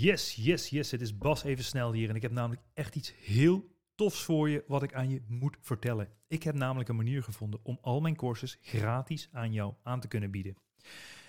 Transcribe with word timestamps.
Yes, 0.00 0.34
yes, 0.34 0.68
yes. 0.68 0.90
Het 0.90 1.00
is 1.00 1.18
Bas 1.18 1.44
even 1.44 1.64
snel 1.64 1.92
hier 1.92 2.08
en 2.08 2.14
ik 2.14 2.22
heb 2.22 2.30
namelijk 2.30 2.62
echt 2.74 2.96
iets 2.96 3.12
heel 3.24 3.70
tofs 3.94 4.22
voor 4.22 4.48
je 4.48 4.64
wat 4.66 4.82
ik 4.82 4.94
aan 4.94 5.10
je 5.10 5.22
moet 5.28 5.56
vertellen. 5.60 6.08
Ik 6.28 6.42
heb 6.42 6.54
namelijk 6.54 6.88
een 6.88 6.96
manier 6.96 7.22
gevonden 7.22 7.60
om 7.62 7.78
al 7.80 8.00
mijn 8.00 8.16
courses 8.16 8.58
gratis 8.62 9.28
aan 9.32 9.52
jou 9.52 9.74
aan 9.82 10.00
te 10.00 10.08
kunnen 10.08 10.30
bieden. 10.30 10.56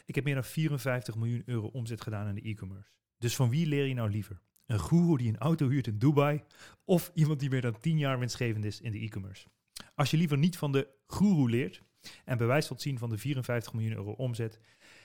Ik 0.06 0.16
heb 0.16 0.24
meer 0.24 0.34
dan 0.34 0.44
54 0.44 1.16
miljoen 1.16 1.44
euro 1.46 1.68
omzet 1.68 2.02
gedaan 2.02 2.28
in 2.28 2.36
de 2.36 2.42
e-commerce. 2.42 2.92
Dus 3.18 3.36
van 3.36 3.50
wie 3.50 3.68
leer 3.68 3.86
je 3.86 3.94
nou 3.94 4.10
liever? 4.10 4.42
Een 4.66 4.80
guru 4.80 5.18
die 5.18 5.30
een 5.30 5.38
auto 5.38 5.70
huurt 5.70 5.88
in 5.88 5.98
Dubai 5.98 6.42
of 6.86 7.12
iemand 7.14 7.40
die 7.40 7.50
meer 7.50 7.62
dan 7.62 7.80
10 7.80 7.98
jaar 7.98 8.20
winstgevend 8.20 8.66
is 8.66 8.82
in 8.82 8.92
de 8.92 9.00
e-commerce? 9.00 9.48
Als 9.96 10.12
je 10.12 10.18
liever 10.18 10.38
niet 10.38 10.58
van 10.58 10.72
de 10.72 10.88
guru 11.08 11.50
leert 11.50 11.82
en 12.26 12.38
bewijs 12.38 12.68
wilt 12.68 12.82
zien 12.82 12.98
van 12.98 13.10
de 13.10 13.18
54 13.18 13.74
miljoen 13.74 13.96
euro 13.96 14.12
omzet, 14.12 14.60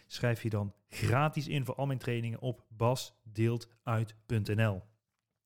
schrijf 0.07 0.43
je 0.43 0.51
dan 0.51 0.75
gratis 0.89 1.49
in 1.49 1.65
voor 1.65 1.75
al 1.75 1.87
mijn 1.87 1.99
trainingen 1.99 2.41
op 2.41 2.65
basdeeltuit.nl. 2.69 4.83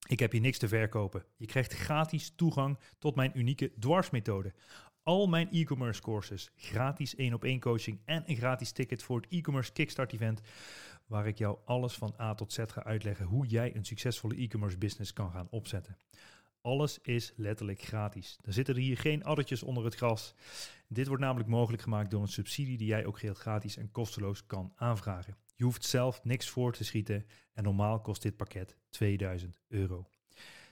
Ik 0.09 0.19
heb 0.19 0.33
hier 0.33 0.41
niks 0.41 0.59
te 0.59 0.69
verkopen. 0.69 1.25
Je 1.37 1.47
krijgt 1.47 1.73
gratis 1.73 2.33
toegang 2.37 2.79
tot 2.99 3.15
mijn 3.15 3.33
unieke 3.35 3.73
dwarsmethode. 3.79 4.53
Al 5.03 5.27
mijn 5.27 5.51
e-commerce 5.51 6.01
courses, 6.01 6.51
gratis 6.57 7.15
1 7.15 7.35
op 7.35 7.45
1 7.45 7.61
coaching 7.61 8.01
en 8.05 8.23
een 8.27 8.37
gratis 8.37 8.73
ticket 8.73 9.03
voor 9.03 9.21
het 9.21 9.31
e-commerce 9.31 9.73
kickstart 9.73 10.13
event 10.13 10.41
waar 11.07 11.27
ik 11.27 11.39
jou 11.39 11.59
alles 11.65 11.95
van 11.95 12.15
A 12.21 12.35
tot 12.35 12.53
Z 12.53 12.59
ga 12.67 12.85
uitleggen 12.85 13.27
hoe 13.27 13.47
jij 13.47 13.77
een 13.77 13.85
succesvolle 13.85 14.37
e-commerce 14.37 14.79
business 14.79 15.13
kan 15.13 15.31
gaan 15.31 15.49
opzetten. 15.51 15.97
Alles 16.63 16.99
is 16.99 17.33
letterlijk 17.37 17.83
gratis. 17.83 18.39
Er 18.45 18.53
zitten 18.53 18.77
hier 18.77 18.99
geen 18.99 19.25
addertjes 19.25 19.63
onder 19.63 19.85
het 19.85 19.95
gras. 19.95 20.35
Dit 20.89 21.07
wordt 21.07 21.23
namelijk 21.23 21.49
mogelijk 21.49 21.83
gemaakt 21.83 22.11
door 22.11 22.23
een 22.23 22.29
subsidie 22.29 22.79
die 22.79 22.87
jij 22.87 23.07
ook 23.07 23.19
geheel 23.19 23.35
gratis 23.35 23.77
en 23.77 23.91
kosteloos 23.91 24.47
kan 24.47 24.73
aanvragen. 24.77 25.37
Je 25.57 25.65
hoeft 25.65 25.85
zelf 25.85 26.25
niks 26.25 26.49
voor 26.49 26.73
te 26.73 26.85
schieten 26.85 27.27
en 27.53 27.65
normaal 27.65 28.01
kost 28.01 28.23
dit 28.23 28.37
pakket 28.37 28.77
2000 28.91 29.61
euro. 29.69 30.07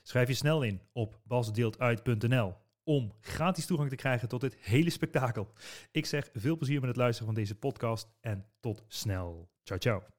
Schrijf 0.03 0.27
je 0.27 0.33
snel 0.33 0.63
in 0.63 0.81
op 0.91 1.19
basdeeltuit.nl 1.23 2.55
om 2.83 3.13
gratis 3.21 3.65
toegang 3.65 3.89
te 3.89 3.95
krijgen 3.95 4.27
tot 4.27 4.41
dit 4.41 4.55
hele 4.59 4.89
spektakel. 4.89 5.53
Ik 5.91 6.05
zeg 6.05 6.29
veel 6.33 6.57
plezier 6.57 6.79
met 6.79 6.89
het 6.89 6.97
luisteren 6.97 7.33
van 7.33 7.41
deze 7.41 7.55
podcast 7.55 8.09
en 8.19 8.45
tot 8.59 8.83
snel. 8.87 9.49
Ciao, 9.63 9.79
ciao. 9.79 10.18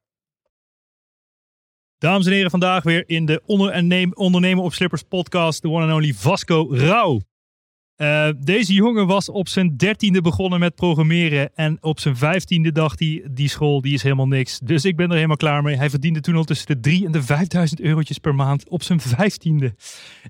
Dames 2.01 2.25
en 2.25 2.31
heren, 2.31 2.51
vandaag 2.51 2.83
weer 2.83 3.03
in 3.07 3.25
de 3.25 3.41
Ondernemen, 3.45 4.17
Ondernemen 4.17 4.63
op 4.63 4.73
Slippers 4.73 5.03
podcast, 5.03 5.61
de 5.61 5.69
one 5.69 5.85
and 5.85 5.93
only 5.93 6.13
Vasco 6.13 6.67
Rauw. 6.69 7.21
Uh, 7.97 8.29
deze 8.39 8.73
jongen 8.73 9.07
was 9.07 9.29
op 9.29 9.47
zijn 9.47 9.77
dertiende 9.77 10.21
begonnen 10.21 10.59
met 10.59 10.75
programmeren 10.75 11.55
en 11.55 11.77
op 11.81 11.99
zijn 11.99 12.15
vijftiende 12.17 12.71
dacht 12.71 12.99
hij, 12.99 13.27
die 13.31 13.49
school 13.49 13.81
die 13.81 13.93
is 13.93 14.03
helemaal 14.03 14.27
niks. 14.27 14.59
Dus 14.59 14.85
ik 14.85 14.95
ben 14.95 15.07
er 15.07 15.15
helemaal 15.15 15.35
klaar 15.35 15.63
mee. 15.63 15.75
Hij 15.75 15.89
verdiende 15.89 16.21
toen 16.21 16.35
al 16.35 16.43
tussen 16.43 16.67
de 16.67 16.79
drie 16.79 17.05
en 17.05 17.11
de 17.11 17.23
vijfduizend 17.23 17.81
eurotjes 17.81 18.17
per 18.17 18.35
maand 18.35 18.69
op 18.69 18.83
zijn 18.83 18.99
vijftiende. 19.17 19.75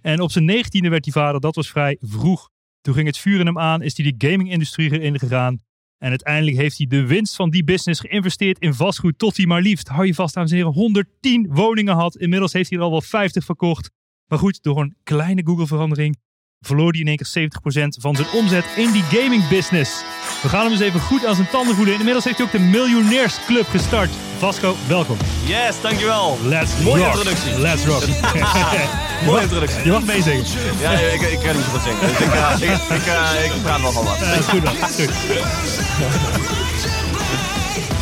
En 0.02 0.20
op 0.20 0.32
zijn 0.32 0.46
negentiende 0.46 0.90
werd 0.90 1.06
hij 1.06 1.14
vader, 1.14 1.42
dat 1.42 1.56
was 1.56 1.70
vrij 1.70 1.98
vroeg. 2.02 2.50
Toen 2.82 2.94
ging 2.94 3.08
het 3.08 3.18
vuur 3.18 3.46
hem 3.46 3.60
aan, 3.60 3.82
is 3.82 3.98
hij 3.98 4.14
de 4.14 4.28
gaming-industrie 4.28 4.92
erin 4.92 5.20
gegaan. 5.20 5.60
En 6.02 6.10
uiteindelijk 6.10 6.58
heeft 6.58 6.78
hij 6.78 6.88
de 6.88 7.06
winst 7.06 7.36
van 7.36 7.50
die 7.50 7.64
business 7.64 8.00
geïnvesteerd 8.00 8.60
in 8.60 8.74
vastgoed 8.74 9.18
tot 9.18 9.38
hij 9.38 9.46
maar 9.46 9.62
liefst, 9.62 9.88
hou 9.88 10.06
je 10.06 10.14
vast 10.14 10.34
dames 10.34 10.52
en 10.52 10.58
heren, 10.58 10.74
110 10.74 11.48
woningen 11.50 11.96
had. 11.96 12.18
Inmiddels 12.18 12.54
heeft 12.54 12.70
hij 12.70 12.80
er 12.80 12.84
al 12.84 12.92
wel 12.92 13.02
50 13.02 13.46
verkocht. 13.46 13.92
Maar 14.28 14.40
goed, 14.40 14.64
door 14.64 14.82
een 14.82 14.96
kleine 15.04 15.42
Google-verandering 15.46 16.18
verloor 16.60 16.92
hij 16.92 17.00
in 17.00 17.08
één 17.08 17.18
keer 17.18 17.50
70% 17.78 18.02
van 18.02 18.16
zijn 18.16 18.32
omzet 18.34 18.66
in 18.78 18.92
die 18.92 19.04
gaming 19.04 19.48
business. 19.48 20.04
We 20.42 20.50
gaan 20.50 20.64
hem 20.64 20.72
eens 20.72 20.82
even 20.82 21.00
goed 21.00 21.26
aan 21.26 21.36
zijn 21.36 21.48
tanden 21.52 21.76
voelen. 21.76 21.94
Inmiddels 21.94 22.24
heeft 22.24 22.38
hij 22.38 22.46
ook 22.46 22.52
de 22.52 22.60
Miljonairsclub 22.60 23.70
gestart. 23.70 24.10
Vasco, 24.38 24.76
welkom. 24.88 25.18
Yes, 25.44 25.76
dankjewel. 25.82 26.38
Let's 26.44 26.72
Mooie 26.84 27.04
rock. 27.04 27.16
introductie. 27.16 27.60
Let's 27.60 27.86
rock. 27.86 28.04
Mooie 29.26 29.42
introductie. 29.42 29.84
Je 29.84 29.92
mag 29.92 30.04
meezingen. 30.04 30.46
Ja, 30.80 30.92
ik, 30.92 31.22
ik 31.22 31.40
kan 31.40 31.56
niet 31.56 31.66
zo 31.66 31.72
goed 31.72 31.82
zingen. 31.82 32.00
Dus 32.00 32.20
ik, 32.20 32.34
uh, 32.34 32.74
ik, 32.74 33.02
ik, 33.02 33.06
uh, 33.08 33.46
ik 33.46 33.62
praat 33.62 33.82
wel 33.82 33.92
van 33.92 34.04
wat. 34.04 34.22
Uh, 34.22 34.32
goed, 34.50 34.64
man. 34.64 34.76
goed. 34.76 35.12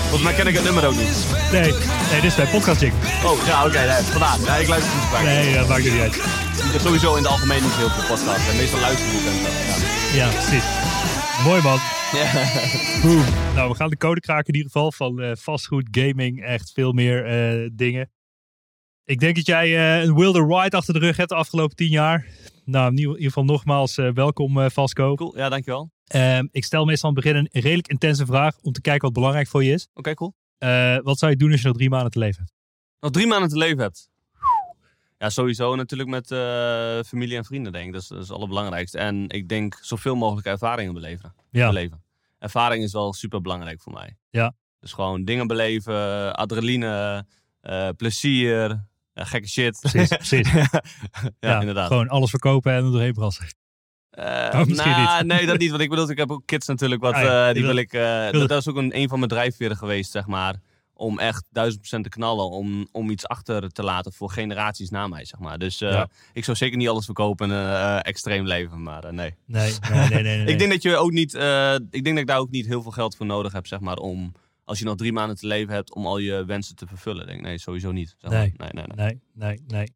Volgens 0.01 0.23
mij 0.23 0.33
ken 0.33 0.47
ik 0.47 0.55
het 0.55 0.63
nummer 0.63 0.85
ook 0.88 0.95
niet. 0.95 1.25
Nee, 1.51 1.61
nee 1.61 2.22
dit 2.22 2.23
is 2.23 2.35
bij 2.35 2.45
podcast 2.45 2.81
Jig. 2.81 2.94
Oh, 3.23 3.45
ja, 3.45 3.59
oké. 3.59 3.67
Okay, 3.67 3.88
nee, 3.88 4.03
vandaar. 4.11 4.38
Nee, 4.47 4.61
ik 4.61 4.67
luister 4.67 4.91
niet 4.94 5.03
vaak. 5.11 5.23
Nee, 5.23 5.53
dat 5.53 5.67
maakt 5.67 5.85
er 5.85 5.91
niet 5.91 6.01
uit. 6.01 6.16
Ik 6.16 6.72
heb 6.72 6.81
sowieso 6.81 7.16
in 7.16 7.23
het 7.23 7.31
algemeen 7.31 7.61
niet 7.63 7.75
heel 7.75 7.89
veel 7.89 8.03
podcasts. 8.07 8.49
En 8.49 8.55
meestal 8.57 8.79
luister 8.79 9.05
ik 9.05 9.13
en 9.13 9.22
zo. 9.22 10.17
Ja, 10.17 10.25
ja 10.25 10.31
precies. 10.31 10.88
Mooi 11.44 11.61
man. 11.61 11.77
Ja. 12.11 12.31
Boom. 13.01 13.53
Nou, 13.55 13.69
we 13.69 13.75
gaan 13.75 13.89
de 13.89 13.97
code 13.97 14.19
kraken 14.19 14.47
in 14.47 14.55
ieder 14.55 14.72
geval 14.72 14.91
van 14.91 15.22
uh, 15.22 15.31
vastgoed, 15.35 15.88
gaming, 15.91 16.44
echt 16.44 16.72
veel 16.72 16.91
meer 16.91 17.51
uh, 17.61 17.69
dingen. 17.73 18.11
Ik 19.05 19.19
denk 19.19 19.35
dat 19.35 19.45
jij 19.45 19.67
uh, 19.67 20.03
een 20.03 20.16
wilder 20.16 20.47
ride 20.47 20.78
achter 20.78 20.94
de 20.94 20.99
rug 20.99 21.17
hebt 21.17 21.29
de 21.29 21.35
afgelopen 21.35 21.75
tien 21.75 21.89
jaar. 21.89 22.25
Nou, 22.66 22.91
in 22.91 22.97
ieder 22.97 23.22
geval 23.22 23.44
nogmaals 23.44 23.95
welkom 23.95 24.69
Vasco. 24.69 25.16
Cool, 25.16 25.38
ja, 25.38 25.49
dankjewel. 25.49 25.91
Uh, 26.16 26.39
ik 26.51 26.63
stel 26.63 26.85
meestal 26.85 27.09
aan 27.09 27.16
het 27.16 27.23
begin 27.23 27.39
een 27.51 27.61
redelijk 27.61 27.88
intense 27.88 28.25
vraag 28.25 28.57
om 28.61 28.72
te 28.72 28.81
kijken 28.81 29.01
wat 29.01 29.13
belangrijk 29.13 29.47
voor 29.47 29.63
je 29.63 29.73
is. 29.73 29.88
Oké, 29.94 29.99
okay, 29.99 30.13
cool. 30.13 30.33
Wat 31.03 31.19
zou 31.19 31.31
je 31.31 31.38
doen 31.38 31.51
als 31.51 31.61
je 31.61 31.67
nog 31.67 31.75
drie 31.75 31.89
maanden 31.89 32.11
te 32.11 32.19
leven 32.19 32.39
hebt? 32.39 32.53
Nog 32.99 33.11
drie 33.11 33.28
maanden 33.28 33.49
te 33.49 33.57
leven 33.57 33.79
hebt? 33.79 34.09
Ja, 35.22 35.30
sowieso 35.30 35.75
natuurlijk 35.75 36.09
met 36.09 36.31
uh, 36.31 36.40
familie 37.06 37.38
en 37.38 37.46
vrienden, 37.46 37.72
denk 37.72 37.85
ik. 37.88 37.94
Dat 37.94 38.02
is, 38.02 38.07
dat 38.07 38.18
is 38.22 38.28
het 38.28 38.38
allerbelangrijkste. 38.38 38.97
En 38.97 39.30
ik 39.30 39.47
denk 39.50 39.78
zoveel 39.81 40.16
mogelijk 40.16 40.47
ervaringen 40.47 40.94
beleven. 40.94 41.34
Ja. 41.52 41.68
beleven. 41.68 42.03
Ervaring 42.40 42.84
is 42.84 42.91
wel 42.91 43.13
super 43.13 43.41
belangrijk 43.41 43.81
voor 43.81 43.94
mij. 43.94 44.18
Ja. 44.29 44.53
Dus 44.79 44.94
gewoon 44.94 45.24
dingen 45.25 45.47
beleven, 45.47 46.35
adrenaline, 46.35 47.25
uh, 47.63 47.90
plezier, 47.97 48.85
gekke 49.13 49.47
shit. 49.47 49.78
Precies, 49.79 50.08
precies. 50.08 50.52
ja, 50.53 50.69
ja, 51.40 51.59
inderdaad. 51.59 51.88
Gewoon 51.88 52.09
alles 52.09 52.29
verkopen 52.29 52.74
en 52.74 52.84
er 52.85 52.91
doorheen 52.91 53.13
brassen. 53.13 53.46
Uh, 54.19 54.25
nah, 54.25 54.66
niet. 54.66 55.25
nee, 55.28 55.46
dat 55.46 55.58
niet. 55.58 55.69
Want 55.69 55.81
ik 55.81 55.90
bedoel, 55.90 56.09
ik 56.09 56.18
heb 56.18 56.31
ook 56.31 56.46
kids 56.46 56.68
natuurlijk. 56.68 57.02
Wat, 57.02 57.13
Ah, 57.13 57.22
ja. 57.22 57.53
die 57.53 57.62
wil- 57.63 57.74
wil 57.74 57.81
ik. 57.81 57.91
dat, 58.31 58.50
dat 58.50 58.59
is 58.59 58.68
ook 58.68 58.75
een, 58.75 58.97
een 58.97 59.09
van 59.09 59.18
mijn 59.18 59.31
drijfveren 59.31 59.78
geweest, 59.78 60.12
zeg 60.12 60.28
maar. 60.28 60.56
Om 60.99 61.19
echt 61.19 61.47
duizend 61.51 61.79
procent 61.79 62.03
te 62.03 62.09
knallen. 62.09 62.49
Om, 62.49 62.87
om 62.91 63.09
iets 63.09 63.27
achter 63.27 63.69
te 63.71 63.83
laten 63.83 64.13
voor 64.13 64.31
generaties 64.31 64.89
na 64.89 65.07
mij, 65.07 65.25
zeg 65.25 65.39
maar. 65.39 65.57
Dus 65.57 65.81
uh, 65.81 65.91
Ja. 65.91 66.09
ik 66.33 66.43
zou 66.43 66.57
zeker 66.57 66.77
niet 66.77 66.87
alles 66.87 67.05
verkopen 67.05 67.51
en 67.51 67.55
uh, 67.57 67.99
extreem 68.01 68.45
leven. 68.45 68.83
Maar 68.83 69.05
uh, 69.05 69.11
nee. 69.11 69.35
Nee, 69.45 69.73
nee, 69.89 70.09
nee, 70.09 70.23
nee. 70.23 70.37
nee. 70.43 70.45
Ik 70.45 70.59
denk 70.59 70.71
dat 70.71 70.81
je 70.81 70.95
ook 70.97 71.11
niet. 71.11 71.33
ik 71.89 72.03
denk 72.03 72.05
dat 72.05 72.17
ik 72.17 72.27
daar 72.27 72.39
ook 72.39 72.51
niet 72.51 72.65
heel 72.65 72.81
veel 72.81 72.91
geld 72.91 73.15
voor 73.15 73.25
nodig 73.25 73.51
heb, 73.51 73.67
zeg 73.67 73.79
maar. 73.79 73.97
Om. 73.97 74.31
Als 74.63 74.79
je 74.79 74.85
nog 74.85 74.95
drie 74.95 75.13
maanden 75.13 75.37
te 75.37 75.47
leven 75.47 75.73
hebt 75.73 75.93
om 75.93 76.05
al 76.05 76.17
je 76.17 76.45
wensen 76.45 76.75
te 76.75 76.87
vervullen. 76.87 77.25
Denk 77.25 77.39
ik, 77.39 77.45
nee, 77.45 77.57
sowieso 77.57 77.91
niet. 77.91 78.16
Zeg 78.17 78.31
maar. 78.31 78.39
Nee. 78.39 78.53
nee, 78.57 78.69
nee, 78.73 78.85
nee. 78.95 79.19
Nee, 79.33 79.61
nee, 79.67 79.93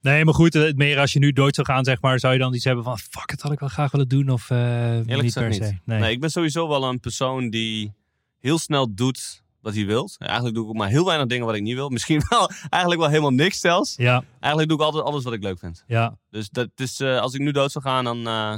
nee. 0.00 0.24
Maar 0.24 0.34
goed, 0.34 0.54
eh, 0.54 0.72
meer 0.74 0.98
als 0.98 1.12
je 1.12 1.18
nu 1.18 1.32
dood 1.32 1.54
zou 1.54 1.66
gaan, 1.66 1.84
zeg 1.84 2.00
maar, 2.00 2.18
zou 2.18 2.32
je 2.32 2.38
dan 2.38 2.54
iets 2.54 2.64
hebben 2.64 2.84
van, 2.84 2.98
fuck, 2.98 3.30
het 3.30 3.40
had 3.40 3.52
ik 3.52 3.58
wel 3.60 3.68
graag 3.68 3.90
willen 3.90 4.08
doen 4.08 4.28
of 4.28 4.50
uh, 4.50 4.58
Eerlijk 4.96 5.22
niet 5.22 5.34
per 5.34 5.54
se? 5.54 5.60
niet. 5.60 5.80
Nee. 5.84 6.12
ik 6.12 6.20
ben 6.20 6.30
sowieso 6.30 6.68
wel 6.68 6.84
een 6.84 7.00
persoon 7.00 7.50
die 7.50 7.92
heel 8.38 8.58
snel 8.58 8.94
doet 8.94 9.39
wat 9.60 9.74
hij 9.74 9.86
wil. 9.86 10.10
Eigenlijk 10.18 10.54
doe 10.54 10.64
ik 10.64 10.70
ook 10.70 10.76
maar 10.76 10.88
heel 10.88 11.04
weinig 11.04 11.26
dingen 11.26 11.46
wat 11.46 11.54
ik 11.54 11.62
niet 11.62 11.74
wil. 11.74 11.88
Misschien 11.88 12.22
wel, 12.28 12.50
eigenlijk 12.68 13.00
wel 13.00 13.10
helemaal 13.10 13.30
niks 13.32 13.60
zelfs. 13.60 13.96
Ja, 13.96 14.24
Eigenlijk 14.40 14.68
doe 14.68 14.78
ik 14.78 14.84
altijd 14.84 15.04
alles 15.04 15.24
wat 15.24 15.32
ik 15.32 15.42
leuk 15.42 15.58
vind. 15.58 15.84
ja, 15.86 16.16
Dus 16.30 16.48
dat 16.50 16.68
is, 16.76 17.00
uh, 17.00 17.20
als 17.20 17.34
ik 17.34 17.40
nu 17.40 17.50
dood 17.52 17.72
zou 17.72 17.84
gaan, 17.84 18.04
dan, 18.04 18.18
uh, 18.18 18.56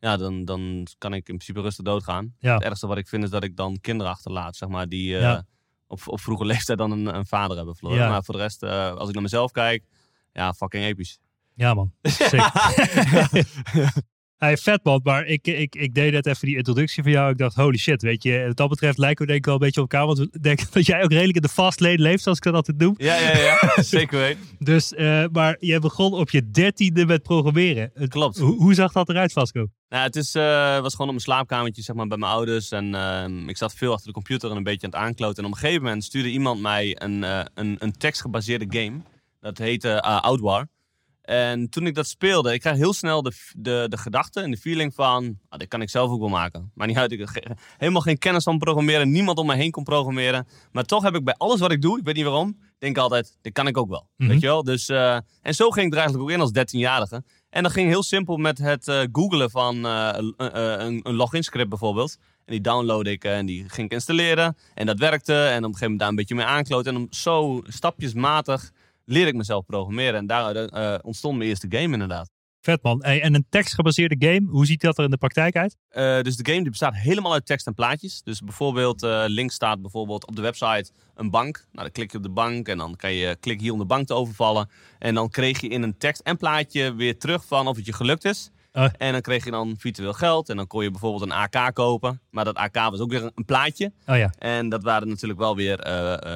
ja, 0.00 0.16
dan, 0.16 0.44
dan 0.44 0.86
kan 0.98 1.10
ik 1.12 1.28
in 1.28 1.34
principe 1.36 1.60
rustig 1.60 1.84
doodgaan. 1.84 2.34
Ja. 2.38 2.54
Het 2.54 2.62
ergste 2.62 2.86
wat 2.86 2.98
ik 2.98 3.08
vind 3.08 3.24
is 3.24 3.30
dat 3.30 3.44
ik 3.44 3.56
dan 3.56 3.78
kinderen 3.80 4.12
achterlaat, 4.12 4.56
zeg 4.56 4.68
maar, 4.68 4.88
die 4.88 5.12
uh, 5.14 5.20
Ja. 5.20 5.46
op, 5.86 6.00
op 6.06 6.20
vroege 6.20 6.44
leeftijd 6.52 6.78
dan 6.78 6.90
een, 6.90 7.14
een 7.14 7.26
vader 7.26 7.56
hebben 7.56 7.76
verloren. 7.76 8.02
Ja. 8.02 8.08
Maar 8.08 8.24
voor 8.24 8.34
de 8.34 8.40
rest, 8.40 8.62
als 8.62 9.08
ik 9.08 9.14
naar 9.14 9.22
mezelf 9.22 9.50
kijk, 9.50 9.84
ja, 10.32 10.52
fucking 10.54 10.84
episch. 10.84 11.18
ja 11.54 11.74
man. 11.74 11.92
Sick. 12.02 12.50
Hey, 14.38 14.58
maar 15.02 15.26
ik, 15.26 15.46
ik, 15.46 15.74
ik 15.74 15.94
deed 15.94 16.12
net 16.12 16.26
even 16.26 16.46
die 16.46 16.56
introductie 16.56 17.02
van 17.02 17.12
jou. 17.12 17.30
Ik 17.30 17.38
dacht, 17.38 17.54
holy 17.54 17.76
shit, 17.76 18.02
weet 18.02 18.22
je, 18.22 18.44
wat 18.46 18.56
dat 18.56 18.68
betreft 18.68 18.98
lijken 18.98 19.20
we 19.20 19.26
denk 19.26 19.38
ik 19.38 19.44
wel 19.44 19.54
een 19.54 19.60
beetje 19.60 19.80
op 19.80 19.92
elkaar. 19.92 20.06
Want 20.06 20.18
we 20.18 20.40
denken 20.40 20.66
dat 20.72 20.86
jij 20.86 21.02
ook 21.02 21.10
redelijk 21.10 21.36
in 21.36 21.42
de 21.42 21.48
fast 21.48 21.80
lane 21.80 21.98
leeft, 21.98 22.22
zoals 22.22 22.38
ik 22.38 22.44
dat 22.44 22.54
altijd 22.54 22.78
noem. 22.78 22.94
Ja, 22.96 23.18
ja, 23.18 23.38
ja, 23.38 23.82
zeker 23.82 24.18
weten. 24.18 24.42
Dus, 24.58 24.92
uh, 24.92 25.24
maar 25.32 25.56
je 25.60 25.78
begon 25.78 26.12
op 26.12 26.30
je 26.30 26.50
dertiende 26.50 27.06
met 27.06 27.22
programmeren. 27.22 27.92
Klopt. 28.08 28.38
Hoe, 28.38 28.56
hoe 28.56 28.74
zag 28.74 28.92
dat 28.92 29.08
eruit, 29.08 29.32
Vasco? 29.32 29.66
Nou, 29.88 30.02
het 30.02 30.16
is, 30.16 30.34
uh, 30.34 30.42
was 30.80 30.92
gewoon 30.92 31.06
op 31.06 31.06
mijn 31.06 31.20
slaapkamertje 31.20 31.82
zeg 31.82 31.96
maar, 31.96 32.06
bij 32.06 32.18
mijn 32.18 32.32
ouders. 32.32 32.70
En 32.70 32.94
uh, 32.94 33.48
ik 33.48 33.56
zat 33.56 33.74
veel 33.74 33.92
achter 33.92 34.06
de 34.06 34.12
computer 34.12 34.50
en 34.50 34.56
een 34.56 34.62
beetje 34.62 34.86
aan 34.86 34.92
het 34.92 35.08
aankloten. 35.08 35.42
En 35.42 35.48
op 35.48 35.54
een 35.54 35.60
gegeven 35.60 35.82
moment 35.82 36.04
stuurde 36.04 36.30
iemand 36.30 36.60
mij 36.60 36.96
een, 37.02 37.22
uh, 37.22 37.40
een, 37.54 37.76
een 37.78 37.96
tekstgebaseerde 37.96 38.66
game. 38.68 39.00
Dat 39.40 39.58
heette 39.58 40.02
Outwar. 40.02 40.68
En 41.26 41.68
toen 41.68 41.86
ik 41.86 41.94
dat 41.94 42.06
speelde, 42.06 42.52
ik 42.52 42.60
kreeg 42.60 42.76
heel 42.76 42.92
snel 42.92 43.22
de, 43.22 43.32
de, 43.56 43.86
de 43.88 43.96
gedachte 43.96 44.40
en 44.40 44.50
de 44.50 44.56
feeling 44.56 44.94
van... 44.94 45.38
Ah, 45.48 45.58
dit 45.58 45.68
kan 45.68 45.82
ik 45.82 45.90
zelf 45.90 46.10
ook 46.10 46.20
wel 46.20 46.28
maken. 46.28 46.70
Maar 46.74 46.86
niet 46.86 46.96
uit, 46.96 47.12
ik 47.12 47.58
helemaal 47.76 48.02
geen 48.02 48.18
kennis 48.18 48.44
van 48.44 48.58
programmeren. 48.58 49.10
Niemand 49.10 49.38
om 49.38 49.46
me 49.46 49.54
heen 49.54 49.70
kon 49.70 49.84
programmeren. 49.84 50.46
Maar 50.72 50.84
toch 50.84 51.02
heb 51.02 51.14
ik 51.14 51.24
bij 51.24 51.34
alles 51.34 51.60
wat 51.60 51.72
ik 51.72 51.82
doe, 51.82 51.98
ik 51.98 52.04
weet 52.04 52.14
niet 52.14 52.24
waarom... 52.24 52.58
denk 52.78 52.96
ik 52.96 53.02
altijd, 53.02 53.38
dit 53.42 53.52
kan 53.52 53.66
ik 53.66 53.76
ook 53.76 53.88
wel. 53.88 54.08
Mhm. 54.16 54.28
Weet 54.28 54.40
je 54.40 54.46
wel? 54.46 54.64
Dus, 54.64 54.88
uh, 54.88 55.18
en 55.42 55.54
zo 55.54 55.70
ging 55.70 55.86
ik 55.86 55.92
er 55.92 55.98
eigenlijk 55.98 56.28
ook 56.28 56.34
in 56.34 56.40
als 56.40 56.76
13-jarige. 56.76 57.22
En 57.50 57.62
dat 57.62 57.72
ging 57.72 57.88
heel 57.88 58.02
simpel 58.02 58.36
met 58.36 58.58
het 58.58 58.86
uh, 58.86 59.00
googlen 59.12 59.50
van 59.50 59.86
uh, 59.86 60.08
een, 60.36 61.00
een 61.02 61.14
login 61.14 61.42
script 61.42 61.68
bijvoorbeeld. 61.68 62.16
En 62.44 62.52
die 62.52 62.60
download 62.60 63.06
ik 63.06 63.24
en 63.24 63.46
die 63.46 63.68
ging 63.68 63.86
ik 63.86 63.92
installeren. 63.92 64.56
En 64.74 64.86
dat 64.86 64.98
werkte. 64.98 65.34
En 65.34 65.40
op 65.40 65.48
een 65.48 65.62
gegeven 65.62 65.80
moment 65.80 65.98
daar 65.98 66.08
een 66.08 66.14
beetje 66.14 66.34
mee 66.34 66.44
aankloten. 66.44 66.94
En 66.94 67.00
om 67.00 67.06
zo 67.10 67.62
stapjesmatig 67.66 68.72
leerde 69.06 69.30
ik 69.30 69.36
mezelf 69.36 69.64
programmeren. 69.64 70.14
En 70.14 70.26
daar 70.26 70.54
eh, 70.54 70.98
ontstond 71.02 71.36
mijn 71.36 71.48
eerste 71.48 71.66
game 71.70 71.92
inderdaad. 71.92 72.30
Vet 72.66 72.82
man. 72.82 73.02
Hey, 73.04 73.22
en 73.22 73.34
een 73.34 73.46
tekstgebaseerde 73.48 74.16
game, 74.18 74.50
hoe 74.50 74.66
ziet 74.66 74.80
dat 74.80 74.98
er 74.98 75.04
in 75.04 75.10
de 75.10 75.16
praktijk 75.16 75.56
uit? 75.56 75.76
Uh, 75.90 76.20
dus 76.20 76.36
de 76.36 76.50
game 76.50 76.60
die 76.60 76.70
bestaat 76.70 76.96
helemaal 76.96 77.32
uit 77.32 77.46
tekst 77.46 77.66
en 77.66 77.74
plaatjes. 77.74 78.22
Dus 78.22 78.40
bijvoorbeeld, 78.40 79.02
uh, 79.02 79.24
links 79.26 79.54
staat 79.54 79.80
bijvoorbeeld 79.80 80.26
op 80.26 80.36
de 80.36 80.42
website 80.42 80.90
een 81.14 81.30
bank. 81.30 81.56
Nou, 81.56 81.82
dan 81.84 81.90
klik 81.90 82.10
je 82.10 82.16
op 82.16 82.22
de 82.22 82.30
bank 82.30 82.68
en 82.68 82.78
dan 82.78 82.96
kan 82.96 83.12
je 83.12 83.36
klik 83.40 83.60
hier 83.60 83.72
om 83.72 83.78
de 83.78 83.84
bank 83.84 84.06
te 84.06 84.14
overvallen. 84.14 84.70
En 84.98 85.14
dan 85.14 85.28
kreeg 85.28 85.60
je 85.60 85.68
in 85.68 85.82
een 85.82 85.98
tekst 85.98 86.20
en 86.20 86.36
plaatje 86.36 86.94
weer 86.94 87.18
terug 87.18 87.44
van 87.44 87.66
of 87.66 87.76
het 87.76 87.86
je 87.86 87.92
gelukt 87.92 88.24
is. 88.24 88.50
Uh. 88.76 88.88
En 88.96 89.12
dan 89.12 89.20
kreeg 89.20 89.44
je 89.44 89.50
dan 89.50 89.74
virtueel 89.78 90.12
geld. 90.12 90.48
En 90.48 90.56
dan 90.56 90.66
kon 90.66 90.82
je 90.82 90.90
bijvoorbeeld 90.90 91.22
een 91.22 91.32
AK 91.32 91.74
kopen. 91.74 92.20
Maar 92.30 92.44
dat 92.44 92.56
AK 92.56 92.74
was 92.74 93.00
ook 93.00 93.10
weer 93.10 93.30
een, 93.34 93.44
plaatje. 93.44 93.92
Oh, 94.06 94.16
ja. 94.16 94.32
En 94.38 94.68
dat 94.68 94.82
waren 94.82 95.08
natuurlijk 95.08 95.40
wel 95.40 95.56
weer 95.56 95.86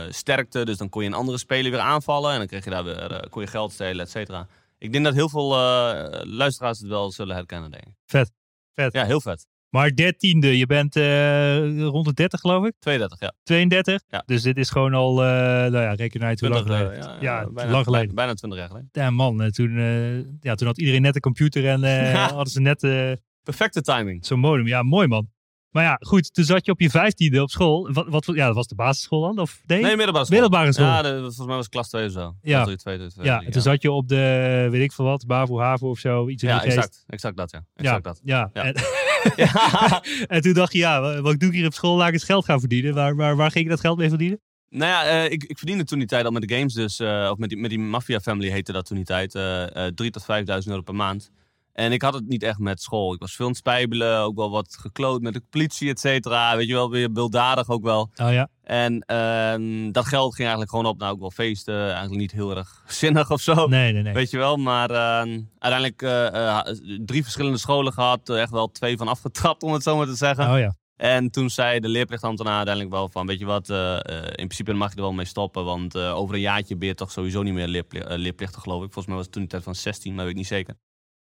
sterkte. 0.09 0.65
Dus 0.65 0.77
dan 0.77 0.89
kon 0.89 1.03
je 1.03 1.09
een 1.09 1.15
andere 1.15 1.39
speler 1.39 1.71
weer 1.71 1.81
aanvallen. 1.81 2.33
En 2.33 2.39
dan 2.39 2.47
kreeg 2.47 2.65
je 2.65 2.71
daar 2.71 2.85
weer, 2.85 3.27
kon 3.31 3.43
je 3.43 3.49
geld 3.49 3.73
stelen, 3.73 4.05
et 4.05 4.11
cetera. 4.11 4.47
Ik 4.79 4.93
denk 4.93 5.05
dat 5.05 5.15
heel 5.15 5.29
veel 5.29 5.49
luisteraars 6.27 6.79
het 6.79 6.89
wel 6.89 7.11
zullen 7.13 7.37
herkennen, 7.37 7.71
denk 7.71 7.85
ik. 7.85 7.93
Vet. 8.07 8.33
Vet. 8.75 8.93
Ja, 8.93 9.05
heel 9.05 9.21
vet. 9.21 9.47
Maar 9.71 9.95
dertiende, 9.95 10.59
je 10.59 10.67
bent 10.67 10.97
uh, 10.97 11.83
rond 11.83 12.07
de 12.07 12.13
30 12.13 12.41
geloof 12.41 12.67
ik? 12.67 12.73
32, 12.79 13.21
ja. 13.21 13.33
32? 13.43 14.03
Ja. 14.09 14.23
Dus 14.27 14.43
dit 14.43 14.57
is 14.57 14.71
gewoon 14.71 14.95
al, 14.95 15.13
uh, 15.13 15.27
nou 15.27 15.77
ja, 15.77 15.93
reken 15.93 16.25
uit 16.25 16.41
hoe 16.41 16.49
lang 16.49 16.67
geleden. 16.67 16.97
Ja, 16.97 17.17
ja, 17.21 17.51
bijna, 17.51 17.71
lang 17.71 17.85
geleden. 17.85 18.15
Bijna 18.15 18.35
20 18.35 18.59
jaar 18.59 18.69
geleden. 18.69 18.89
Ja 18.93 19.11
man, 19.11 19.51
toen, 19.51 19.75
ja, 20.41 20.55
toen 20.55 20.67
had 20.67 20.79
iedereen 20.79 21.03
net 21.03 21.15
een 21.15 21.21
computer 21.21 21.67
en 21.67 22.15
hadden 22.15 22.53
ze 22.53 22.61
net... 22.61 22.81
Perfecte 23.43 23.83
timing. 23.83 24.27
Zo'n 24.27 24.39
modem, 24.39 24.67
ja 24.67 24.83
mooi 24.83 25.07
man. 25.07 25.29
Maar 25.71 25.85
ja, 25.85 25.97
goed, 26.01 26.35
toen 26.35 26.45
zat 26.45 26.67
je 26.67 26.73
op 26.73 26.81
je 26.81 26.91
vijftiende 26.91 27.43
op 27.43 27.51
school. 27.51 27.93
Wat, 27.93 28.07
wat, 28.09 28.27
ja, 28.27 28.47
dat 28.47 28.55
was 28.55 28.67
de 28.67 28.75
basisschool 28.75 29.21
dan? 29.21 29.39
Of, 29.39 29.61
nee, 29.67 29.83
nee 29.83 29.97
middelbare 29.97 30.25
school. 30.25 30.41
Middelbare 30.41 30.73
school. 30.73 30.87
Ja, 30.87 31.03
de, 31.03 31.19
volgens 31.19 31.47
mij 31.47 31.57
was 31.57 31.69
klas 31.69 31.89
2 31.89 32.07
of 32.07 32.13
zo. 32.13 32.35
Ja, 32.43 32.65
3, 32.65 32.77
2, 32.77 32.97
2, 32.97 33.09
2, 33.09 33.27
ja 33.27 33.41
en 33.41 33.53
toen 33.53 33.63
zat 33.63 33.83
je 33.83 33.91
op 33.91 34.09
de, 34.09 34.69
weet 34.71 34.83
ik 34.83 34.93
veel 34.93 35.05
wat, 35.05 35.27
BAVO, 35.27 35.59
HAVO 35.59 35.91
of 35.91 35.99
zo. 35.99 36.29
Iets 36.29 36.43
in 36.43 36.49
ja, 36.49 36.65
exact, 36.65 37.05
exact 37.07 37.37
dat, 37.37 37.51
ja. 37.51 37.65
Exact 37.75 38.05
ja, 38.05 38.11
dat. 38.11 38.21
Ja. 38.25 38.51
Ja. 38.53 38.63
En, 38.65 38.75
en 40.37 40.43
toen 40.43 40.53
dacht 40.53 40.73
je, 40.73 40.79
ja, 40.79 41.21
wat 41.21 41.41
doe 41.41 41.49
ik 41.49 41.55
hier 41.55 41.67
op 41.67 41.75
school? 41.75 41.97
Laat 41.97 42.09
ik 42.09 42.15
eens 42.15 42.25
geld 42.25 42.45
gaan 42.45 42.61
verdienen. 42.61 42.95
Waar, 42.95 43.17
waar, 43.17 43.37
waar 43.37 43.51
ging 43.51 43.65
je 43.65 43.71
dat 43.71 43.81
geld 43.81 43.99
mee 43.99 44.09
verdienen? 44.09 44.41
Nou 44.69 44.91
ja, 44.91 45.25
uh, 45.25 45.31
ik, 45.31 45.45
ik 45.45 45.59
verdiende 45.59 45.85
toen 45.85 45.99
die 45.99 46.09
tijd 46.09 46.25
al 46.25 46.31
met 46.31 46.49
de 46.49 46.55
games 46.55 46.75
dus, 46.75 47.01
uh, 47.01 47.29
of 47.31 47.39
met 47.39 47.49
die, 47.49 47.59
met 47.59 47.71
die 47.71 47.79
Mafia 47.79 48.21
Family 48.21 48.51
heette 48.51 48.73
dat 48.73 48.87
toen 48.87 48.97
die 48.97 49.07
tijd, 49.07 49.35
uh, 49.35 49.87
3 49.87 50.11
tot 50.11 50.23
5.000 50.23 50.27
euro 50.65 50.81
per 50.81 50.95
maand. 50.95 51.31
En 51.73 51.93
ik 51.93 52.03
had 52.03 52.15
het 52.15 52.29
niet 52.29 52.43
echt 52.43 52.59
met 52.59 52.83
school. 52.83 53.15
Ik 53.15 53.21
was 53.21 53.35
veel 53.35 53.45
aan 53.45 53.51
het 53.51 53.61
spijbelen, 53.61 54.19
ook 54.19 54.37
wel 54.37 54.51
wat 54.51 54.77
gekloot 54.81 55.21
met 55.21 55.33
de 55.33 55.43
politie, 55.51 55.91
et 55.91 56.01
cetera. 56.01 56.57
Weet 56.57 56.67
je 56.67 56.75
wel, 56.75 56.91
weer 56.91 57.13
beelddadig 57.13 57.69
ook 57.69 57.83
wel. 57.83 58.11
Oh 58.23 58.33
ja. 58.33 58.49
En 58.63 59.05
uh, 59.07 59.93
dat 59.93 60.07
geld 60.07 60.35
ging 60.35 60.49
eigenlijk 60.49 60.71
gewoon 60.71 60.87
op 60.87 60.99
naar 60.99 61.11
ook 61.11 61.21
wel 61.21 61.31
feesten. 61.31 61.85
Eigenlijk 61.85 62.21
niet 62.21 62.33
heel 62.33 62.57
erg 62.57 62.83
zinnig 63.01 63.31
of 63.31 63.41
zo. 63.41 63.67
Nee, 63.67 63.93
nee, 63.93 64.03
nee. 64.03 64.13
Weet 64.13 64.31
je 64.31 64.37
wel, 64.37 64.57
maar 64.57 64.91
uh, 64.91 64.97
uiteindelijk 65.59 66.03
uh, 66.03 66.59
drie 67.05 67.23
verschillende 67.23 67.59
scholen 67.59 67.93
gehad. 67.93 68.29
echt 68.29 68.51
wel 68.51 68.71
twee 68.71 68.97
van 68.97 69.09
afgetrapt, 69.09 69.63
om 69.67 69.73
het 69.73 69.83
zo 69.83 69.97
maar 69.97 70.07
te 70.07 70.15
zeggen. 70.15 70.51
Oh 70.51 70.59
ja. 70.59 70.75
En 70.97 71.31
toen 71.31 71.51
zei 71.51 71.81
de 71.81 71.89
leerplichtambtenaar 71.89 72.57
uiteindelijk 72.57 72.95
wel 72.95 73.09
van, 73.09 73.27
weet 73.27 73.39
je 73.39 73.45
wat, 73.45 73.69
uh, 73.69 73.95
in 74.15 74.33
principe 74.35 74.73
mag 74.73 74.91
je 74.91 74.97
er 74.97 75.03
wel 75.03 75.13
mee 75.13 75.27
stoppen. 75.27 75.65
Want 75.65 75.97
over 75.97 76.35
een 76.35 76.41
jaartje 76.41 76.77
ben 76.77 76.89
je 76.89 76.95
toch 76.95 77.11
sowieso 77.11 77.43
niet 77.43 77.55
meer 77.55 77.69
leerpli 77.69 78.03
leerplichtig, 78.05 78.63
geloof 78.63 78.85
ik. 78.85 78.93
Volgens 78.93 79.07
mij 79.07 79.15
was 79.15 79.25
het 79.25 79.35
toen 79.35 79.43
de 79.43 79.49
tijd 79.49 79.63
van 79.63 79.75
16, 79.75 80.15
maar 80.15 80.25
weet 80.25 80.33
ik 80.33 80.39
niet 80.39 80.47
zeker. 80.47 80.75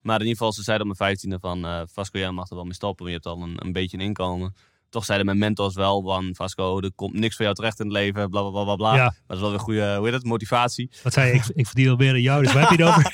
Maar 0.00 0.14
in 0.20 0.26
ieder 0.26 0.36
geval, 0.36 0.52
ze 0.52 0.62
zeiden 0.62 0.90
op 0.90 0.98
mijn 0.98 1.16
15e 1.16 1.40
van, 1.40 1.64
uh, 1.66 1.80
Vasco, 1.92 2.18
jij 2.18 2.30
mag 2.30 2.48
er 2.48 2.54
wel 2.54 2.64
mee 2.64 2.74
stoppen. 2.74 3.06
Want 3.06 3.16
je 3.16 3.30
hebt 3.30 3.40
al 3.40 3.48
een, 3.48 3.66
een 3.66 3.72
beetje 3.72 3.96
een 3.98 4.04
inkomen. 4.04 4.54
Toch 4.90 5.04
zeiden 5.04 5.26
mijn 5.26 5.38
mentors 5.38 5.74
wel 5.74 6.02
van, 6.02 6.34
Vasco, 6.34 6.80
er 6.80 6.92
komt 6.94 7.12
niks 7.14 7.34
voor 7.36 7.44
jou 7.44 7.56
terecht 7.56 7.80
in 7.80 7.86
het 7.86 7.94
leven, 7.94 8.30
bla 8.30 8.40
bla 8.40 8.50
bla 8.50 8.64
bla. 8.64 8.74
bla. 8.76 8.94
Ja. 8.94 9.02
Maar 9.04 9.12
dat 9.26 9.36
is 9.36 9.42
wel 9.42 9.50
weer 9.50 9.60
goede, 9.60 9.94
hoe 9.96 10.04
heet 10.04 10.14
het, 10.14 10.24
motivatie. 10.24 10.90
Wat 11.02 11.12
zei 11.12 11.26
je? 11.28 11.34
Ik, 11.34 11.44
ik 11.54 11.66
verdien 11.66 11.88
al 11.88 11.96
meer 11.96 12.12
dan 12.12 12.20
jou, 12.22 12.42
dus 12.42 12.52
waar 12.52 12.68
heb 12.68 12.78
je 12.78 12.84
het 12.84 12.94
over? 12.94 13.12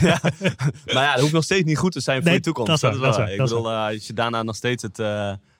ja. 0.08 0.20
Maar 0.94 1.02
ja, 1.02 1.12
dat 1.12 1.20
hoeft 1.20 1.32
nog 1.32 1.44
steeds 1.44 1.64
niet 1.64 1.78
goed 1.78 1.92
te 1.92 2.00
zijn 2.00 2.16
voor 2.16 2.26
Nee, 2.26 2.34
je 2.34 2.40
toekomst. 2.40 2.80
dat 2.80 2.94
is 2.94 3.00
dat 3.00 3.16
waar, 3.16 3.30
Ik 3.32 3.38
dat 3.38 3.48
bedoel, 3.48 3.70
uh, 3.70 3.86
als 3.86 4.06
je 4.06 4.12
daarna 4.12 4.42
nog 4.42 4.56
steeds 4.56 4.82
het, 4.82 4.98
uh, 4.98 5.06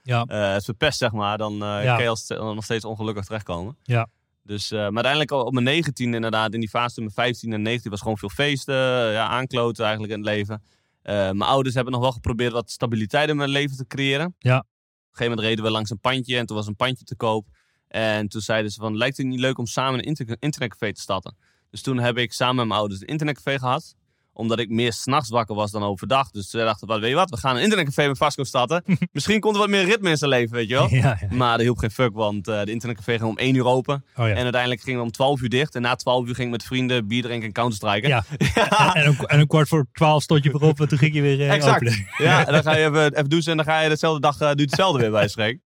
ja. 0.02 0.24
uh, 0.30 0.52
het 0.52 0.64
verpest, 0.64 0.98
zeg 0.98 1.12
maar, 1.12 1.38
dan 1.38 1.52
uh, 1.52 1.58
Ja. 1.58 1.94
kan 1.94 2.02
je 2.02 2.08
als, 2.08 2.28
nog 2.28 2.64
steeds 2.64 2.84
ongelukkig 2.84 3.24
terechtkomen. 3.24 3.76
Ja. 3.82 4.08
Dus, 4.48 4.72
uh, 4.72 4.78
maar 4.78 5.04
uiteindelijk 5.04 5.30
op 5.30 5.52
mijn 5.52 5.64
19 5.64 6.14
inderdaad, 6.14 6.54
in 6.54 6.60
die 6.60 6.68
fase 6.68 7.00
mijn 7.00 7.12
15 7.12 7.52
en 7.52 7.62
19 7.62 7.90
was 7.90 8.00
gewoon 8.00 8.18
veel 8.18 8.28
feesten, 8.28 8.74
ja, 9.12 9.28
aankloten 9.28 9.84
eigenlijk 9.84 10.12
in 10.12 10.18
het 10.18 10.28
leven. 10.28 10.62
Uh, 11.02 11.14
mijn 11.14 11.42
ouders 11.42 11.74
hebben 11.74 11.92
nog 11.92 12.02
wel 12.02 12.12
geprobeerd 12.12 12.52
wat 12.52 12.70
stabiliteit 12.70 13.28
in 13.28 13.36
mijn 13.36 13.48
leven 13.48 13.76
te 13.76 13.86
creëren. 13.86 14.34
Ja. 14.38 14.58
Op 14.58 14.64
een 14.64 15.06
gegeven 15.10 15.28
moment 15.28 15.46
reden 15.46 15.64
we 15.64 15.70
langs 15.70 15.90
een 15.90 16.00
pandje 16.00 16.36
en 16.36 16.46
toen 16.46 16.56
was 16.56 16.66
een 16.66 16.76
pandje 16.76 17.04
te 17.04 17.16
koop. 17.16 17.46
En 17.88 18.28
toen 18.28 18.40
zeiden 18.40 18.70
ze 18.70 18.80
van, 18.80 18.96
lijkt 18.96 19.16
het 19.16 19.26
niet 19.26 19.40
leuk 19.40 19.58
om 19.58 19.66
samen 19.66 19.98
een 19.98 20.04
inter 20.04 20.36
internetcafé 20.38 20.92
te 20.92 21.00
starten? 21.00 21.36
Dus 21.70 21.82
toen 21.82 21.98
heb 21.98 22.18
ik 22.18 22.32
samen 22.32 22.56
met 22.56 22.66
mijn 22.66 22.78
ouders 22.78 23.00
een 23.00 23.06
internetcafé 23.06 23.58
gehad. 23.58 23.94
Omdat 24.38 24.58
ik 24.58 24.68
meer 24.68 24.92
s'nachts 24.92 25.28
wakker 25.28 25.54
was 25.54 25.70
dan 25.70 25.82
overdag. 25.82 26.30
Dus 26.30 26.50
ze 26.50 26.56
dachten, 26.58 26.86
wat, 26.86 27.00
weet 27.00 27.08
je 27.08 27.14
wat, 27.14 27.30
we 27.30 27.36
gaan 27.36 27.56
een 27.56 27.62
internetcafé 27.62 28.06
met 28.06 28.18
Vasco 28.18 28.44
starten. 28.44 28.82
Misschien 29.12 29.40
komt 29.40 29.54
er 29.54 29.60
wat 29.60 29.70
meer 29.70 29.84
ritme 29.84 30.10
in 30.10 30.16
zijn 30.16 30.30
leven, 30.30 30.54
weet 30.54 30.68
je 30.68 30.74
wel. 30.74 30.88
Ja, 30.90 31.16
ja. 31.20 31.36
Maar 31.36 31.52
dat 31.52 31.60
hielp 31.60 31.78
geen 31.78 31.90
fuck, 31.90 32.14
want 32.14 32.48
uh, 32.48 32.62
de 32.62 32.70
internetcafé 32.70 33.12
ging 33.12 33.30
om 33.30 33.36
1 33.36 33.54
uur 33.54 33.64
open. 33.66 34.04
Oh, 34.16 34.26
ja. 34.26 34.34
En 34.34 34.42
uiteindelijk 34.42 34.80
gingen 34.80 34.98
we 34.98 35.04
om 35.04 35.12
12 35.12 35.40
uur 35.40 35.48
dicht. 35.48 35.74
En 35.74 35.82
na 35.82 35.94
12 35.94 36.26
uur 36.26 36.34
ging 36.34 36.46
ik 36.46 36.52
met 36.52 36.62
vrienden 36.62 37.06
bier 37.06 37.22
drinken 37.22 37.46
en 37.46 37.52
counterstriken. 37.52 38.08
Ja. 38.54 38.94
En, 38.94 39.06
een, 39.06 39.16
en 39.26 39.40
een 39.40 39.46
kwart 39.46 39.68
voor 39.68 39.86
twaalf 39.92 40.22
stond 40.22 40.44
je 40.44 40.50
erop 40.50 40.80
en 40.80 40.88
toen 40.88 40.98
ging 40.98 41.14
je 41.14 41.22
weer 41.22 41.38
uh, 41.38 41.52
Exact. 41.52 41.74
openen. 41.74 42.06
Ja, 42.18 42.38
en 42.46 42.52
dan 42.52 42.62
ga 42.62 42.76
je 42.76 42.84
even, 42.84 43.12
even 43.12 43.28
douchen 43.28 43.50
en 43.50 43.56
dan 43.56 43.66
ga 43.66 43.80
je 43.80 43.88
dezelfde 43.88 44.20
dag 44.20 44.40
uh, 44.40 44.48
hetzelfde 44.48 45.00
weer 45.00 45.10
bij. 45.34 45.60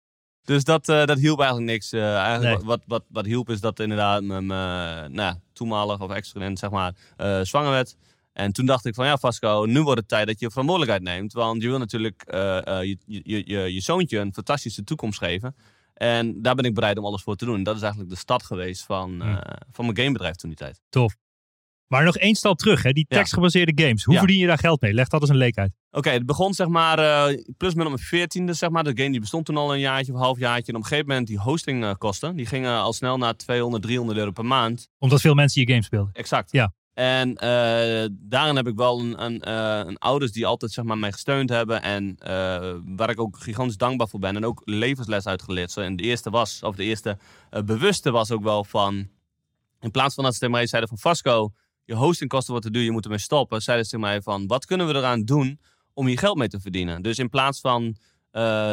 Dus 0.45 0.65
dat, 0.65 0.89
uh, 0.89 1.05
dat 1.05 1.19
hielp 1.19 1.39
eigenlijk 1.41 1.71
niks. 1.71 1.93
Uh, 1.93 2.17
eigenlijk 2.17 2.57
Nee. 2.57 2.67
wat, 2.67 2.81
wat, 2.87 3.05
wat 3.09 3.25
hielp 3.25 3.51
is 3.51 3.61
dat 3.61 3.81
inderdaad 3.81 4.23
mijn 4.23 4.47
nou, 5.13 5.35
toenmalig 5.53 6.01
of 6.01 6.11
ex-vriendin 6.11 6.57
zeg 6.57 6.71
maar, 6.71 6.93
uh, 7.19 7.41
zwanger 7.41 7.71
werd. 7.71 7.97
En 8.33 8.53
toen 8.53 8.67
dacht 8.67 8.85
ik 8.87 8.95
van 8.95 9.07
ja 9.07 9.17
Vasco, 9.17 9.65
nu 9.69 9.83
wordt 9.83 9.99
het 10.01 10.09
tijd 10.09 10.27
dat 10.27 10.41
je 10.41 10.51
verantwoordelijkheid 10.51 11.03
neemt. 11.17 11.33
Want 11.33 11.63
je 11.63 11.69
wil 11.69 11.79
natuurlijk 11.79 12.25
uh, 12.35 12.41
je, 12.65 12.97
je, 13.07 13.43
je, 13.47 13.75
je 13.75 13.81
zoontje 13.81 14.19
een 14.19 14.33
fantastische 14.35 14.85
toekomst 14.85 15.19
geven. 15.19 15.55
En 15.95 16.43
daar 16.43 16.55
ben 16.55 16.65
ik 16.65 16.75
bereid 16.75 16.99
om 16.99 17.05
alles 17.05 17.23
voor 17.23 17.37
te 17.37 17.45
doen. 17.45 17.63
Dat 17.63 17.77
is 17.77 17.83
eigenlijk 17.83 18.11
de 18.13 18.19
start 18.19 18.43
geweest 18.43 18.85
van, 18.85 19.21
Hmm. 19.21 19.39
van 19.73 19.85
mijn 19.85 19.97
gamebedrijf 19.97 20.35
toen 20.37 20.51
die 20.51 20.59
tijd. 20.59 20.81
Tof. 20.89 21.17
Maar 21.87 22.05
nog 22.05 22.17
één 22.17 22.35
stap 22.35 22.59
terug, 22.59 22.83
hè? 22.83 22.93
die 22.93 23.07
Ja. 23.09 23.17
tekstgebaseerde 23.17 23.83
games. 23.85 24.05
Hoe 24.05 24.15
Ja. 24.15 24.21
verdien 24.21 24.39
je 24.41 24.47
daar 24.47 24.59
geld 24.59 24.81
mee? 24.81 24.93
Leg 24.93 25.09
dat 25.09 25.21
eens 25.21 25.31
een 25.31 25.37
leek 25.37 25.57
uit. 25.59 25.73
Oké, 25.91 26.11
het 26.11 26.27
begon 26.27 26.55
zeg 26.55 26.67
maar 26.69 26.99
uh, 26.99 27.39
plus 27.57 27.75
min 27.75 27.85
op 27.87 27.93
mijn 27.93 28.05
veertiende, 28.05 28.53
zeg 28.53 28.71
maar. 28.71 28.85
De 28.85 28.93
game 28.95 29.11
die 29.11 29.21
bestond 29.21 29.45
toen 29.47 29.57
al 29.57 29.73
een 29.75 29.81
jaartje 29.81 30.13
of 30.13 30.19
een 30.19 30.25
half 30.25 30.39
jaartje. 30.39 30.73
En 30.73 30.79
op 30.79 30.83
een 30.83 30.89
gegeven 30.89 31.09
moment 31.09 31.27
die 31.27 31.39
hostingkosten, 31.39 32.37
die 32.37 32.47
gingen 32.47 32.81
al 32.81 32.93
snel 32.93 33.17
naar 33.19 33.37
200, 33.37 33.83
300 33.83 34.19
euro 34.19 34.31
per 34.31 34.45
maand. 34.45 34.89
Omdat 34.99 35.21
veel 35.21 35.35
mensen 35.35 35.61
je 35.61 35.69
games 35.69 35.85
speelden. 35.87 36.13
Exact. 36.15 36.53
Ja. 36.53 36.75
En 36.95 37.29
uh, 37.29 38.07
daarin 38.13 38.57
heb 38.57 38.67
ik 38.67 38.77
wel 38.77 39.01
een, 39.01 39.25
een, 39.25 39.43
uh, 39.49 39.89
een, 39.89 39.99
ouders 39.99 40.33
die 40.33 40.47
altijd 40.47 40.73
zeg 40.73 40.85
maar, 40.85 40.99
mij 40.99 41.13
gesteund 41.13 41.49
hebben. 41.49 41.83
En 41.83 42.05
uh, 42.05 42.75
waar 42.97 43.11
ik 43.11 43.21
ook 43.21 43.37
gigantisch 43.39 43.77
dankbaar 43.77 44.09
voor 44.09 44.21
ben. 44.21 44.37
En 44.37 44.45
ook 44.45 44.63
levensles 44.65 45.27
uitgeleerd. 45.27 45.71
Zo, 45.71 45.81
en 45.81 45.97
de 45.97 46.03
eerste 46.03 46.31
was, 46.31 46.63
of 46.63 46.77
de 46.77 46.85
eerste 46.85 47.19
bewuste 47.65 48.11
was 48.11 48.31
ook 48.31 48.43
wel 48.43 48.65
van... 48.65 49.09
In 49.81 49.91
plaats 49.91 50.15
van 50.15 50.25
dat 50.25 50.33
ze 50.33 50.39
tegen 50.39 50.55
mij 50.55 50.67
zeiden 50.67 50.91
van 50.91 50.99
Vasco, 50.99 51.53
je 51.85 51.95
hostingkosten 51.95 52.51
wordt 52.51 52.67
te 52.67 52.73
duur, 52.73 52.83
je 52.83 52.91
moet 52.91 53.05
ermee 53.05 53.19
stoppen. 53.19 53.63
Zeiden 53.63 53.87
ze 53.87 53.93
tegen 53.93 54.07
mij 54.07 54.23
van, 54.23 54.47
wat 54.47 54.65
kunnen 54.65 54.87
we 54.87 54.95
eraan 54.95 55.25
doen 55.25 55.61
om 55.93 56.07
hier 56.07 56.19
geld 56.19 56.37
mee 56.37 56.49
te 56.49 56.61
verdienen? 56.61 57.03
Dus 57.03 57.19
in 57.19 57.29
plaats 57.29 57.61
van 57.61 57.97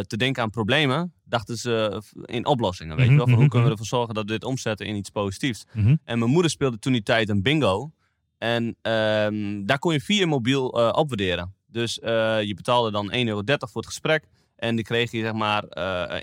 te 0.07 0.17
denken 0.17 0.43
aan 0.43 0.49
problemen, 0.49 1.13
dachten 1.23 1.57
ze 1.57 2.01
in 2.25 2.45
oplossingen. 2.45 2.95
Weet 2.95 3.05
Mhm, 3.05 3.11
je 3.11 3.17
wel? 3.17 3.27
Van, 3.27 3.33
mhm, 3.33 3.41
hoe 3.41 3.51
kunnen 3.51 3.69
we 3.69 3.73
mhm. 3.73 3.81
ervoor 3.81 3.97
zorgen 3.97 4.15
dat 4.15 4.25
we 4.25 4.31
dit 4.31 4.43
omzetten 4.43 4.85
in 4.85 4.95
iets 4.95 5.09
positiefs? 5.09 5.65
Mhm. 5.73 5.95
En 6.03 6.19
mijn 6.19 6.31
moeder 6.31 6.51
speelde 6.51 6.79
toen 6.79 6.93
die 6.93 7.03
tijd 7.03 7.29
een 7.29 7.41
bingo. 7.41 7.91
En 8.39 8.75
ehm, 8.81 9.65
daar 9.65 9.79
kon 9.79 9.93
je 9.93 10.01
via 10.01 10.25
mobiel 10.25 10.79
uh, 10.79 10.91
opwaarderen. 10.95 11.53
Dus 11.67 11.99
uh, 11.99 12.07
je 12.43 12.53
betaalde 12.53 12.91
dan 12.91 13.11
1,30 13.11 13.17
euro 13.17 13.41
voor 13.45 13.81
het 13.81 13.85
gesprek. 13.85 14.27
En 14.55 14.75
dan 14.75 14.83
kreeg 14.83 15.11
je 15.11 15.21
zeg 15.21 15.33
maar 15.33 15.63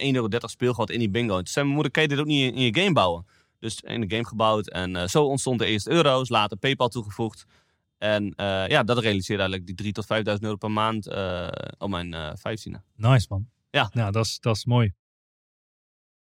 uh, 0.00 0.12
1,30 0.14 0.14
euro 0.14 0.28
speelgeld 0.40 0.90
in 0.90 0.98
die 0.98 1.10
bingo. 1.10 1.32
En 1.32 1.44
toen 1.44 1.52
zei 1.52 1.64
mijn 1.64 1.74
moeder, 1.74 1.92
kan 1.92 2.02
je 2.02 2.08
dit 2.08 2.18
ook 2.18 2.26
niet 2.26 2.52
in, 2.52 2.54
in 2.54 2.62
je 2.62 2.80
game 2.80 2.92
bouwen? 2.92 3.26
Dus 3.58 3.80
in 3.80 4.00
de 4.00 4.10
game 4.10 4.26
gebouwd. 4.26 4.68
En 4.68 5.10
zo 5.10 5.24
ontstond 5.24 5.58
de 5.58 5.66
eerste 5.66 5.90
euro's. 5.90 6.28
Later 6.28 6.56
PayPal 6.56 6.88
toegevoegd. 6.88 7.44
En 7.98 8.32
ja, 8.68 8.82
dat 8.82 8.98
realiseerde 8.98 9.42
eigenlijk 9.42 9.78
die 9.78 9.86
3.000 9.86 9.90
tot 9.92 10.38
5.000 10.38 10.40
euro 10.40 10.56
per 10.56 10.70
maand 10.70 11.08
op 11.78 11.88
mijn 11.88 12.12
uh, 12.12 12.30
vijftiende. 12.34 12.82
Nice 12.96 13.26
man. 13.28 13.48
Ja. 13.70 13.90
Nou, 13.92 14.12
dat 14.12 14.24
is, 14.24 14.38
dat 14.40 14.56
is 14.56 14.64
mooi. 14.64 14.92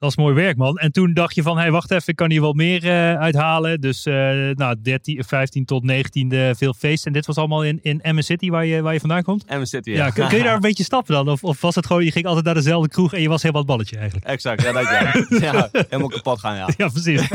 Dat 0.03 0.11
is 0.11 0.17
mooi 0.17 0.35
werk, 0.35 0.57
man. 0.57 0.77
En 0.77 0.91
toen 0.91 1.13
dacht 1.13 1.35
je 1.35 1.41
van, 1.41 1.55
hé, 1.55 1.61
hey, 1.61 1.71
wacht 1.71 1.91
even, 1.91 2.07
ik 2.07 2.15
kan 2.15 2.31
hier 2.31 2.41
wel 2.41 2.53
meer 2.53 2.83
uh, 2.83 3.15
uithalen. 3.15 3.81
Dus 3.81 4.05
uh, 4.05 4.13
nou, 4.49 4.75
13, 4.81 5.23
15 5.23 5.65
tot 5.65 5.83
19 5.83 6.55
veel 6.55 6.73
feesten. 6.73 7.07
En 7.07 7.13
dit 7.13 7.25
was 7.25 7.35
allemaal 7.35 7.63
in, 7.63 7.79
in 7.81 8.01
Emmen 8.01 8.23
City, 8.23 8.49
waar 8.49 8.65
je, 8.65 8.81
waar 8.81 8.93
je 8.93 8.99
vandaan 8.99 9.23
komt? 9.23 9.45
Emmen 9.45 9.67
City, 9.67 9.89
ja. 9.89 9.95
ja 9.95 10.09
kun, 10.09 10.27
kun, 10.27 10.37
je 10.37 10.43
daar 10.43 10.55
een 10.55 10.61
beetje 10.61 10.83
stappen 10.83 11.13
dan? 11.13 11.29
Of, 11.29 11.43
of, 11.43 11.61
was 11.61 11.75
het 11.75 11.85
gewoon, 11.85 12.03
je 12.03 12.11
ging 12.11 12.25
altijd 12.25 12.45
naar 12.45 12.53
dezelfde 12.53 12.89
kroeg 12.89 13.13
en 13.13 13.21
je 13.21 13.29
was 13.29 13.41
helemaal 13.41 13.61
het 13.61 13.71
balletje 13.71 13.97
eigenlijk? 13.97 14.27
Exact, 14.27 14.61
ja, 14.61 14.71
dat 14.71 14.83
ja. 14.83 15.13
ja 15.51 15.69
helemaal 15.71 16.09
kapot 16.09 16.39
gaan, 16.39 16.55
ja. 16.55 16.69
Ja, 16.77 16.87
precies. 16.87 17.29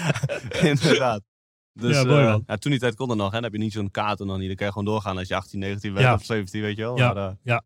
Inderdaad. 0.70 1.22
Dus 1.74 1.96
ja, 1.96 2.04
mooi, 2.04 2.24
uh, 2.24 2.36
ja, 2.46 2.56
toen 2.56 2.70
die 2.70 2.80
tijd 2.80 2.94
kon 2.94 3.10
er 3.10 3.16
nog, 3.16 3.26
hè. 3.26 3.32
Dan 3.32 3.42
heb 3.42 3.52
je 3.52 3.58
niet 3.58 3.72
zo'n 3.72 3.90
kaart 3.90 4.20
en 4.20 4.26
dan 4.26 4.38
niet. 4.38 4.46
Dan 4.46 4.56
kan 4.56 4.66
je 4.66 4.72
gewoon 4.72 4.92
doorgaan 4.92 5.18
als 5.18 5.28
je 5.28 5.34
18, 5.34 5.58
19 5.58 5.92
bent 5.92 6.04
Ja. 6.04 6.14
of 6.14 6.24
17, 6.24 6.60
weet 6.60 6.76
je 6.76 6.82
wel. 6.82 6.96
Ja, 6.96 7.12
maar, 7.12 7.28
uh, 7.28 7.32
ja. 7.42 7.62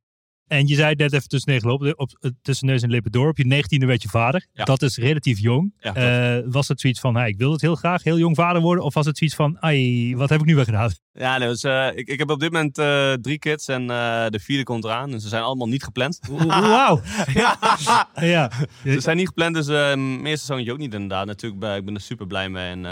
En 0.46 0.66
je 0.66 0.74
zei 0.74 0.94
net 0.94 1.12
even 1.12 1.28
tussen, 1.28 1.52
neus, 1.52 1.62
lopen, 1.62 1.98
op, 1.98 2.10
eh, 2.20 2.30
tussen 2.42 2.66
neus 2.66 2.82
en 2.82 2.90
lippen 2.90 3.12
door. 3.12 3.28
Op 3.28 3.36
je 3.36 3.46
negentiende 3.46 3.86
werd 3.86 4.02
je 4.02 4.08
vader. 4.08 4.46
Ja. 4.52 4.64
Dat 4.64 4.82
is 4.82 4.96
relatief 4.96 5.38
jong. 5.38 5.74
Ja. 5.78 5.94
Eh, 5.94 6.42
was 6.46 6.68
het 6.68 6.80
zoiets 6.80 7.00
van, 7.00 7.16
hey, 7.16 7.28
ik 7.28 7.36
wil 7.36 7.52
het 7.52 7.60
heel 7.60 7.74
graag 7.74 8.02
heel 8.02 8.18
jong 8.18 8.36
vader 8.36 8.62
worden? 8.62 8.84
Of 8.84 8.94
was 8.94 9.06
het 9.06 9.18
zoiets 9.18 9.36
van, 9.36 9.56
ai, 9.60 10.16
wat 10.16 10.28
heb 10.28 10.40
ik 10.40 10.46
nu 10.46 10.54
weer 10.54 10.64
gedaan? 10.64 10.90
Ja, 11.12 11.38
nee, 11.38 11.48
dus, 11.48 11.62
eh, 11.62 11.88
ik, 11.94 12.08
ik 12.08 12.18
heb 12.18 12.30
op 12.30 12.40
dit 12.40 12.52
moment 12.52 12.74
drie 13.22 13.38
kids 13.38 13.68
en 13.68 13.86
de 13.86 14.38
vierde 14.40 14.62
komt 14.62 14.84
eraan. 14.84 15.12
En 15.12 15.20
ze 15.20 15.28
zijn 15.28 15.42
allemaal 15.42 15.68
niet 15.68 15.84
gepland. 15.84 16.18
Wauw. 16.46 17.00
ja. 18.34 18.50
Ze 18.84 19.00
zijn 19.00 19.16
niet 19.16 19.26
gepland, 19.26 19.54
dus 19.54 19.66
mijn 19.66 20.26
eerste 20.26 20.46
zoontje 20.46 20.72
ook 20.72 20.78
niet 20.78 20.94
inderdaad. 20.94 21.26
Natuurlijk, 21.26 21.60
ben- 21.60 21.76
ik 21.76 21.84
ben 21.84 21.94
er 21.94 22.00
super 22.00 22.26
blij 22.26 22.48
mee 22.48 22.70
en 22.70 22.84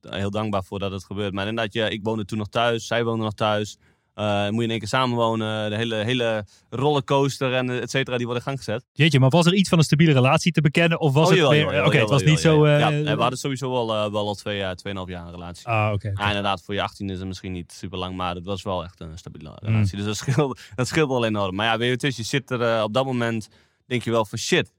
heel 0.00 0.30
dankbaar 0.30 0.64
voor 0.64 0.78
dat 0.78 0.92
het 0.92 1.04
gebeurt. 1.04 1.32
Maar 1.32 1.46
inderdaad, 1.46 1.72
ja, 1.72 1.86
ik 1.88 2.00
woonde 2.02 2.24
toen 2.24 2.38
nog 2.38 2.48
thuis, 2.48 2.86
zij 2.86 3.04
woonde 3.04 3.24
nog 3.24 3.34
thuis. 3.34 3.78
Eh, 4.20 4.48
moet 4.48 4.56
je 4.58 4.62
in 4.64 4.70
één 4.70 4.78
keer 4.78 4.88
samenwonen, 4.88 5.70
de 5.70 5.76
hele, 5.76 5.94
hele 5.94 6.44
rollercoaster 6.70 7.54
en 7.54 7.70
et 7.80 7.90
cetera, 7.90 8.16
die 8.16 8.26
worden 8.26 8.44
in 8.44 8.48
gang 8.50 8.64
gezet. 8.64 8.84
Jeetje, 8.92 9.20
maar 9.20 9.30
was 9.30 9.46
er 9.46 9.54
iets 9.54 9.68
van 9.68 9.78
een 9.78 9.84
stabiele 9.84 10.12
relatie 10.12 10.52
te 10.52 10.60
bekennen? 10.60 11.00
Of 11.00 11.12
was 11.12 11.24
Oh, 11.24 11.30
het 11.30 11.38
jawel, 11.38 11.54
jawel, 11.58 11.86
Oké, 11.86 11.98
het 11.98 12.08
was 12.08 12.18
jawel, 12.18 12.34
niet 12.34 12.42
zo... 12.42 12.64
eh, 12.64 12.78
ja, 12.78 12.90
we 13.16 13.20
hadden 13.20 13.38
sowieso 13.38 13.70
wel, 13.70 13.94
eh, 13.94 14.10
wel 14.12 14.26
al 14.26 14.34
twee 14.34 14.56
jaar, 14.56 14.74
tweeënhalf 14.76 15.08
jaar 15.08 15.24
een 15.26 15.30
relatie. 15.30 15.66
Ah, 15.66 15.92
oké. 15.92 16.12
Ja, 16.14 16.26
inderdaad, 16.26 16.62
voor 16.62 16.74
je 16.74 16.82
18 16.82 17.10
is 17.10 17.18
het 17.18 17.26
misschien 17.26 17.52
niet 17.52 17.72
super 17.72 17.98
lang, 17.98 18.16
maar 18.16 18.34
het 18.34 18.44
was 18.44 18.62
wel 18.62 18.84
echt 18.84 19.00
een 19.00 19.18
stabiele 19.18 19.48
Mm. 19.48 19.56
relatie. 19.68 19.96
Dus 19.96 20.06
dat 20.06 20.16
scheelt, 20.16 20.60
dat 20.74 20.88
scheelt 20.88 21.08
wel 21.08 21.24
enorm. 21.24 21.54
Maar 21.54 21.66
ja, 21.66 21.78
weet 21.78 21.86
je, 21.86 21.92
het 21.92 22.02
is, 22.02 22.16
je 22.16 22.22
zit 22.22 22.50
er 22.50 22.82
op 22.82 22.92
dat 22.94 23.04
moment, 23.04 23.48
denk 23.86 24.02
je 24.02 24.10
wel 24.10 24.24
van 24.24 24.38
shit. 24.38 24.72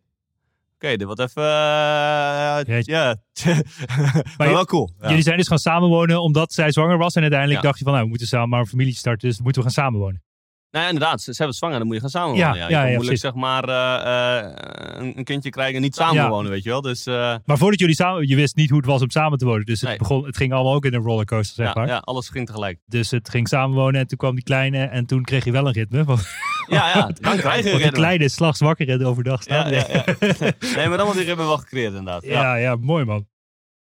Oké, 0.83 0.95
dit 0.97 1.03
wordt 1.03 1.19
even. 1.19 1.43
eh, 1.43 2.81
ja, 2.81 3.15
maar 4.38 4.50
wel 4.50 4.65
cool. 4.65 4.89
Ja. 5.00 5.07
Jullie 5.07 5.23
zijn 5.23 5.38
dus 5.38 5.47
gaan 5.47 5.57
samenwonen 5.59 6.21
omdat 6.21 6.53
zij 6.53 6.71
zwanger 6.71 6.97
was. 6.97 7.15
En 7.15 7.21
uiteindelijk 7.21 7.59
Ja. 7.61 7.65
dacht 7.67 7.77
je 7.77 7.83
van, 7.83 7.93
nou, 7.93 8.03
we 8.03 8.09
moeten 8.09 8.27
samen 8.27 8.50
maar 8.50 8.59
een 8.59 8.65
familie 8.67 8.93
starten. 8.95 9.29
Dus 9.29 9.39
moeten 9.41 9.61
we 9.63 9.67
gaan 9.71 9.83
samenwonen. 9.83 10.23
Nou, 10.72 10.84
ja, 10.86 10.92
inderdaad, 10.92 11.22
ze, 11.22 11.32
ze 11.32 11.38
hebben 11.38 11.56
zwanger, 11.58 11.78
dan 11.78 11.86
moet 11.88 11.96
je 11.96 12.01
gaan 12.01 12.10
samenwonen. 12.10 12.46
Ja, 12.48 12.54
Ja, 12.54 12.60
ja, 12.60 12.68
je 12.68 12.74
kan 12.74 12.82
ja, 12.82 12.98
moeilijk 12.98 13.04
precies. 13.06 13.22
zeg 13.22 13.34
maar 13.34 13.63
eh, 13.70 15.00
eh, 15.00 15.13
een, 15.16 15.24
kindje 15.24 15.50
krijgen 15.50 15.75
en 15.75 15.82
niet 15.82 15.96
samenwonen, 15.96 16.51
weet 16.51 16.63
je 16.63 16.70
wel. 16.70 16.82
Dus 16.82 17.06
eh, 17.06 17.36
Maar 17.46 17.58
voordat 17.58 17.80
jullie 17.80 17.96
samen... 17.96 18.28
Je 18.28 18.36
wist 18.36 18.56
niet 18.56 18.70
hoe 18.70 18.78
het 18.78 18.88
was 18.88 19.01
om 19.01 19.10
samen 19.10 19.38
te 19.38 19.46
wonen. 19.46 19.66
Dus 19.66 19.80
het, 19.80 19.90
Nee. 19.90 19.98
begon, 19.98 20.25
het 20.25 20.38
ging 20.38 20.54
allemaal 20.54 20.74
ook 20.74 20.86
in 20.86 20.94
een 20.94 21.01
rollercoaster, 21.01 21.56
zeg 21.56 21.66
ja, 21.74 21.74
maar. 21.80 21.88
ja, 21.88 21.98
alles 21.98 22.30
ging 22.30 22.46
tegelijk. 22.46 22.80
Dus 22.86 23.12
het 23.12 23.30
ging 23.30 23.48
samenwonen 23.48 24.00
en 24.01 24.08
toen 24.08 24.18
kwam 24.18 24.36
die 24.36 24.44
kleine. 24.44 24.84
En 24.86 25.06
toen 25.06 25.24
kreeg 25.24 25.46
je 25.46 25.51
wel 25.51 25.68
een 25.68 25.74
ritme. 25.74 26.04
Want, 26.04 26.28
Ja, 26.68 26.88
ja, 26.88 27.12
dan 27.22 27.38
krijg 27.38 27.63
je 27.63 27.72
een 27.72 27.78
ritme. 27.78 27.92
kleine 27.92 28.24
is 28.24 28.34
s'nachts 28.34 28.60
wakker 28.60 28.90
en 28.90 29.06
overdag 29.06 29.46
Ja, 29.46 29.60
staan. 29.62 29.74
ja, 29.74 29.86
ja. 29.90 30.04
Nee, 30.75 30.88
maar 30.88 30.98
dan 30.98 31.06
wordt 31.06 31.18
die 31.20 31.28
ritme 31.28 31.44
wel 31.46 31.58
gecreëerd 31.58 31.90
inderdaad. 31.94 32.24
Ja. 32.25 32.32
Ja, 32.42 32.56
ja, 32.56 32.75
mooi 32.75 33.06
man. 33.06 33.28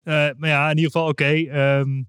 Maar 0.04 0.34
ja, 0.48 0.70
in 0.70 0.76
ieder 0.76 0.90
geval 0.92 1.08
oké. 1.08 1.24
ehm, 1.24 2.02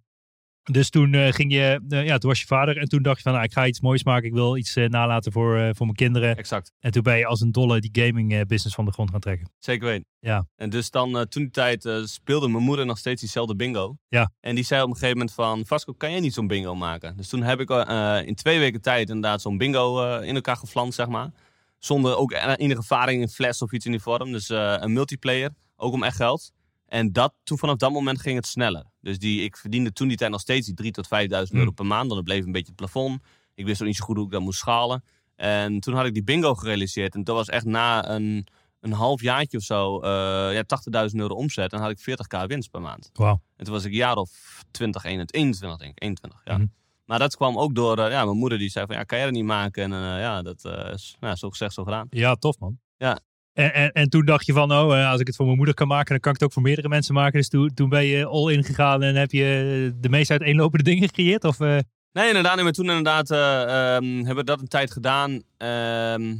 dus 0.63 0.89
toen 0.89 1.13
eh, 1.13 1.31
ging 1.33 1.53
je, 1.53 1.81
eh, 1.89 2.05
ja, 2.05 2.17
toen 2.17 2.29
was 2.29 2.39
je 2.39 2.45
vader 2.45 2.77
en 2.77 2.87
toen 2.87 3.01
dacht 3.01 3.17
je 3.17 3.23
van, 3.23 3.31
nou, 3.31 3.43
ik 3.43 3.51
ga 3.51 3.65
iets 3.65 3.81
moois 3.81 4.03
maken. 4.03 4.27
Ik 4.27 4.33
wil 4.33 4.57
iets 4.57 4.75
eh, 4.75 4.85
nalaten 4.85 5.31
voor, 5.31 5.75
voor 5.75 5.85
mijn 5.85 5.97
kinderen. 5.97 6.37
Exact. 6.37 6.71
En 6.79 6.91
toen 6.91 7.03
ben 7.03 7.17
je 7.17 7.25
als 7.25 7.41
een 7.41 7.51
dolle 7.51 7.79
die 7.79 8.05
gaming 8.05 8.47
business 8.47 8.75
van 8.75 8.85
de 8.85 8.91
grond 8.91 9.09
gaan 9.11 9.19
trekken. 9.19 9.51
Zeker 9.57 9.87
weten. 9.87 10.05
Ja. 10.19 10.47
En 10.55 10.69
dus 10.69 10.91
dan, 10.91 11.27
toen 11.27 11.41
die 11.41 11.51
tijd, 11.51 11.89
speelde 12.03 12.47
mijn 12.47 12.63
moeder 12.63 12.85
nog 12.85 12.97
steeds 12.97 13.21
diezelfde 13.21 13.55
bingo. 13.55 13.97
Ja. 14.07 14.31
En 14.39 14.55
die 14.55 14.63
zei 14.63 14.81
op 14.81 14.87
een 14.87 14.93
gegeven 14.93 15.17
moment 15.17 15.35
van, 15.35 15.65
Vasco, 15.65 15.93
kan 15.93 16.11
jij 16.11 16.19
niet 16.19 16.33
zo'n 16.33 16.47
bingo 16.47 16.75
maken? 16.75 17.17
Dus 17.17 17.27
toen 17.27 17.41
heb 17.41 17.59
ik 17.59 17.69
in 18.27 18.35
twee 18.35 18.59
weken 18.59 18.81
tijd 18.81 19.09
inderdaad 19.09 19.41
zo'n 19.41 19.57
bingo 19.57 20.17
in 20.19 20.35
elkaar 20.35 20.57
geflanst, 20.57 20.95
zeg 20.95 21.07
maar. 21.07 21.31
Zonder 21.77 22.17
ook 22.17 22.31
enige 22.31 22.75
ervaring 22.75 23.21
in 23.21 23.29
fles 23.29 23.61
of 23.61 23.71
iets 23.71 23.85
in 23.85 23.91
die 23.91 24.01
vorm. 24.01 24.31
Dus 24.31 24.49
een 24.49 24.93
multiplayer, 24.93 25.49
ook 25.75 25.93
om 25.93 26.03
echt 26.03 26.15
geld. 26.15 26.51
En 26.89 27.11
dat, 27.11 27.33
toen 27.43 27.57
vanaf 27.57 27.75
dat 27.75 27.91
moment 27.91 28.21
ging 28.21 28.35
het 28.35 28.47
sneller. 28.47 28.85
Dus 29.01 29.19
die, 29.19 29.43
ik 29.43 29.57
verdiende 29.57 29.91
toen 29.93 30.07
die 30.07 30.17
tijd 30.17 30.31
nog 30.31 30.39
steeds 30.41 30.67
die 30.67 30.83
3.000 30.83 30.89
tot 30.91 31.05
5.000 31.05 31.09
euro 31.29 31.45
Hmm. 31.49 31.73
per 31.73 31.85
maand. 31.85 32.09
Dan 32.09 32.23
bleef 32.23 32.45
een 32.45 32.51
beetje 32.51 32.67
het 32.67 32.75
plafond. 32.75 33.21
Ik 33.55 33.65
wist 33.65 33.81
ook 33.81 33.87
niet 33.87 33.95
zo 33.95 34.05
goed 34.05 34.15
hoe 34.15 34.25
ik 34.25 34.31
dat 34.31 34.41
moest 34.41 34.59
schalen. 34.59 35.03
En 35.35 35.79
toen 35.79 35.93
had 35.93 36.05
ik 36.05 36.13
die 36.13 36.23
bingo 36.23 36.53
gerealiseerd. 36.55 37.15
En 37.15 37.23
dat 37.23 37.35
was 37.35 37.47
echt 37.47 37.65
na 37.65 38.09
een, 38.09 38.47
een 38.79 38.91
half 38.91 39.21
jaartje 39.21 39.57
of 39.57 39.63
zo, 39.63 39.99
eh 39.99 40.09
ja, 40.53 40.63
80.000 41.09 41.15
euro 41.15 41.33
omzet. 41.35 41.73
En 41.73 41.79
had 41.79 41.89
ik 41.89 41.99
40k 41.99 42.45
winst 42.47 42.71
per 42.71 42.81
maand. 42.81 43.09
Wauw. 43.13 43.41
En 43.55 43.65
toen 43.65 43.73
was 43.73 43.83
ik 43.83 43.91
een 43.91 43.97
jaar 43.97 44.15
of 44.15 44.29
20, 44.71 45.03
21, 45.03 45.39
21 45.41 45.79
denk 45.79 45.91
ik. 45.97 46.03
21, 46.03 46.41
ja. 46.43 46.57
Mhm. 46.57 46.67
Maar 47.05 47.19
dat 47.19 47.35
kwam 47.35 47.57
ook 47.57 47.75
door 47.75 47.97
eh, 47.97 48.11
ja, 48.11 48.25
mijn 48.25 48.37
moeder 48.37 48.57
die 48.57 48.69
zei 48.69 48.85
van, 48.85 48.95
ja, 48.95 49.03
kan 49.03 49.17
jij 49.17 49.27
dat 49.27 49.35
niet 49.35 49.45
maken? 49.45 49.83
En 49.83 49.93
eh, 49.93 50.19
ja, 50.19 50.41
dat 50.41 50.65
is 50.93 51.17
nou, 51.19 51.35
zo 51.35 51.49
gezegd, 51.49 51.73
zo 51.73 51.83
gedaan. 51.83 52.07
Ja, 52.09 52.35
tof 52.35 52.59
man. 52.59 52.79
Ja. 52.97 53.19
En, 53.53 53.73
en, 53.73 53.91
en 53.91 54.09
toen 54.09 54.25
dacht 54.25 54.45
je 54.45 54.53
van, 54.53 54.71
oh, 54.71 54.99
eh, 54.99 55.11
als 55.11 55.19
ik 55.19 55.27
het 55.27 55.35
voor 55.35 55.45
mijn 55.45 55.57
moeder 55.57 55.75
kan 55.75 55.87
maken, 55.87 56.09
dan 56.09 56.19
kan 56.19 56.31
ik 56.31 56.39
het 56.39 56.47
ook 56.47 56.53
voor 56.53 56.63
meerdere 56.63 56.89
mensen 56.89 57.13
maken. 57.13 57.39
Dus 57.39 57.49
toen, 57.49 57.73
toen 57.73 57.89
ben 57.89 58.05
je 58.05 58.25
all 58.25 58.53
in 58.53 58.63
gegaan 58.63 59.03
en 59.03 59.15
heb 59.15 59.31
je 59.31 59.93
de 59.99 60.09
meest 60.09 60.31
uiteenlopende 60.31 60.83
dingen 60.91 61.07
gecreëerd? 61.07 61.43
Of, 61.43 61.59
eh, 61.59 61.77
Nee, 62.11 62.27
inderdaad. 62.27 62.55
Nee, 62.55 62.63
maar 62.63 62.73
toen 62.73 62.85
inderdaad 62.85 63.31
eh, 63.31 63.61
ehm, 63.95 64.15
hebben 64.15 64.35
we 64.35 64.43
dat 64.43 64.59
een 64.59 64.67
tijd 64.67 64.91
gedaan. 64.91 65.41
Ehm, 65.57 66.35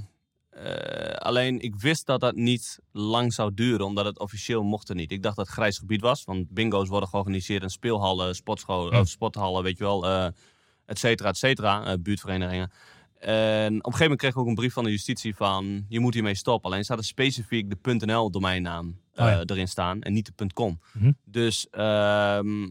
eh, 0.49 1.13
alleen 1.15 1.59
ik 1.59 1.75
wist 1.75 2.05
dat 2.05 2.19
dat 2.19 2.35
niet 2.35 2.79
lang 2.91 3.33
zou 3.33 3.53
duren, 3.53 3.85
omdat 3.85 4.05
het 4.05 4.19
officieel 4.19 4.63
mocht 4.63 4.89
er 4.89 4.95
niet. 4.95 5.11
Ik 5.11 5.23
dacht 5.23 5.35
dat 5.35 5.45
het 5.45 5.55
grijs 5.55 5.77
gebied 5.77 6.01
was, 6.01 6.23
want 6.23 6.49
bingo's 6.49 6.87
worden 6.87 7.09
georganiseerd 7.09 7.63
in 7.63 7.69
speelhallen, 7.69 8.35
sportscholen, 8.35 9.05
sporthallen, 9.05 9.63
weet 9.63 9.77
je 9.77 9.83
wel, 9.83 10.05
eh 10.05 10.27
et 10.85 10.99
cetera, 10.99 11.29
et 11.29 11.37
cetera, 11.37 11.85
eh, 11.85 11.93
buurtverenigingen. 11.99 12.71
En 13.19 13.67
op 13.67 13.71
een 13.71 13.81
gegeven 13.83 14.01
moment 14.01 14.19
kreeg 14.19 14.31
ik 14.31 14.38
ook 14.38 14.47
een 14.47 14.55
brief 14.55 14.73
van 14.73 14.83
de 14.83 14.89
justitie 14.89 15.35
van, 15.35 15.85
je 15.89 15.99
moet 15.99 16.13
hiermee 16.13 16.35
stoppen. 16.35 16.71
Alleen 16.71 16.83
staat 16.83 16.97
er 16.97 17.03
specifiek 17.03 17.69
de 17.83 18.05
.nl 18.05 18.31
domeinnaam 18.31 18.99
eh, 19.13 19.25
Oh 19.25 19.31
ja. 19.31 19.43
erin 19.45 19.67
staan 19.67 20.01
en 20.01 20.13
niet 20.13 20.31
de 20.38 20.53
.com. 20.53 20.79
Mhm. 20.93 21.11
Dus 21.25 21.67
ehm, 21.69 22.63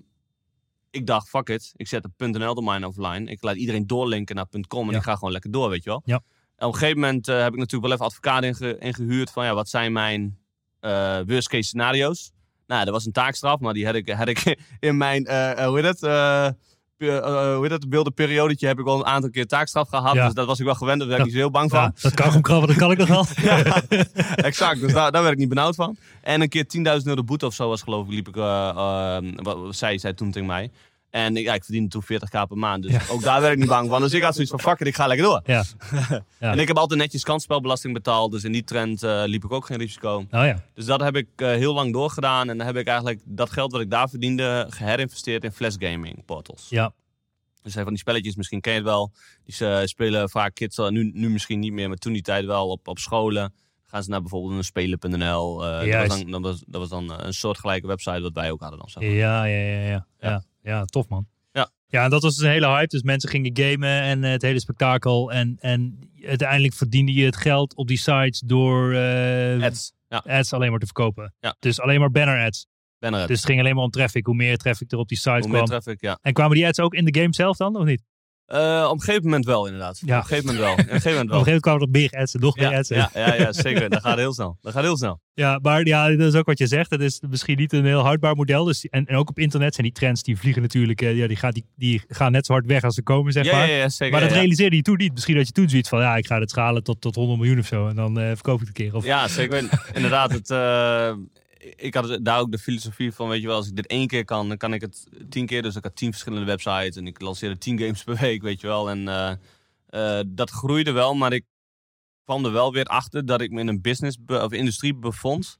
ik 0.90 1.06
dacht, 1.06 1.28
fuck 1.28 1.48
it. 1.48 1.72
Ik 1.76 1.88
zet 1.88 2.08
de 2.16 2.26
.nl 2.28 2.54
domein 2.54 2.84
offline. 2.84 3.30
Ik 3.30 3.42
laat 3.42 3.56
iedereen 3.56 3.86
doorlinken 3.86 4.36
naar 4.36 4.46
.com 4.68 4.86
en 4.86 4.92
Ja. 4.92 4.98
ik 4.98 5.04
ga 5.04 5.14
gewoon 5.14 5.32
lekker 5.32 5.50
door, 5.50 5.68
weet 5.68 5.84
je 5.84 5.90
wel. 5.90 6.02
Ja. 6.04 6.20
En 6.56 6.66
op 6.66 6.72
een 6.72 6.78
gegeven 6.78 7.00
moment 7.00 7.28
eh, 7.28 7.38
heb 7.42 7.52
ik 7.52 7.58
natuurlijk 7.58 7.82
wel 7.82 7.92
even 7.92 8.04
advocaat 8.04 8.42
inge 8.42 8.78
ingehuurd 8.78 9.30
van 9.30 9.44
ja, 9.44 9.54
wat 9.54 9.68
zijn 9.68 9.92
mijn 9.92 10.38
eh 10.80 11.18
worst 11.26 11.48
case 11.48 11.62
scenario's. 11.68 12.32
Nou, 12.66 12.84
dat 12.84 12.94
was 12.94 13.06
een 13.06 13.12
taakstraf, 13.12 13.60
maar 13.60 13.74
die 13.74 13.86
had 13.86 13.94
ik, 13.94 14.08
had 14.08 14.28
ik 14.28 14.58
in 14.80 14.96
mijn, 14.96 15.24
eh, 15.24 15.50
eh, 15.50 15.66
hoe 15.66 15.80
heet 15.80 16.00
het, 16.00 16.56
eh, 16.98 17.54
hoe 17.54 17.58
heet 17.62 17.70
het, 17.70 17.88
beeldenperiodetje 17.88 18.66
heb 18.66 18.78
ik 18.78 18.86
al 18.86 18.98
een 18.98 19.06
aantal 19.06 19.30
keer 19.30 19.46
taakstraf 19.46 19.88
gehad. 19.88 20.14
Ja. 20.14 20.24
Dus 20.24 20.34
dat 20.34 20.46
was 20.46 20.58
ik 20.58 20.64
wel 20.64 20.74
gewend, 20.74 20.98
daar 20.98 21.08
werd 21.08 21.20
ik 21.20 21.26
Ja. 21.26 21.32
niet 21.32 21.42
zo 21.42 21.50
heel 21.50 21.58
bang 21.60 21.70
van. 21.70 21.80
ja, 21.80 21.92
dat 22.00 22.14
kan 22.14 22.42
krabben, 22.42 22.68
dat 22.68 22.76
kan 22.76 22.90
ik 22.90 22.98
nog 22.98 23.08
wel. 23.08 23.26
exact, 24.50 24.80
dus 24.80 24.92
daar, 24.92 25.12
daar 25.12 25.22
werd 25.22 25.34
ik 25.34 25.38
niet 25.40 25.48
benauwd 25.48 25.74
van. 25.74 25.96
En 26.22 26.40
een 26.40 26.48
keer 26.48 26.64
10.000 27.00 27.02
euro 27.04 27.24
boete 27.24 27.46
of 27.46 27.54
zo 27.54 27.68
was 27.68 27.82
geloof 27.82 28.06
ik, 28.06 28.12
liep 28.12 28.28
ik, 28.28 28.36
eh, 28.36 28.68
eh, 28.68 29.24
wat, 29.36 29.56
wat 29.58 29.76
zij 29.76 29.98
zei 29.98 30.14
toen 30.14 30.30
tegen 30.30 30.48
mij. 30.48 30.70
En 31.10 31.36
ik, 31.36 31.44
ja, 31.44 31.54
ik 31.54 31.64
verdiende 31.64 31.88
toen 31.88 32.02
40k 32.02 32.28
per 32.48 32.56
maand, 32.56 32.82
dus 32.82 32.92
Ja. 32.92 33.00
ook 33.10 33.22
daar 33.22 33.40
werd 33.40 33.52
ik 33.52 33.58
niet 33.58 33.68
bang 33.68 33.88
van. 33.88 34.00
Dus 34.00 34.12
ik 34.12 34.22
had 34.22 34.32
zoiets 34.34 34.50
van, 34.50 34.60
fuck 34.60 34.80
it, 34.80 34.86
ik 34.86 34.94
ga 34.94 35.06
lekker 35.06 35.26
door. 35.26 35.42
Ja. 35.46 35.64
En 36.38 36.58
ik 36.58 36.68
heb 36.68 36.76
altijd 36.76 37.00
netjes 37.00 37.22
kansspelbelasting 37.24 37.94
betaald, 37.94 38.32
dus 38.32 38.44
in 38.44 38.52
die 38.52 38.64
trend 38.64 39.02
eh, 39.02 39.22
liep 39.26 39.44
ik 39.44 39.52
ook 39.52 39.66
geen 39.66 39.78
risico. 39.78 40.16
Oh 40.16 40.26
ja. 40.30 40.62
Dus 40.74 40.84
dat 40.84 41.00
heb 41.00 41.16
ik 41.16 41.28
eh, 41.36 41.48
heel 41.48 41.74
lang 41.74 41.92
doorgedaan 41.92 42.48
en 42.50 42.56
dan 42.58 42.66
heb 42.66 42.76
ik 42.76 42.86
eigenlijk 42.86 43.20
dat 43.24 43.50
geld 43.50 43.72
wat 43.72 43.80
ik 43.80 43.90
daar 43.90 44.08
verdiende 44.08 44.66
geherinvesteerd 44.70 45.44
in 45.44 45.52
flash 45.52 45.74
gaming 45.78 46.24
portals. 46.24 46.66
Ja. 46.68 46.92
Dus 47.62 47.72
zijn 47.72 47.84
van 47.84 47.92
die 47.92 48.02
spelletjes, 48.02 48.36
misschien 48.36 48.60
ken 48.60 48.72
je 48.72 48.78
het 48.78 48.86
wel. 48.88 49.12
Die 49.44 49.66
eh, 49.68 49.80
spelen 49.84 50.30
vaak 50.30 50.54
kids, 50.54 50.78
al- 50.78 50.90
nu, 50.90 51.10
nu 51.14 51.30
misschien 51.30 51.58
niet 51.58 51.72
meer, 51.72 51.88
maar 51.88 51.96
toen 51.96 52.12
die 52.12 52.22
tijd 52.22 52.44
wel 52.44 52.68
op, 52.68 52.88
op 52.88 52.98
scholen. 52.98 53.54
Gaan 53.86 54.02
ze 54.02 54.10
naar 54.10 54.20
bijvoorbeeld 54.20 54.52
een 54.56 54.64
spelen.nl. 54.64 55.58
dat, 55.58 56.06
was 56.08 56.20
dan, 56.22 56.30
dat, 56.30 56.40
was, 56.40 56.62
dat 56.66 56.80
was 56.80 56.88
dan 56.88 57.12
een 57.24 57.32
soortgelijke 57.34 57.86
website 57.86 58.20
wat 58.20 58.32
wij 58.32 58.50
ook 58.50 58.60
hadden 58.60 58.78
dan. 58.78 58.88
Zeg 58.88 59.02
maar. 59.02 59.12
Ja, 59.12 59.44
ja, 59.44 59.56
ja, 59.72 59.80
ja. 59.88 60.06
Ja, 60.20 60.42
Ja. 60.68 60.84
tof 60.84 61.08
man. 61.08 61.26
Ja. 61.52 61.70
Ja, 61.86 62.04
en 62.04 62.10
dat 62.10 62.22
was 62.22 62.36
dus 62.36 62.44
een 62.44 62.50
hele 62.50 62.66
hype. 62.66 62.86
Dus 62.86 63.02
mensen 63.02 63.28
gingen 63.28 63.56
gamen 63.56 64.00
en 64.00 64.24
eh, 64.24 64.30
het 64.30 64.42
hele 64.42 64.60
spektakel. 64.60 65.32
En, 65.32 65.56
en 65.60 65.98
uiteindelijk 66.26 66.74
verdiende 66.74 67.12
je 67.12 67.24
het 67.24 67.36
geld 67.36 67.74
op 67.74 67.86
die 67.88 67.96
sites 67.96 68.40
door 68.40 68.92
eh, 68.92 69.62
Ads. 69.62 69.92
Ja, 70.08 70.22
ads 70.26 70.52
alleen 70.52 70.70
maar 70.70 70.78
te 70.78 70.86
verkopen. 70.86 71.34
Ja. 71.40 71.56
Dus 71.58 71.80
alleen 71.80 72.00
maar 72.00 72.10
banner 72.10 72.44
ads. 72.44 72.66
ben 72.98 73.14
er. 73.14 73.26
Dus 73.26 73.36
het 73.36 73.46
ging 73.46 73.60
alleen 73.60 73.74
maar 73.74 73.84
om 73.84 73.90
traffic. 73.90 74.26
Hoe 74.26 74.34
meer 74.34 74.56
traffic 74.56 74.92
er 74.92 74.98
op 74.98 75.08
die 75.08 75.18
sites 75.18 75.40
Hoe 75.40 75.48
meer 75.48 75.62
kwam. 75.62 75.80
traffic, 75.80 76.00
ja. 76.00 76.18
En 76.22 76.32
kwamen 76.32 76.56
die 76.56 76.66
ads 76.66 76.80
ook 76.80 76.94
in 76.94 77.04
de 77.04 77.20
game 77.20 77.34
zelf 77.34 77.56
dan, 77.56 77.76
of 77.76 77.84
niet? 77.84 78.02
Eh, 78.48 78.84
op 78.86 78.92
een 78.94 79.00
gegeven 79.00 79.24
moment 79.24 79.44
wel, 79.44 79.64
inderdaad. 79.66 80.00
Ja. 80.04 80.16
Op 80.16 80.22
een 80.22 80.28
gegeven 80.28 80.46
moment 80.46 80.64
wel. 80.64 80.72
Op 80.72 80.78
een 80.78 80.84
gegeven 80.84 81.10
moment 81.10 81.28
Op 81.30 81.30
wel. 81.30 81.38
een 81.38 81.44
gegeven 81.44 81.70
moment 81.70 81.82
kwamen 81.82 81.82
er 81.82 81.90
meer 81.90 82.22
ads 82.22 82.34
en 82.34 82.40
nog 82.40 82.56
meer 82.56 82.70
Ja, 82.70 82.82
ja, 82.88 83.10
ja, 83.26 83.34
ja, 83.34 83.52
zeker. 83.52 83.88
Dat 83.90 84.00
gaat 84.00 84.16
heel 84.16 84.32
snel. 84.32 84.58
Dat 84.60 84.72
gaat 84.72 84.82
heel 84.82 84.96
snel. 84.96 85.20
Ja, 85.34 85.58
maar 85.62 85.86
ja, 85.86 86.08
dat 86.16 86.32
is 86.32 86.34
ook 86.34 86.46
wat 86.46 86.58
je 86.58 86.66
zegt. 86.66 86.90
Het 86.90 87.00
is 87.00 87.20
misschien 87.30 87.56
niet 87.56 87.72
een 87.72 87.84
heel 87.84 88.00
houdbaar 88.02 88.36
model. 88.36 88.64
Dus, 88.64 88.86
en, 88.88 89.06
en 89.06 89.16
ook 89.16 89.28
op 89.28 89.38
internet 89.38 89.74
zijn 89.74 89.86
die 89.86 89.94
trends, 89.96 90.22
die 90.22 90.38
vliegen 90.38 90.62
natuurlijk, 90.62 91.02
eh, 91.02 91.16
ja, 91.16 91.26
die, 91.26 91.36
gaan, 91.36 91.50
die, 91.50 91.64
die 91.76 92.02
gaan 92.08 92.32
net 92.32 92.46
zo 92.46 92.52
hard 92.52 92.66
weg 92.66 92.82
als 92.84 92.94
ze 92.94 93.02
komen, 93.02 93.32
zeg 93.32 93.44
Ja, 93.44 93.52
maar. 93.52 93.68
ja, 93.68 93.74
ja, 93.76 93.88
zeker. 93.88 94.12
maar 94.18 94.28
dat 94.28 94.36
realiseerde 94.36 94.76
je 94.76 94.82
toen 94.82 94.96
niet. 94.96 95.12
Misschien 95.12 95.36
dat 95.36 95.46
je 95.46 95.52
toen 95.52 95.68
zoiets 95.68 95.88
van, 95.88 96.00
ja, 96.00 96.16
ik 96.16 96.26
ga 96.26 96.40
het 96.40 96.50
schalen 96.50 96.82
tot, 96.82 97.00
tot 97.00 97.14
100 97.14 97.38
miljoen 97.38 97.58
of 97.58 97.66
zo. 97.66 97.88
En 97.88 97.96
dan 97.96 98.18
eh, 98.18 98.26
verkoop 98.26 98.60
ik 98.60 98.66
het 98.66 98.68
een 98.68 98.84
keer. 98.84 98.94
Of, 98.94 99.04
Ja, 99.04 99.28
zeker. 99.28 99.68
Inderdaad, 99.94 100.32
het, 100.32 100.48
ik 101.76 101.94
had 101.94 102.18
daar 102.22 102.40
ook 102.40 102.50
de 102.50 102.58
filosofie 102.58 103.12
van, 103.12 103.28
weet 103.28 103.40
je 103.40 103.46
wel, 103.46 103.56
als 103.56 103.68
ik 103.68 103.76
dit 103.76 103.86
één 103.86 104.06
keer 104.06 104.24
kan, 104.24 104.48
dan 104.48 104.56
kan 104.56 104.72
ik 104.72 104.80
het 104.80 105.06
tien 105.28 105.46
keer. 105.46 105.62
Dus 105.62 105.76
ik 105.76 105.84
had 105.84 105.96
tien 105.96 106.10
verschillende 106.10 106.46
websites 106.46 106.96
en 106.96 107.06
ik 107.06 107.20
lanceerde 107.20 107.58
tien 107.58 107.78
games 107.82 108.04
per 108.04 108.16
week, 108.16 108.42
weet 108.42 108.60
je 108.60 108.66
wel. 108.66 108.90
En 108.90 109.08
eh, 109.08 109.30
eh, 109.86 110.24
dat 110.26 110.50
groeide 110.50 110.92
wel, 110.92 111.14
maar 111.14 111.32
ik 111.32 111.44
kwam 112.24 112.44
er 112.44 112.52
wel 112.52 112.72
weer 112.72 112.84
achter 112.84 113.26
dat 113.26 113.40
ik 113.40 113.50
me 113.50 113.60
in 113.60 113.68
een 113.68 113.80
business 113.80 114.16
of 114.26 114.52
industrie 114.52 114.94
bevond 114.94 115.58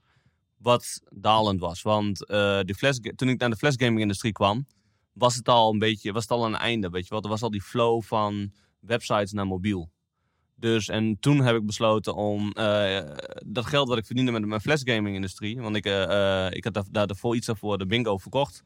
wat 0.56 1.00
dalend 1.10 1.60
was. 1.60 1.82
Want 1.82 2.26
eh, 2.26 2.60
die 2.60 2.74
flash, 2.74 2.96
toen 3.14 3.28
ik 3.28 3.38
naar 3.38 3.50
de 3.50 3.56
flashgaming 3.56 4.00
industrie 4.00 4.32
kwam, 4.32 4.66
was 5.12 5.34
het 5.34 5.48
al 5.48 5.72
een 5.72 5.78
beetje, 5.78 6.12
was 6.12 6.22
het 6.22 6.30
al 6.30 6.44
een 6.44 6.56
einde, 6.56 6.90
weet 6.90 7.04
je 7.04 7.10
wel. 7.10 7.22
Er 7.22 7.28
was 7.28 7.42
al 7.42 7.50
die 7.50 7.62
flow 7.62 8.02
van 8.02 8.52
websites 8.80 9.32
naar 9.32 9.46
mobiel. 9.46 9.90
Dus 10.60 10.88
en 10.88 11.16
toen 11.20 11.40
heb 11.40 11.56
ik 11.56 11.66
besloten 11.66 12.14
om 12.14 12.52
eh, 12.52 12.98
dat 13.46 13.66
geld 13.66 13.88
wat 13.88 13.98
ik 13.98 14.06
verdiende 14.06 14.32
met 14.32 14.46
mijn 14.46 14.60
flashgaming 14.60 15.14
industrie. 15.14 15.60
Want 15.60 15.76
ik, 15.76 15.84
eh, 15.84 16.46
eh, 16.46 16.52
ik 16.52 16.64
had 16.64 16.74
daar, 16.90 17.06
daarvoor 17.06 17.36
iets 17.36 17.46
daarvoor 17.46 17.78
de 17.78 17.86
bingo 17.86 18.18
verkocht. 18.18 18.62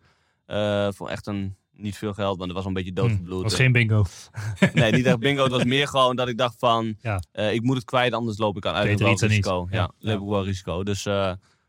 voor 0.90 1.08
echt 1.08 1.26
een 1.26 1.56
niet 1.72 1.96
veel 1.96 2.12
geld, 2.12 2.36
want 2.36 2.48
het 2.48 2.56
was 2.58 2.64
een 2.66 2.72
beetje 2.72 2.90
Hm, 2.90 2.94
doodgebloed. 2.96 3.42
was 3.42 3.54
geen 3.54 3.72
bingo. 3.72 4.04
Nee, 4.74 4.92
niet 4.92 5.06
echt 5.06 5.18
bingo. 5.18 5.42
Het 5.42 5.52
was 5.52 5.64
meer 5.64 5.88
gewoon 5.88 6.16
dat 6.16 6.28
ik 6.28 6.38
dacht 6.38 6.58
van, 6.58 6.96
Ja. 7.00 7.22
ik 7.50 7.62
moet 7.62 7.76
het 7.76 7.84
kwijt, 7.84 8.12
anders 8.12 8.38
loop 8.38 8.56
ik 8.56 8.66
aan 8.66 8.74
uit 8.74 8.98
niets. 8.98 9.22
risico. 9.22 9.66
Ja, 9.70 9.76
Ja. 9.98 10.12
loop 10.12 10.22
ik 10.22 10.28
wel 10.28 10.44
risico. 10.44 10.82
Dus 10.82 11.02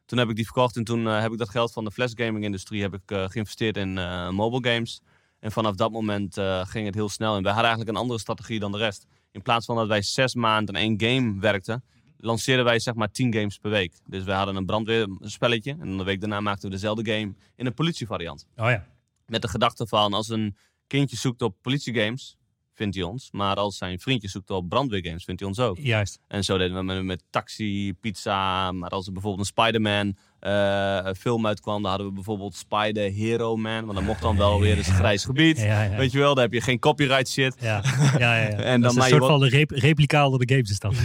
toen 0.06 0.18
heb 0.18 0.30
ik 0.30 0.36
die 0.36 0.46
verkocht 0.46 0.76
en 0.76 0.84
toen 0.84 1.06
heb 1.06 1.32
ik 1.32 1.38
dat 1.38 1.50
geld 1.50 1.72
van 1.74 1.84
de 1.84 1.92
flash 1.92 2.12
gaming 2.16 2.44
industrie 2.44 2.82
heb 2.82 2.94
ik 2.94 3.02
geïnvesteerd 3.06 3.78
in 3.78 3.94
mobile 4.34 4.74
games. 4.74 5.02
En 5.40 5.52
vanaf 5.52 5.76
dat 5.76 5.92
moment 5.92 6.34
ging 6.64 6.86
het 6.86 6.96
heel 6.96 7.10
snel. 7.10 7.36
En 7.36 7.44
wij 7.44 7.52
hadden 7.52 7.70
eigenlijk 7.70 7.90
een 7.98 8.02
andere 8.04 8.20
strategie 8.20 8.60
dan 8.60 8.72
de 8.72 8.78
rest. 8.78 9.06
In 9.34 9.42
plaats 9.42 9.66
van 9.66 9.76
dat 9.76 9.88
wij 9.88 10.02
zes 10.02 10.36
maanden 10.36 10.76
aan 10.76 10.82
één 10.82 11.02
game 11.02 11.40
werkten, 11.40 11.84
lanceerden 12.18 12.66
wij 12.66 12.80
zeg 12.80 12.94
maar 12.94 13.12
tien 13.12 13.34
games 13.34 13.58
per 13.58 13.72
week. 13.72 13.94
Dus 14.08 14.24
wij 14.24 14.36
hadden 14.36 14.56
een 14.56 14.66
brandweerspelletje 14.66 15.76
en 15.80 15.98
de 15.98 16.04
week 16.04 16.20
daarna 16.20 16.40
maakten 16.40 16.70
we 16.70 16.76
dezelfde 16.76 17.12
game 17.12 17.34
in 17.56 17.66
een 17.66 17.74
politievariant. 17.74 18.48
Oh 18.56 18.70
ja. 18.70 18.88
Met 19.26 19.42
de 19.42 19.48
gedachte 19.48 19.88
van 19.88 20.14
als 20.14 20.30
een 20.30 20.58
kindje 20.88 21.18
zoekt 21.18 21.42
op 21.42 21.56
politiegames, 21.62 22.38
vindt 22.74 22.96
hij 22.96 23.04
ons. 23.04 23.30
Maar 23.32 23.56
als 23.56 23.78
zijn 23.78 24.00
vriendje 24.00 24.28
zoekt 24.28 24.50
op 24.50 24.70
brandweergames, 24.70 25.24
vindt 25.24 25.40
hij 25.40 25.50
ons 25.50 25.60
ook. 25.60 25.78
Juist. 25.78 26.20
En 26.28 26.44
zo 26.44 26.58
deden 26.58 26.78
we 26.78 26.84
met, 26.84 27.04
met 27.04 27.24
Taxi, 27.30 27.94
Pizza. 28.02 28.72
Maar 28.72 28.90
als 28.90 29.06
er 29.06 29.14
bijvoorbeeld 29.14 29.48
een 29.48 29.64
Spider-Man 29.64 30.16
eh, 30.40 31.14
film 31.18 31.48
uitkwam, 31.48 31.82
dan 31.82 31.90
hadden 31.90 32.08
we 32.08 32.14
bijvoorbeeld 32.14 32.56
Spider 32.56 33.12
Hero 33.12 33.56
Man. 33.56 33.86
Want 33.86 33.98
dan 33.98 34.04
mocht 34.04 34.22
dan 34.22 34.38
wel 34.38 34.60
weer 34.60 34.78
eens 34.78 34.88
grijs 34.88 35.26
gebied. 35.26 35.60
Ja, 35.60 35.84
ja. 35.84 35.98
Weet 35.98 36.12
je 36.12 36.20
wel, 36.20 36.34
daar 36.34 36.44
heb 36.44 36.54
je 36.54 36.62
geen 36.62 36.80
copyright 36.80 37.30
shit. 37.30 37.56
Ja, 37.60 37.84
ja, 38.18 38.18
ja. 38.18 38.36
ja. 38.36 38.50
En 38.74 38.82
dat 38.82 38.82
dan 38.82 38.90
is 38.92 38.98
maar 38.98 39.06
een 39.06 39.18
soort 39.18 39.32
van 39.32 39.40
de 39.40 39.50
rep 39.50 39.70
replica 39.70 40.26
onder 40.26 40.46
de 40.46 40.54
games 40.54 40.70
is 40.70 40.80
dat. 40.80 40.96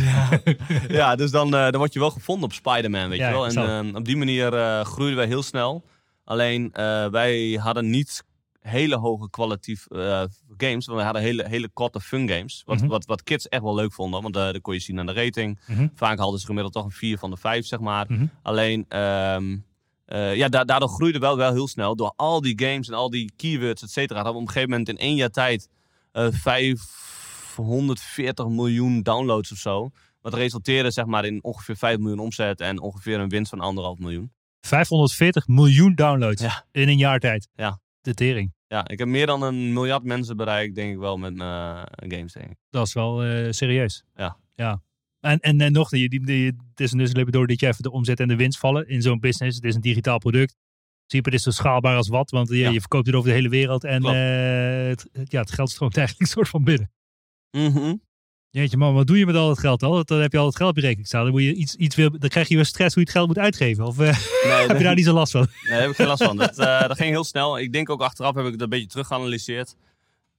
Ja, 0.88 1.16
dus 1.16 1.30
dan, 1.30 1.54
eh, 1.54 1.62
dan 1.62 1.76
word 1.76 1.92
je 1.92 1.98
wel 1.98 2.10
gevonden 2.10 2.44
op 2.44 2.52
Spider-Man, 2.52 3.08
weet 3.08 3.18
je 3.18 3.24
wel. 3.24 3.46
En 3.46 3.86
eh, 3.88 3.94
op 3.94 4.04
die 4.04 4.16
manier 4.16 4.52
groeiden 4.84 5.16
wij 5.16 5.26
heel 5.26 5.42
snel. 5.42 5.84
Alleen, 6.24 6.70
wij 7.10 7.58
hadden 7.62 7.90
niet 7.90 8.24
hele 8.60 8.96
hoge 8.96 9.30
kwalitatief 9.30 9.86
eh, 9.86 10.22
games. 10.56 10.86
Want 10.86 10.98
we 10.98 11.04
hadden 11.04 11.22
hele, 11.22 11.48
hele 11.48 11.68
korte 11.68 12.00
fun 12.00 12.28
games. 12.28 12.62
Wat, 12.66 12.78
Mhm. 12.78 12.86
wat, 12.86 13.04
wat 13.06 13.22
kids 13.22 13.48
echt 13.48 13.62
wel 13.62 13.74
leuk 13.74 13.92
vonden. 13.92 14.22
Want 14.22 14.36
eh 14.36 14.42
dat 14.52 14.60
kon 14.60 14.74
je 14.74 14.80
zien 14.80 14.98
aan 14.98 15.06
de 15.06 15.12
rating. 15.12 15.60
Mhm. 15.66 15.88
Vaak 15.94 16.18
hadden 16.18 16.40
ze 16.40 16.46
gemiddeld 16.46 16.72
toch 16.74 16.84
een 16.84 16.90
4 16.90 17.18
van 17.18 17.30
de 17.30 17.36
5, 17.36 17.66
zeg 17.66 17.80
maar. 17.80 18.06
Mhm. 18.08 18.26
Alleen, 18.42 18.84
ehm, 18.88 19.56
eh, 20.04 20.36
ja, 20.36 20.48
da- 20.48 20.64
daardoor 20.64 20.88
groeide 20.88 21.18
wel, 21.18 21.36
wel 21.36 21.52
heel 21.52 21.68
snel. 21.68 21.96
Door 21.96 22.12
al 22.16 22.40
die 22.40 22.60
games 22.64 22.88
en 22.88 22.94
al 22.94 23.10
die 23.10 23.32
keywords, 23.36 23.82
et 23.82 23.90
cetera. 23.90 24.14
Hadden 24.14 24.32
we 24.34 24.40
op 24.40 24.46
een 24.46 24.52
gegeven 24.52 24.70
moment 24.70 24.88
in 24.88 24.98
één 25.06 25.14
jaar 25.16 25.30
tijd 25.30 25.68
eh 26.12 26.26
540 26.32 28.48
miljoen 28.48 29.02
downloads 29.02 29.52
of 29.52 29.58
zo. 29.58 29.90
Wat 30.20 30.34
resulteerde 30.34 30.90
zeg 30.90 31.04
maar 31.06 31.24
in 31.24 31.44
ongeveer 31.44 31.76
5 31.76 31.98
miljoen 31.98 32.18
omzet 32.18 32.60
en 32.60 32.80
ongeveer 32.80 33.20
een 33.20 33.28
winst 33.28 33.50
van 33.50 33.60
anderhalf 33.60 33.98
miljoen. 33.98 34.32
540 34.60 35.46
miljoen 35.46 35.94
downloads 35.94 36.42
Ja. 36.42 36.64
in 36.72 36.88
een 36.88 36.96
jaar 36.98 37.18
tijd. 37.18 37.48
Ja. 37.54 37.80
De 38.00 38.14
tering. 38.14 38.52
Ja, 38.66 38.88
ik 38.88 38.98
heb 38.98 39.08
meer 39.08 39.26
dan 39.26 39.42
een 39.42 39.72
miljard 39.72 40.02
mensen 40.02 40.36
bereikt, 40.36 40.74
denk 40.74 40.92
ik 40.92 40.98
wel, 40.98 41.16
met 41.16 41.34
mijn 41.34 41.82
eh, 41.90 42.16
games, 42.16 42.32
denk 42.32 42.50
ik. 42.50 42.56
Dat 42.70 42.86
is 42.86 42.92
wel 42.92 43.24
eh, 43.24 43.52
serieus. 43.52 44.04
Ja. 44.14 44.36
ja. 44.54 44.82
En, 45.20 45.38
en, 45.40 45.60
en 45.60 45.72
nog, 45.72 45.88
die, 45.88 46.08
die, 46.08 46.26
die, 46.26 46.46
het 46.46 46.80
is 46.80 46.90
dus 46.90 47.12
door 47.12 47.46
dat 47.46 47.60
je 47.60 47.66
even 47.66 47.82
de 47.82 47.90
omzet 47.90 48.20
en 48.20 48.28
de 48.28 48.36
winst 48.36 48.58
vallen 48.58 48.88
in 48.88 49.02
zo'n 49.02 49.20
business. 49.20 49.56
Het 49.56 49.64
is 49.64 49.74
een 49.74 49.80
digitaal 49.80 50.18
product. 50.18 50.56
Super 51.06 51.34
is 51.34 51.42
zo 51.42 51.50
schaalbaar 51.50 51.96
als 51.96 52.08
wat, 52.08 52.30
want 52.30 52.48
je, 52.48 52.56
Ja. 52.56 52.70
je 52.70 52.80
verkoopt 52.80 53.06
het 53.06 53.14
over 53.14 53.28
de 53.28 53.34
hele 53.34 53.48
wereld. 53.48 53.84
En 53.84 54.04
eh, 54.04 54.88
het, 54.88 55.08
ja, 55.30 55.40
het 55.40 55.50
geld 55.50 55.70
stroomt 55.70 55.96
eigenlijk 56.06 56.30
soort 56.30 56.48
van 56.48 56.64
binnen. 56.64 56.90
Mhm. 57.50 57.94
Jeetje 58.50 58.76
man, 58.76 58.94
wat 58.94 59.06
doe 59.06 59.18
je 59.18 59.26
met 59.26 59.34
al 59.34 59.48
het 59.48 59.58
geld 59.58 59.82
al? 59.82 60.04
Dan 60.04 60.20
heb 60.20 60.32
je 60.32 60.38
al 60.38 60.46
het 60.46 60.56
geld 60.56 60.70
op 60.70 60.76
je 60.76 60.82
rekening 60.82 61.06
staan. 61.06 61.22
Dan, 61.22 61.30
moet 61.32 61.42
je 61.42 61.54
iets, 61.54 61.74
iets 61.74 61.96
wil, 61.96 62.10
dan 62.18 62.28
krijg 62.28 62.48
je 62.48 62.54
weer 62.54 62.64
stress 62.64 62.94
hoe 62.94 63.02
je 63.02 63.08
het 63.08 63.18
geld 63.18 63.28
moet 63.28 63.38
uitgeven. 63.38 63.84
Of 63.86 63.98
eh, 63.98 64.18
Nee, 64.44 64.52
heb 64.68 64.76
je 64.78 64.84
daar 64.84 64.94
niet 64.94 65.04
zo 65.04 65.12
last 65.12 65.32
van? 65.32 65.40
Nee, 65.62 65.70
daar 65.70 65.80
heb 65.80 65.90
ik 65.90 65.96
geen 65.96 66.06
last 66.06 66.24
van. 66.24 66.36
Dat, 66.36 66.58
eh, 66.68 66.80
dat 66.88 66.96
ging 66.96 67.10
heel 67.10 67.24
snel. 67.24 67.58
Ik 67.58 67.72
denk 67.72 67.90
ook 67.90 68.00
achteraf 68.02 68.34
heb 68.34 68.44
ik 68.46 68.52
het 68.52 68.60
een 68.60 68.68
beetje 68.68 68.86
terug 68.86 69.06
geanalyseerd. 69.06 69.76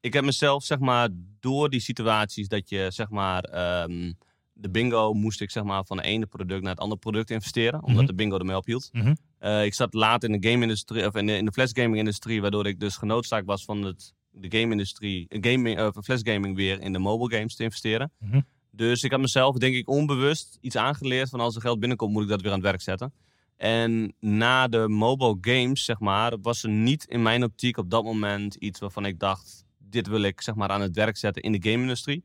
Ik 0.01 0.13
heb 0.13 0.23
mezelf, 0.23 0.63
zeg 0.63 0.79
maar, 0.79 1.09
door 1.39 1.69
die 1.69 1.79
situaties 1.79 2.47
dat 2.47 2.69
je, 2.69 2.87
zeg 2.89 3.09
maar, 3.09 3.43
ehm, 3.43 4.11
de 4.53 4.69
bingo 4.69 5.13
moest 5.13 5.41
ik, 5.41 5.51
zeg 5.51 5.63
maar, 5.63 5.85
van 5.85 5.97
het 5.97 6.05
ene 6.05 6.25
product 6.25 6.61
naar 6.61 6.71
het 6.71 6.79
andere 6.79 6.99
product 6.99 7.29
investeren. 7.29 7.83
Omdat 7.83 7.95
Mhm. 7.97 8.05
de 8.05 8.13
bingo 8.15 8.37
ermee 8.37 8.57
ophield. 8.57 8.89
Mhm. 8.91 9.13
Eh, 9.39 9.63
ik 9.65 9.73
zat 9.73 9.93
laat 9.93 10.23
in 10.23 10.39
de 10.39 10.49
game-industrie, 10.49 11.05
of 11.05 11.15
in 11.15 11.25
de, 11.25 11.37
in 11.37 11.45
de 11.45 11.51
flashgaming-industrie, 11.51 12.41
waardoor 12.41 12.67
ik 12.67 12.79
dus 12.79 12.97
genoodzaakt 12.97 13.45
was 13.45 13.65
van 13.65 13.83
het, 13.83 14.13
de 14.31 14.57
game-industrie, 14.57 15.25
gaming, 15.29 15.77
eh, 15.77 15.87
van 15.91 16.03
flashgaming 16.03 16.55
weer 16.55 16.81
in 16.81 16.93
de 16.93 16.99
mobile 16.99 17.37
games 17.37 17.55
te 17.55 17.63
investeren. 17.63 18.11
Mhm. 18.19 18.41
Dus 18.71 19.03
ik 19.03 19.11
had 19.11 19.19
mezelf, 19.19 19.57
denk 19.57 19.75
ik, 19.75 19.89
onbewust 19.89 20.57
iets 20.61 20.75
aangeleerd 20.75 21.29
van 21.29 21.39
als 21.39 21.55
er 21.55 21.61
geld 21.61 21.79
binnenkomt, 21.79 22.13
moet 22.13 22.23
ik 22.23 22.29
dat 22.29 22.41
weer 22.41 22.51
aan 22.51 22.57
het 22.57 22.67
werk 22.67 22.81
zetten. 22.81 23.13
En 23.57 24.13
na 24.19 24.67
de 24.67 24.87
mobile 24.87 25.37
games, 25.41 25.85
zeg 25.85 25.99
maar, 25.99 26.39
was 26.41 26.63
er 26.63 26.69
niet 26.69 27.05
in 27.05 27.21
mijn 27.21 27.43
optiek 27.43 27.77
op 27.77 27.89
dat 27.89 28.03
moment 28.03 28.55
iets 28.55 28.79
waarvan 28.79 29.05
ik 29.05 29.19
dacht, 29.19 29.65
dit 29.77 30.07
wil 30.07 30.21
ik 30.21 30.41
zeg 30.41 30.55
maar 30.55 30.69
aan 30.69 30.81
het 30.81 30.95
werk 30.95 31.17
zetten 31.17 31.43
in 31.43 31.51
de 31.51 31.69
game-industrie. 31.69 32.23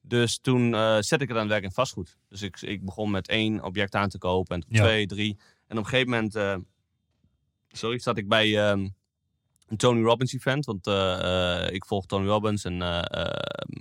Dus 0.00 0.38
toen 0.38 0.74
eh 0.74 0.96
zette 1.00 1.22
ik 1.24 1.28
het 1.28 1.30
aan 1.30 1.42
het 1.42 1.48
werk 1.52 1.62
in 1.64 1.70
vastgoed. 1.72 2.16
Dus 2.28 2.42
ik, 2.42 2.60
ik 2.60 2.84
begon 2.84 3.10
met 3.10 3.28
één 3.28 3.64
object 3.64 3.94
aan 3.94 4.08
te 4.08 4.18
kopen 4.18 4.56
en 4.56 4.64
Ja. 4.68 4.82
twee, 4.82 5.06
drie. 5.06 5.36
En 5.66 5.78
op 5.78 5.84
een 5.84 5.90
gegeven 5.90 6.10
moment, 6.10 6.34
eh, 6.34 6.56
sorry, 7.68 7.98
zat 7.98 8.18
ik 8.18 8.28
bij 8.28 8.58
ehm, 8.58 8.88
een 9.72 9.78
Tony 9.78 10.02
Robbins 10.02 10.32
event. 10.34 10.64
Want 10.64 10.86
eh, 10.86 11.64
eh, 11.66 11.74
ik 11.74 11.84
volg 11.84 12.06
Tony 12.06 12.26
Robbins 12.26 12.64
en 12.64 12.82
eh, 12.82 13.24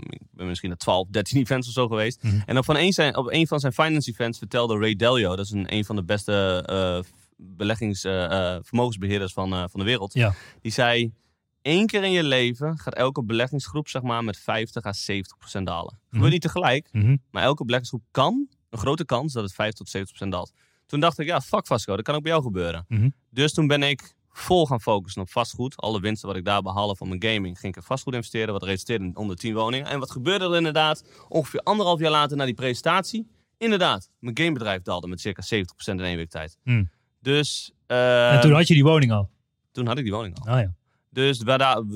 ik 0.10 0.22
ben 0.32 0.48
misschien 0.48 0.70
naar 0.70 0.78
12, 0.78 1.08
13 1.10 1.40
events 1.42 1.68
of 1.68 1.74
zo 1.74 1.88
geweest. 1.88 2.24
Mhm. 2.24 2.40
En 2.46 2.58
op, 2.58 2.66
van 2.66 2.78
een, 2.78 2.92
zijn, 2.94 3.18
op 3.18 3.32
een 3.32 3.48
van 3.48 3.60
zijn 3.60 3.74
finance 3.74 4.10
events 4.12 4.38
vertelde 4.38 4.78
Ray 4.78 4.96
Dalio, 4.96 5.36
dat 5.36 5.46
is 5.46 5.52
een, 5.52 5.74
een 5.74 5.86
van 5.86 5.96
de 5.96 6.04
beste 6.04 6.64
eh 6.66 7.00
beleggings, 7.44 8.04
eh, 8.04 8.56
eh, 8.56 8.60
vermogensbeheerders 8.64 9.34
van, 9.34 9.50
van 9.50 9.80
de 9.80 9.84
wereld. 9.86 10.14
Ja. 10.14 10.34
Die 10.62 10.72
zei, 10.72 11.14
één 11.62 11.86
keer 11.86 12.04
in 12.04 12.12
je 12.12 12.24
leven 12.24 12.80
gaat 12.80 12.94
elke 12.94 13.24
beleggingsgroep 13.24 13.88
zeg 13.88 14.02
maar 14.02 14.24
met 14.24 14.38
50 14.38 14.86
à 14.86 14.94
70 14.94 15.38
procent 15.38 15.68
dalen. 15.68 16.00
Gebeurt 16.04 16.24
Mhm. 16.24 16.32
niet 16.32 16.42
tegelijk, 16.42 16.90
Mhm. 16.92 17.18
maar 17.32 17.44
elke 17.44 17.66
beleggingsgroep 17.66 18.04
kan, 18.12 18.48
een 18.70 18.80
grote 18.80 19.06
kans, 19.06 19.34
dat 19.34 19.44
het 19.44 19.54
5 19.54 19.74
tot 19.74 19.90
70 19.90 20.16
procent 20.18 20.32
daalt. 20.36 20.54
Toen 20.86 21.00
dacht 21.00 21.20
ik, 21.20 21.26
ja, 21.28 21.42
fuck 21.42 21.68
Vasco, 21.68 21.96
dat 21.96 22.06
kan 22.06 22.16
ook 22.16 22.22
bij 22.22 22.32
jou 22.32 22.44
gebeuren. 22.44 22.86
Mhm. 22.88 23.10
Dus 23.30 23.54
toen 23.54 23.68
ben 23.68 23.84
ik 23.84 24.14
vol 24.32 24.66
gaan 24.66 24.82
focussen 24.82 25.22
op 25.22 25.30
vastgoed. 25.30 25.78
Alle 25.78 26.00
winsten 26.00 26.28
wat 26.28 26.38
ik 26.38 26.46
daar 26.46 26.62
behaalde 26.62 26.96
van 26.96 27.08
mijn 27.08 27.24
gaming, 27.24 27.60
ging 27.60 27.74
ik 27.76 27.82
in 27.82 27.88
vastgoed 27.88 28.14
investeren. 28.14 28.54
Wat 28.54 28.64
resulteerde 28.64 29.06
in 29.06 29.16
onder 29.16 29.36
10 29.36 29.54
woningen. 29.54 29.88
En 29.88 30.00
wat 30.00 30.12
gebeurde 30.12 30.46
er 30.46 30.56
inderdaad? 30.56 31.04
Ongeveer 31.28 31.60
anderhalf 31.60 32.00
jaar 32.00 32.12
later 32.12 32.38
na 32.38 32.46
die 32.46 32.54
presentatie. 32.54 33.28
Inderdaad, 33.58 34.10
mijn 34.20 34.38
gamebedrijf 34.38 34.82
daalde 34.82 35.08
met 35.08 35.20
circa 35.20 35.44
70% 35.56 35.58
in 35.86 36.00
één 36.00 36.18
week 36.18 36.30
tijd. 36.30 36.58
Hmm. 36.64 36.90
Dus 37.20 37.72
uh, 37.88 38.34
en 38.34 38.42
toen 38.42 38.52
had 38.52 38.68
je 38.68 38.74
die 38.74 38.84
woning 38.84 39.12
al. 39.12 39.30
toen 39.72 39.88
had 39.88 39.98
ik 39.98 40.04
die 40.04 40.14
woning 40.14 40.40
al. 40.40 40.54
Oh 40.54 40.60
ja. 40.60 40.74
Dus 41.10 41.38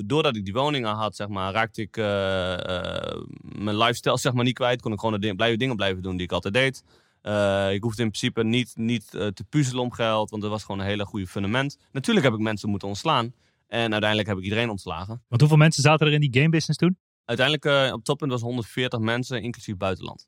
doordat 0.04 0.36
ik 0.36 0.44
die 0.44 0.52
woning 0.54 0.86
al 0.86 0.94
had, 0.94 1.16
zeg 1.16 1.28
maar, 1.28 1.52
raakte 1.52 1.80
ik 1.82 1.96
eh, 1.96 2.52
eh, 2.52 3.22
mijn 3.40 3.76
lifestyle 3.76 4.18
zeg 4.18 4.32
maar, 4.32 4.44
niet 4.44 4.54
kwijt. 4.54 4.82
Kon 4.82 4.92
ik 4.92 4.98
gewoon 4.98 5.14
de 5.14 5.20
ding- 5.26 5.36
blijven, 5.36 5.58
dingen 5.58 5.76
blijven 5.76 6.02
doen 6.02 6.16
die 6.16 6.24
ik 6.26 6.32
altijd 6.32 6.54
deed. 6.54 6.84
Eh, 7.26 7.72
ik 7.72 7.82
hoefde 7.82 8.02
in 8.02 8.08
principe 8.08 8.44
niet, 8.44 8.72
niet 8.76 9.14
eh, 9.14 9.26
te 9.26 9.44
puzzelen 9.44 9.82
om 9.82 9.92
geld, 9.92 10.30
want 10.30 10.42
er 10.42 10.48
was 10.48 10.64
gewoon 10.64 10.80
een 10.80 10.86
hele 10.86 11.04
goede 11.04 11.26
fundament. 11.26 11.78
Natuurlijk 11.92 12.26
heb 12.26 12.34
ik 12.34 12.40
mensen 12.40 12.68
moeten 12.68 12.88
ontslaan. 12.88 13.32
En 13.66 13.90
uiteindelijk 13.92 14.28
heb 14.28 14.38
ik 14.38 14.44
iedereen 14.44 14.70
ontslagen. 14.70 15.22
Want 15.28 15.40
hoeveel 15.40 15.58
mensen 15.58 15.82
zaten 15.82 16.06
er 16.06 16.12
in 16.12 16.20
die 16.20 16.34
game 16.34 16.48
business 16.48 16.78
toen? 16.78 16.98
Uiteindelijk 17.24 17.66
eh, 17.88 17.92
op 17.92 18.04
toppunt 18.04 18.30
was 18.30 18.40
140 18.40 18.98
mensen, 19.00 19.42
inclusief 19.42 19.76
buitenland. 19.76 20.26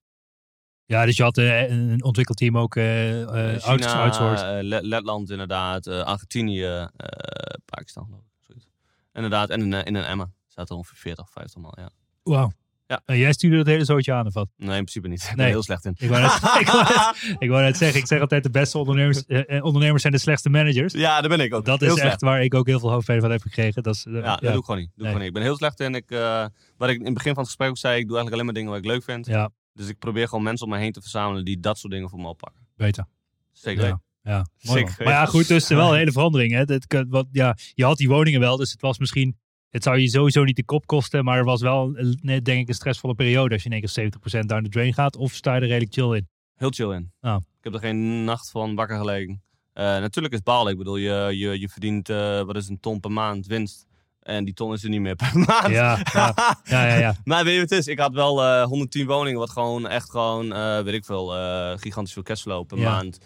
Ja, 0.84 1.04
dus 1.04 1.16
je 1.16 1.22
had 1.22 1.36
een 1.36 2.04
ontwikkelteam 2.04 2.58
ook 2.58 2.76
out- 2.76 3.84
outsourced. 3.86 4.62
Le- 4.64 4.80
Letland 4.82 5.30
inderdaad, 5.30 5.86
Argentinië, 5.86 6.88
Pakistan 7.64 8.04
geloof 8.04 8.20
ik. 8.20 8.56
Inderdaad, 9.12 9.50
en 9.50 9.60
in, 9.60 9.72
in 9.84 9.94
een 9.94 10.04
Emma 10.04 10.30
zaten 10.46 10.70
er 10.70 10.76
ongeveer 10.76 10.98
40, 10.98 11.30
50 11.30 11.60
man, 11.60 11.72
ja. 11.76 11.90
Wauw. 12.22 12.52
Ja. 12.90 13.02
En 13.04 13.18
jij 13.18 13.32
stuurde 13.32 13.56
dat 13.56 13.66
hele 13.66 13.84
zootje 13.84 14.12
aan 14.12 14.26
of 14.26 14.34
wat? 14.34 14.48
Nee, 14.56 14.68
in 14.68 14.72
principe 14.74 15.08
niet. 15.08 15.20
Ik 15.22 15.26
ben 15.28 15.36
Nee. 15.36 15.46
er 15.46 15.52
heel 15.52 15.62
slecht 15.62 15.84
in. 15.84 15.94
Ik 15.98 16.08
wou, 16.08 16.22
net, 16.22 16.32
ik, 16.60 16.66
wou 16.66 16.84
net, 16.84 17.36
ik 17.38 17.48
wou 17.48 17.62
net 17.62 17.76
zeggen, 17.76 18.00
ik 18.00 18.06
zeg 18.06 18.20
altijd 18.20 18.42
de 18.42 18.50
beste 18.50 18.78
ondernemers, 18.78 19.24
eh, 19.26 19.56
eh, 19.56 19.64
ondernemers 19.64 20.00
zijn 20.02 20.12
de 20.14 20.18
slechtste 20.18 20.48
managers. 20.48 20.92
Ja, 20.92 21.20
daar 21.20 21.28
ben 21.36 21.40
ik 21.40 21.54
ook. 21.54 21.64
Dat 21.64 21.80
heel 21.80 21.88
is 21.88 21.94
slecht. 21.94 22.10
echt 22.12 22.20
waar 22.20 22.42
ik 22.42 22.54
ook 22.54 22.66
heel 22.66 22.80
veel 22.80 22.90
hoofdpijn 22.90 23.20
van 23.20 23.30
heb 23.30 23.40
gekregen. 23.42 23.82
Dat 23.82 23.94
is, 23.94 24.04
eh, 24.06 24.12
Ja, 24.14 24.20
dat 24.20 24.40
doe 24.40 24.58
ik 24.58 24.64
gewoon 24.64 24.80
niet. 24.80 24.90
Doe 24.94 25.04
Nee. 25.04 25.06
gewoon 25.06 25.18
niet. 25.18 25.28
ik 25.28 25.32
ben 25.34 25.42
heel 25.42 25.56
slecht 25.56 25.80
in. 25.80 25.94
Ik, 25.94 26.08
wat 26.76 26.88
ik 26.88 26.98
in 26.98 27.04
het 27.04 27.14
begin 27.14 27.30
van 27.34 27.38
het 27.42 27.46
gesprek 27.46 27.68
ook 27.68 27.78
zei, 27.78 27.98
ik 28.00 28.06
doe 28.08 28.16
eigenlijk 28.16 28.32
alleen 28.32 28.44
maar 28.44 28.54
dingen 28.54 28.70
wat 28.70 28.78
ik 28.78 28.84
leuk 28.84 29.02
vind. 29.04 29.26
ja, 29.26 29.50
Dus 29.74 29.88
ik 29.88 29.98
probeer 29.98 30.28
gewoon 30.28 30.44
mensen 30.44 30.66
om 30.66 30.72
me 30.72 30.78
heen 30.78 30.92
te 30.92 31.00
verzamelen 31.00 31.44
die 31.44 31.60
dat 31.60 31.78
soort 31.78 31.92
dingen 31.92 32.08
voor 32.08 32.18
me 32.20 32.28
oppakken. 32.28 32.60
beter. 32.76 33.04
Zeker 33.52 33.98
Ja. 34.22 34.46
mooi. 34.62 34.84
Maar 34.98 35.06
ja, 35.08 35.26
goed, 35.26 35.48
dus 35.48 35.68
wel 35.82 35.90
een 35.92 35.98
hele 35.98 36.12
verandering. 36.12 36.52
Hè. 36.52 36.64
Dat, 36.64 36.86
wat, 37.08 37.26
ja, 37.32 37.56
je 37.74 37.84
had 37.84 37.96
die 37.96 38.08
woningen 38.08 38.40
wel, 38.40 38.56
dus 38.56 38.70
het 38.72 38.80
was 38.80 38.98
misschien... 38.98 39.38
Het 39.70 39.82
zou 39.82 39.98
je 39.98 40.08
sowieso 40.08 40.44
niet 40.44 40.56
de 40.56 40.64
kop 40.64 40.86
kosten, 40.86 41.24
maar 41.24 41.38
er 41.38 41.44
was 41.44 41.60
wel, 41.60 41.92
denk 42.22 42.46
ik, 42.46 42.68
een 42.68 42.74
stressvolle 42.74 43.14
periode 43.14 43.54
als 43.54 43.62
je 43.62 43.68
in 43.68 43.74
één 43.74 44.10
keer 44.20 44.40
70% 44.42 44.46
down 44.46 44.62
the 44.62 44.68
drain 44.68 44.94
gaat. 44.94 45.16
Of 45.16 45.32
sta 45.32 45.54
je 45.54 45.60
er 45.60 45.66
redelijk 45.66 45.92
chill 45.92 46.16
in? 46.16 46.28
Heel 46.54 46.70
chill 46.70 46.90
in. 46.90 47.12
Ah. 47.20 47.36
Ik 47.36 47.64
heb 47.64 47.74
er 47.74 47.80
geen 47.80 48.24
nacht 48.24 48.50
van 48.50 48.74
wakker 48.74 48.96
gelegen. 48.96 49.42
Eh, 49.72 49.84
natuurlijk 49.84 50.34
is 50.34 50.42
balen. 50.42 50.72
Ik 50.72 50.78
bedoel, 50.78 50.96
je, 50.96 51.28
je, 51.32 51.60
je 51.60 51.68
verdient, 51.68 52.08
eh, 52.08 52.42
wat 52.42 52.56
is 52.56 52.68
een 52.68 52.80
ton 52.80 53.00
per 53.00 53.12
maand 53.12 53.46
winst. 53.46 53.86
En 54.20 54.44
die 54.44 54.54
ton 54.54 54.72
is 54.72 54.82
er 54.82 54.88
niet 54.88 55.00
meer 55.00 55.16
per 55.16 55.38
maand. 55.46 55.68
Ja, 55.68 55.98
ja, 56.12 56.34
ja, 56.64 56.86
ja. 56.86 56.94
ja. 56.94 57.14
Maar 57.24 57.44
weet 57.44 57.54
je 57.54 57.60
wat 57.60 57.70
het 57.70 57.78
is? 57.78 57.86
Ik 57.86 57.98
had 57.98 58.12
wel 58.12 58.44
eh 58.44 58.64
110 58.64 59.06
woningen, 59.06 59.38
wat 59.38 59.50
gewoon 59.50 59.88
echt 59.88 60.10
gewoon, 60.10 60.48
weet 60.84 60.94
ik 60.94 61.04
veel, 61.04 61.28
gigantisch 61.76 62.12
veel 62.12 62.22
cashflow 62.22 62.66
per 62.66 62.78
maand 62.78 63.18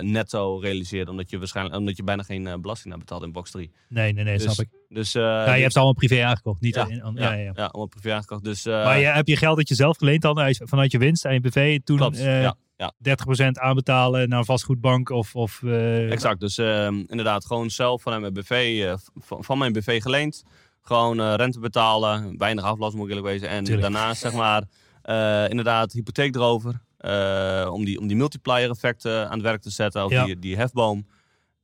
netto 0.00 0.58
realiseerde. 0.58 1.10
Omdat 1.10 1.30
je 1.30 1.38
waarschijnlijk, 1.38 1.76
omdat 1.76 1.96
je 1.96 2.02
bijna 2.02 2.22
geen 2.22 2.46
eh, 2.46 2.54
belasting 2.60 2.88
naar 2.88 2.98
betaalt 2.98 3.22
in 3.22 3.32
box 3.32 3.50
3. 3.50 3.70
Nee, 3.88 4.12
nee, 4.12 4.24
nee, 4.24 4.38
Dus, 4.38 4.42
snap 4.42 4.66
ik. 4.66 4.72
Dus, 4.88 5.14
eh, 5.14 5.22
Ja, 5.22 5.44
je 5.44 5.50
hebt 5.50 5.64
het 5.64 5.76
allemaal 5.76 5.94
privé 5.94 6.24
aangekocht. 6.24 6.60
Niet 6.60 6.74
Ja, 6.74 6.86
ja, 6.90 7.12
ja, 7.14 7.32
ja, 7.32 7.52
allemaal 7.64 7.86
privé 7.86 8.12
aangekocht. 8.12 8.44
Dus, 8.44 8.66
eh, 8.66 8.84
Maar 8.84 8.98
je, 8.98 9.06
heb 9.06 9.28
je 9.28 9.36
geld 9.36 9.56
dat 9.56 9.68
je 9.68 9.74
zelf 9.74 9.96
geleend 9.96 10.22
dan 10.22 10.38
uit- 10.38 10.60
vanuit 10.64 10.92
je 10.92 10.98
winst 10.98 11.26
aan 11.26 11.32
je 11.34 11.40
BV? 11.40 11.80
Toen 11.84 11.96
klopt, 11.96 12.18
eh, 12.18 12.42
ja, 12.42 12.56
ja. 12.76 12.92
30% 12.98 13.58
aanbetalen 13.58 14.28
naar 14.28 14.38
een 14.38 14.44
vastgoedbank 14.44 15.10
of... 15.10 15.34
of 15.34 15.62
eh, 15.62 16.10
Exact, 16.12 16.40
dus 16.40 16.58
ehm, 16.58 16.94
inderdaad 17.06 17.46
gewoon 17.46 17.70
zelf 17.70 18.02
vanuit 18.02 18.20
mijn 18.20 18.32
BV, 18.34 18.82
eh, 18.86 18.94
van, 19.14 19.44
van 19.44 19.58
mijn 19.58 19.72
BV 19.72 20.02
geleend. 20.02 20.44
Gewoon 20.82 21.20
eh, 21.20 21.34
rente 21.36 21.60
betalen, 21.60 22.34
weinig 22.38 22.64
aflast 22.64 22.94
moet 22.94 23.04
ik 23.04 23.08
eerlijk 23.14 23.26
wezen. 23.32 23.48
En 23.48 23.64
Tuurlijk. 23.64 23.92
daarnaast 23.92 24.20
zeg 24.20 24.32
maar 24.32 24.62
eh, 25.02 25.48
inderdaad 25.48 25.92
hypotheek 25.92 26.34
erover. 26.34 26.80
Eh, 27.02 27.68
om, 27.72 27.84
die, 27.84 27.98
om 28.00 28.06
die 28.06 28.16
multiplier 28.16 28.70
effecten 28.70 29.24
aan 29.26 29.32
het 29.32 29.42
werk 29.42 29.60
te 29.62 29.70
zetten, 29.70 30.04
of 30.04 30.10
Ja. 30.10 30.24
die, 30.24 30.38
die 30.38 30.56
hefboom. 30.56 31.06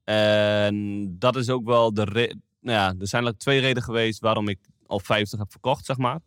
En 0.05 1.16
dat 1.18 1.37
is 1.37 1.48
ook 1.51 1.64
wel 1.64 1.94
de 1.94 2.05
nou 2.61 2.79
ja, 2.79 2.87
er 2.87 2.94
zijn 3.09 3.22
eigenlijk 3.22 3.38
twee 3.38 3.61
redenen 3.61 3.83
geweest 3.83 4.20
waarom 4.20 4.48
ik 4.48 4.59
al 4.87 5.01
50 5.01 5.38
heb 5.38 5.51
verkocht, 5.51 5.85
zeg 5.85 5.96
maar. 5.96 6.18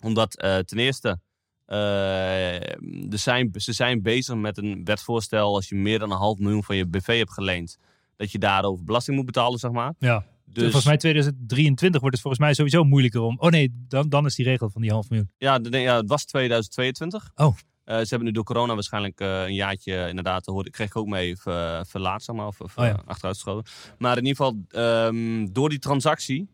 Omdat 0.00 0.36
eh, 0.36 0.58
ten 0.58 0.78
eerste, 0.78 1.18
eh, 1.66 2.70
er 3.12 3.18
zijn, 3.18 3.50
ze 3.56 3.72
zijn 3.72 4.02
bezig 4.02 4.34
met 4.36 4.58
een 4.58 4.84
wetsvoorstel 4.84 5.54
als 5.54 5.68
je 5.68 5.74
meer 5.74 5.98
dan 5.98 6.10
een 6.10 6.16
half 6.16 6.38
miljoen 6.38 6.64
van 6.64 6.76
je 6.76 6.86
BV 6.86 7.18
hebt 7.18 7.32
geleend, 7.32 7.78
dat 8.16 8.30
je 8.32 8.38
daarover 8.38 8.84
belasting 8.84 9.16
moet 9.16 9.26
betalen, 9.26 9.58
zeg 9.58 9.70
maar. 9.70 9.94
ja. 9.98 10.24
Dus 10.46 10.62
Volgens 10.62 10.84
mij 10.84 10.96
2023 10.96 12.00
wordt 12.00 12.14
het 12.16 12.24
volgens 12.24 12.44
mij 12.44 12.54
sowieso 12.54 12.84
moeilijker 12.84 13.20
om... 13.20 13.36
Oh 13.38 13.50
nee, 13.50 13.84
dan, 13.88 14.08
dan 14.08 14.26
is 14.26 14.34
die 14.34 14.44
regel 14.44 14.70
van 14.70 14.82
die 14.82 14.90
half 14.90 15.08
miljoen. 15.08 15.30
ja, 15.38 15.58
de- 15.58 15.78
ja, 15.78 15.96
het 15.96 16.08
was 16.08 16.24
2022. 16.24 17.30
Oh. 17.34 17.56
Eh, 17.84 17.96
ze 17.96 18.06
hebben 18.08 18.24
nu 18.24 18.30
door 18.30 18.44
corona 18.44 18.74
waarschijnlijk 18.74 19.20
eh, 19.20 19.42
een 19.42 19.54
jaartje, 19.54 20.08
inderdaad, 20.08 20.46
hoorde, 20.46 20.70
kreeg 20.70 20.86
ik 20.88 20.96
ook 20.96 21.06
mee, 21.06 21.36
ver- 21.36 21.86
verlaat, 21.86 22.22
zeg 22.22 22.36
maar, 22.36 22.46
of, 22.46 22.60
of 22.60 22.78
Oh 22.78 22.84
ja. 22.84 22.90
eh. 23.06 23.62
Maar 23.98 24.16
in 24.18 24.26
ieder 24.26 24.44
geval, 24.44 24.64
ehm, 24.68 25.46
door 25.52 25.68
die 25.68 25.78
transactie 25.78 26.48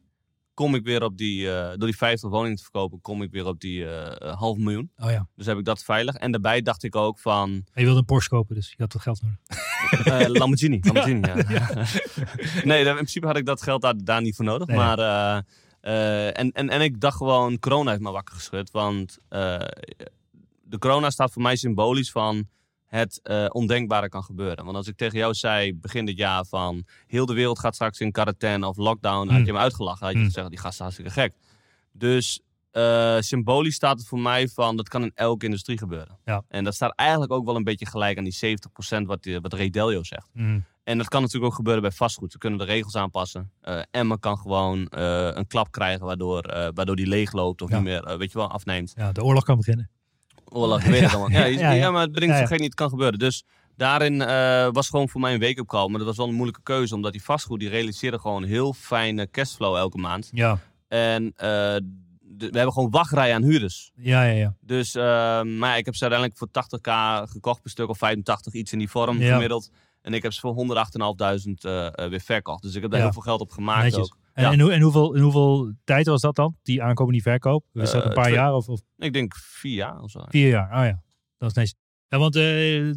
kom 0.55 0.75
ik 0.75 0.85
weer 0.85 1.03
op 1.03 1.16
die, 1.16 1.53
eh, 1.53 1.69
door 1.69 1.87
die 1.88 1.97
50 1.97 2.31
woningen 2.31 2.57
te 2.57 2.62
verkopen, 2.62 3.01
kom 3.01 3.23
ik 3.23 3.31
weer 3.31 3.47
op 3.47 3.61
die 3.61 3.87
eh, 3.90 4.35
half 4.38 4.57
miljoen. 4.57 4.90
Oh 4.99 5.11
ja. 5.11 5.27
Dus 5.37 5.47
heb 5.47 5.59
ik 5.59 5.64
dat 5.64 5.85
veilig. 5.85 6.14
En 6.14 6.31
daarbij 6.33 6.62
dacht 6.62 6.83
ik 6.83 6.97
ook 6.97 7.19
van, 7.19 7.51
En 7.51 7.62
je 7.75 7.85
wilde 7.85 7.99
een 7.99 8.05
Porsche 8.05 8.31
kopen, 8.31 8.55
dus 8.55 8.69
je 8.69 8.75
had 8.83 8.93
wat 8.93 9.03
geld 9.03 9.21
nodig. 9.23 10.07
Eh, 10.07 10.29
Lamborghini. 10.29 10.79
Lamborghini 10.85 11.21
ja. 11.27 11.35
nee, 12.64 12.85
in 12.85 12.93
principe 12.95 13.27
had 13.27 13.37
ik 13.37 13.47
dat 13.47 13.62
geld 13.62 13.83
daar, 13.83 13.95
daar 14.05 14.23
niet 14.23 14.37
voor 14.37 14.45
nodig. 14.45 14.66
Nee. 14.66 14.77
maar, 14.77 14.99
eh, 14.99 15.37
eh, 15.81 16.38
en, 16.38 16.53
en, 16.53 16.69
en 16.69 16.81
ik 16.81 17.01
dacht 17.01 17.16
gewoon, 17.16 17.59
corona 17.59 17.90
heeft 17.90 18.03
me 18.03 18.11
wakker 18.11 18.35
geschud. 18.35 18.71
Want 18.71 19.19
eh, 19.29 19.61
de 20.70 20.78
corona 20.78 21.11
staat 21.11 21.33
voor 21.33 21.42
mij 21.42 21.56
symbolisch 21.56 22.11
van 22.11 22.48
het 22.87 23.20
eh, 23.22 23.46
ondenkbare 23.48 24.09
kan 24.09 24.22
gebeuren. 24.22 24.64
Want 24.64 24.76
als 24.76 24.87
ik 24.87 24.96
tegen 24.96 25.18
jou 25.18 25.35
zei 25.35 25.74
begin 25.74 26.04
dit 26.06 26.16
jaar 26.18 26.44
van 26.46 26.85
heel 27.06 27.26
de 27.26 27.35
wereld 27.35 27.59
gaat 27.59 27.74
straks 27.74 28.00
in 28.00 28.12
quarantaine 28.12 28.66
of 28.66 28.76
lockdown, 28.76 29.26
had 29.28 29.37
Hmm. 29.37 29.44
je 29.46 29.52
me 29.52 29.59
uitgelachen. 29.59 30.04
Had 30.04 30.12
je 30.12 30.18
Hmm. 30.20 30.26
gezegd, 30.26 30.48
die 30.50 30.59
gasten 30.59 30.83
hartstikke 30.85 31.12
gek. 31.12 31.33
Dus 31.92 32.40
eh, 32.70 33.16
symbolisch 33.20 33.74
staat 33.74 33.98
het 33.98 34.09
voor 34.09 34.18
mij 34.20 34.48
van 34.48 34.76
dat 34.76 34.88
kan 34.88 35.02
in 35.02 35.11
elke 35.14 35.44
industrie 35.44 35.78
gebeuren. 35.78 36.18
Ja. 36.24 36.42
En 36.48 36.64
dat 36.64 36.74
staat 36.74 36.92
eigenlijk 36.94 37.33
ook 37.33 37.44
wel 37.44 37.56
een 37.56 37.64
beetje 37.64 37.87
gelijk 37.87 38.18
aan 38.18 38.24
die 38.24 38.33
70% 39.02 39.06
wat, 39.06 39.22
die, 39.22 39.40
wat 39.40 39.52
Ray 39.52 39.70
Dalio 39.70 40.02
zegt. 40.02 40.28
Mm. 40.33 40.64
En 40.85 40.98
dat 40.98 41.09
kan 41.09 41.20
natuurlijk 41.20 41.50
ook 41.50 41.56
gebeuren 41.56 41.83
bij 41.83 41.90
vastgoed. 41.90 42.33
Ze 42.33 42.38
kunnen 42.38 42.59
de 42.59 42.64
regels 42.64 42.96
aanpassen. 42.96 43.50
Eh 43.61 43.83
Emma 43.90 44.16
kan 44.16 44.38
gewoon 44.38 44.87
eh, 44.88 45.28
een 45.33 45.46
klap 45.46 45.70
krijgen 45.70 46.06
waardoor, 46.06 46.40
eh, 46.42 46.68
waardoor 46.74 46.96
die 46.96 47.06
leegloopt 47.06 47.62
of 47.62 47.68
Ja. 47.70 47.74
niet 47.76 47.85
meer, 47.85 48.04
eh, 48.04 48.16
weet 48.18 48.33
je 48.33 48.38
wel, 48.38 48.50
afneemt. 48.50 48.92
Ja, 48.96 49.12
de 49.12 49.22
oorlog 49.24 49.44
kan 49.44 49.56
beginnen. 49.56 49.90
Oorlog, 50.51 50.83
weet 50.85 51.01
het 51.01 51.11
allemaal. 51.15 51.31
Ja, 51.31 51.45
Ja, 51.45 51.59
ja, 51.61 51.71
ja. 51.71 51.91
maar 51.91 52.03
het 52.03 52.13
brengt 52.13 52.29
Ja, 52.35 52.41
ja. 52.41 52.47
vergeet 52.47 52.59
niet, 52.61 52.71
het 52.71 52.79
kan 52.79 52.89
gebeuren. 52.89 53.19
Dus 53.19 53.45
daarin 53.77 54.23
eh, 54.23 54.69
was 54.73 54.89
gewoon 54.89 55.09
voor 55.09 55.21
mij 55.21 55.33
een 55.35 55.39
week 55.41 55.61
opkomen. 55.61 55.89
Maar 55.91 55.99
dat 55.99 56.09
was 56.09 56.17
wel 56.17 56.27
een 56.29 56.35
moeilijke 56.35 56.63
keuze, 56.63 56.95
omdat 56.95 57.13
die 57.13 57.23
vastgoed, 57.25 57.61
die 57.61 57.69
realiseerde 57.69 58.19
gewoon 58.19 58.45
heel 58.45 58.73
fijne 58.73 59.31
cashflow 59.31 59.77
elke 59.77 59.99
maand. 59.99 60.29
Ja, 60.33 60.59
En 60.89 61.33
eh, 61.37 61.49
de- 62.21 62.49
we 62.51 62.57
hebben 62.57 62.73
gewoon 62.73 62.91
wachtrij 62.91 63.35
aan 63.35 63.43
huurders. 63.43 63.91
ja, 63.97 64.23
ja. 64.25 64.33
ja. 64.33 64.55
Dus, 64.61 64.95
eh, 64.95 65.03
maar 65.43 65.69
ja, 65.71 65.75
ik 65.77 65.85
heb 65.85 65.95
ze 65.95 66.03
uiteindelijk 66.09 66.39
voor 66.39 66.49
80k 66.49 67.29
gekocht 67.31 67.61
per 67.63 67.71
stuk 67.71 67.89
of 67.89 67.99
85, 67.99 68.53
iets 68.53 68.73
in 68.73 68.79
die 68.79 68.91
vorm 68.91 69.19
Ja. 69.19 69.33
gemiddeld. 69.33 69.71
En 70.03 70.15
ik 70.15 70.23
heb 70.23 70.33
ze 70.33 70.41
voor 70.41 70.53
108.500 70.55 71.65
eh 71.65 71.87
eh, 71.87 72.11
weer 72.11 72.21
verkocht. 72.21 72.63
Dus 72.63 72.75
ik 72.75 72.83
heb 72.83 72.91
daar 72.91 72.99
Ja. 73.01 73.05
heel 73.05 73.15
veel 73.15 73.23
geld 73.23 73.41
op 73.41 73.51
gemaakt 73.51 73.83
Netjes. 73.83 74.03
ook. 74.05 74.17
En, 74.33 74.45
Ja. 74.45 74.53
en, 74.53 74.61
hoe, 74.61 74.73
en 74.73 74.81
hoeveel, 74.81 75.14
in 75.14 75.23
hoeveel 75.23 75.73
tijd 75.85 76.07
was 76.07 76.21
dat 76.21 76.37
dan? 76.37 76.57
Die 76.62 76.83
aankoop 76.83 77.07
en 77.07 77.12
die 77.12 77.23
verkoop? 77.23 77.64
Was 77.73 77.93
dat 77.93 78.03
Eh, 78.03 78.09
een 78.09 78.14
paar 78.14 78.25
twee- 78.25 78.37
jaar 78.37 78.55
of, 78.55 78.69
of 78.69 78.81
Ik 78.97 79.12
denk 79.12 79.35
vier 79.37 79.75
jaar 79.75 80.01
of 80.01 80.11
zo. 80.11 80.21
vier 80.29 80.49
jaar? 80.49 80.79
Oh 80.79 80.85
ja, 80.87 81.03
dat 81.38 81.49
is 81.51 81.55
netjes. 81.57 81.75
Ja, 82.09 82.19
want 82.19 82.37
eh, 82.37 82.90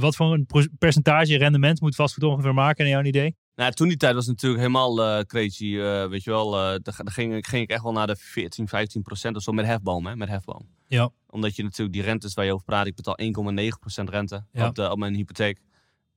wat 0.00 0.16
voor 0.16 0.32
een 0.32 0.46
percentage 0.78 1.36
rendement 1.38 1.80
moet 1.80 1.94
vastgoed 1.94 2.24
ongeveer 2.24 2.54
maken 2.54 2.84
naar 2.84 2.92
jouw 2.94 3.02
idee? 3.02 3.36
Nou, 3.54 3.72
toen 3.72 3.88
die 3.88 3.96
tijd 3.96 4.14
was 4.14 4.26
het 4.26 4.34
natuurlijk 4.34 4.60
helemaal 4.60 5.02
eh, 5.02 5.20
crazy. 5.24 5.76
weet 6.08 6.24
je 6.24 6.30
wel, 6.30 6.50
daar, 6.50 6.80
daar 6.82 6.94
ging, 7.04 7.34
ik- 7.34 7.46
ging 7.46 7.62
ik 7.62 7.70
echt 7.70 7.82
wel 7.82 7.92
naar 7.92 8.06
de 8.06 8.16
14, 8.16 8.68
15 8.68 9.02
procent 9.02 9.36
of 9.36 9.42
zo 9.42 9.52
met 9.52 9.66
hefboom. 9.66 10.06
Hè, 10.06 10.16
met 10.16 10.28
hefboom. 10.28 10.68
Ja. 10.86 11.10
Omdat 11.26 11.56
je 11.56 11.62
natuurlijk 11.62 11.92
die 11.92 12.02
rentes 12.02 12.34
waar 12.34 12.44
je 12.44 12.52
over 12.52 12.64
praat, 12.64 12.86
ik 12.86 12.94
betaal 12.94 13.18
1,9 13.18 13.78
procent 13.80 14.10
rente 14.10 14.44
Ja. 14.52 14.66
op, 14.68 14.74
de, 14.74 14.90
op 14.90 14.98
mijn 14.98 15.14
hypotheek. 15.14 15.58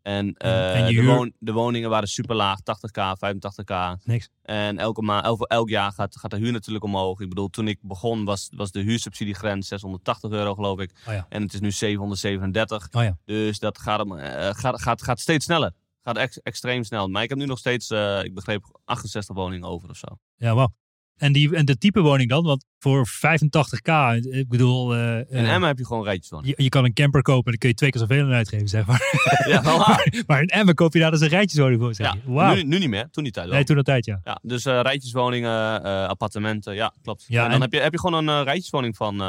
En, 0.02 0.34
eh, 0.38 0.80
en 0.80 0.86
de, 0.86 1.34
de 1.40 1.52
woningen 1.52 1.90
waren 1.90 2.08
super 2.08 2.36
laag, 2.36 2.60
80k, 2.60 3.18
85k. 3.18 4.04
Niks. 4.04 4.30
En 4.42 4.78
elke 4.78 5.02
ma 5.02 5.24
elk, 5.24 5.42
elk 5.42 5.70
jaar 5.70 5.92
gaat, 5.92 6.18
gaat 6.18 6.32
de 6.32 6.38
huur 6.38 6.52
natuurlijk 6.52 6.84
omhoog. 6.84 7.20
Ik 7.20 7.30
bedoel, 7.30 7.50
toen 7.50 7.68
ik 7.68 7.80
begon 7.82 8.26
was, 8.26 8.50
was 8.56 8.72
de 8.72 8.80
huursubsidiegrens 8.80 9.68
680 9.68 10.32
euro 10.32 10.54
geloof 10.56 10.80
ik. 10.80 10.92
Oh 11.08 11.14
ja. 11.14 11.26
En 11.30 11.42
het 11.42 11.54
is 11.54 11.60
nu 11.60 11.72
737. 11.72 12.88
Oh 12.92 13.04
ja. 13.04 13.18
Dus 13.26 13.60
dat 13.60 13.78
gaat, 13.80 14.18
eh, 14.18 14.50
gaat, 14.50 14.82
gaat, 14.82 15.04
gaat 15.04 15.20
steeds 15.20 15.46
sneller. 15.46 15.72
Gaat 16.04 16.18
ex- 16.18 16.42
extreem 16.42 16.84
snel. 16.84 17.08
Maar 17.08 17.24
ik 17.24 17.30
heb 17.30 17.38
nu 17.38 17.46
nog 17.46 17.58
steeds, 17.58 17.90
eh, 17.90 18.24
ik 18.24 18.34
begreep, 18.34 18.80
68 18.86 19.36
woningen 19.36 19.68
over 19.68 19.90
of 19.90 19.98
zo. 19.98 20.08
Ja, 20.36 20.54
wauw. 20.54 20.74
En, 21.22 21.32
die, 21.32 21.56
en 21.56 21.66
de 21.66 21.78
type 21.78 22.00
woning 22.02 22.30
dan? 22.30 22.44
Want 22.44 22.66
voor 22.80 23.08
85k, 23.08 23.92
ik 24.32 24.50
bedoel... 24.50 24.96
eh, 24.96 25.18
In 25.18 25.26
eh, 25.30 25.54
Emmen 25.54 25.68
heb 25.68 25.78
je 25.78 25.86
gewoon 25.86 26.04
rijtjes 26.04 26.30
woningen. 26.30 26.54
je, 26.58 26.64
je 26.64 26.70
kan 26.70 26.86
een 26.86 26.94
camper 26.94 27.22
kopen 27.22 27.44
en 27.46 27.50
dan 27.52 27.60
kun 27.60 27.70
je 27.70 27.76
twee 27.76 27.90
keer 27.90 28.00
zoveel 28.02 28.24
aan 28.24 28.32
uitgeven, 28.32 28.68
zeg 28.68 28.86
maar. 28.86 29.02
Ja, 29.48 29.64
wel 29.64 29.78
waar. 29.78 30.24
maar 30.28 30.42
in 30.42 30.48
Emmen 30.48 30.76
koop 30.76 30.94
je 30.94 31.00
daar 31.00 31.12
dus 31.12 31.22
een 31.22 31.28
rijtjeswoning 31.28 31.82
voor, 31.82 31.94
zeg 31.96 32.14
Ja, 32.28 32.54
nu, 32.54 32.64
nu 32.64 32.78
niet 32.80 32.90
meer, 32.90 33.08
toen 33.12 33.24
die 33.24 33.34
tijd 33.34 33.46
wel. 33.46 33.56
Nee, 33.56 33.64
toen 33.64 33.76
dat 33.76 33.86
tijd, 33.86 34.06
ja. 34.06 34.20
Ja, 34.24 34.40
dus 34.42 34.66
eh, 34.66 34.80
rijtjeswoningen, 34.82 35.84
eh, 35.84 36.08
appartementen, 36.08 36.76
ja, 36.76 36.94
klopt. 37.04 37.26
Ja, 37.28 37.38
en 37.38 37.44
dan 37.44 37.54
en- 37.56 37.62
heb, 37.62 37.74
je, 37.74 37.80
heb 37.80 37.92
je 37.92 38.00
gewoon 38.00 38.28
een 38.28 38.40
eh, 38.40 38.44
rijtjeswoning 38.46 38.96
van 38.96 39.22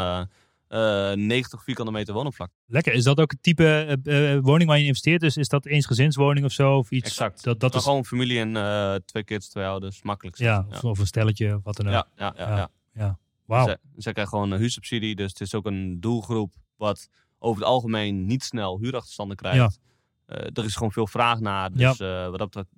eh, 0.72 1.12
eh, 1.12 1.18
90 1.18 1.62
vierkante 1.62 1.92
meter 1.92 2.14
woonoppervlak. 2.14 2.50
Lekker. 2.66 2.92
Is 2.92 3.04
dat 3.04 3.20
ook 3.20 3.30
het 3.30 3.42
type 3.42 3.98
eh, 4.04 4.32
eh, 4.34 4.42
woning 4.42 4.68
waar 4.68 4.78
je 4.78 4.84
investeert? 4.84 5.20
Dus 5.20 5.36
is 5.36 5.48
dat 5.48 5.66
eensgezinswoning 5.66 6.44
of 6.46 6.52
zo? 6.52 6.76
Of 6.76 6.90
iets? 6.90 7.08
Exact. 7.08 7.44
Dat, 7.44 7.60
dat 7.60 7.74
is, 7.74 7.82
gewoon 7.82 8.04
familie 8.04 8.38
en 8.40 9.02
twee 9.04 9.24
kids, 9.24 9.48
twee 9.48 9.64
ouders, 9.64 10.02
makkelijk. 10.02 10.36
ja, 10.38 10.66
ja. 10.70 10.78
Of, 10.88 10.98
een 10.98 11.06
stelletje, 11.06 11.60
wat 11.62 11.76
dan 11.76 11.86
ook. 11.86 11.92
ja, 11.92 12.06
ja, 12.16 12.34
ja, 12.36 12.56
Ja. 12.56 12.68
ja. 12.94 13.18
Wauw. 13.46 13.66
Ze, 13.66 13.78
ze 13.98 14.12
krijgen 14.12 14.28
gewoon 14.28 14.50
een 14.50 14.58
huursubsidie, 14.58 15.14
dus 15.16 15.28
het 15.30 15.40
is 15.40 15.54
ook 15.54 15.66
een 15.66 16.00
doelgroep 16.00 16.52
wat 16.76 17.08
over 17.38 17.60
het 17.62 17.70
algemeen 17.70 18.26
niet 18.26 18.44
snel 18.44 18.78
huurachterstanden 18.78 19.36
krijgt. 19.36 19.78
Er 20.26 20.64
is 20.64 20.74
gewoon 20.74 20.92
veel 20.92 21.06
vraag 21.06 21.40
naar, 21.40 21.72
dus 21.72 21.98
wat 21.98 22.38
dat 22.38 22.50
betreft, 22.50 22.68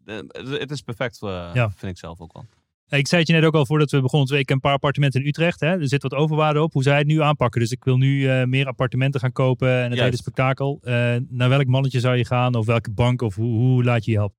het- 0.61 0.71
is 0.71 0.81
perfect, 0.81 1.19
Ja. 1.21 1.71
vind 1.71 1.93
ik 1.93 1.99
zelf 1.99 2.21
ook 2.21 2.33
wel. 2.33 2.45
Hey, 2.87 2.99
Ik 2.99 3.07
zei 3.09 3.21
het 3.21 3.31
je 3.31 3.37
net 3.37 3.45
ook 3.45 3.55
al 3.55 3.67
voordat 3.67 3.91
we 3.91 4.01
begonnen. 4.01 4.29
Twee 4.29 4.45
keer 4.45 4.55
een 4.55 4.61
paar 4.61 4.73
appartementen 4.73 5.21
in 5.21 5.27
Utrecht. 5.27 5.61
Hè? 5.61 5.67
Er 5.67 5.89
zit 5.89 6.03
wat 6.03 6.15
overwaarde 6.15 6.63
op. 6.63 6.73
Hoe 6.73 6.83
zou 6.83 6.95
je 6.95 7.01
het 7.03 7.11
nu 7.11 7.21
aanpakken? 7.23 7.61
Dus 7.61 7.71
ik 7.71 7.85
wil 7.85 7.97
nu 7.97 8.29
eh, 8.29 8.45
meer 8.45 8.67
appartementen 8.67 9.21
gaan 9.21 9.33
kopen 9.33 9.69
en 9.69 9.75
het 9.75 9.87
Juist. 9.89 10.03
hele 10.03 10.17
spektakel. 10.17 10.79
Eh, 10.83 11.17
naar 11.29 11.49
welk 11.49 11.67
mannetje 11.67 12.01
zou 12.01 12.17
je 12.17 12.25
gaan? 12.25 12.55
Of 12.55 12.67
welke 12.67 12.91
bank? 12.91 13.23
Of 13.23 13.35
hoe, 13.35 13.59
hoe 13.59 13.85
laat 13.85 14.05
je 14.05 14.11
je 14.11 14.17
helpen? 14.17 14.37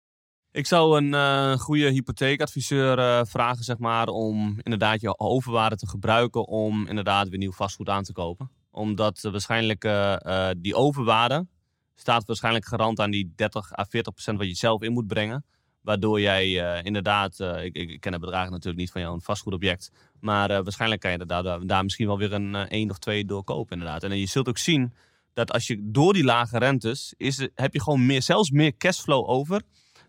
Ik 0.51 0.65
zou 0.65 0.97
een 0.97 1.13
eh, 1.13 1.57
goede 1.59 1.89
hypotheekadviseur 1.89 2.99
eh, 2.99 3.21
vragen, 3.25 3.63
zeg 3.63 3.77
maar, 3.77 4.07
om 4.07 4.59
inderdaad 4.63 5.01
je 5.01 5.19
overwaarde 5.19 5.75
te 5.75 5.87
gebruiken 5.87 6.47
om 6.47 6.87
inderdaad 6.87 7.29
weer 7.29 7.39
nieuw 7.39 7.51
vastgoed 7.51 7.89
aan 7.89 8.03
te 8.03 8.13
kopen. 8.13 8.49
Omdat 8.71 9.23
eh, 9.23 9.31
waarschijnlijk 9.31 9.83
eh, 9.83 10.49
eh, 10.49 10.55
die 10.57 10.75
overwaarde 10.75 11.47
staat 11.95 12.25
waarschijnlijk 12.25 12.65
garant 12.65 12.99
aan 12.99 13.11
die 13.11 13.33
30 13.35 13.77
à 13.77 13.85
40 13.89 14.13
procent 14.13 14.37
wat 14.37 14.47
je 14.47 14.55
zelf 14.55 14.81
in 14.81 14.93
moet 14.93 15.07
brengen. 15.07 15.45
Waardoor 15.85 16.21
jij 16.21 16.75
eh, 16.75 16.83
inderdaad, 16.83 17.39
eh, 17.39 17.63
ik, 17.63 17.75
ik 17.75 17.99
ken 17.99 18.11
de 18.11 18.19
bedragen 18.19 18.51
natuurlijk 18.51 18.77
niet 18.77 18.91
van 18.91 19.01
jouw 19.01 19.19
vastgoedobject, 19.19 19.91
maar 20.19 20.49
eh, 20.49 20.59
waarschijnlijk 20.63 21.01
kan 21.01 21.11
je 21.11 21.17
er 21.17 21.67
daar, 21.67 21.83
misschien 21.83 22.07
wel 22.07 22.17
weer 22.17 22.33
een 22.33 22.55
één 22.55 22.89
of 22.89 22.97
twee 22.97 23.25
doorkopen 23.25 23.77
inderdaad. 23.77 24.03
En 24.03 24.19
je 24.19 24.25
zult 24.25 24.47
ook 24.47 24.57
zien 24.57 24.93
dat 25.33 25.51
als 25.51 25.67
je 25.67 25.79
door 25.81 26.13
die 26.13 26.23
lage 26.23 26.57
rentes, 26.57 27.13
is, 27.17 27.47
heb 27.55 27.73
je 27.73 27.81
gewoon 27.81 28.05
meer, 28.05 28.21
zelfs 28.21 28.49
meer 28.49 28.77
cashflow 28.77 29.29
over 29.29 29.61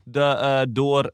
de, 0.05 0.67
door 0.71 1.13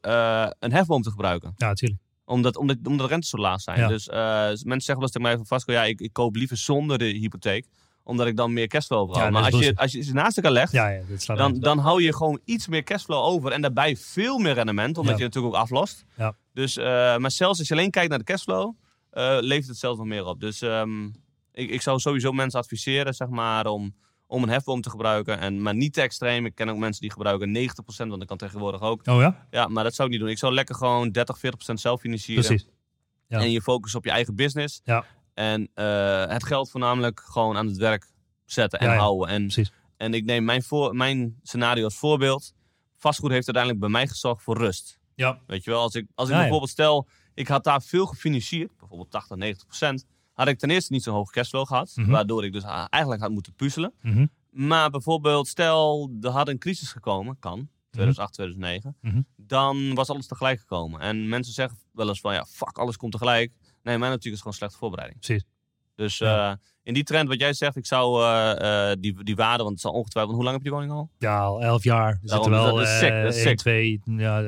een 0.59 0.73
hefboom 0.73 1.03
te 1.03 1.11
gebruiken. 1.11 1.55
Ja, 1.57 1.67
natuurlijk. 1.67 2.01
Omdat, 2.25 2.57
omdat, 2.57 2.77
omdat 2.85 3.07
de 3.07 3.13
rentes 3.13 3.31
zo 3.31 3.39
laag 3.39 3.61
zijn. 3.61 3.79
Ja. 3.79 3.89
Dus 3.89 4.07
mensen 4.07 4.65
zeggen 4.65 4.95
wel 4.95 5.03
eens 5.03 5.13
tegen 5.13 5.29
mij 5.29 5.37
van 5.37 5.47
Vasco, 5.47 5.73
ja, 5.73 5.85
ik, 5.85 6.01
ik 6.01 6.13
koop 6.13 6.35
liever 6.35 6.57
zonder 6.57 6.99
de 6.99 7.05
hypotheek. 7.05 7.67
Omdat 8.05 8.27
ik 8.27 8.37
dan 8.37 8.53
meer 8.53 8.67
cashflow. 8.67 9.15
Ja, 9.15 9.31
maar 9.31 9.41
is 9.41 9.47
als 9.47 9.47
je, 9.47 9.53
bullshit. 9.53 9.79
als 9.79 9.93
je 9.93 10.03
ze 10.03 10.13
naast 10.13 10.37
elkaar 10.37 10.53
legt, 10.53 10.73
Ja, 10.73 10.89
ja, 10.89 11.35
dan, 11.35 11.61
dan 11.61 11.79
hou 11.79 12.03
je 12.03 12.15
gewoon 12.15 12.41
iets 12.45 12.69
meer 12.69 12.83
cashflow 12.83 13.25
over. 13.25 13.53
En 13.53 13.61
daarbij 13.61 13.97
veel 13.97 14.39
meer 14.39 14.55
rendement, 14.55 14.99
omdat 14.99 15.19
je 15.19 15.25
natuurlijk 15.25 15.55
ook 15.55 15.61
aflost. 15.61 16.05
Ja. 16.17 16.35
Dus, 16.53 16.77
eh, 16.77 16.85
maar 17.17 17.31
zelfs 17.31 17.59
als 17.59 17.69
je 17.69 17.75
alleen 17.75 17.91
kijkt 17.91 18.09
naar 18.09 18.19
de 18.19 18.25
cashflow, 18.25 18.75
eh, 19.11 19.37
levert 19.41 19.69
het 19.69 19.79
zelfs 19.79 19.99
nog 19.99 20.07
meer 20.07 20.25
op. 20.25 20.41
Dus 20.41 20.63
ehm, 20.63 21.05
ik, 21.53 21.71
ik 21.71 21.83
zou 21.83 21.99
sowieso 21.99 22.33
mensen 22.33 22.61
adviseren, 22.61 23.15
zeg 23.15 23.29
maar, 23.29 23.67
om, 23.67 23.95
om 24.27 24.43
een 24.43 24.49
hefboom 24.49 24.81
te 24.81 24.91
gebruiken. 24.91 25.39
En, 25.39 25.63
maar 25.63 25.75
niet 25.75 25.93
te 25.93 26.01
extreem. 26.01 26.47
Ik 26.47 26.55
ken 26.55 26.69
ook 26.69 26.79
mensen 26.79 27.01
die 27.01 27.13
gebruiken 27.13 27.49
90%, 27.49 28.09
want 28.09 28.19
dat 28.19 28.25
kan 28.25 28.37
tegenwoordig 28.37 28.81
ook. 28.81 29.07
Oh 29.07 29.21
ja? 29.21 29.47
Ja, 29.51 29.69
maar 29.69 29.85
dat 29.85 29.95
zou 29.95 30.09
ik 30.09 30.15
niet 30.15 30.23
doen. 30.23 30.33
Ik 30.33 30.39
zou 30.39 30.55
lekker 30.55 30.75
gewoon 30.75 31.11
30, 31.11 31.37
40% 31.37 31.41
zelf 31.75 32.01
financieren. 32.01 32.45
Precies. 32.45 32.69
Ja. 33.29 33.39
En 33.39 33.51
je 33.51 33.63
focus 33.63 33.95
op 33.95 34.05
je 34.05 34.11
eigen 34.11 34.35
business. 34.35 34.81
Ja. 34.85 35.05
En 35.35 35.71
eh, 35.75 36.27
het 36.27 36.45
geld 36.45 36.71
voornamelijk 36.71 37.21
gewoon 37.21 37.57
aan 37.57 37.67
het 37.67 37.77
werk 37.77 38.11
zetten 38.45 38.79
en 38.79 38.87
Ja, 38.87 38.93
ja. 38.93 38.99
houden. 38.99 39.29
En, 39.29 39.43
Precies. 39.43 39.73
en 39.97 40.15
ik 40.15 40.25
neem 40.25 40.45
mijn, 40.45 40.63
voor, 40.63 40.97
mijn 40.97 41.39
scenario 41.43 41.85
als 41.85 41.97
voorbeeld. 41.97 42.53
Vastgoed 42.97 43.31
heeft 43.31 43.45
uiteindelijk 43.47 43.81
bij 43.85 43.93
mij 43.93 44.09
gezorgd 44.09 44.43
voor 44.43 44.57
rust. 44.59 44.99
Ja. 45.15 45.39
Weet 45.47 45.65
je 45.65 45.71
wel, 45.71 45.81
als 45.81 45.95
ik, 45.95 46.07
als 46.15 46.29
ik 46.29 46.35
Ja, 46.35 46.41
bijvoorbeeld 46.41 46.71
stel, 46.71 47.09
ik 47.35 47.49
had 47.49 47.65
daar 47.65 47.83
veel 47.83 48.07
gefinancierd, 48.07 48.77
bijvoorbeeld 48.79 49.11
80, 49.11 49.37
90 49.37 49.67
procent, 49.67 50.05
had 50.33 50.49
ik 50.49 50.59
ten 50.59 50.71
eerste 50.71 50.93
niet 50.93 51.03
zo'n 51.03 51.15
hoge 51.15 51.33
cashflow 51.33 51.67
gehad, 51.67 51.93
Mhm. 51.95 52.11
waardoor 52.11 52.45
ik 52.45 52.53
dus 52.53 52.63
eigenlijk 52.89 53.23
had 53.23 53.31
moeten 53.31 53.55
puzzelen. 53.55 53.93
Mhm. 54.03 54.27
Maar 54.51 54.91
bijvoorbeeld, 54.91 55.49
stel, 55.49 56.11
er 56.21 56.31
had 56.31 56.49
een 56.49 56.59
crisis 56.59 56.93
gekomen, 56.93 57.39
kan, 57.39 57.69
2008, 57.91 58.33
2009, 58.33 58.97
Mhm. 59.01 59.21
dan 59.37 59.95
was 59.95 60.09
alles 60.11 60.27
tegelijk 60.27 60.61
gekomen. 60.61 61.01
En 61.01 61.29
mensen 61.29 61.53
zeggen 61.55 61.79
wel 61.93 62.09
eens 62.09 62.21
van, 62.21 62.35
ja, 62.35 62.45
fuck, 62.45 62.79
alles 62.79 62.97
komt 62.97 63.13
tegelijk. 63.13 63.53
Nee, 63.83 63.99
mijn 63.99 64.01
natuurlijk 64.11 64.35
is 64.35 64.39
gewoon 64.39 64.55
slechte 64.55 64.77
voorbereiding. 64.79 65.21
Precies. 65.21 65.45
Dus 65.97 66.19
Ja. 66.19 66.51
eh, 66.51 66.57
in 66.83 66.95
die 66.95 67.03
trend 67.03 67.29
wat 67.29 67.39
jij 67.41 67.53
zegt, 67.53 67.77
ik 67.77 67.87
zou 67.87 68.23
eh, 68.23 68.91
eh, 68.91 68.97
die, 69.01 69.25
die 69.25 69.37
waarde, 69.37 69.59
want 69.63 69.73
het 69.75 69.81
zal 69.81 69.93
ongetwijfeld, 69.93 70.35
hoe 70.35 70.45
lang 70.45 70.57
heb 70.57 70.65
je 70.65 70.71
die 70.71 70.79
woning 70.79 70.99
al? 70.99 71.11
Ja, 71.19 71.41
al 71.41 71.63
elf 71.63 71.85
jaar. 71.85 72.19
Daarom, 72.23 72.51
wel 72.51 72.75
dat 72.77 72.87
is 72.87 72.99
sick, 72.99 73.23
dat 73.23 73.35
is 73.35 73.37
1, 73.37 73.43
sick. 73.49 73.57
2, 73.59 74.01
ja, 74.05 74.43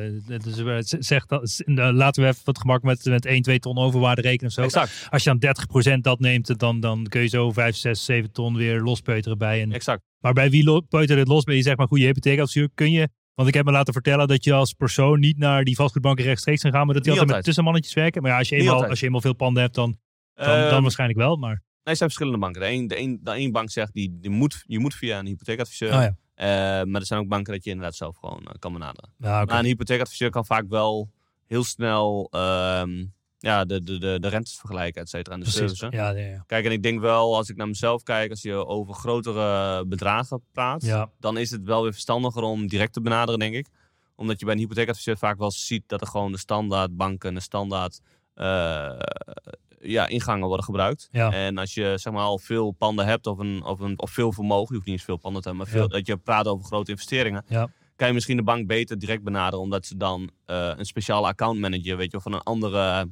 dat, 1.27 1.63
laten 1.95 2.23
we 2.23 2.29
even 2.29 2.41
wat 2.45 2.59
gemak 2.59 2.83
met, 2.83 3.05
met 3.05 3.27
1, 3.27 3.43
2 3.43 3.59
ton 3.59 3.79
overwaarde 3.79 4.21
rekenen 4.21 4.47
of 4.47 4.53
zo. 4.53 4.63
Exact, 4.63 5.07
Als 5.11 5.25
je 5.25 5.37
dan 5.39 5.97
30% 5.97 6.01
dat 6.01 6.21
neemt, 6.21 6.59
dan, 6.59 6.81
dan 6.81 7.07
kun 7.07 7.21
je 7.21 7.27
zo 7.29 7.53
5, 7.53 7.77
6, 7.77 8.05
7 8.05 8.33
ton 8.33 8.57
weer 8.57 8.81
lospeuteren 8.81 9.39
bij. 9.39 9.63
En, 9.63 9.73
exact. 9.73 10.03
maar 10.19 10.33
bij 10.33 10.51
wie 10.51 10.83
peutert 10.83 11.19
het 11.19 11.29
los? 11.29 11.45
Ben 11.45 11.57
je 11.57 11.63
zeg 11.63 11.77
maar 11.77 11.89
goede 11.89 12.05
hypotheekadviseur? 12.05 12.69
Kun 12.75 12.91
je, 12.91 13.09
want 13.35 13.49
ik 13.49 13.55
heb 13.55 13.65
me 13.65 13.73
laten 13.73 13.93
vertellen 13.93 14.29
dat 14.29 14.45
je 14.45 14.53
als 14.53 14.73
persoon 14.73 15.21
niet 15.21 15.39
naar 15.39 15.65
die 15.65 15.77
vastgoedbanken 15.77 16.25
rechtstreeks 16.25 16.63
kan 16.63 16.73
gaan, 16.73 16.85
maar 16.85 16.95
dat 16.95 17.03
die 17.03 17.13
Niet 17.13 17.21
altijd 17.21 17.37
met 17.37 17.47
tussenmannetjes 17.47 17.95
werken. 17.95 18.23
Maar 18.23 18.31
ja, 18.31 18.39
als 18.39 18.49
je 18.49 18.57
eenmaal, 18.57 18.73
altijd. 18.73 18.91
als 18.91 19.01
je 19.01 19.07
eenmaal 19.07 19.21
veel 19.21 19.35
panden 19.35 19.63
hebt, 19.63 19.75
dan, 19.75 19.99
dan, 20.35 20.47
dan 20.47 20.71
Ehm, 20.71 20.83
waarschijnlijk 20.83 21.19
wel. 21.19 21.37
Maar, 21.37 21.63
Nee, 21.85 21.93
er 21.93 21.99
zijn 21.99 22.11
verschillende 22.11 22.39
banken. 22.39 22.61
De 22.61 22.69
een, 22.69 22.89
de 22.89 22.99
een, 22.99 23.21
de 23.23 23.37
een 23.37 23.53
bank 23.53 23.71
zegt, 23.71 23.93
die, 23.93 24.19
die 24.21 24.31
moet, 24.31 24.65
je 24.67 24.79
moet 24.79 24.95
via 24.95 25.19
een 25.19 25.27
hypotheekadviseur. 25.27 25.95
oh 25.95 26.03
ja. 26.03 26.17
Eh, 26.35 26.47
maar 26.87 27.01
er 27.01 27.07
zijn 27.07 27.21
ook 27.21 27.29
banken 27.29 27.53
dat 27.53 27.65
je 27.65 27.71
inderdaad 27.71 27.95
zelf 27.95 28.17
gewoon 28.17 28.45
eh, 28.45 28.53
kan 28.59 28.73
benaderen. 28.73 29.15
Ja. 29.19 29.45
Maar 29.45 29.59
een 29.59 29.65
hypotheekadviseur 29.65 30.31
kan 30.31 30.45
vaak 30.45 30.65
wel 30.69 31.11
heel 31.47 31.65
snel 31.65 32.29
ehm, 32.31 33.05
ja, 33.45 33.65
de, 33.65 33.83
de, 33.83 33.99
de, 33.99 34.19
de 34.21 34.29
rentes 34.29 34.55
vergelijken, 34.57 35.03
et 35.03 35.09
cetera, 35.09 35.35
en 35.35 35.41
de 35.43 35.51
Precies. 35.51 35.79
service. 35.79 35.97
Ja, 36.03 36.11
ja, 36.11 36.27
ja. 36.29 36.45
Kijk, 36.47 36.65
en 36.65 36.73
ik 36.73 36.83
denk 36.83 37.01
wel, 37.01 37.37
als 37.37 37.49
ik 37.49 37.57
naar 37.57 37.67
mezelf 37.69 38.03
kijk, 38.03 38.31
als 38.31 38.43
je 38.43 38.67
over 38.67 38.95
grotere 38.95 39.85
bedragen 39.87 40.43
praat, 40.53 40.83
dan 41.19 41.37
is 41.39 41.51
het 41.51 41.63
wel 41.65 41.83
weer 41.83 41.93
verstandiger 41.93 42.43
om 42.43 42.67
direct 42.67 42.93
te 42.93 43.01
benaderen, 43.01 43.41
denk 43.41 43.55
ik. 43.55 43.67
Omdat 44.17 44.39
je 44.39 44.45
bij 44.45 44.55
een 44.55 44.61
hypotheekadviseur 44.61 45.17
vaak 45.17 45.39
wel 45.39 45.51
ziet 45.51 45.83
dat 45.87 46.01
er 46.01 46.07
gewoon 46.07 46.33
de 46.33 46.39
standaard 46.39 46.97
banken, 46.97 47.35
de 47.35 47.41
standaard 47.41 48.01
eh, 48.35 48.99
ja, 49.81 50.07
ingangen 50.07 50.47
worden 50.47 50.65
gebruikt. 50.65 51.09
En 51.13 51.59
als 51.59 51.75
je 51.75 51.95
zeg 51.97 52.13
maar 52.13 52.23
al 52.23 52.39
veel 52.39 52.71
panden 52.71 53.07
hebt 53.07 53.27
of, 53.27 53.39
een, 53.39 53.65
of, 53.65 53.81
een, 53.81 53.99
of 54.01 54.11
veel 54.11 54.33
vermogen, 54.33 54.67
je 54.69 54.75
hoeft 54.75 54.87
niet 54.87 54.95
eens 54.97 55.05
veel 55.05 55.17
panden 55.17 55.43
te 55.43 55.49
hebben, 55.49 55.67
maar 55.67 55.77
veel, 55.77 55.89
dat 55.89 56.07
je 56.07 56.17
praat 56.17 56.47
over 56.47 56.65
grote 56.67 56.91
investeringen, 56.91 57.45
Ja. 57.49 57.69
kan 57.97 58.09
je 58.09 58.15
misschien 58.15 58.37
de 58.37 58.43
bank 58.43 58.67
beter 58.67 58.99
direct 58.99 59.23
benaderen, 59.23 59.61
omdat 59.61 59.87
ze 59.87 59.97
dan 59.97 60.31
eh, 60.45 60.71
een 60.77 60.85
speciale 60.87 61.27
accountmanager, 61.27 61.97
weet 61.97 62.07
je, 62.07 62.11
wel, 62.13 62.21
van 62.21 62.33
een 62.33 62.43
andere 62.43 63.09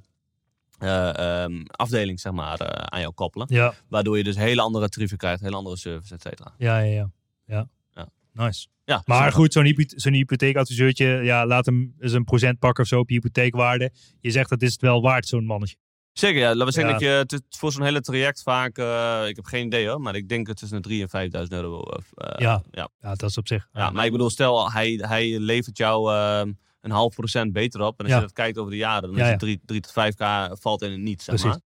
eh, 0.83 1.43
ehm, 1.45 1.63
afdeling, 1.67 2.21
zeg 2.21 2.33
maar, 2.33 2.59
eh, 2.61 2.67
aan 2.85 3.01
jou 3.01 3.13
koppelen. 3.13 3.47
Ja, 3.51 3.75
Waardoor 3.89 4.17
je 4.17 4.25
dus 4.25 4.37
hele 4.37 4.61
andere 4.61 4.89
tarieven 4.89 5.17
krijgt, 5.17 5.41
hele 5.41 5.57
andere 5.57 5.77
service, 5.77 6.15
et 6.15 6.23
cetera. 6.23 6.55
ja, 6.59 6.79
ja, 6.79 6.93
ja. 6.95 7.11
ja. 7.47 7.69
Ja. 7.95 8.09
Nice. 8.33 8.67
Ja, 8.85 9.03
Maar 9.05 9.31
zo. 9.31 9.37
goed, 9.39 9.53
zo'n 9.53 9.65
hypo- 9.65 9.85
zo'n 9.97 10.13
hypotheekadviseurtje, 10.13 11.07
ja, 11.07 11.47
laat 11.47 11.67
hem 11.67 11.95
eens 11.99 12.13
een 12.13 12.25
procent 12.25 12.59
pakken 12.59 12.83
of 12.83 12.89
zo 12.89 12.99
op 12.99 13.09
je 13.09 13.15
hypotheekwaarde. 13.15 13.91
Je 14.21 14.31
zegt 14.31 14.49
dat 14.51 14.63
is 14.63 14.73
het 14.73 14.81
wel 14.81 15.03
waard, 15.03 15.27
zo'n 15.27 15.45
mannetje. 15.45 15.77
Zeker, 16.13 16.41
ja. 16.41 16.49
Laten 16.49 16.67
we 16.67 16.73
zeggen 16.73 16.93
Ja. 16.93 17.19
dat 17.19 17.31
je 17.31 17.37
het 17.37 17.45
voor 17.57 17.73
zo'n 17.73 17.83
hele 17.85 18.01
traject 18.01 18.43
vaak, 18.43 18.79
eh, 18.79 19.23
ik 19.29 19.37
heb 19.37 19.45
geen 19.45 19.67
idee 19.67 19.89
hoor, 19.89 20.01
maar 20.01 20.15
ik 20.15 20.29
denk 20.29 20.47
het 20.47 20.57
tussen 20.57 20.77
de 20.77 20.89
3 20.89 21.03
en 21.03 21.09
5.000 21.09 21.53
euro. 21.53 21.79
of, 21.79 22.11
Ja. 22.37 22.63
ja. 22.71 22.89
Ja, 23.01 23.15
dat 23.15 23.23
is 23.31 23.39
op 23.39 23.47
zich. 23.47 23.69
Ja, 23.73 23.91
maar 23.91 24.05
ik 24.05 24.13
bedoel, 24.13 24.31
stel 24.31 24.73
hij, 24.73 24.93
hij 25.03 25.39
levert 25.39 25.77
jou 25.77 26.13
eh, 26.15 26.43
een 26.83 26.91
half 26.91 27.15
procent 27.15 27.53
beter 27.53 27.81
op. 27.83 27.99
En 27.99 28.05
als 28.05 28.09
Ja. 28.15 28.21
je 28.21 28.25
dat 28.27 28.33
kijkt 28.33 28.59
over 28.59 28.71
de 28.71 28.77
jaren, 28.77 29.09
dan 29.09 29.17
Ja, 29.19 29.25
is 29.25 29.31
het 29.31 29.39
3, 29.39 29.61
3 29.65 29.81
tot 29.81 29.93
5k 29.93 30.51
valt 30.61 30.83
in 30.83 30.91
het 30.91 31.01
niet, 31.01 31.23
zeg 31.23 31.35
Precies. 31.35 31.51
maar. 31.51 31.61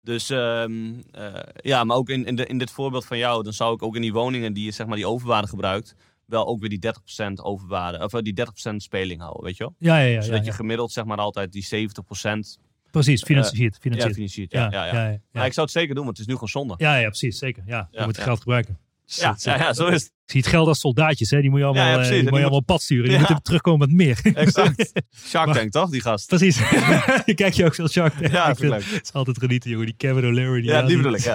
Dus 0.00 0.30
ehm, 0.30 0.92
eh, 1.10 1.34
ja, 1.62 1.84
maar 1.84 1.96
ook 1.96 2.08
in, 2.08 2.24
in, 2.26 2.36
de, 2.36 2.46
in 2.46 2.58
dit 2.58 2.70
voorbeeld 2.70 3.04
van 3.06 3.18
jou, 3.18 3.42
dan 3.42 3.52
zou 3.52 3.74
ik 3.74 3.82
ook 3.82 3.94
in 3.94 4.02
die 4.02 4.12
woningen 4.12 4.52
die 4.52 4.64
je 4.64 4.70
zeg 4.70 4.86
maar 4.86 4.96
die 4.96 5.08
overwaarde 5.08 5.48
gebruikt, 5.48 5.94
wel 6.26 6.46
ook 6.46 6.60
weer 6.60 6.68
die 6.68 6.78
30% 6.78 7.32
overwaarde, 7.42 7.98
of 8.04 8.12
eh, 8.14 8.20
die 8.20 8.34
30% 8.72 8.74
speling 8.76 9.20
houden, 9.20 9.42
weet 9.44 9.56
je 9.56 9.62
wel? 9.64 9.74
Ja, 9.78 9.98
ja, 9.98 10.04
ja. 10.06 10.20
Zodat 10.20 10.38
ja, 10.38 10.44
je 10.44 10.52
gemiddeld 10.52 10.92
zeg 10.92 11.04
maar 11.04 11.16
altijd 11.18 11.52
die 11.52 11.64
70% 11.64 12.58
Precies, 12.90 13.22
financiert. 13.22 13.74
ja, 13.74 13.80
financiert. 13.80 14.14
financiert. 14.14 14.52
Ja, 14.52 14.68
ja, 14.70 14.84
ja, 14.86 14.94
ja, 14.94 15.10
ja, 15.10 15.18
Maar 15.32 15.46
ik 15.46 15.52
zou 15.52 15.66
het 15.66 15.74
zeker 15.74 15.94
doen, 15.94 16.04
want 16.04 16.16
het 16.16 16.26
is 16.26 16.32
nu 16.32 16.32
gewoon 16.34 16.48
zonde. 16.48 16.74
ja, 16.76 16.96
ja, 16.96 17.06
precies, 17.08 17.38
zeker. 17.38 17.62
Ja, 17.66 17.88
je 17.90 17.98
moet 18.04 18.16
het 18.16 18.24
geld 18.24 18.38
gebruiken. 18.38 18.78
Ja, 19.04 19.36
ja, 19.38 19.56
ja, 19.56 19.72
zo 19.72 19.86
is 19.86 20.02
het. 20.02 20.12
Ik 20.24 20.30
zie 20.30 20.40
het 20.40 20.50
geld 20.50 20.68
als 20.68 20.80
soldaatjes, 20.80 21.30
hè? 21.30 21.40
die 21.40 21.50
moet 21.50 21.58
je 21.58 21.64
allemaal, 21.64 21.86
Ja, 21.86 22.02
eh, 22.02 22.08
die 22.08 22.22
moet 22.22 22.32
je 22.32 22.38
allemaal 22.40 22.58
op 22.58 22.66
pad 22.66 22.82
sturen. 22.82 23.04
Die 23.04 23.12
Ja. 23.12 23.18
moeten 23.18 23.42
terugkomen 23.42 23.88
met 23.88 23.96
meer. 23.96 24.20
Exact. 24.36 24.92
Shark 25.28 25.52
Tank, 25.52 25.70
toch? 25.72 25.90
Die 25.90 26.00
gast. 26.00 26.26
Precies. 26.28 26.56
Kijk 27.34 27.52
je 27.52 27.64
ook 27.64 27.74
veel 27.74 27.88
Shark 27.88 28.12
Tank? 28.14 28.32
Ja, 28.32 28.48
Ik 28.48 28.56
vind- 28.56 28.70
leuk. 28.70 28.84
Het 28.84 29.02
is 29.04 29.12
altijd 29.12 29.38
genieten, 29.38 29.70
jongen. 29.70 29.86
Die 29.86 29.94
Kevin 29.96 30.26
O'Leary. 30.26 30.64
Ja, 30.64 30.82
die 30.82 30.96
bedoel 30.96 31.14
ik, 31.14 31.20
ja. 31.20 31.34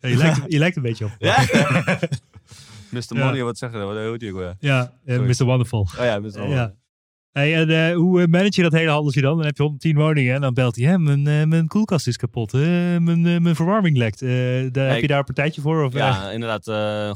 je, 0.00 0.16
lijkt, 0.16 0.40
je 0.46 0.58
lijkt 0.58 0.76
een 0.76 0.82
beetje 0.82 1.04
op. 1.04 1.12
Ja? 1.18 1.44
Mr. 2.90 3.02
Money, 3.16 3.42
wat 3.42 3.58
zeggen 3.58 3.78
we? 3.78 3.84
Wat 3.84 3.96
heet 3.96 4.20
die 4.20 4.30
ook 4.32 4.38
weer? 4.38 4.56
Ja, 4.60 4.92
eh. 5.04 5.18
Mr. 5.18 5.44
Wonderful. 5.44 5.80
Oh 5.98 6.04
ja, 6.04 6.18
Mr. 6.18 6.72
Ja. 7.38 7.44
Hey, 7.44 7.54
en 7.54 7.90
eh, 7.90 7.96
hoe 7.96 8.20
eh, 8.22 8.26
manage 8.26 8.52
je 8.54 8.62
dat 8.62 8.72
hele 8.72 8.90
handeltje 8.90 9.20
dan? 9.20 9.36
Dan 9.36 9.46
heb 9.46 9.56
je 9.56 9.62
110 9.62 9.96
woningen 9.96 10.34
en 10.34 10.40
dan 10.40 10.54
belt 10.54 10.76
hij, 10.76 10.84
hè, 10.84 10.98
mijn, 10.98 11.26
eh, 11.26 11.44
mijn 11.44 11.68
koelkast 11.68 12.06
is 12.06 12.16
kapot, 12.16 12.52
mijn, 12.52 13.22
mijn 13.42 13.54
verwarming 13.54 13.96
lekt. 13.96 14.20
Daar, 14.20 14.88
heb 14.90 15.00
je 15.00 15.06
daar 15.06 15.18
een 15.18 15.24
partijtje 15.24 15.60
voor? 15.60 15.84
Of? 15.84 15.92
Ja, 15.92 16.30
inderdaad. 16.30 16.64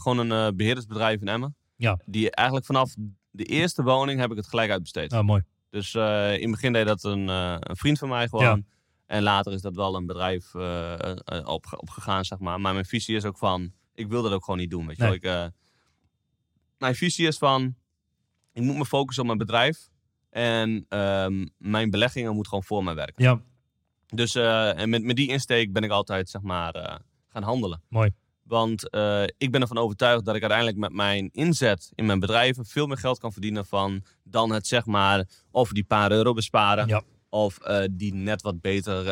gewoon 0.03 0.19
een 0.19 0.33
eh, 0.33 0.57
beheerdersbedrijf 0.57 1.21
in 1.21 1.29
Emmen. 1.29 1.57
Ja. 1.77 2.01
Die 2.05 2.31
eigenlijk 2.31 2.67
vanaf 2.67 2.95
de 3.31 3.45
eerste 3.45 3.83
woning 3.83 4.21
heb 4.21 4.31
ik 4.31 4.37
het 4.37 4.47
gelijk 4.47 4.71
uitbesteed. 4.71 5.13
Ah, 5.13 5.25
mooi. 5.25 5.43
Dus 5.71 5.95
in 5.95 6.03
het 6.41 6.51
begin 6.51 6.73
deed 6.73 6.87
dat 6.87 7.05
een, 7.05 7.29
een 7.29 7.77
vriend 7.77 7.99
van 7.99 8.09
mij 8.09 8.29
gewoon. 8.29 8.45
Ja. 8.45 8.61
En 9.07 9.23
later 9.23 9.53
is 9.53 9.61
dat 9.61 9.75
wel 9.75 9.97
een 9.97 10.07
bedrijf 10.07 10.55
op, 11.45 11.67
opgegaan, 11.77 12.25
zeg 12.25 12.39
maar. 12.39 12.61
Maar 12.61 12.73
mijn 12.73 12.85
visie 12.85 13.17
is 13.17 13.25
ook 13.25 13.39
van, 13.39 13.73
ik 13.95 14.09
wil 14.09 14.23
dat 14.23 14.33
ook 14.33 14.45
gewoon 14.45 14.61
niet 14.61 14.71
doen. 14.71 14.87
Weet 14.87 14.97
je 14.97 15.03
Nee. 15.03 15.19
wel. 15.21 15.45
Ik, 15.45 15.53
mijn 16.79 16.95
visie 16.95 17.27
is 17.27 17.39
van, 17.39 17.75
ik 18.53 18.63
moet 18.63 18.77
me 18.77 18.85
focussen 18.87 19.23
op 19.23 19.29
mijn 19.29 19.47
bedrijf. 19.47 19.91
En 20.33 20.87
ehm, 20.89 21.47
mijn 21.59 21.91
beleggingen 21.91 22.29
moeten 22.33 22.49
gewoon 22.49 22.65
voor 22.65 22.85
mij 22.85 22.95
werken. 22.95 23.25
Ja, 23.25 23.41
Dus 24.07 24.35
eh, 24.35 24.79
en 24.79 24.89
met, 24.89 25.03
met 25.03 25.17
die 25.17 25.29
insteek 25.29 25.73
ben 25.73 25.83
ik 25.83 25.91
altijd, 25.91 26.29
zeg 26.31 26.43
maar, 26.43 26.75
eh, 26.75 26.97
gaan 27.29 27.43
handelen. 27.43 27.83
mooi. 27.89 28.11
Want 28.43 28.91
eh, 28.91 29.23
ik 29.39 29.51
ben 29.51 29.61
ervan 29.61 29.79
overtuigd 29.79 30.25
dat 30.25 30.35
ik 30.35 30.41
uiteindelijk 30.41 30.79
met 30.79 30.93
mijn 30.93 31.29
inzet 31.33 31.93
in 31.95 32.07
mijn 32.07 32.19
bedrijven 32.21 32.65
veel 32.67 32.87
meer 32.87 32.97
geld 32.97 33.19
kan 33.19 33.33
verdienen 33.33 33.67
van 33.67 34.05
dan 34.25 34.51
het 34.53 34.67
zeg 34.67 34.87
maar 34.87 35.25
of 35.51 35.71
die 35.73 35.85
paar 35.85 36.11
euro 36.13 36.33
besparen 36.33 36.87
Ja. 36.89 37.03
of 37.29 37.59
die 37.91 38.15
net 38.15 38.43
wat 38.43 38.61
beter 38.61 39.07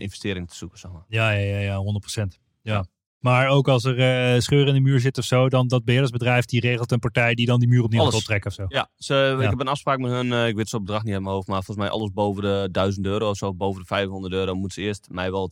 investering 0.00 0.48
te 0.48 0.54
zoeken. 0.56 0.78
Zeg 0.78 0.92
maar. 0.92 1.04
Ja, 1.08 1.30
ja, 1.30 1.58
ja, 1.58 1.58
ja 1.58 1.82
100%. 2.24 2.38
Ja. 2.62 2.84
Ja. 3.26 3.32
Maar 3.32 3.48
ook 3.48 3.68
als 3.68 3.84
er 3.84 3.98
eh 4.34 4.40
scheuren 4.40 4.68
in 4.68 4.74
de 4.74 4.80
muur 4.90 5.00
zit 5.00 5.18
of 5.18 5.24
zo, 5.24 5.48
dan 5.48 5.68
dat 5.68 5.84
beheerdersbedrijf 5.84 6.44
die 6.44 6.60
regelt 6.60 6.92
een 6.92 6.98
partij 6.98 7.34
die 7.34 7.46
dan 7.46 7.58
die 7.60 7.68
muur 7.68 7.82
opnieuw 7.82 8.04
gaat 8.04 8.14
optrekken 8.14 8.50
of 8.50 8.56
zo. 8.56 8.64
Ja, 8.68 8.88
ze, 8.96 9.14
Ja. 9.14 9.42
ik 9.44 9.50
heb 9.50 9.60
een 9.60 9.68
afspraak 9.68 9.98
met 9.98 10.10
hun. 10.10 10.32
eh, 10.32 10.46
ik 10.48 10.56
weet 10.56 10.68
zo'n 10.68 10.80
bedrag 10.84 11.02
niet 11.04 11.12
uit 11.14 11.22
mijn 11.22 11.34
hoofd, 11.34 11.46
maar 11.48 11.62
volgens 11.62 11.86
mij 11.86 11.94
alles 11.96 12.10
boven 12.12 12.42
de 12.42 12.68
1000 12.72 13.06
euro 13.06 13.30
of 13.30 13.36
zo, 13.36 13.54
boven 13.54 13.80
de 13.80 13.86
500 13.86 14.32
euro, 14.34 14.54
moeten 14.54 14.82
ze 14.82 14.88
eerst 14.88 15.06
mij 15.10 15.30
wel 15.30 15.50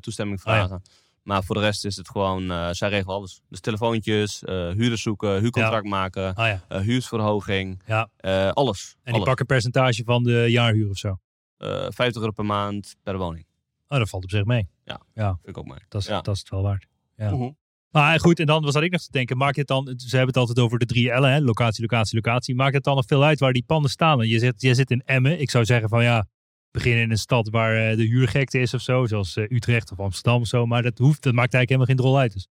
toestemming 0.00 0.40
Ah, 0.42 0.54
ja. 0.54 0.66
vragen. 0.66 0.82
Maar 1.22 1.44
voor 1.44 1.54
de 1.54 1.60
rest 1.60 1.84
is 1.84 1.96
het 1.96 2.08
gewoon, 2.08 2.50
eh, 2.50 2.68
zij 2.70 2.88
regelen 2.88 3.14
alles. 3.14 3.40
Dus 3.48 3.60
telefoontjes, 3.60 4.42
huurders 4.46 5.02
zoeken, 5.02 5.40
huurcontract 5.40 5.86
maken, 5.86 6.34
Ah 6.34 6.46
ja. 6.68 6.80
huursverhoging, 6.82 7.82
Ja. 7.86 8.08
alles. 8.52 8.96
En 9.02 9.12
die 9.12 9.22
pakken 9.22 9.40
een 9.40 9.46
percentage 9.46 10.02
van 10.04 10.22
de 10.22 10.46
jaarhuur 10.48 10.90
of 10.90 10.96
zo. 10.98 11.18
Eh, 11.56 11.86
50 11.88 12.20
euro 12.22 12.32
per 12.32 12.44
maand 12.44 12.96
per 13.02 13.18
woning. 13.18 13.46
Oh, 13.88 13.98
dat 13.98 14.08
valt 14.08 14.24
op 14.24 14.30
zich 14.30 14.44
mee. 14.44 14.68
Vind 15.14 15.38
ik 15.44 15.58
ook 15.58 15.66
mee. 15.66 15.78
Dat 15.88 16.00
is, 16.00 16.06
Ja. 16.08 16.20
dat 16.20 16.34
is 16.34 16.40
het 16.40 16.50
wel 16.50 16.62
waard. 16.62 16.86
Ja. 17.16 17.30
Mhm. 17.30 17.50
Maar 17.90 18.20
goed, 18.20 18.38
en 18.40 18.46
dan 18.46 18.62
was 18.62 18.72
dat 18.74 18.82
ik 18.82 18.90
nog 18.92 19.00
te 19.00 19.10
denken. 19.10 19.36
Maak 19.36 19.54
je 19.54 19.60
het 19.60 19.68
dan, 19.68 19.84
ze 19.96 20.08
hebben 20.08 20.26
het 20.26 20.36
altijd 20.36 20.58
over 20.58 20.78
de 20.78 20.86
drie 20.86 21.04
L'en, 21.20 21.32
hè? 21.32 21.40
locatie, 21.40 21.80
locatie, 21.82 22.14
locatie. 22.14 22.54
Maakt 22.54 22.74
het 22.74 22.84
dan 22.84 22.96
nog 22.96 23.04
veel 23.06 23.24
uit 23.24 23.40
waar 23.40 23.52
die 23.52 23.64
panden 23.66 23.90
staan? 23.90 24.20
En 24.20 24.28
je 24.28 24.38
zit, 24.38 24.60
je 24.60 24.74
zit 24.74 24.90
in 24.90 25.02
Emmen. 25.04 25.40
Ik 25.40 25.50
zou 25.50 25.64
zeggen 25.64 25.88
van 25.88 26.02
ja, 26.02 26.26
begin 26.70 26.96
in 26.96 27.10
een 27.10 27.18
stad 27.18 27.48
waar 27.48 27.90
eh, 27.90 27.96
de 27.96 28.02
huurgekte 28.04 28.58
is 28.58 28.74
of 28.74 28.80
zo. 28.80 29.06
Zoals 29.06 29.36
eh, 29.36 29.44
Utrecht 29.50 29.92
of 29.92 29.98
Amsterdam 30.00 30.40
of 30.40 30.46
zo. 30.46 30.66
Maar 30.66 30.82
dat, 30.82 30.98
hoeft, 30.98 31.22
dat 31.22 31.34
maakt 31.34 31.54
eigenlijk 31.54 31.68
helemaal 31.68 31.86
geen 31.86 31.96
drol 31.96 32.18
uit. 32.18 32.32
Dus. 32.32 32.48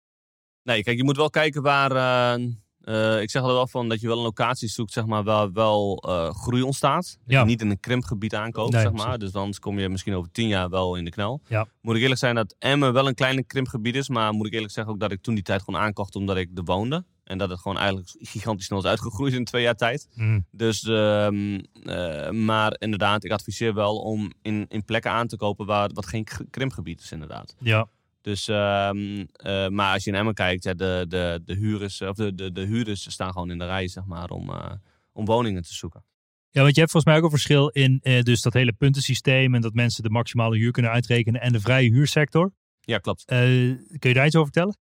Nee, 0.62 0.82
kijk, 0.82 0.96
je 0.96 1.04
moet 1.04 1.16
wel 1.16 1.30
kijken 1.30 1.62
waar. 1.62 1.90
eh, 2.36 2.46
eh, 2.84 3.20
ik 3.20 3.30
zeg 3.30 3.42
er 3.42 3.48
wel 3.48 3.66
van 3.66 3.88
dat 3.88 4.00
je 4.00 4.06
wel 4.06 4.16
een 4.16 4.22
locatie 4.22 4.68
zoekt, 4.68 4.92
zeg 4.92 5.06
maar, 5.06 5.24
waar 5.24 5.52
wel 5.52 5.96
eh, 6.08 6.30
groei 6.34 6.62
ontstaat. 6.62 7.04
Dat 7.04 7.16
Ja. 7.26 7.40
je 7.40 7.46
niet 7.46 7.60
in 7.60 7.70
een 7.70 7.80
krimpgebied 7.80 8.34
aankoopt, 8.34 8.72
Nee, 8.72 8.80
zeg 8.82 8.92
maar. 8.92 9.02
precies. 9.02 9.20
Dus 9.20 9.32
dan 9.32 9.54
kom 9.60 9.78
je 9.78 9.88
misschien 9.88 10.14
over 10.14 10.30
tien 10.32 10.48
jaar 10.48 10.68
wel 10.68 10.94
in 10.94 11.04
de 11.04 11.10
knel. 11.10 11.40
Ja. 11.48 11.66
Moet 11.82 11.96
ik 11.96 12.02
eerlijk 12.02 12.20
zijn 12.20 12.34
dat 12.34 12.54
Emmen 12.58 12.92
wel 12.92 13.06
een 13.08 13.14
klein 13.14 13.46
krimpgebied 13.46 13.96
is. 13.96 14.08
Maar 14.08 14.32
moet 14.32 14.46
ik 14.46 14.52
eerlijk 14.52 14.72
zeggen 14.72 14.92
ook 14.92 15.00
dat 15.00 15.12
ik 15.12 15.22
toen 15.22 15.34
die 15.34 15.42
tijd 15.44 15.62
gewoon 15.62 15.80
aankocht 15.80 16.16
omdat 16.16 16.36
ik 16.36 16.48
er 16.54 16.64
woonde. 16.64 17.04
En 17.24 17.38
dat 17.38 17.50
het 17.50 17.58
gewoon 17.60 17.78
eigenlijk 17.78 18.08
gigantisch 18.18 18.66
snel 18.66 18.78
is 18.78 18.84
uitgegroeid 18.84 19.32
in 19.32 19.44
twee 19.44 19.62
jaar 19.62 19.74
tijd. 19.76 20.08
Mm. 20.14 20.46
Dus, 20.50 20.82
ehm, 20.84 21.60
eh, 21.84 22.30
maar 22.30 22.76
inderdaad, 22.78 23.24
ik 23.24 23.30
adviseer 23.30 23.74
wel 23.74 23.96
om 23.98 24.32
in, 24.42 24.64
in 24.68 24.84
plekken 24.84 25.10
aan 25.10 25.26
te 25.26 25.36
kopen 25.36 25.66
waar 25.66 25.90
wat 25.92 26.06
geen 26.06 26.26
krimpgebied 26.50 27.00
is, 27.00 27.12
inderdaad. 27.12 27.54
Ja. 27.58 27.88
Dus, 28.20 28.48
ehm, 28.48 29.24
eh, 29.32 29.68
maar 29.68 29.92
als 29.92 30.04
je 30.04 30.10
in 30.10 30.16
Emmen 30.16 30.34
kijkt, 30.34 30.64
ja, 30.64 30.74
de, 30.74 31.04
de, 31.08 31.40
de, 31.44 31.54
huurders, 31.54 32.00
of 32.00 32.16
de, 32.16 32.34
de, 32.34 32.52
de 32.52 32.64
huurders 32.64 33.10
staan 33.10 33.32
gewoon 33.32 33.50
in 33.50 33.58
de 33.58 33.66
rij, 33.66 33.88
zeg 33.88 34.04
maar, 34.04 34.30
om, 34.30 34.50
eh, 34.50 34.72
om 35.12 35.24
woningen 35.24 35.62
te 35.62 35.74
zoeken. 35.74 36.04
ja, 36.50 36.62
want 36.62 36.74
je 36.74 36.80
hebt 36.80 36.92
volgens 36.92 37.12
mij 37.12 37.16
ook 37.16 37.24
een 37.24 37.38
verschil 37.38 37.68
in 37.68 37.98
eh, 38.02 38.22
dus 38.22 38.42
dat 38.42 38.52
hele 38.52 38.72
puntensysteem 38.72 39.54
en 39.54 39.60
dat 39.60 39.74
mensen 39.74 40.02
de 40.02 40.10
maximale 40.10 40.56
huur 40.56 40.72
kunnen 40.72 40.90
uitrekenen 40.90 41.40
en 41.40 41.52
de 41.52 41.60
vrije 41.60 41.90
huursector. 41.90 42.52
Ja, 42.80 42.98
klopt. 42.98 43.24
Kun 43.24 43.78
je 43.98 44.14
daar 44.14 44.26
iets 44.26 44.36
over 44.36 44.52
vertellen? 44.52 44.78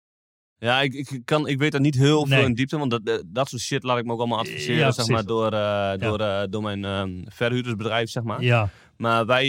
Ja, 0.59 0.81
ik, 0.83 0.95
ik, 0.95 1.21
kan, 1.25 1.49
ik 1.49 1.59
weet 1.59 1.73
daar 1.73 1.81
niet 1.81 1.95
heel 1.95 2.27
Nee. 2.27 2.39
veel 2.39 2.49
in 2.49 2.55
diepte, 2.55 2.79
want 2.79 2.91
dat, 2.91 3.01
eh, 3.05 3.15
dat 3.27 3.49
soort 3.49 3.63
shit 3.63 3.83
laat 3.83 3.99
ik 3.99 4.05
me 4.05 4.13
ook 4.13 4.19
allemaal 4.19 4.39
adviseren, 4.39 4.79
Ja, 4.79 4.91
zeg 4.93 5.07
maar, 5.09 5.25
door, 5.25 5.53
eh, 5.53 5.93
door, 5.99 6.21
eh, 6.21 6.43
door 6.51 6.63
mijn 6.63 6.85
ehm, 6.85 7.11
verhuurdersbedrijf, 7.25 8.11
zeg 8.11 8.23
maar. 8.23 8.43
Ja. 8.43 8.69
Maar 8.97 9.27
wij, 9.27 9.49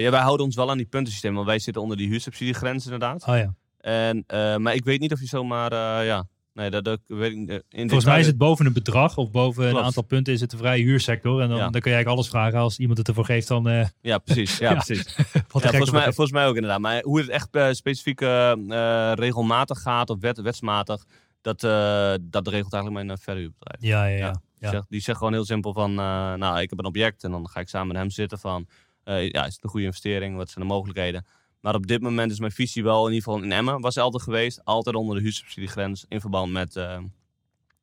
ja, 0.00 0.10
wij 0.10 0.20
houden 0.20 0.46
ons 0.46 0.56
wel 0.56 0.70
aan 0.70 0.76
die 0.76 0.86
puntensysteem, 0.86 1.34
want 1.34 1.46
wij 1.46 1.58
zitten 1.58 1.82
onder 1.82 1.96
die 1.96 2.08
huursubsidiegrens 2.08 2.84
inderdaad. 2.84 3.26
Oh 3.26 3.36
ja. 3.36 3.54
En, 3.80 4.24
maar 4.62 4.74
ik 4.74 4.84
weet 4.84 5.00
niet 5.00 5.12
of 5.12 5.20
je 5.20 5.26
zomaar, 5.26 6.04
ja, 6.04 6.26
nee, 6.54 6.70
dat, 6.70 6.84
dat 6.84 7.00
weet 7.06 7.30
ik 7.30 7.36
niet. 7.36 7.50
In 7.68 7.88
Volgens 7.88 8.04
mij 8.04 8.20
is 8.20 8.26
het 8.26 8.38
boven 8.38 8.66
een 8.66 8.72
bedrag 8.72 9.16
of 9.16 9.30
boven 9.30 9.68
een 9.68 9.78
aantal 9.78 10.02
punten 10.02 10.32
is 10.32 10.40
het 10.40 10.50
de 10.50 10.56
vrije 10.56 10.82
huursector. 10.82 11.40
En 11.40 11.48
dan, 11.48 11.56
Ja. 11.58 11.62
dan 11.68 11.80
kun 11.80 11.90
je 11.90 11.96
eigenlijk 11.96 12.16
alles 12.16 12.28
vragen 12.28 12.58
als 12.58 12.78
iemand 12.78 12.98
het 12.98 13.08
ervoor 13.08 13.24
geeft 13.24 13.48
dan 13.48 13.68
eh 13.68 13.86
Ja, 14.00 14.18
precies. 14.18 14.58
Ja, 14.58 14.70
Ja. 14.70 14.74
precies. 14.74 15.14
Ja, 15.16 15.24
volgens, 15.48 15.90
mij, 15.90 16.02
volgens 16.02 16.30
mij 16.32 16.46
ook 16.46 16.54
inderdaad. 16.54 16.80
Maar 16.80 17.02
hoe 17.02 17.18
het 17.20 17.28
echt 17.28 17.48
eh, 17.50 17.70
specifiek 17.70 18.20
eh, 18.20 18.50
eh, 18.52 19.12
regelmatig 19.14 19.82
gaat 19.82 20.10
of 20.10 20.20
wet, 20.20 20.40
wetsmatig, 20.40 21.04
dat, 21.40 21.64
eh, 21.64 22.14
dat 22.20 22.48
regelt 22.48 22.72
eigenlijk 22.72 23.04
mijn 23.04 23.18
uh, 23.18 23.24
verhuurbedrijf. 23.24 23.82
Ja, 23.82 24.04
ja, 24.04 24.40
ja. 24.58 24.84
Die, 24.88 25.00
zegt, 25.00 25.18
gewoon 25.18 25.32
heel 25.32 25.44
simpel 25.44 25.72
van, 25.72 25.90
eh, 25.90 26.34
nou, 26.34 26.60
ik 26.60 26.70
heb 26.70 26.78
een 26.78 26.84
object 26.84 27.24
en 27.24 27.30
dan 27.30 27.48
ga 27.48 27.60
ik 27.60 27.68
samen 27.68 27.88
met 27.88 27.96
hem 27.96 28.10
zitten 28.10 28.38
van, 28.38 28.66
eh, 29.04 29.30
ja, 29.30 29.46
is 29.46 29.54
het 29.54 29.64
een 29.64 29.70
goede 29.70 29.86
investering? 29.86 30.36
Wat 30.36 30.50
zijn 30.50 30.66
de 30.66 30.72
mogelijkheden? 30.72 31.26
Maar 31.60 31.74
op 31.74 31.86
dit 31.86 32.02
moment 32.02 32.30
is 32.30 32.40
mijn 32.40 32.52
visie 32.52 32.82
wel, 32.82 33.06
in 33.06 33.12
ieder 33.12 33.24
geval 33.24 33.42
in 33.42 33.52
Emmen, 33.52 33.80
was 33.80 33.98
altijd 33.98 34.22
geweest, 34.22 34.64
altijd 34.64 34.96
onder 34.96 35.16
de 35.16 35.22
huursubsidiegrens 35.22 36.04
in 36.08 36.20
verband 36.20 36.52
met 36.52 36.76
eh, 36.76 36.98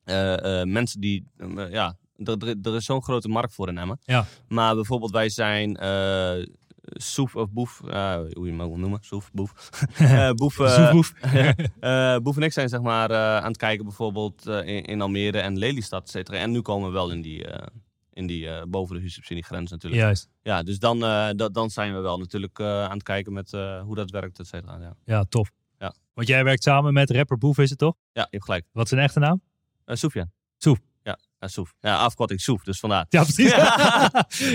eh, 0.04 0.60
eh, 0.60 0.66
mensen 0.66 1.00
die, 1.00 1.26
ja, 1.70 1.96
er, 2.24 2.74
is 2.74 2.84
zo'n 2.84 3.02
grote 3.02 3.28
markt 3.28 3.54
voor 3.54 3.68
in 3.68 3.78
Emmen. 3.78 3.98
Ja. 4.04 4.26
Maar 4.48 4.74
bijvoorbeeld 4.74 5.10
wij 5.10 5.28
zijn 5.28 5.78
Soef 6.82 7.36
of 7.36 7.50
Boef, 7.50 7.78
hoe 7.78 8.44
je 8.44 8.50
hem 8.50 8.62
ook 8.62 8.68
wil 8.68 8.78
noemen, 8.78 8.98
Soef, 9.02 9.30
Boef. 9.32 9.70
Boef, 12.22 12.36
en 12.36 12.42
ik 12.42 12.52
zijn 12.52 12.68
zeg 12.68 12.80
maar 12.80 13.14
aan 13.14 13.48
het 13.48 13.56
kijken 13.56 13.84
bijvoorbeeld 13.84 14.46
in, 14.46 14.84
in 14.84 15.00
Almere 15.00 15.38
en 15.38 15.58
Lelystad, 15.58 16.02
et 16.02 16.10
cetera. 16.10 16.38
En 16.38 16.50
nu 16.50 16.60
komen 16.60 16.88
we 16.88 16.94
wel 16.94 17.10
in 17.10 17.22
die, 17.22 17.46
in 18.18 18.26
die 18.26 18.48
eh, 18.48 18.62
boven 18.68 18.94
de 18.94 19.00
huursubsidiegrens 19.00 19.70
natuurlijk. 19.70 20.02
Juist. 20.02 20.28
Ja, 20.42 20.62
dus 20.62 20.78
dan, 20.78 21.04
eh, 21.04 21.28
dat, 21.36 21.54
dan 21.54 21.70
zijn 21.70 21.94
we 21.94 22.00
wel 22.00 22.18
natuurlijk 22.18 22.58
eh, 22.58 22.84
aan 22.84 22.92
het 22.92 23.02
kijken 23.02 23.32
met 23.32 23.50
hoe 23.84 23.94
dat 23.94 24.10
werkt, 24.10 24.38
et 24.38 24.46
cetera. 24.46 24.78
Ja. 24.80 24.94
Ja, 25.04 25.24
tof. 25.28 25.50
Ja. 25.78 25.94
Want 26.14 26.28
jij 26.28 26.44
werkt 26.44 26.62
samen 26.62 26.92
met 26.92 27.10
rapper 27.10 27.38
Boef, 27.38 27.58
is 27.58 27.70
het 27.70 27.78
toch? 27.78 27.94
ja, 28.12 28.22
je 28.22 28.28
hebt 28.30 28.44
gelijk. 28.44 28.64
Wat 28.72 28.84
is 28.84 28.90
zijn 28.90 29.02
echte 29.02 29.18
naam? 29.18 29.40
Uh, 29.86 29.96
Soef, 29.96 30.14
ja. 30.14 30.28
Soef. 30.56 30.78
Ja, 31.02 31.18
Soef. 31.40 31.74
Ja, 31.80 31.96
afkorting 31.96 32.40
Soef, 32.40 32.62
dus 32.62 32.78
vandaar. 32.78 33.06
Ja, 33.08 33.22
precies. 33.22 33.54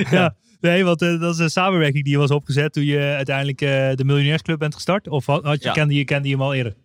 ja. 0.09 0.35
Nee, 0.59 0.83
want 0.83 0.99
dat 0.99 1.33
is 1.33 1.37
een 1.37 1.49
samenwerking 1.49 2.03
die 2.03 2.17
was 2.17 2.31
opgezet 2.31 2.73
toen 2.73 2.83
je 2.83 2.99
uiteindelijk 2.99 3.57
de 3.97 4.03
Miljonairsclub 4.05 4.59
bent 4.59 4.73
gestart. 4.73 5.07
Of 5.07 5.25
had, 5.25 5.43
had 5.43 5.61
je, 5.61 5.67
Ja. 5.67 5.73
kende, 5.73 5.93
je 5.93 6.03
kende 6.03 6.27
je 6.27 6.33
hem 6.33 6.43
al 6.43 6.53
eerder? 6.53 6.75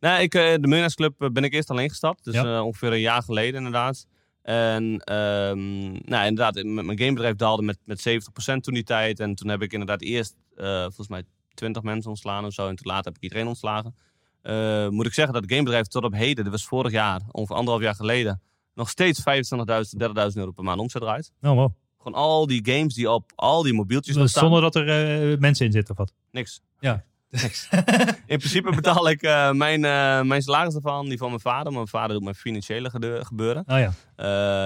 Nee, 0.00 0.22
ik, 0.22 0.30
de 0.30 0.58
Millionairesclub 0.60 1.22
eh, 1.22 1.28
ben 1.30 1.44
ik 1.44 1.52
eerst 1.52 1.70
alleen 1.70 1.88
gestapt. 1.88 2.24
Dus 2.24 2.34
Ja. 2.34 2.62
ongeveer 2.62 2.92
een 2.92 3.00
jaar 3.00 3.22
geleden 3.22 3.54
inderdaad. 3.54 4.06
En 4.42 4.98
ehm, 4.98 5.92
nou, 5.92 6.26
inderdaad, 6.26 6.64
mijn 6.64 6.98
gamebedrijf 6.98 7.36
daalde 7.36 7.62
met, 7.62 7.78
met 7.84 8.08
70% 8.08 8.56
toen 8.60 8.74
die 8.74 8.84
tijd. 8.84 9.20
En 9.20 9.34
toen 9.34 9.48
heb 9.48 9.62
ik 9.62 9.72
inderdaad 9.72 10.02
eerst 10.02 10.36
eh, 10.56 10.82
volgens 10.82 11.08
mij 11.08 11.22
20 11.54 11.82
mensen 11.82 12.10
ontslaan 12.10 12.44
of 12.44 12.52
zo. 12.52 12.68
En 12.68 12.76
toen 12.76 12.92
later 12.92 13.04
heb 13.04 13.16
ik 13.16 13.22
iedereen 13.22 13.46
ontslagen. 13.46 13.94
Eh, 14.42 14.88
moet 14.88 15.06
ik 15.06 15.12
zeggen 15.12 15.34
dat 15.34 15.42
het 15.42 15.52
gamebedrijf 15.52 15.86
tot 15.86 16.04
op 16.04 16.12
heden, 16.12 16.44
dat 16.44 16.52
was 16.52 16.64
vorig 16.64 16.92
jaar, 16.92 17.20
ongeveer 17.30 17.56
anderhalf 17.56 17.84
jaar 17.84 17.94
geleden, 17.94 18.40
nog 18.74 18.88
steeds 18.88 19.20
25.000, 19.20 19.98
30.000 19.98 20.38
euro 20.38 20.50
per 20.50 20.64
maand 20.64 20.80
omzet 20.80 21.02
draait. 21.02 21.32
Oh, 21.42 21.54
wow. 21.54 21.72
Gewoon 21.98 22.18
al 22.18 22.46
die 22.46 22.60
games 22.72 22.94
die 22.94 23.10
op 23.10 23.32
al 23.34 23.62
die 23.62 23.72
mobieltjes 23.72 24.16
nog 24.16 24.28
staan. 24.28 24.42
Zonder 24.42 24.60
dat 24.60 24.74
er 24.74 24.88
eh, 25.32 25.38
mensen 25.38 25.66
in 25.66 25.72
zitten 25.72 25.90
of 25.90 25.98
wat? 25.98 26.12
Niks. 26.30 26.60
Ja. 26.78 27.04
Niks. 27.32 27.68
In 28.26 28.38
principe 28.38 28.70
betaal 28.74 29.08
ik 29.08 29.22
eh, 29.22 29.50
mijn, 29.52 29.84
eh, 29.84 30.22
mijn 30.22 30.42
salaris 30.42 30.74
ervan, 30.74 31.08
die 31.08 31.18
van 31.18 31.28
mijn 31.28 31.40
vader. 31.40 31.72
Mijn 31.72 31.88
vader 31.88 32.12
doet 32.14 32.22
mijn 32.22 32.34
financiële 32.34 32.90
gebeuren. 33.24 33.64
Oh 33.66 33.78
ja. 33.78 33.92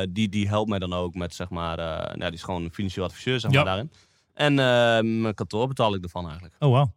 Eh, 0.01 0.07
die, 0.11 0.29
die 0.29 0.49
helpt 0.49 0.69
mij 0.69 0.79
dan 0.79 0.93
ook 0.93 1.15
met, 1.15 1.35
zeg 1.35 1.49
maar, 1.51 1.79
eh, 1.79 1.87
nou, 2.15 2.19
die 2.19 2.33
is 2.33 2.43
gewoon 2.43 2.63
een 2.65 2.73
financieel 2.73 3.05
adviseur, 3.05 3.41
zeg 3.41 3.51
Ja. 3.51 3.57
maar, 3.57 3.67
daarin. 3.67 3.91
En 4.35 4.51
eh, 4.59 5.21
mijn 5.21 5.35
kantoor 5.35 5.69
betaal 5.69 5.95
ik 5.95 6.03
ervan 6.03 6.25
eigenlijk. 6.25 6.55
Oh, 6.59 6.69
wow. 6.69 6.89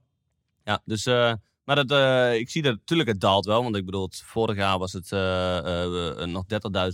Ja, 0.63 0.82
dus, 0.86 1.05
eh, 1.05 1.34
maar 1.69 1.86
dat, 1.86 1.91
eh, 1.91 2.39
ik 2.39 2.49
zie 2.49 2.62
dat 2.62 2.75
natuurlijk, 2.75 3.10
het 3.10 3.19
daalt 3.19 3.45
wel. 3.45 3.63
Want 3.63 3.75
ik 3.75 3.86
bedoel, 3.86 4.05
het, 4.05 4.23
vorig 4.25 4.55
jaar 4.55 4.77
was 4.77 4.93
het 4.93 5.12
eh, 5.12 5.84
eh, 5.84 6.27
nog 6.27 6.43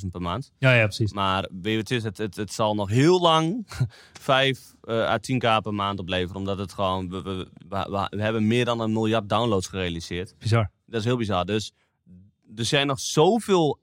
30.000 0.03 0.11
per 0.11 0.21
maand. 0.21 0.51
Ja, 0.57 0.73
ja, 0.73 0.83
precies. 0.83 1.13
Maar 1.13 1.49
weet 1.61 1.73
je 1.73 1.77
het 1.77 1.91
is? 1.91 2.03
Het, 2.03 2.35
het, 2.35 2.53
zal 2.53 2.75
nog 2.75 2.89
heel 2.89 3.21
lang 3.21 3.67
5 4.21 4.75
à 4.87 5.17
10k 5.17 5.61
per 5.61 5.73
maand 5.73 5.99
opleveren. 5.99 6.35
Omdat 6.35 6.57
het 6.57 6.73
gewoon, 6.73 7.09
we, 7.09 7.21
we, 7.21 7.47
we, 7.69 8.07
we 8.09 8.21
hebben 8.21 8.47
meer 8.47 8.65
dan 8.65 8.79
een 8.79 8.91
miljard 8.91 9.29
downloads 9.29 9.67
gerealiseerd. 9.67 10.35
Bizar. 10.39 10.71
Dat 10.85 10.99
is 10.99 11.05
heel 11.05 11.17
bizar. 11.17 11.45
Dus 11.45 11.73
er 12.55 12.65
zijn 12.65 12.87
nog 12.87 12.99
zoveel 12.99 13.79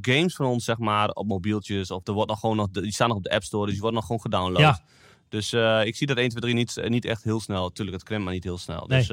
games 0.00 0.34
van 0.34 0.46
ons, 0.46 0.64
zeg 0.64 0.78
maar, 0.78 1.08
op 1.08 1.26
mobieltjes. 1.26 1.90
Of 1.90 2.06
er 2.06 2.12
wordt 2.12 2.30
nog 2.30 2.40
gewoon 2.40 2.56
nog, 2.56 2.70
die 2.70 2.92
staan 2.92 3.08
nog 3.08 3.16
op 3.16 3.24
de 3.24 3.30
App 3.30 3.42
Store, 3.42 3.64
dus 3.64 3.72
die 3.72 3.82
worden 3.82 3.98
nog 3.98 4.06
gewoon 4.06 4.22
gedownload. 4.22 4.60
Ja. 4.60 4.80
Dus 5.28 5.52
ik 5.86 5.96
zie 5.96 6.06
dat 6.06 6.16
1, 6.16 6.28
2, 6.28 6.40
3 6.40 6.54
niet, 6.54 6.88
niet 6.88 7.04
echt 7.04 7.24
heel 7.24 7.40
snel. 7.40 7.70
Tuurlijk, 7.70 7.96
het 7.96 8.06
krimpt, 8.06 8.24
maar 8.24 8.34
niet 8.34 8.44
heel 8.44 8.58
snel. 8.58 8.86
Nee. 8.86 8.98
Dus, 8.98 9.08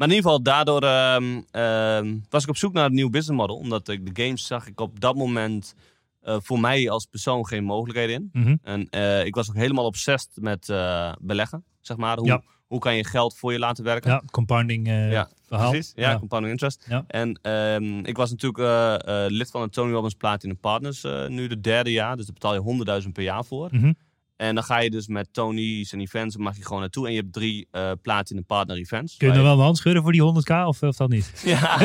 maar 0.00 0.08
in 0.08 0.14
ieder 0.14 0.30
geval, 0.30 0.42
daardoor 0.42 0.82
ehm, 0.82 1.40
ehm, 1.50 2.18
was 2.28 2.42
ik 2.42 2.48
op 2.48 2.56
zoek 2.56 2.72
naar 2.72 2.84
een 2.84 2.94
nieuw 2.94 3.10
business 3.10 3.40
model. 3.40 3.56
Omdat 3.56 3.88
ik 3.88 4.14
de 4.14 4.22
games 4.24 4.46
zag 4.46 4.66
ik 4.66 4.80
op 4.80 5.00
dat 5.00 5.16
moment 5.16 5.74
eh, 6.20 6.36
voor 6.40 6.60
mij 6.60 6.90
als 6.90 7.06
persoon 7.06 7.46
geen 7.46 7.64
mogelijkheden 7.64 8.14
in. 8.14 8.28
Mhm. 8.32 8.56
En 8.62 8.88
eh, 8.90 9.24
ik 9.24 9.34
was 9.34 9.48
ook 9.48 9.54
helemaal 9.54 9.84
obsessed 9.84 10.30
met 10.34 10.68
eh, 10.68 11.12
beleggen, 11.20 11.64
zeg 11.80 11.96
maar. 11.96 12.18
Hoe, 12.18 12.26
Ja. 12.26 12.42
hoe 12.66 12.78
kan 12.78 12.96
je 12.96 13.04
geld 13.04 13.36
voor 13.36 13.52
je 13.52 13.58
laten 13.58 13.84
werken? 13.84 14.10
Ja, 14.10 14.22
compounding 14.30 14.86
Ja, 14.86 15.28
verhaal. 15.46 15.70
Precies, 15.70 15.92
ja, 15.96 16.18
compounding 16.18 16.52
interest. 16.52 16.86
Ja. 16.88 17.04
En 17.06 17.38
ehm, 17.42 17.98
ik 17.98 18.16
was 18.16 18.30
natuurlijk 18.30 19.02
lid 19.30 19.50
van 19.50 19.62
de 19.62 19.68
Tony 19.70 19.92
Robbins 19.92 20.14
Platinum 20.14 20.58
Partners 20.58 21.06
nu 21.28 21.46
de 21.46 21.60
derde 21.60 21.92
jaar. 21.92 22.16
Dus 22.16 22.24
daar 22.24 22.34
betaal 22.34 22.54
je 22.54 23.02
100.000 23.02 23.12
per 23.12 23.22
jaar 23.22 23.44
voor. 23.44 23.68
Mhm. 23.72 23.92
En 24.40 24.54
dan 24.54 24.64
ga 24.64 24.78
je 24.78 24.90
dus 24.90 25.06
met 25.06 25.28
Tony's 25.32 25.92
en 25.92 26.00
events, 26.00 26.36
mag 26.36 26.56
je 26.56 26.64
gewoon 26.64 26.80
naartoe. 26.80 27.06
En 27.06 27.12
je 27.12 27.20
hebt 27.20 27.32
drie 27.32 27.68
eh 27.70 27.90
Platinum 28.02 28.44
Partner 28.44 28.76
events. 28.76 29.16
Kun 29.16 29.28
je 29.28 29.34
nog 29.34 29.42
wel 29.42 29.52
een 29.52 29.60
hand 29.60 29.76
schudden 29.76 30.02
voor 30.02 30.12
die 30.12 30.22
100k 30.22 30.66
of, 30.66 30.82
of 30.82 30.96
dat 30.96 31.08
niet? 31.08 31.32
ja, 31.44 31.76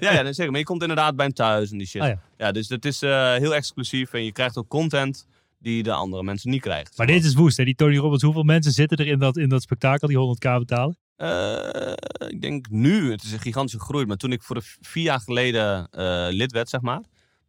ja, 0.00 0.12
ja, 0.12 0.22
nee, 0.22 0.32
zeker. 0.32 0.50
Maar 0.50 0.60
je 0.60 0.66
komt 0.66 0.80
inderdaad 0.80 1.16
bij 1.16 1.24
hem 1.24 1.34
thuis 1.34 1.70
en 1.70 1.78
die 1.78 1.86
shit. 1.86 2.00
Ah, 2.00 2.08
ja. 2.08 2.20
ja. 2.36 2.52
dus 2.52 2.68
het 2.68 2.84
is 2.84 3.02
eh, 3.02 3.34
heel 3.34 3.54
exclusief. 3.54 4.12
En 4.12 4.24
je 4.24 4.32
krijgt 4.32 4.56
ook 4.56 4.68
content 4.68 5.26
die 5.58 5.82
de 5.82 5.92
andere 5.92 6.22
mensen 6.22 6.50
niet 6.50 6.60
krijgen. 6.60 6.92
Maar 6.96 7.06
dit 7.06 7.24
is 7.24 7.34
woest, 7.34 7.56
hè? 7.56 7.64
Die 7.64 7.74
Tony 7.74 7.96
Robbins. 7.96 8.22
Hoeveel 8.22 8.42
mensen 8.42 8.72
zitten 8.72 8.98
er 8.98 9.06
in 9.06 9.18
dat, 9.18 9.36
in 9.36 9.48
dat 9.48 9.62
spektakel 9.62 10.08
die 10.08 10.36
100k 10.36 10.58
betalen? 10.58 10.96
Eh, 11.16 11.92
ik 12.28 12.40
denk 12.40 12.70
nu, 12.70 13.10
het 13.10 13.22
is 13.22 13.32
een 13.32 13.40
gigantische 13.40 13.80
groei. 13.80 14.06
Maar 14.06 14.16
toen 14.16 14.32
ik 14.32 14.42
voor 14.42 14.56
de 14.56 14.76
vier 14.80 15.04
jaar 15.04 15.20
geleden 15.20 15.88
eh, 15.90 16.26
lid 16.30 16.52
werd, 16.52 16.68
zeg 16.68 16.80
maar. 16.80 17.00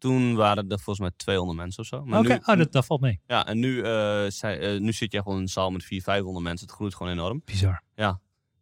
Toen 0.03 0.35
waren 0.35 0.63
er 0.69 0.75
volgens 0.79 0.99
mij 0.99 1.11
200 1.15 1.57
mensen 1.59 1.81
of 1.81 1.87
zo. 1.87 2.05
Maar 2.05 2.19
Oké, 2.19 2.27
nu, 2.33 2.39
oh, 2.45 2.57
dat, 2.57 2.71
dat 2.71 2.85
valt 2.85 3.01
mee. 3.01 3.19
ja, 3.27 3.45
en 3.47 3.59
nu, 3.59 3.81
eh, 3.81 4.25
zij- 4.27 4.59
eh, 4.59 4.79
nu 4.79 4.93
zit 4.93 5.11
je 5.11 5.17
gewoon 5.17 5.35
in 5.37 5.41
een 5.41 5.47
zaal 5.49 5.71
met 5.71 5.83
400, 5.83 6.03
500 6.03 6.45
mensen. 6.45 6.67
Het 6.67 6.75
groeit 6.75 6.95
gewoon 6.95 7.11
enorm. 7.11 7.41
Bizar. 7.45 7.81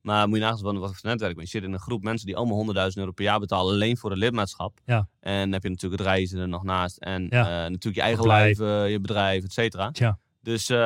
Maar 0.02 0.28
moet 0.28 0.38
je 0.38 0.44
nagaan 0.44 0.60
van 0.60 0.80
wat 0.80 0.90
voor 0.96 1.10
netwerk 1.10 1.34
ben. 1.36 1.44
Je 1.44 1.50
zit 1.50 1.64
in 1.64 1.74
een 1.74 1.80
groep 1.80 2.04
mensen 2.04 2.26
die 2.28 2.36
allemaal 2.36 2.56
100.000 2.58 2.98
euro 2.98 3.12
per 3.12 3.24
jaar 3.24 3.40
betalen 3.40 3.74
alleen 3.74 3.98
voor 3.98 4.10
het 4.10 4.20
lidmaatschap. 4.20 4.80
Ja. 4.86 5.08
En 5.20 5.42
dan 5.42 5.52
heb 5.52 5.64
je 5.64 5.70
natuurlijk 5.70 6.02
het 6.02 6.10
reizen 6.12 6.40
er 6.40 6.48
nog 6.48 6.64
naast. 6.64 6.98
En 6.98 7.28
Ja. 7.30 7.44
eh, 7.46 7.52
natuurlijk 7.70 7.96
je 7.96 8.02
eigen 8.02 8.28
lijf, 8.28 8.60
eh, 8.60 8.92
je 8.92 9.00
bedrijf, 9.00 9.44
et 9.44 9.54
cetera. 9.54 9.90
Dus 10.42 10.70
eh, 10.70 10.78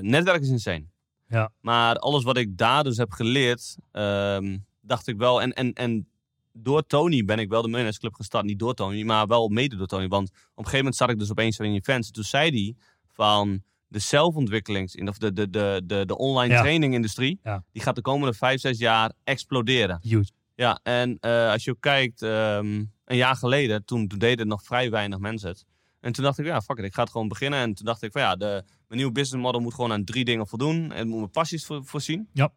netwerk 0.00 0.40
is 0.42 0.48
insane. 0.48 0.84
Ja. 1.28 1.50
Maar 1.60 1.96
alles 1.96 2.22
wat 2.24 2.36
ik 2.36 2.56
daar 2.58 2.84
dus 2.84 2.96
heb 2.96 3.10
geleerd, 3.12 3.76
ehm, 3.92 4.58
dacht 4.80 5.06
ik 5.06 5.16
wel. 5.16 5.42
En, 5.42 5.52
en, 5.52 5.72
en 5.72 6.08
door 6.52 6.86
Tony 6.86 7.24
ben 7.24 7.38
ik 7.38 7.48
wel 7.48 7.58
de 7.60 7.66
Millionaires 7.66 7.98
Club 7.98 8.14
gestart. 8.14 8.44
Niet 8.44 8.58
door 8.58 8.74
Tony, 8.74 9.02
maar 9.02 9.26
wel 9.26 9.48
mede 9.48 9.76
door 9.76 9.86
Tony. 9.86 10.08
Want 10.08 10.28
op 10.30 10.34
een 10.34 10.54
gegeven 10.54 10.76
moment 10.78 10.96
zat 10.96 11.10
ik 11.10 11.18
dus 11.18 11.30
opeens 11.30 11.58
in 11.58 11.74
events. 11.74 12.06
En 12.06 12.12
toen 12.12 12.24
zei 12.24 12.50
hij 12.50 12.74
van 13.06 13.62
de 13.86 13.98
zelfontwikkelings... 13.98 14.94
of 14.94 15.18
de, 15.18 15.32
de, 15.32 15.50
de, 15.50 15.82
de, 15.84 16.06
de 16.06 16.16
online 16.18 16.54
Ja. 16.54 16.60
trainingindustrie... 16.60 17.38
Ja. 17.42 17.64
die 17.72 17.82
gaat 17.82 17.94
de 17.94 18.00
komende 18.02 18.34
vijf, 18.34 18.60
zes 18.60 18.78
jaar 18.78 19.12
exploderen. 19.24 19.98
Huge. 20.02 20.30
Ja, 20.54 20.80
en 20.82 21.16
eh, 21.20 21.50
als 21.50 21.64
je 21.64 21.70
ook 21.70 21.80
kijkt, 21.80 22.22
ehm, 22.22 22.84
een 23.04 23.16
jaar 23.16 23.36
geleden, 23.36 23.84
toen, 23.84 24.08
toen 24.08 24.18
deden 24.18 24.46
nog 24.48 24.62
vrij 24.62 24.90
weinig 24.90 25.18
mensen 25.18 25.48
het. 25.48 25.64
En 26.00 26.12
toen 26.12 26.24
dacht 26.24 26.38
ik, 26.38 26.46
ja, 26.46 26.60
fuck 26.60 26.78
it, 26.78 26.84
ik 26.84 26.94
ga 26.94 27.02
het 27.02 27.10
gewoon 27.10 27.28
beginnen. 27.28 27.58
En 27.58 27.74
toen 27.74 27.86
dacht 27.86 28.02
ik 28.02 28.12
van 28.12 28.20
ja, 28.20 28.36
de, 28.36 28.46
mijn 28.46 28.66
nieuwe 29.00 29.12
business 29.12 29.44
model 29.44 29.60
moet 29.60 29.74
gewoon 29.74 29.92
aan 29.92 30.04
drie 30.04 30.24
dingen 30.24 30.46
voldoen. 30.46 30.90
Het 30.90 31.06
moet 31.06 31.18
mijn 31.18 31.30
passies 31.30 31.66
voor, 31.66 31.84
voorzien. 31.84 32.28
Ja. 32.32 32.52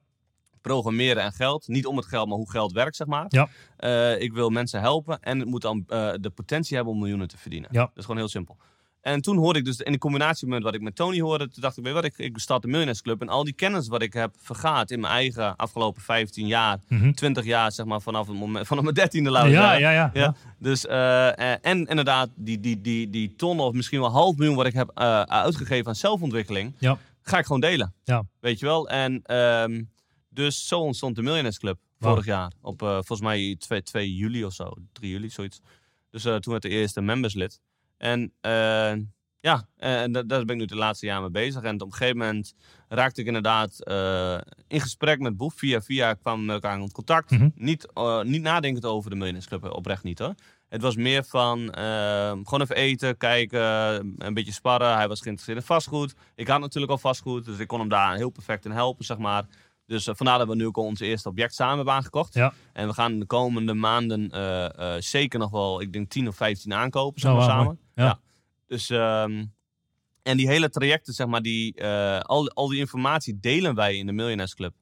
Programmeren 0.68 1.24
en 1.24 1.32
geld. 1.32 1.68
Niet 1.68 1.86
om 1.86 1.98
het 1.98 2.06
geld, 2.06 2.28
maar 2.28 2.38
hoe 2.38 2.50
geld 2.52 2.72
werkt, 2.72 2.96
zeg 2.96 3.08
maar. 3.08 3.26
Ja. 3.28 3.48
Eh, 3.78 4.22
ik 4.22 4.34
wil 4.34 4.50
mensen 4.50 4.80
helpen 4.80 5.20
en 5.22 5.40
het 5.40 5.48
moet 5.48 5.62
dan 5.62 5.84
eh, 5.88 6.12
de 6.20 6.30
potentie 6.30 6.76
hebben 6.76 6.94
om 6.94 7.00
miljoenen 7.00 7.28
te 7.28 7.38
verdienen. 7.38 7.70
Ja. 7.72 7.80
Dat 7.82 7.92
is 7.96 8.02
gewoon 8.06 8.18
heel 8.18 8.28
simpel. 8.30 8.58
En 9.02 9.22
toen 9.22 9.38
hoorde 9.38 9.60
ik 9.60 9.66
dus 9.66 9.78
in 9.80 9.92
de 9.92 9.98
combinatie 9.98 10.48
met 10.48 10.64
wat 10.64 10.74
ik 10.74 10.82
met 10.82 10.96
Tony 10.96 11.22
hoorde, 11.22 11.48
toen 11.50 11.62
dacht 11.62 11.78
ik, 11.78 11.84
weet 11.84 11.94
wat, 11.94 12.04
ik, 12.04 12.18
ik 12.18 12.38
start 12.38 12.62
de 12.62 12.68
Millionaires 12.68 13.02
Club. 13.04 13.22
En 13.22 13.30
al 13.30 13.44
die 13.44 13.54
kennis 13.54 13.88
wat 13.88 14.02
ik 14.02 14.14
heb 14.14 14.36
vergaat 14.40 14.92
in 14.92 15.00
mijn 15.00 15.14
eigen 15.14 15.56
afgelopen 15.56 16.02
15 16.02 16.48
jaar, 16.48 16.78
Mhm. 16.88 17.12
20 17.12 17.46
jaar, 17.46 17.72
zeg 17.72 17.86
maar, 17.86 18.02
vanaf, 18.02 18.28
het 18.28 18.38
moment, 18.38 18.68
vanaf 18.68 18.84
mijn 18.84 18.96
dertiende 18.96 19.30
we 19.32 19.38
Ja, 19.38 19.74
ja, 19.74 19.90
ja, 19.92 20.10
ja. 20.14 20.36
Dus, 20.60 20.86
eh, 20.86 21.66
en 21.66 21.86
inderdaad, 21.86 22.30
die, 22.36 22.60
die, 22.60 22.82
die, 22.82 23.10
die 23.10 23.36
ton 23.36 23.60
of 23.60 23.74
misschien 23.74 24.00
wel 24.00 24.10
half 24.12 24.36
miljoen 24.36 24.56
wat 24.56 24.66
ik 24.66 24.74
heb 24.74 25.00
uitgegeven 25.30 25.88
aan 25.88 25.96
zelfontwikkeling, 25.96 26.74
Ja. 26.80 26.98
ga 27.22 27.38
ik 27.38 27.46
gewoon 27.46 27.62
delen. 27.62 27.94
Ja. 28.04 28.24
Weet 28.40 28.60
je 28.60 28.66
wel? 28.66 28.90
En 28.90 29.22
ehm, 29.24 29.82
dus 30.34 30.68
zo 30.68 30.80
ontstond 30.80 31.16
de 31.16 31.22
Millionaires 31.22 31.60
Club 31.60 31.80
vorig 32.00 32.26
jaar. 32.26 32.52
Op 32.62 32.82
eh, 32.82 32.90
volgens 32.94 33.22
mij 33.22 33.56
2, 33.60 33.82
2 33.84 34.16
juli 34.16 34.46
of 34.46 34.54
zo, 34.54 34.74
3 34.92 35.12
juli, 35.12 35.30
zoiets. 35.30 35.62
Dus 36.10 36.26
eh, 36.26 36.36
toen 36.36 36.52
werd 36.52 36.64
de 36.64 36.70
eerste 36.70 37.02
memberslid. 37.02 37.62
En 37.98 38.34
eh, 38.42 38.94
ja, 39.40 39.68
en 39.78 40.12
da- 40.12 40.24
daar 40.24 40.46
ben 40.46 40.56
ik 40.56 40.62
nu 40.62 40.66
de 40.66 40.76
laatste 40.76 41.06
jaar 41.06 41.22
mee 41.22 41.30
bezig. 41.30 41.62
En 41.64 41.82
op 41.82 41.88
een 41.88 41.94
gegeven 41.94 42.18
moment 42.18 42.54
raakte 42.88 43.22
ik 43.22 43.28
inderdaad 43.28 43.80
in 44.68 44.82
gesprek 44.82 45.20
met 45.20 45.38
Boef. 45.38 45.54
Via 45.56 45.82
via 45.82 46.14
kwamen 46.14 46.40
we 46.40 46.46
met 46.46 46.64
elkaar 46.64 46.80
in 46.80 46.92
contact. 46.92 47.32
Mhm. 47.32 47.50
Niet, 47.56 47.88
niet 48.24 48.42
nadenkend 48.42 48.86
over 48.86 49.10
de 49.10 49.16
Millionaires 49.16 49.50
Club, 49.50 49.74
oprecht 49.76 50.04
niet 50.04 50.20
hoor. 50.20 50.34
Het 50.70 50.82
was 50.82 50.96
meer 50.96 51.24
van 51.24 51.72
eh, 51.72 52.30
gewoon 52.30 52.62
even 52.62 52.76
eten, 52.76 53.18
kijken, 53.18 53.60
een 54.18 54.34
beetje 54.34 54.52
sparren. 54.52 54.96
Hij 54.96 55.08
was 55.08 55.22
geïnteresseerd 55.22 55.58
in 55.60 55.66
vastgoed. 55.66 56.14
Ik 56.36 56.48
had 56.48 56.60
natuurlijk 56.60 56.92
al 56.92 56.98
vastgoed, 56.98 57.46
dus 57.46 57.58
ik 57.58 57.68
kon 57.68 57.80
hem 57.80 57.90
daar 57.90 58.16
heel 58.16 58.30
perfect 58.30 58.66
in 58.66 58.72
helpen, 58.72 59.06
zeg 59.06 59.18
maar. 59.18 59.46
Dus 59.86 60.08
eh, 60.08 60.16
vandaar 60.16 60.38
dat 60.38 60.48
we 60.48 60.56
nu 60.56 60.66
ook 60.66 60.78
al 60.78 60.84
ons 60.84 61.00
eerste 61.00 61.30
object 61.30 61.56
samen 61.56 61.76
hebben 61.76 61.94
aangekocht. 61.94 62.34
Ja. 62.34 62.54
En 62.74 62.88
we 62.88 62.94
gaan 62.94 63.20
de 63.20 63.26
komende 63.26 63.74
maanden 63.74 64.30
eh, 64.30 64.96
eh, 64.96 65.02
zeker 65.02 65.40
nog 65.40 65.52
wel, 65.52 65.82
ik 65.82 65.94
denk 65.94 66.10
10 66.10 66.28
of 66.28 66.36
15 66.36 66.74
aankopen, 66.74 67.22
zeg 67.22 67.32
Oh, 67.32 67.38
maar, 67.38 67.48
wauw, 67.48 67.60
samen. 67.60 67.80
Ja. 67.96 68.20
Dus, 68.68 68.90
ehm, 68.90 69.46
en 70.24 70.38
die 70.38 70.48
hele 70.48 70.70
trajecten, 70.70 71.14
zeg 71.14 71.28
maar, 71.28 71.42
die, 71.42 71.84
al, 72.24 72.50
al 72.50 72.68
die 72.68 72.80
informatie 72.80 73.40
delen 73.40 73.76
wij 73.76 73.98
in 73.98 74.06
de 74.06 74.12
Millionaires 74.12 74.56
Club. 74.56 74.74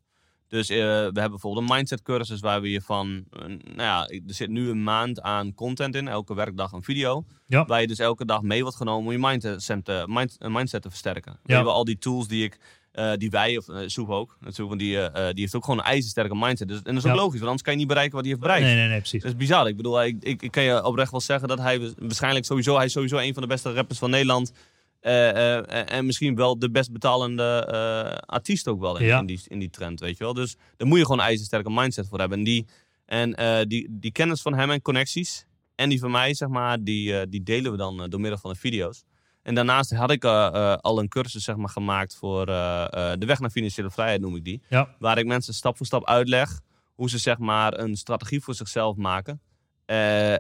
Dus 0.48 0.68
we 0.68 0.76
hebben 0.76 1.14
bijvoorbeeld 1.14 1.70
een 1.70 1.76
mindset 1.76 2.02
cursus 2.02 2.40
waar 2.40 2.62
we 2.62 2.70
je 2.70 2.82
van, 2.82 3.24
nou 3.48 3.58
ja, 3.76 4.08
er 4.08 4.22
zit 4.26 4.50
nu 4.50 4.70
een 4.70 4.84
maand 4.84 5.22
aan 5.22 5.54
content 5.54 5.96
in, 5.96 6.08
elke 6.08 6.34
werkdag 6.34 6.72
een 6.72 6.84
video. 6.84 7.26
Ja. 7.46 7.66
Waar 7.66 7.82
je 7.82 7.88
dus 7.88 8.00
elke 8.00 8.26
dag 8.26 8.42
mee 8.42 8.62
wordt 8.62 8.78
genomen 8.78 9.06
om 9.06 9.12
je 9.12 9.28
mindset 9.28 9.86
te, 9.86 10.28
mindset 10.50 10.82
te 10.82 10.90
versterken. 10.90 11.40
We 11.44 11.54
hebben 11.54 11.74
al 11.74 11.86
die 11.86 11.98
tools 11.98 12.28
die 12.28 12.44
ik, 12.44 12.58
eh, 12.92 13.12
die 13.16 13.30
wij, 13.30 13.58
of 13.58 13.68
uh, 13.68 13.78
Soef 13.86 14.10
ook, 14.10 14.38
natuurlijk, 14.40 14.68
want 14.70 14.80
die, 14.80 14.98
eh, 14.98 15.06
eh, 15.28 15.34
die 15.34 15.42
heeft 15.44 15.56
ook 15.56 15.64
gewoon 15.64 15.80
een 15.80 15.86
ijzersterke 15.86 16.36
mindset. 16.36 16.68
Dus, 16.68 16.78
en 16.78 16.84
dat 16.84 16.94
is 16.94 17.10
ook 17.10 17.16
Ja. 17.16 17.22
logisch, 17.22 17.34
want 17.34 17.44
anders 17.44 17.62
kan 17.62 17.74
je 17.74 17.80
niet 17.80 17.88
bereiken 17.88 18.14
wat 18.16 18.22
hij 18.26 18.30
heeft 18.32 18.44
bereikt. 18.46 18.66
Nee, 18.66 18.76
nee, 18.76 18.88
nee, 18.88 19.00
precies. 19.00 19.22
Dat 19.22 19.32
is 19.32 19.38
bizar. 19.38 19.68
Ik 19.68 19.76
bedoel, 19.78 20.04
ik, 20.04 20.16
ik, 20.24 20.42
ik 20.42 20.52
kan 20.52 20.64
je 20.64 20.84
oprecht 20.86 21.12
wel 21.12 21.20
zeggen 21.22 21.48
dat 21.48 21.60
hij 21.60 21.94
waarschijnlijk 21.98 22.46
sowieso, 22.46 22.76
hij 22.76 22.86
is 22.86 22.92
sowieso 22.92 23.18
een 23.18 23.34
van 23.34 23.42
de 23.42 23.48
beste 23.48 23.74
rappers 23.74 24.00
van 24.00 24.10
Nederland. 24.10 24.52
Eh, 25.00 25.58
eh, 25.58 25.92
en 25.92 26.06
misschien 26.06 26.36
wel 26.36 26.60
de 26.60 26.72
best 26.72 26.92
betalende 26.92 27.44
eh, 27.72 28.18
artiest 28.26 28.68
ook 28.68 28.80
wel 28.80 28.98
in, 28.98 29.06
Ja. 29.06 29.20
in, 29.20 29.26
die, 29.26 29.40
in 29.48 29.60
die 29.60 29.70
trend, 29.70 30.00
weet 30.00 30.18
je 30.18 30.24
wel. 30.24 30.34
Dus 30.34 30.56
daar 30.78 30.88
moet 30.88 30.98
je 30.98 31.04
gewoon 31.04 31.20
een 31.20 31.26
ijzersterke 31.26 31.70
mindset 31.72 32.08
voor 32.08 32.20
hebben. 32.20 32.38
En, 32.38 32.44
die, 32.44 32.66
en 33.06 33.36
eh, 33.36 33.60
die, 33.68 33.88
die 33.90 34.12
kennis 34.12 34.42
van 34.42 34.54
hem 34.54 34.72
en 34.72 34.82
connecties 34.82 35.46
en 35.76 35.90
die 35.90 36.00
van 36.00 36.12
mij, 36.12 36.34
zeg 36.34 36.50
maar, 36.50 36.84
die, 36.84 37.18
eh, 37.20 37.26
die 37.30 37.44
delen 37.44 37.72
we 37.72 37.78
dan 37.78 38.02
eh, 38.04 38.10
door 38.10 38.20
middel 38.20 38.40
van 38.40 38.52
de 38.52 38.58
video's. 38.60 39.04
En 39.44 39.56
daarnaast 39.56 39.92
had 39.96 40.12
ik 40.12 40.24
eh, 40.24 40.48
eh, 40.54 40.78
al 40.78 41.00
een 41.00 41.08
cursus 41.08 41.44
zeg 41.44 41.56
maar, 41.56 41.70
gemaakt 41.70 42.16
voor 42.16 42.48
eh, 42.48 43.12
de 43.18 43.26
weg 43.26 43.40
naar 43.40 43.50
financiële 43.50 43.92
vrijheid, 43.92 44.22
noem 44.22 44.36
ik 44.36 44.44
die. 44.44 44.62
Ja. 44.70 44.88
Waar 45.00 45.18
ik 45.18 45.26
mensen 45.26 45.54
stap 45.54 45.78
voor 45.78 45.86
stap 45.86 46.06
uitleg 46.08 46.60
hoe 46.96 47.10
ze 47.10 47.18
zeg 47.18 47.38
maar, 47.38 47.80
een 47.80 47.96
strategie 47.96 48.42
voor 48.42 48.54
zichzelf 48.56 48.96
maken. 48.96 49.42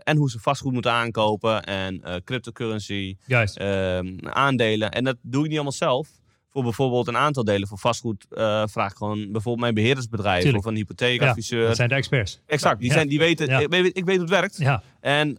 En 0.04 0.18
hoe 0.18 0.30
ze 0.30 0.40
vastgoed 0.40 0.74
moeten 0.74 0.92
aankopen 0.92 1.64
en 1.64 2.22
cryptocurrency, 2.24 3.18
ehm, 3.28 4.18
aandelen. 4.22 4.92
En 4.92 5.04
dat 5.04 5.18
doe 5.22 5.40
ik 5.42 5.46
niet 5.48 5.56
allemaal 5.56 5.72
zelf. 5.72 6.10
Voor 6.50 6.64
bijvoorbeeld 6.64 7.08
een 7.08 7.18
aantal 7.18 7.44
delen 7.44 7.68
voor 7.68 7.78
vastgoed 7.78 8.26
vraag 8.66 8.92
ik 8.92 8.98
gewoon 8.98 9.18
bijvoorbeeld 9.18 9.60
mijn 9.60 9.74
beheerdersbedrijf 9.74 10.42
Tuurlijk. 10.42 10.64
of 10.66 10.70
een 10.70 10.76
hypotheekadviseur. 10.78 11.68
Dat 11.68 11.76
zijn 11.76 11.90
de 11.90 11.96
experts. 11.96 12.42
Exact, 12.46 12.80
die, 12.80 12.88
Ja. 12.88 12.94
zijn, 12.94 13.08
die 13.08 13.20
weten, 13.20 13.48
Ja. 13.48 13.60
ik, 13.60 13.70
weet, 13.70 13.98
ik 13.98 14.06
weet 14.06 14.16
hoe 14.18 14.26
het 14.26 14.30
werkt. 14.30 14.58
Ja, 14.58 14.84
En 15.00 15.38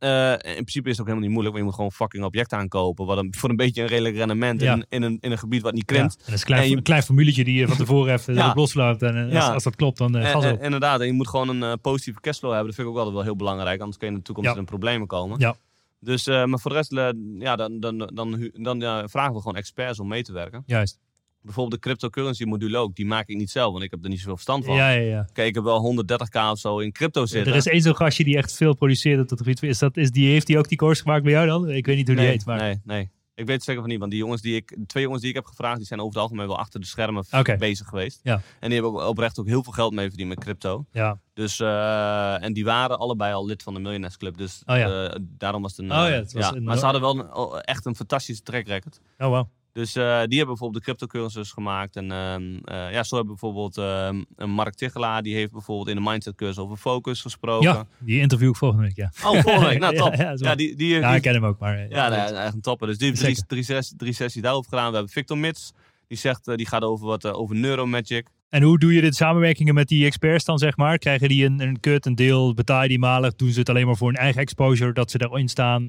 eh, 0.00 0.30
in 0.32 0.38
principe 0.64 0.88
is 0.88 0.96
het 0.96 1.00
ook 1.00 1.06
helemaal 1.06 1.20
niet 1.28 1.30
moeilijk, 1.30 1.54
want 1.54 1.56
je 1.58 1.62
moet 1.64 1.74
gewoon 1.74 1.92
fucking 1.92 2.24
object 2.24 2.52
aankopen. 2.52 3.06
Wat 3.06 3.18
een, 3.18 3.34
voor 3.38 3.50
een 3.50 3.56
beetje 3.56 3.82
een 3.82 3.88
redelijk 3.88 4.16
rendement 4.16 4.60
Ja. 4.60 4.72
in, 4.74 4.84
in, 4.88 5.02
een, 5.02 5.18
in 5.20 5.30
een 5.32 5.38
gebied 5.38 5.62
wat 5.62 5.72
niet 5.72 5.90
ja. 5.90 5.96
krimpt. 5.96 6.16
En 6.16 6.22
dat 6.24 6.34
is 6.34 6.40
een 6.40 6.46
klein, 6.46 6.62
En 6.62 6.68
je- 6.70 6.76
een 6.76 6.82
klein 6.82 7.02
formuletje 7.02 7.44
die 7.44 7.54
je 7.54 7.68
van 7.68 7.76
tevoren 7.76 8.12
even 8.14 8.34
Ja. 8.40 8.44
ja. 8.46 8.52
loslaat. 8.54 9.02
En 9.02 9.26
eh, 9.26 9.32
Ja. 9.32 9.52
als, 9.52 9.62
dat 9.62 9.76
klopt, 9.76 9.98
dan 9.98 10.16
En- 10.16 10.26
gas 10.26 10.44
en- 10.44 10.52
op. 10.52 10.62
inderdaad, 10.62 11.00
en 11.00 11.06
je 11.06 11.12
moet 11.12 11.28
gewoon 11.28 11.62
een 11.62 11.80
positieve 11.80 12.20
cashflow 12.20 12.50
hebben. 12.50 12.66
Dat 12.68 12.76
vind 12.76 12.86
ik 12.88 12.92
ook 12.92 12.98
altijd 12.98 13.16
wel 13.16 13.24
heel 13.26 13.36
belangrijk, 13.36 13.78
anders 13.80 13.96
kun 13.98 14.06
je 14.06 14.12
in 14.12 14.18
de 14.18 14.24
toekomst 14.24 14.50
Ja. 14.52 14.56
in 14.58 14.64
problemen 14.64 15.06
komen. 15.06 15.38
Ja. 15.38 15.54
Dus, 16.00 16.26
maar 16.26 16.58
voor 16.60 16.70
de 16.70 16.76
rest, 16.76 16.90
ja, 17.38 17.56
dan, 17.56 17.80
dan, 17.80 17.98
dan, 18.14 18.50
dan, 18.52 18.80
ja, 18.80 19.08
vragen 19.08 19.32
we 19.32 19.38
gewoon 19.38 19.56
experts 19.56 20.00
om 20.00 20.08
mee 20.08 20.22
te 20.22 20.32
werken. 20.32 20.62
Juist. 20.66 20.98
Bijvoorbeeld 21.42 21.82
de 21.82 21.88
cryptocurrency 21.88 22.44
module 22.44 22.78
ook, 22.78 22.94
die 22.94 23.06
maak 23.06 23.28
ik 23.28 23.36
niet 23.36 23.50
zelf, 23.50 23.72
want 23.72 23.84
ik 23.84 23.90
heb 23.90 24.02
er 24.04 24.08
niet 24.08 24.18
zoveel 24.18 24.34
verstand 24.34 24.64
van. 24.64 24.74
Ja, 24.74 24.90
ja, 24.90 25.00
ja. 25.00 25.28
Kijk, 25.32 25.48
ik 25.48 25.54
heb 25.54 25.64
wel 25.64 26.04
130k 26.04 26.50
of 26.50 26.58
zo 26.58 26.78
in 26.78 26.92
crypto 26.92 27.26
zitten. 27.26 27.52
Er 27.52 27.58
is 27.58 27.66
één 27.66 27.80
zo'n 27.82 27.96
gastje 27.96 28.24
die 28.24 28.36
echt 28.36 28.52
veel 28.52 28.74
produceert 28.74 29.20
op 29.20 29.28
dat 29.28 29.38
gebied. 29.38 29.62
Is 29.62 29.78
dat, 29.78 29.96
is 29.96 30.10
die, 30.10 30.28
heeft 30.30 30.46
die 30.46 30.58
ook 30.58 30.68
die 30.68 30.78
course 30.78 31.02
gemaakt 31.02 31.22
bij 31.22 31.32
jou 31.32 31.46
dan? 31.46 31.70
Ik 31.70 31.86
weet 31.86 31.96
niet 31.96 32.06
hoe 32.06 32.16
die 32.16 32.24
heet. 32.26 32.44
Maar... 32.46 32.58
nee, 32.58 32.80
nee. 32.84 33.10
Ik 33.34 33.46
weet 33.46 33.54
het 33.54 33.64
zeker 33.64 33.80
van 33.80 33.90
niet, 33.90 33.98
want 33.98 34.10
die 34.10 34.20
jongens 34.20 34.42
die 34.42 34.56
ik, 34.56 34.68
de 34.78 34.86
twee 34.86 35.02
jongens 35.02 35.20
die 35.20 35.30
ik 35.30 35.36
heb 35.36 35.46
gevraagd, 35.46 35.76
die 35.76 35.86
zijn 35.86 36.00
over 36.00 36.12
het 36.12 36.22
algemeen 36.22 36.46
wel 36.46 36.58
achter 36.58 36.80
de 36.80 36.86
schermen 36.86 37.24
bezig 37.58 37.86
geweest. 37.86 38.20
Ja. 38.22 38.34
En 38.60 38.70
die 38.70 38.80
hebben 38.80 39.00
ook 39.02 39.08
oprecht 39.08 39.38
ook 39.38 39.46
heel 39.46 39.62
veel 39.62 39.72
geld 39.72 39.92
mee 39.92 40.08
verdiend 40.08 40.28
met 40.28 40.38
crypto. 40.38 40.86
Ja, 40.92 41.20
Dus, 41.34 41.60
eh, 41.60 42.42
en 42.42 42.52
die 42.52 42.64
waren 42.64 42.98
allebei 42.98 43.32
al 43.34 43.46
lid 43.46 43.62
van 43.62 43.74
de 43.74 43.80
Millionaires 43.80 44.16
Club. 44.18 44.36
Dus 44.36 44.62
Oh 44.66 44.76
ja. 44.76 45.04
eh, 45.08 45.16
daarom 45.20 45.62
was 45.62 45.70
het 45.76 45.80
een... 45.80 45.92
Oh 45.92 45.96
ja, 45.96 46.08
eh, 46.08 46.14
het 46.14 46.32
was 46.32 46.50
een- 46.52 46.62
Maar 46.62 46.76
ze 46.78 46.84
hadden 46.84 47.00
wel 47.02 47.18
een- 47.18 47.34
oh, 47.34 47.58
echt 47.60 47.86
een 47.86 47.96
fantastische 47.96 48.42
track 48.42 48.66
record. 48.66 49.00
oh 49.18 49.28
wow. 49.28 49.46
Dus 49.80 49.94
eh, 49.96 50.04
die 50.04 50.36
hebben 50.38 50.46
bijvoorbeeld 50.46 50.74
de 50.74 50.80
cryptocursus 50.80 51.50
gemaakt. 51.52 51.96
En 51.96 52.10
ehm, 52.12 52.42
eh, 52.64 52.92
ja, 52.92 53.02
zo 53.02 53.16
hebben 53.16 53.34
bijvoorbeeld 53.38 53.78
ehm, 53.78 54.22
een 54.36 54.50
Mark 54.50 54.74
Tichelaar. 54.74 55.22
Die 55.22 55.34
heeft 55.34 55.52
bijvoorbeeld 55.52 55.88
in 55.88 55.94
de 56.04 56.10
mindset 56.10 56.34
cursus 56.34 56.58
over 56.58 56.76
focus 56.76 57.20
gesproken. 57.20 57.68
Ja, 57.72 57.86
die 57.98 58.20
interview 58.20 58.48
ik 58.48 58.56
volgende 58.56 58.84
week, 58.84 58.96
ja. 58.96 59.12
Oh, 59.24 59.40
volgende 59.42 59.68
week. 59.68 59.78
Nou, 59.78 59.94
Ja, 59.96 60.00
top. 60.00 60.14
ja, 60.14 60.32
Ja, 60.36 60.54
die, 60.54 60.76
die, 60.76 60.88
Ja, 60.98 61.06
die- 61.08 61.16
ik 61.16 61.22
ken 61.22 61.34
hem 61.34 61.44
ook, 61.44 61.58
maar... 61.58 61.78
eh, 61.78 61.90
ja, 61.90 62.08
nee, 62.08 62.18
echt 62.18 62.54
een 62.54 62.60
topper. 62.60 62.86
Dus 62.86 62.98
die 62.98 63.06
heeft 63.08 63.20
drie, 63.20 63.44
drie, 63.46 63.62
sessies, 63.62 63.94
drie 63.96 64.12
sessies 64.12 64.42
daarover 64.42 64.68
gedaan. 64.70 64.88
We 64.88 64.94
hebben 64.94 65.12
Victor 65.12 65.38
Mits. 65.38 65.72
Die 66.08 66.18
zegt, 66.18 66.56
die 66.56 66.66
gaat 66.66 66.82
over 66.82 67.06
wat 67.06 67.26
over 67.26 67.56
neuromagic. 67.56 68.26
En 68.48 68.62
hoe 68.62 68.78
doe 68.78 68.94
je 68.94 69.00
dit 69.00 69.14
samenwerkingen 69.14 69.74
met 69.74 69.88
die 69.88 70.04
experts 70.06 70.44
dan, 70.44 70.58
zeg 70.58 70.76
maar? 70.76 70.98
Krijgen 70.98 71.28
die 71.28 71.44
een, 71.44 71.60
een 71.60 71.80
cut, 71.80 72.06
een 72.06 72.14
deel, 72.14 72.54
betaal 72.54 72.82
je 72.82 72.88
die 72.88 72.98
malig? 72.98 73.34
Doen 73.34 73.50
ze 73.50 73.58
het 73.58 73.68
alleen 73.68 73.86
maar 73.86 73.96
voor 73.96 74.08
hun 74.08 74.16
eigen 74.16 74.40
exposure, 74.40 74.92
dat 74.92 75.10
ze 75.10 75.20
erin 75.30 75.48
staan? 75.48 75.88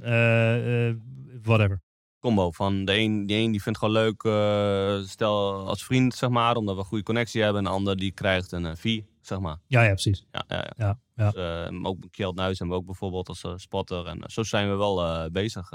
whatever. 1.43 1.81
Combo 2.21 2.51
van 2.51 2.85
de 2.85 2.97
een, 2.97 3.25
die 3.25 3.37
een 3.37 3.51
die 3.51 3.61
vindt 3.61 3.79
gewoon 3.79 3.93
leuk, 3.93 4.23
eh, 4.23 5.07
stel 5.09 5.67
als 5.67 5.83
vriend, 5.83 6.15
zeg 6.15 6.29
maar, 6.29 6.55
omdat 6.55 6.75
we 6.75 6.81
een 6.81 6.87
goede 6.87 7.03
connectie 7.03 7.41
hebben. 7.41 7.65
En 7.65 7.67
de 7.67 7.75
ander 7.75 7.97
die 7.97 8.11
krijgt 8.11 8.51
een 8.51 8.65
eh, 8.65 8.75
fee, 8.75 9.05
zeg 9.21 9.39
maar. 9.39 9.57
Ja, 9.67 9.81
ja, 9.81 9.89
precies. 9.89 10.25
Ja, 10.31 10.43
ja, 10.47 10.57
ja. 10.57 10.73
Ja, 10.77 10.99
ja. 11.15 11.31
Dus, 11.31 11.69
eh, 11.69 11.85
ook 11.85 11.97
Kjeld 12.11 12.35
Nuis 12.35 12.59
hebben 12.59 12.75
we 12.75 12.81
ook 12.81 12.87
bijvoorbeeld 12.87 13.27
als 13.27 13.45
spotter. 13.55 14.05
En 14.05 14.23
zo 14.25 14.43
zijn 14.43 14.69
we 14.69 14.75
wel 14.75 15.29
bezig. 15.31 15.69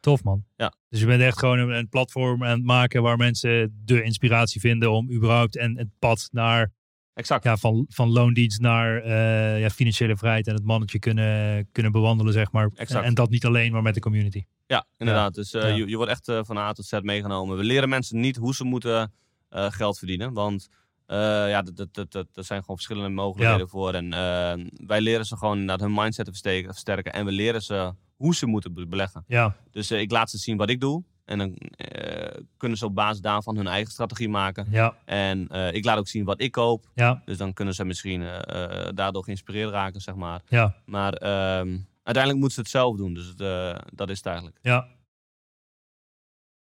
Tof, 0.00 0.24
man. 0.24 0.44
Ja. 0.56 0.72
Dus 0.88 1.00
je 1.00 1.06
bent 1.06 1.22
echt 1.22 1.38
gewoon 1.38 1.58
een, 1.58 1.70
een 1.70 1.88
platform 1.88 2.44
aan 2.44 2.56
het 2.56 2.64
maken 2.64 3.02
waar 3.02 3.16
mensen 3.16 3.82
de 3.84 4.02
inspiratie 4.02 4.60
vinden 4.60 4.92
om 4.92 5.12
überhaupt 5.12 5.56
en 5.56 5.78
het 5.78 5.88
pad 5.98 6.28
naar, 6.32 6.72
exact. 7.14 7.44
ja, 7.44 7.56
van, 7.56 7.84
van 7.88 8.08
loondienst 8.10 8.60
naar 8.60 9.02
eh, 9.02 9.60
ja, 9.60 9.70
financiële 9.70 10.16
vrijheid 10.16 10.46
en 10.46 10.54
het 10.54 10.64
mannetje 10.64 10.98
kunnen, 10.98 11.68
kunnen 11.72 11.92
bewandelen, 11.92 12.32
zeg 12.32 12.52
maar. 12.52 12.64
En, 12.64 12.70
Exact. 12.74 13.04
en 13.04 13.14
dat 13.14 13.30
niet 13.30 13.44
alleen, 13.44 13.72
maar 13.72 13.82
met 13.82 13.94
de 13.94 14.00
community. 14.00 14.44
Ja, 14.66 14.86
inderdaad. 14.98 15.34
Dus 15.34 15.52
eh, 15.52 15.62
Ja. 15.62 15.68
Je, 15.68 15.88
je 15.88 15.96
wordt 15.96 16.10
echt 16.10 16.28
eh, 16.28 16.40
van 16.42 16.56
A 16.58 16.72
tot 16.72 16.84
Z 16.86 16.98
meegenomen. 17.00 17.56
We 17.56 17.64
leren 17.64 17.88
mensen 17.88 18.20
niet 18.20 18.36
hoe 18.36 18.54
ze 18.54 18.64
moeten 18.64 19.12
eh, 19.48 19.70
geld 19.70 19.98
verdienen. 19.98 20.32
Want 20.32 20.68
eh, 21.06 21.16
ja, 21.48 21.62
dat, 21.62 21.76
dat, 21.76 21.94
dat, 21.94 22.12
dat, 22.12 22.26
er 22.34 22.44
zijn 22.44 22.60
gewoon 22.60 22.76
verschillende 22.76 23.08
mogelijkheden 23.08 23.64
Ja. 23.64 23.70
voor. 23.70 23.94
En 23.94 24.10
wij 24.86 25.00
leren 25.00 25.24
ze 25.26 25.36
gewoon 25.36 25.64
naar 25.64 25.78
hun 25.78 25.94
mindset 25.94 26.26
te 26.26 26.32
versterken. 26.64 27.12
En 27.12 27.24
we 27.24 27.32
leren 27.32 27.62
ze 27.62 27.92
hoe 28.16 28.34
ze 28.34 28.46
moeten 28.46 28.74
be- 28.74 28.86
beleggen. 28.86 29.24
Ja, 29.26 29.56
Dus 29.70 29.90
ik 29.90 30.10
laat 30.10 30.30
ze 30.30 30.38
zien 30.38 30.56
wat 30.56 30.68
ik 30.70 30.80
doe. 30.80 31.04
En 31.24 31.38
dan 31.38 31.54
eh, 31.76 32.40
kunnen 32.56 32.78
ze 32.78 32.84
op 32.84 32.94
basis 32.94 33.20
daarvan 33.20 33.56
hun 33.56 33.66
eigen 33.66 33.92
strategie 33.92 34.28
maken. 34.28 34.66
ja, 34.70 34.96
En 35.04 35.48
eh, 35.48 35.72
ik 35.72 35.84
laat 35.84 35.98
ook 35.98 36.08
zien 36.08 36.24
wat 36.24 36.40
ik 36.40 36.52
koop. 36.52 36.90
ja, 36.94 37.22
Dus 37.24 37.36
dan 37.36 37.52
kunnen 37.52 37.74
ze 37.74 37.84
misschien 37.84 38.22
eh, 38.22 38.88
daardoor 38.94 39.24
geïnspireerd 39.24 39.70
raken, 39.70 40.00
zeg 40.00 40.14
maar. 40.14 40.42
ja, 40.48 40.74
Maar 40.84 41.12
ehm, 41.12 41.76
uiteindelijk 42.02 42.38
moeten 42.38 42.50
ze 42.50 42.60
het 42.60 42.70
zelf 42.70 42.96
doen. 42.96 43.14
Dus 43.14 43.34
dat 43.94 44.10
is 44.10 44.16
het 44.16 44.26
eigenlijk. 44.26 44.58
ja. 44.62 44.92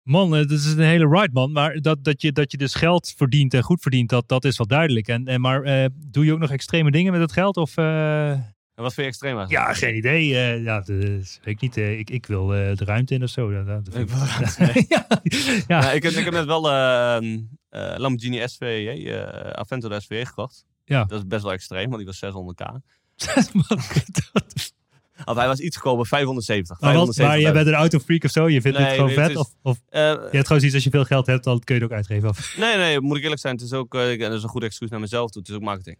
Man, 0.02 0.32
het 0.32 0.50
is 0.50 0.72
een 0.72 0.78
hele 0.80 1.08
ride, 1.08 1.32
man. 1.32 1.52
Maar 1.52 1.80
dat, 1.80 2.04
dat, 2.04 2.22
je, 2.22 2.32
dat 2.32 2.50
je 2.52 2.58
dus 2.58 2.74
geld 2.74 3.14
verdient 3.16 3.54
en 3.54 3.62
goed 3.62 3.80
verdient, 3.82 4.08
dat, 4.08 4.28
dat 4.28 4.44
is 4.44 4.58
wel 4.58 4.66
duidelijk. 4.66 5.08
En, 5.08 5.26
en, 5.26 5.40
maar 5.40 5.90
doe 5.94 6.24
je 6.24 6.32
ook 6.32 6.38
nog 6.38 6.50
extreme 6.50 6.90
dingen 6.90 7.12
met 7.12 7.20
het 7.20 7.32
geld? 7.32 7.56
Of, 7.56 7.74
En 8.76 8.82
wat 8.82 8.94
vind 8.94 9.06
je 9.06 9.12
extreem? 9.12 9.48
Ja, 9.48 9.72
geen 9.72 9.96
idee. 9.96 10.34
eh, 10.34 10.62
ja, 10.64 10.82
weet 10.86 11.38
ik 11.44 11.60
niet. 11.60 11.76
eh, 11.76 11.98
ik, 11.98 12.10
ik 12.10 12.26
wil 12.26 12.54
eh, 12.54 12.76
de 12.76 12.84
ruimte 12.84 13.14
in 13.14 13.22
of 13.22 13.28
zo. 13.30 13.64
Dat, 13.64 13.84
dat 13.84 13.94
Ik 13.96 14.08
ja, 14.88 15.06
ja. 15.66 15.92
Ik, 15.92 16.02
heb, 16.02 16.12
ik 16.12 16.24
heb 16.24 16.32
net 16.32 16.44
wel 16.44 16.70
eh, 16.70 17.16
een 17.20 17.58
eh, 17.68 17.94
Lamborghini 17.96 18.48
SVJ, 18.48 19.06
eh 19.08 19.50
Aventador 19.50 20.00
SVJ 20.02 20.24
gekocht. 20.24 20.64
Ja. 20.84 21.04
Dat 21.04 21.18
is 21.18 21.26
best 21.26 21.42
wel 21.42 21.52
extreem, 21.52 21.90
want 21.90 21.96
die 21.96 22.06
was 22.06 22.24
600k. 22.24 22.64
Man, 23.52 23.80
dat- 24.32 24.72
Of 25.24 25.36
hij 25.36 25.46
was 25.46 25.58
iets 25.58 25.76
goedkoper, 25.76 26.06
570. 26.06 26.80
maar, 26.80 26.94
wat, 26.94 27.14
570 27.14 27.26
maar 27.26 27.40
jij 27.40 27.52
bent 27.52 27.66
een 27.66 27.74
autofreak 27.80 28.24
of 28.24 28.30
zo? 28.30 28.48
Je 28.48 28.60
vindt 28.60 28.76
Nee, 28.78 28.86
het 28.86 28.94
gewoon 28.96 29.10
nee, 29.14 29.18
vet? 29.18 29.28
het 29.28 29.38
is- 29.38 29.52
Of, 29.62 29.72
of 29.72 29.80
je 29.90 29.96
hebt 30.36 30.46
gewoon 30.46 30.46
zoiets 30.46 30.74
als 30.74 30.84
je 30.84 30.90
veel 30.90 31.04
geld 31.04 31.26
hebt, 31.26 31.44
dan 31.44 31.58
kun 31.60 31.74
je 31.74 31.80
het 31.80 31.90
ook 31.90 31.96
uitgeven. 31.96 32.28
Of, 32.28 32.56
Nee, 32.58 32.76
nee, 32.76 33.00
moet 33.00 33.16
ik 33.16 33.22
eerlijk 33.22 33.40
zijn. 33.40 33.54
Het 33.54 33.64
is 33.64 33.72
ook 33.72 33.92
dat 33.92 34.32
is 34.32 34.42
een 34.42 34.48
goed 34.48 34.62
excuus 34.62 34.90
naar 34.90 35.00
mezelf 35.00 35.30
toe. 35.30 35.40
Het 35.42 35.50
is 35.50 35.56
ook 35.56 35.62
marketing. 35.62 35.98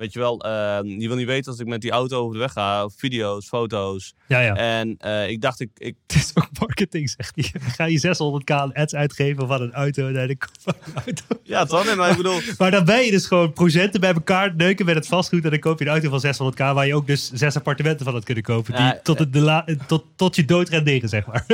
Weet 0.00 0.12
je 0.12 0.18
wel, 0.18 0.40
eh, 0.40 0.78
je 0.98 1.06
wil 1.08 1.16
niet 1.16 1.26
weten 1.26 1.50
als 1.50 1.60
ik 1.60 1.66
met 1.66 1.80
die 1.80 1.90
auto 1.90 2.18
over 2.20 2.32
de 2.32 2.38
weg 2.38 2.52
ga. 2.52 2.84
of 2.84 2.94
Video's, 2.96 3.46
foto's. 3.48 4.14
ja, 4.28 4.40
ja. 4.40 4.54
En 4.56 4.94
eh, 4.98 5.28
ik 5.28 5.40
dacht, 5.40 5.60
ik, 5.60 5.70
ik, 5.76 5.94
Het 6.06 6.16
is 6.16 6.30
ook 6.34 6.48
marketing, 6.58 7.10
zegt 7.10 7.34
hij. 7.34 7.60
Ga 7.76 7.84
je 7.84 8.40
600k 8.40 8.44
aan 8.54 8.72
ads 8.72 8.94
uitgeven 8.94 9.46
van 9.46 9.60
een 9.62 9.72
auto? 9.72 10.08
Nee, 10.08 10.26
de 10.26 10.36
van 10.60 10.74
een 10.84 10.94
auto. 11.04 11.22
ja 11.42 11.64
toch? 11.64 11.84
Nee, 11.84 11.94
maar 11.94 12.10
ik 12.10 12.16
bedoel, 12.16 12.40
Maar 12.58 12.70
dan 12.70 12.84
ben 12.84 13.04
je 13.04 13.10
dus 13.10 13.26
gewoon 13.26 13.52
procenten 13.52 14.00
bij 14.00 14.12
elkaar 14.12 14.54
neuken 14.54 14.86
met 14.86 14.94
het 14.94 15.06
vastgoed. 15.06 15.44
En 15.44 15.50
dan 15.50 15.58
koop 15.58 15.78
je 15.78 15.84
een 15.84 15.90
auto 15.90 16.18
van 16.18 16.52
600k 16.52 16.56
waar 16.56 16.86
je 16.86 16.94
ook 16.94 17.06
dus 17.06 17.30
zes 17.32 17.56
appartementen 17.56 18.04
van 18.04 18.14
had 18.14 18.24
kunnen 18.24 18.42
kopen. 18.42 18.72
Die 18.74 18.82
Ja, 18.82 19.00
tot, 19.02 19.18
het 19.18 19.32
de 19.32 19.40
la- 19.40 19.64
tot, 19.86 20.04
tot 20.16 20.36
je 20.36 20.44
dood 20.44 20.68
renderen, 20.68 21.08
zeg 21.08 21.26
maar. 21.26 21.46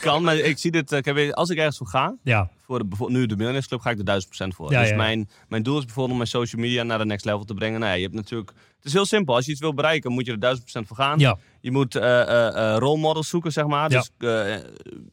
kan, 0.00 0.22
maar 0.22 0.36
ik 0.36 0.58
zie 0.58 0.70
dit. 0.70 0.92
eh, 0.92 1.00
kijk, 1.02 1.30
als 1.32 1.50
ik 1.50 1.58
ergens 1.58 1.76
voor 1.76 1.86
ga, 1.86 2.14
ja, 2.22 2.50
voor 2.66 2.78
de, 2.78 3.04
nu 3.08 3.26
de 3.26 3.34
Millionairesclub, 3.34 3.80
ga 3.80 3.90
ik 3.90 3.98
er 3.98 4.04
1000% 4.04 4.54
voor. 4.54 4.70
Ja, 4.72 4.82
dus. 4.82 4.92
Mijn, 4.94 5.28
mijn 5.48 5.62
doel 5.62 5.78
is 5.78 5.84
bijvoorbeeld 5.84 6.10
om 6.10 6.16
mijn 6.16 6.28
social 6.28 6.60
media 6.62 6.82
naar 6.82 6.98
de 6.98 7.04
next 7.04 7.24
level 7.24 7.44
te 7.44 7.54
brengen. 7.54 7.77
Nee, 7.78 7.96
je 7.96 8.02
hebt 8.02 8.14
natuurlijk. 8.14 8.50
Het 8.76 8.86
is 8.86 8.92
heel 8.92 9.06
simpel. 9.06 9.34
Als 9.34 9.44
je 9.44 9.50
iets 9.50 9.60
wil 9.60 9.74
bereiken, 9.74 10.12
moet 10.12 10.26
je 10.26 10.36
er 10.40 10.56
1000% 10.82 10.86
voor 10.86 10.96
gaan. 10.96 11.18
ja, 11.18 11.38
Je 11.60 11.70
moet 11.70 11.94
eh 11.94 12.20
eh, 12.20 12.72
eh, 12.72 12.78
role 12.78 12.98
models 12.98 13.28
zoeken, 13.28 13.52
zeg 13.52 13.66
maar. 13.66 13.90
Ja. 13.90 13.98
Dus 13.98 14.10
eh, 14.18 14.56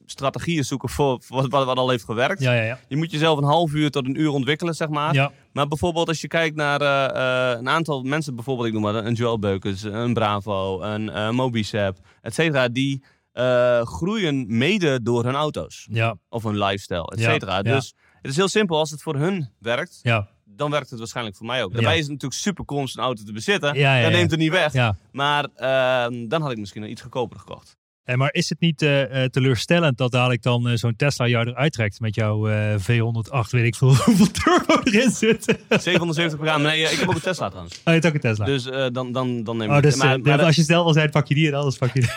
strategieën 0.05 0.65
zoeken 0.65 0.89
voor, 0.89 1.21
voor 1.21 1.41
wat, 1.41 1.51
wat, 1.51 1.65
wat 1.65 1.77
al 1.77 1.89
heeft 1.89 2.03
gewerkt. 2.03 2.41
ja. 2.41 2.79
Je 2.87 2.95
moet 2.97 3.11
jezelf 3.11 3.37
een 3.37 3.43
half 3.43 3.73
uur 3.73 3.91
tot 3.91 4.05
een 4.05 4.19
uur 4.19 4.29
ontwikkelen, 4.29 4.73
zeg 4.75 4.89
maar. 4.89 5.13
ja. 5.13 5.31
Maar 5.53 5.67
bijvoorbeeld 5.67 6.07
als 6.07 6.21
je 6.21 6.27
kijkt 6.27 6.55
naar 6.55 6.81
eh, 6.81 7.51
eh, 7.51 7.59
een 7.59 7.69
aantal 7.69 8.03
mensen, 8.03 8.35
bijvoorbeeld 8.35 8.67
ik 8.67 8.73
noem 8.73 8.81
maar 8.81 8.95
een 8.95 9.13
Joel 9.13 9.39
Beukers, 9.39 9.83
een 9.83 10.13
Bravo, 10.13 10.81
een 10.81 11.01
uh, 11.07 11.29
Mobicep, 11.29 11.97
et 12.21 12.33
cetera, 12.33 12.67
die 12.67 13.03
eh, 13.31 13.81
groeien 13.81 14.45
mede 14.57 15.01
door 15.01 15.23
hun 15.23 15.35
auto's 15.35 15.87
ja. 15.91 16.15
of 16.29 16.43
hun 16.43 16.57
lifestyle, 16.57 17.05
et 17.05 17.19
cetera. 17.19 17.55
ja. 17.55 17.61
Dus 17.61 17.93
het 18.21 18.31
is 18.31 18.35
heel 18.35 18.47
simpel, 18.47 18.77
als 18.77 18.91
het 18.91 19.01
voor 19.01 19.15
hun 19.15 19.49
werkt, 19.59 19.99
ja. 20.01 20.27
Dan 20.55 20.71
werkt 20.71 20.89
het 20.89 20.99
waarschijnlijk 20.99 21.35
voor 21.37 21.45
mij 21.45 21.63
ook. 21.63 21.73
Daarbij 21.73 21.93
is 21.95 22.01
het 22.01 22.11
natuurlijk 22.11 22.41
super 22.41 22.65
cool 22.65 22.79
om 22.79 22.87
zo'n 22.87 23.03
auto 23.03 23.23
te 23.23 23.31
bezitten, 23.33 23.73
dat 24.01 24.11
neemt 24.11 24.31
het 24.31 24.39
niet 24.39 24.51
weg. 24.51 24.73
ja. 24.73 24.97
Maar 25.11 25.47
ehm, 25.55 26.27
dan 26.27 26.41
had 26.41 26.51
ik 26.51 26.57
misschien 26.57 26.83
een 26.83 26.89
iets 26.91 27.01
goedkoper 27.01 27.39
gekocht. 27.39 27.75
Hey, 28.03 28.17
maar 28.17 28.33
is 28.33 28.49
het 28.49 28.59
niet 28.59 28.81
eh, 28.81 29.23
eh, 29.23 29.29
teleurstellend 29.29 29.97
dat 29.97 30.11
dadelijk 30.11 30.41
dan 30.41 30.67
eh, 30.69 30.75
zo'n 30.75 30.95
Tesla 30.95 31.27
jou 31.27 31.47
eruit 31.49 31.73
trekt 31.73 31.99
met 31.99 32.15
jouw 32.15 32.47
eh, 32.47 32.75
V108, 32.79 33.49
weet 33.49 33.65
ik 33.65 33.75
veel 33.75 33.95
hoeveel 34.05 34.31
turbo 34.31 34.81
erin 34.83 35.11
zit? 35.11 35.43
770 35.69 36.39
per 36.39 36.59
nee, 36.61 36.85
eh, 36.85 36.91
ik 36.91 36.99
heb 36.99 37.09
ook 37.09 37.15
een 37.15 37.21
Tesla 37.21 37.47
trouwens. 37.49 37.75
Oh, 37.75 37.81
je 37.83 37.91
hebt 37.91 38.05
ook 38.05 38.13
een 38.13 38.19
Tesla. 38.19 38.45
Dus 38.45 38.65
eh, 38.69 38.85
dan, 38.91 39.11
dan, 39.11 39.43
dan 39.43 39.57
neem 39.57 39.69
oh, 39.69 39.75
ik 39.77 39.83
dus, 39.83 39.95
maar, 39.95 40.15
eh, 40.15 40.21
maar 40.23 40.37
de- 40.37 40.43
als 40.45 40.55
je 40.55 40.63
snel 40.63 40.83
wil 40.83 40.93
zijn, 40.93 41.09
pak 41.09 41.27
je 41.27 41.35
die 41.35 41.47
en 41.47 41.53
anders 41.53 41.77
pak 41.77 41.93
je 41.93 41.99
die. 41.99 42.09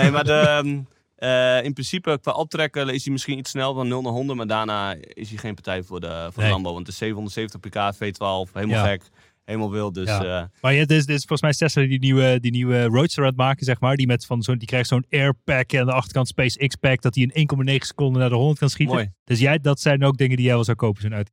Nee, 0.00 0.10
maar 0.10 0.24
de, 0.24 0.32
ehm, 0.32 0.78
eh, 1.20 1.64
in 1.64 1.72
principe 1.72 2.18
qua 2.22 2.32
optrekken 2.32 2.88
is 2.88 3.04
hij 3.04 3.12
misschien 3.12 3.38
iets 3.38 3.50
snel 3.50 3.74
van 3.74 3.88
0 3.88 4.02
naar 4.02 4.12
100. 4.12 4.38
Maar 4.38 4.46
daarna 4.46 4.94
is 5.00 5.28
hij 5.28 5.38
geen 5.38 5.54
partij 5.54 5.82
voor 5.82 6.00
de, 6.00 6.28
voor 6.32 6.42
Nee. 6.42 6.52
Lambo. 6.52 6.72
Want 6.72 6.86
de 6.86 6.92
770 6.92 7.60
pk, 7.60 7.94
V12, 7.94 8.52
helemaal 8.52 8.84
Ja. 8.84 8.90
gek. 8.90 9.02
Helemaal 9.44 9.70
wild. 9.70 9.94
Dus 9.94 10.08
Ja. 10.08 10.40
eh, 10.40 10.44
Maar 10.60 10.72
ja, 10.74 10.78
dit 10.78 10.90
is, 10.90 11.06
dit 11.06 11.16
is 11.16 11.24
volgens 11.24 11.40
mij 11.42 11.52
Tesla 11.52 11.82
die 11.88 11.98
nieuwe, 11.98 12.40
die 12.40 12.50
nieuwe 12.50 12.84
Roadster 12.84 13.22
aan 13.22 13.28
het 13.28 13.38
maken, 13.38 13.64
zeg 13.64 13.80
maar. 13.80 13.96
Die, 13.96 14.06
met 14.06 14.26
van 14.26 14.42
zo'n, 14.42 14.58
die 14.58 14.68
krijgt 14.68 14.88
zo'n 14.88 15.04
airpack 15.10 15.72
en 15.72 15.80
aan 15.80 15.86
de 15.86 15.92
achterkant 15.92 16.28
Space 16.28 16.66
X-pack, 16.66 17.02
dat 17.02 17.14
hij 17.14 17.24
in 17.32 17.48
1,9 17.48 17.86
seconden 17.86 18.20
naar 18.20 18.28
de 18.30 18.34
100 18.36 18.58
kan 18.58 18.70
schieten. 18.70 18.94
Mooi. 18.94 19.10
Dus 19.24 19.38
jij, 19.38 19.58
dat 19.58 19.80
zijn 19.80 20.04
ook 20.04 20.16
dingen 20.16 20.36
die 20.36 20.44
jij 20.46 20.54
wel 20.54 20.64
zou 20.64 20.76
kopen, 20.76 21.02
zo'n 21.02 21.12
auto. 21.12 21.32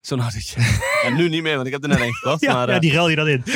Zo'n 0.00 0.20
autootje. 0.20 0.60
en 1.06 1.16
nu 1.16 1.28
niet 1.28 1.42
meer, 1.42 1.54
want 1.54 1.66
ik 1.66 1.72
heb 1.72 1.82
er 1.82 1.88
net 1.88 2.00
één 2.00 2.14
gekocht. 2.14 2.40
Ja, 2.48 2.52
maar, 2.54 2.68
ja, 2.68 2.74
eh, 2.74 2.80
die 2.80 2.92
ruil 2.92 3.08
je 3.08 3.16
dan 3.16 3.28
in. 3.28 3.42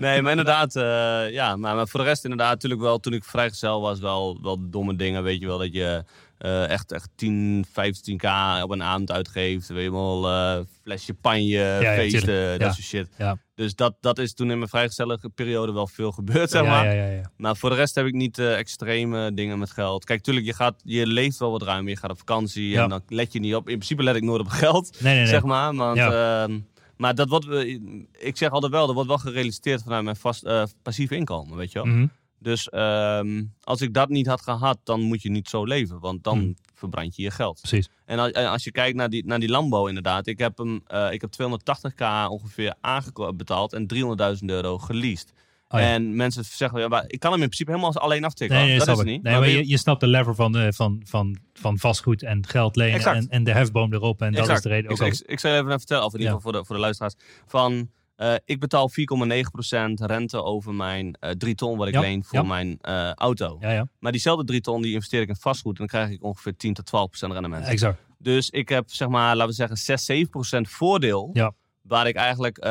Nee, 0.00 0.22
maar 0.22 0.30
inderdaad. 0.30 0.76
eh, 0.76 1.30
ja, 1.32 1.56
maar, 1.56 1.74
maar 1.74 1.88
voor 1.88 2.00
de 2.00 2.06
rest 2.06 2.22
inderdaad 2.24 2.50
natuurlijk 2.50 2.80
wel, 2.80 2.98
toen 2.98 3.12
ik 3.12 3.24
vrijgezel 3.24 3.80
was, 3.80 4.00
wel, 4.00 4.38
wel 4.42 4.70
domme 4.70 4.96
dingen. 4.96 5.22
Weet 5.22 5.40
je 5.40 5.46
wel, 5.46 5.58
dat 5.58 5.72
je 5.72 6.04
eh, 6.38 6.68
echt, 6.68 6.92
echt 6.92 7.08
10, 7.14 7.64
15k 7.68 8.62
op 8.62 8.70
een 8.70 8.82
avond 8.82 9.10
uitgeeft. 9.10 9.68
Weet 9.68 9.84
je 9.84 9.90
wel, 9.92 10.28
eh 10.30 10.58
fles 10.82 11.04
champagne, 11.04 11.40
ja, 11.48 11.94
feesten, 11.94 12.58
dat 12.58 12.60
Ja. 12.60 12.72
soort 12.72 12.86
shit. 12.86 13.08
Dus 13.54 13.74
dat, 13.74 13.94
dat 14.00 14.18
is 14.18 14.34
toen 14.34 14.50
in 14.50 14.56
mijn 14.58 14.70
vrijgezellige 14.70 15.28
periode 15.28 15.72
wel 15.72 15.86
veel 15.86 16.12
gebeurd, 16.12 16.50
zeg 16.50 16.64
maar. 16.64 16.84
ja, 16.84 16.92
ja, 16.92 17.10
ja. 17.10 17.30
Maar 17.36 17.56
voor 17.56 17.70
de 17.70 17.76
rest 17.76 17.94
heb 17.94 18.06
ik 18.06 18.12
niet 18.14 18.38
eh, 18.38 18.58
extreme 18.58 19.34
dingen 19.34 19.58
met 19.58 19.70
geld. 19.70 20.04
Kijk, 20.04 20.22
tuurlijk, 20.22 20.46
je, 20.46 20.52
gaat, 20.54 20.80
je 20.84 21.06
leeft 21.06 21.38
wel 21.38 21.50
wat 21.50 21.62
ruimer. 21.62 21.90
Je 21.92 21.96
gaat 21.98 22.10
op 22.10 22.18
vakantie 22.18 22.78
en 22.78 22.88
dan 22.88 23.02
let 23.08 23.32
je 23.32 23.38
niet 23.40 23.54
op. 23.54 23.68
In 23.68 23.74
principe 23.76 24.02
let 24.02 24.16
ik 24.16 24.22
nooit 24.22 24.40
op 24.40 24.48
geld, 24.48 24.90
Nee, 25.00 25.12
nee, 25.14 25.22
nee. 25.22 25.26
zeg 25.32 25.42
maar. 25.42 25.74
Want, 25.74 25.98
ehm, 25.98 26.58
maar 26.96 27.14
dat 27.14 27.28
wordt, 27.28 27.48
eh, 27.48 27.78
ik 28.18 28.36
zeg 28.36 28.50
altijd 28.50 28.72
wel, 28.72 28.84
dat 28.86 28.94
wordt 28.94 29.08
wel 29.08 29.18
gerealiseerd 29.18 29.82
vanuit 29.82 30.04
mijn 30.04 30.16
vast, 30.16 30.46
passief 30.82 31.10
inkomen, 31.10 31.56
weet 31.56 31.72
je 31.72 31.82
wel. 31.82 31.92
Mhm. 31.92 32.06
Dus 32.44 32.68
ehm, 32.68 33.42
als 33.62 33.80
ik 33.80 33.94
dat 33.94 34.08
niet 34.08 34.26
had 34.26 34.40
gehad, 34.42 34.78
dan 34.84 35.00
moet 35.00 35.22
je 35.22 35.30
niet 35.30 35.48
zo 35.48 35.64
leven. 35.64 36.00
Want 36.00 36.24
dan 36.24 36.38
Mhm. 36.38 36.52
verbrand 36.74 37.16
je 37.16 37.22
je 37.22 37.30
geld. 37.30 37.58
Precies. 37.60 37.88
En 38.04 38.18
als, 38.18 38.30
en 38.30 38.50
als 38.50 38.64
je 38.64 38.70
kijkt 38.70 38.96
naar 38.96 39.08
die, 39.10 39.26
naar 39.26 39.40
die 39.40 39.48
Lambo 39.48 39.86
inderdaad. 39.86 40.26
Ik 40.26 40.38
heb, 40.38 40.58
hem, 40.58 40.80
eh, 40.86 41.12
ik 41.12 41.20
heb 41.20 41.30
280k 41.30 42.28
ongeveer 42.30 42.74
aangebetaald 42.80 43.72
en 43.72 43.86
300.000 43.86 44.50
euro 44.50 44.78
geleased. 44.78 45.32
Oh, 45.68 45.80
ja. 45.80 45.86
En 45.92 46.16
mensen 46.16 46.44
zeggen, 46.44 46.80
ja, 46.80 46.88
maar 46.88 47.04
ik 47.06 47.20
kan 47.20 47.32
hem 47.32 47.40
in 47.40 47.46
principe 47.46 47.70
helemaal 47.70 47.94
alleen 47.98 48.24
aftikken. 48.24 48.56
Nee, 48.56 48.66
nee, 48.66 48.78
dat 48.78 48.88
is 48.88 48.96
het 48.96 49.06
niet. 49.06 49.22
Nee, 49.22 49.38
maar 49.38 49.48
je, 49.48 49.68
je 49.68 49.76
snapt 49.78 50.00
de 50.00 50.06
lever 50.06 50.34
van, 50.34 50.56
eh, 50.56 50.66
van, 50.70 51.02
van, 51.06 51.38
van 51.52 51.78
vastgoed 51.78 52.22
en 52.22 52.46
geld 52.46 52.76
lenen 52.76 53.00
en, 53.04 53.28
en 53.28 53.44
de 53.44 53.52
hefboom 53.52 53.92
erop. 53.92 54.22
En 54.22 54.32
dat 54.32 54.48
is 54.48 54.60
de 54.60 54.68
reden 54.68 54.90
ook 54.90 54.96
ik, 54.96 55.02
al. 55.02 55.08
ik, 55.08 55.20
ik 55.26 55.40
zal 55.40 55.52
even 55.54 55.68
vertellen, 55.78 56.04
of 56.04 56.12
in 56.12 56.18
ieder 56.18 56.32
Ja. 56.34 56.38
geval 56.38 56.52
voor 56.52 56.60
de, 56.60 56.66
voor 56.66 56.74
de 56.76 56.80
luisteraars. 56.82 57.14
Van, 57.46 57.90
eh, 58.16 58.34
ik 58.44 58.60
betaal 58.60 58.90
4,9% 58.90 58.94
rente 59.94 60.42
over 60.42 60.74
mijn 60.74 61.14
eh 61.20 61.30
3 61.30 61.54
ton 61.54 61.76
wat 61.78 61.88
ik 61.88 61.94
Ja, 61.94 62.00
leen 62.00 62.24
voor 62.24 62.38
ja. 62.38 62.44
mijn 62.44 62.78
eh, 62.80 63.12
auto. 63.12 63.56
Ja, 63.60 63.70
ja, 63.70 63.88
Maar 63.98 64.12
diezelfde 64.12 64.44
3 64.44 64.60
ton 64.60 64.82
die 64.82 64.92
investeer 64.92 65.20
ik 65.20 65.28
in 65.28 65.36
vastgoed 65.36 65.72
en 65.78 65.78
dan 65.78 66.00
krijg 66.00 66.10
ik 66.10 66.22
ongeveer 66.22 66.56
10 66.56 66.74
tot 66.74 66.86
12% 66.86 67.32
rendement. 67.32 67.66
exact. 67.66 67.98
Dus 68.18 68.50
ik 68.50 68.68
heb 68.68 68.90
zeg 68.90 69.08
maar, 69.08 69.36
laten 69.36 69.46
we 69.48 69.52
zeggen, 69.54 69.76
6, 69.76 70.04
7% 70.06 70.68
voordeel. 70.68 71.30
Ja. 71.32 71.52
Waar 71.82 72.06
ik 72.06 72.16
eigenlijk 72.16 72.64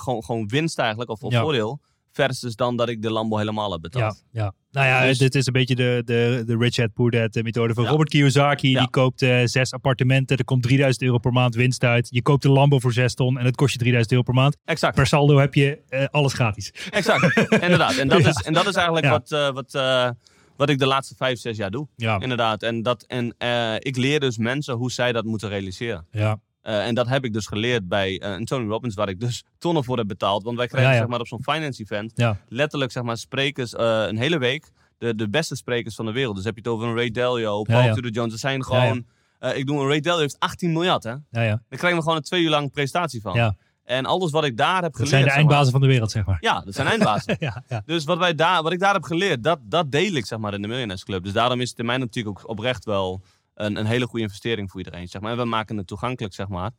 gewoon, 0.00 0.24
gewoon 0.24 0.48
winst 0.48 0.78
eigenlijk, 0.78 1.10
of, 1.10 1.22
of 1.22 1.32
Ja. 1.32 1.40
voordeel. 1.40 1.80
Versus 2.10 2.56
dan 2.56 2.76
dat 2.76 2.88
ik 2.88 3.02
de 3.02 3.10
Lambo 3.10 3.36
helemaal 3.36 3.72
heb 3.72 3.82
Ja, 3.82 3.88
betaald. 3.90 4.24
ja. 4.30 4.54
Nou 4.74 4.86
ja, 4.86 5.06
Dus- 5.06 5.18
dit 5.18 5.34
is 5.34 5.46
een 5.46 5.52
beetje 5.52 5.74
de, 5.74 6.02
de, 6.04 6.42
de 6.46 6.56
Rich 6.56 6.74
Dad 6.74 6.92
Poor 6.92 7.10
Dad 7.10 7.34
methode 7.42 7.74
van 7.74 7.84
Ja. 7.84 7.90
Robert 7.90 8.08
Kiyosaki. 8.08 8.70
Ja. 8.70 8.78
Die 8.80 8.90
koopt 8.90 9.22
eh, 9.22 9.40
zes 9.44 9.72
appartementen. 9.72 10.36
Er 10.36 10.44
komt 10.44 10.62
3000 10.62 11.02
euro 11.04 11.18
per 11.18 11.32
maand 11.32 11.54
winst 11.54 11.84
uit. 11.84 12.08
Je 12.10 12.22
koopt 12.22 12.44
een 12.44 12.50
Lambo 12.50 12.78
voor 12.78 12.92
6 12.92 13.14
ton 13.14 13.38
en 13.38 13.44
het 13.44 13.56
kost 13.56 13.72
je 13.72 13.78
3000 13.78 14.12
euro 14.12 14.24
per 14.24 14.34
maand. 14.34 14.56
Exact. 14.64 14.94
Per 14.94 15.06
saldo 15.06 15.38
heb 15.38 15.54
je 15.54 15.78
eh, 15.88 16.04
alles 16.10 16.32
gratis. 16.32 16.72
Exact. 16.90 17.36
Inderdaad. 17.62 17.96
En 17.96 18.08
dat, 18.08 18.22
Ja. 18.24 18.28
is, 18.28 18.42
en 18.42 18.52
dat 18.52 18.66
is 18.66 18.74
eigenlijk 18.74 19.06
wat, 19.08 19.32
eh, 19.32 19.50
wat, 19.50 19.72
wat 20.56 20.68
ik 20.68 20.78
de 20.78 20.86
laatste 20.86 21.14
vijf, 21.14 21.38
zes 21.38 21.56
jaar 21.56 21.70
doe. 21.70 21.88
Ja, 21.96 22.20
Inderdaad. 22.20 22.62
En, 22.62 22.82
dat, 22.82 23.02
en 23.06 23.34
ik 23.78 23.96
leer 23.96 24.20
dus 24.20 24.38
mensen 24.38 24.74
hoe 24.74 24.90
zij 24.92 25.12
dat 25.12 25.24
moeten 25.24 25.48
realiseren. 25.48 26.06
ja, 26.10 26.38
Eh, 26.64 26.86
en 26.86 26.94
dat 26.94 27.08
heb 27.08 27.24
ik 27.24 27.32
dus 27.32 27.46
geleerd 27.46 27.88
bij 27.88 28.22
een 28.22 28.44
Tony 28.44 28.68
Robbins, 28.68 28.94
waar 28.94 29.08
ik 29.08 29.20
dus 29.20 29.44
tonnen 29.58 29.84
voor 29.84 29.96
heb 29.98 30.06
betaald. 30.08 30.42
Want 30.42 30.56
wij 30.56 30.66
krijgen 30.66 30.88
Ja, 30.90 30.94
ja. 30.96 31.00
Zeg 31.02 31.10
maar, 31.10 31.20
op 31.20 31.26
zo'n 31.26 31.42
finance 31.42 31.82
event 31.82 32.12
ja. 32.14 32.36
letterlijk 32.48 32.92
zeg 32.92 33.02
maar, 33.02 33.16
sprekers 33.16 33.74
eh, 33.74 34.04
een 34.06 34.16
hele 34.16 34.38
week. 34.38 34.70
De, 34.98 35.14
de 35.14 35.28
beste 35.28 35.56
sprekers 35.56 35.94
van 35.94 36.04
de 36.06 36.12
wereld. 36.12 36.36
Dus 36.36 36.44
heb 36.44 36.54
je 36.54 36.60
het 36.60 36.70
over 36.70 36.86
een 36.88 36.94
Ray 36.94 37.10
Dalio, 37.10 37.62
Paul. 37.62 37.94
Tudor 37.94 38.10
Jones. 38.10 38.30
Dat 38.30 38.40
zijn 38.40 38.64
gewoon... 38.64 39.04
ik 39.54 39.66
doe 39.66 39.80
een 39.80 39.88
Ray 39.88 40.00
Dalio 40.00 40.20
heeft 40.20 40.36
18 40.38 40.72
miljard, 40.72 41.02
hè. 41.02 41.10
ja, 41.10 41.20
ja. 41.30 41.42
Daar 41.46 41.78
krijgen 41.78 41.94
we 41.94 42.02
gewoon 42.02 42.16
een 42.16 42.22
twee 42.22 42.42
uur 42.42 42.50
lang 42.50 42.72
presentatie 42.72 43.20
van. 43.20 43.34
ja. 43.34 43.56
En 43.84 44.06
alles 44.06 44.30
wat 44.30 44.44
ik 44.44 44.56
daar 44.56 44.82
heb 44.82 44.82
Dat 44.82 44.94
geleerd... 44.94 45.08
zijn 45.08 45.22
de 45.22 45.28
zeg 45.28 45.36
maar- 45.36 45.46
eindbazen 45.46 45.72
van 45.72 45.80
de 45.80 45.86
wereld, 45.86 46.10
zeg 46.10 46.26
maar. 46.26 46.36
Ja, 46.40 46.60
dat 46.60 46.74
zijn 46.74 46.86
eindbazen. 46.86 47.36
Ja, 47.40 47.62
ja. 47.68 47.82
Dus 47.86 48.04
wat, 48.04 48.18
wij 48.18 48.34
daar, 48.34 48.62
wat 48.62 48.72
ik 48.72 48.78
daar 48.78 48.92
heb 48.94 49.02
geleerd, 49.02 49.42
dat, 49.42 49.58
dat 49.62 49.90
deel 49.92 50.12
ik 50.12 50.26
zeg 50.26 50.38
maar 50.38 50.54
in 50.54 50.62
de 50.62 50.66
Millionaires 50.68 51.04
Club. 51.04 51.24
Dus 51.24 51.32
daarom 51.32 51.60
is 51.60 51.70
het 51.70 51.78
in 51.78 51.86
mijn 51.86 52.00
natuurlijk 52.00 52.38
ook 52.38 52.48
oprecht 52.48 52.84
wel 52.84 53.22
een, 53.54 53.76
een 53.76 53.86
hele 53.86 54.06
goede 54.06 54.24
investering 54.24 54.70
voor 54.70 54.80
iedereen. 54.80 55.08
Zeg 55.08 55.20
maar. 55.22 55.30
En 55.32 55.38
we 55.38 55.44
maken 55.44 55.76
het 55.76 55.86
toegankelijk, 55.86 56.34
zeg 56.34 56.48
maar. 56.48 56.70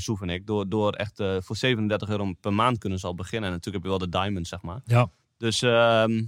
Soef 0.00 0.20
en 0.20 0.28
ik, 0.30 0.46
door, 0.46 0.68
door 0.68 0.92
echt 0.92 1.20
eh, 1.20 1.36
voor 1.40 1.56
37 1.56 2.08
euro 2.08 2.32
per 2.40 2.52
maand 2.52 2.78
kunnen 2.78 2.98
ze 2.98 3.06
al 3.06 3.14
beginnen. 3.14 3.48
En 3.50 3.54
natuurlijk 3.54 3.84
heb 3.84 3.92
je 3.92 3.98
wel 3.98 4.08
de 4.10 4.18
diamond, 4.18 4.48
zeg 4.48 4.62
maar. 4.62 4.80
Ja. 4.84 5.08
Dus, 5.38 5.62
ehm, 5.62 6.22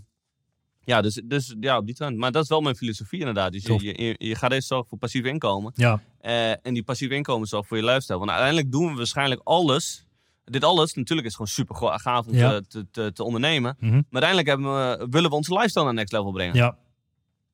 ja, 0.85 1.01
dus, 1.01 1.23
dus 1.25 1.55
ja, 1.61 1.77
op 1.77 1.87
die 1.87 1.95
trend. 1.95 2.17
Maar 2.17 2.33
dat 2.33 2.43
is 2.43 2.49
wel 2.49 2.61
mijn 2.61 2.77
filosofie 2.77 3.19
inderdaad. 3.19 3.53
Dus 3.53 3.63
je, 3.63 4.03
je, 4.03 4.15
je 4.19 4.35
gaat 4.35 4.53
eerst 4.53 4.69
zorgen 4.69 4.89
voor 4.89 4.99
passief 4.99 5.25
inkomen. 5.25 5.73
ja. 5.75 6.01
Eh, 6.21 6.51
en 6.51 6.75
die 6.75 6.83
passief 6.83 7.11
inkomen 7.11 7.49
zorgt 7.49 7.69
voor 7.69 7.77
je 7.77 7.85
lifestyle. 7.85 8.19
Want 8.19 8.31
uiteindelijk 8.31 8.73
doen 8.73 8.91
we 8.91 8.97
waarschijnlijk 8.97 9.41
alles. 9.45 10.07
Dit 10.45 10.65
alles, 10.65 10.95
natuurlijk 10.95 11.27
is 11.27 11.33
gewoon 11.33 11.47
super 11.49 11.99
gaaf 11.99 12.27
om 12.27 12.35
Ja. 12.35 12.61
te, 12.69 12.87
te, 12.91 13.13
te, 13.13 13.23
ondernemen. 13.25 13.77
Mhm. 13.81 13.93
Maar 13.95 14.23
uiteindelijk 14.23 14.49
hebben 14.49 14.67
we, 14.99 15.07
willen 15.11 15.31
we 15.31 15.37
onze 15.37 15.53
lifestyle 15.53 15.85
naar 15.85 15.95
next 15.95 16.13
level 16.13 16.33
brengen. 16.33 16.55
ja, 16.55 16.77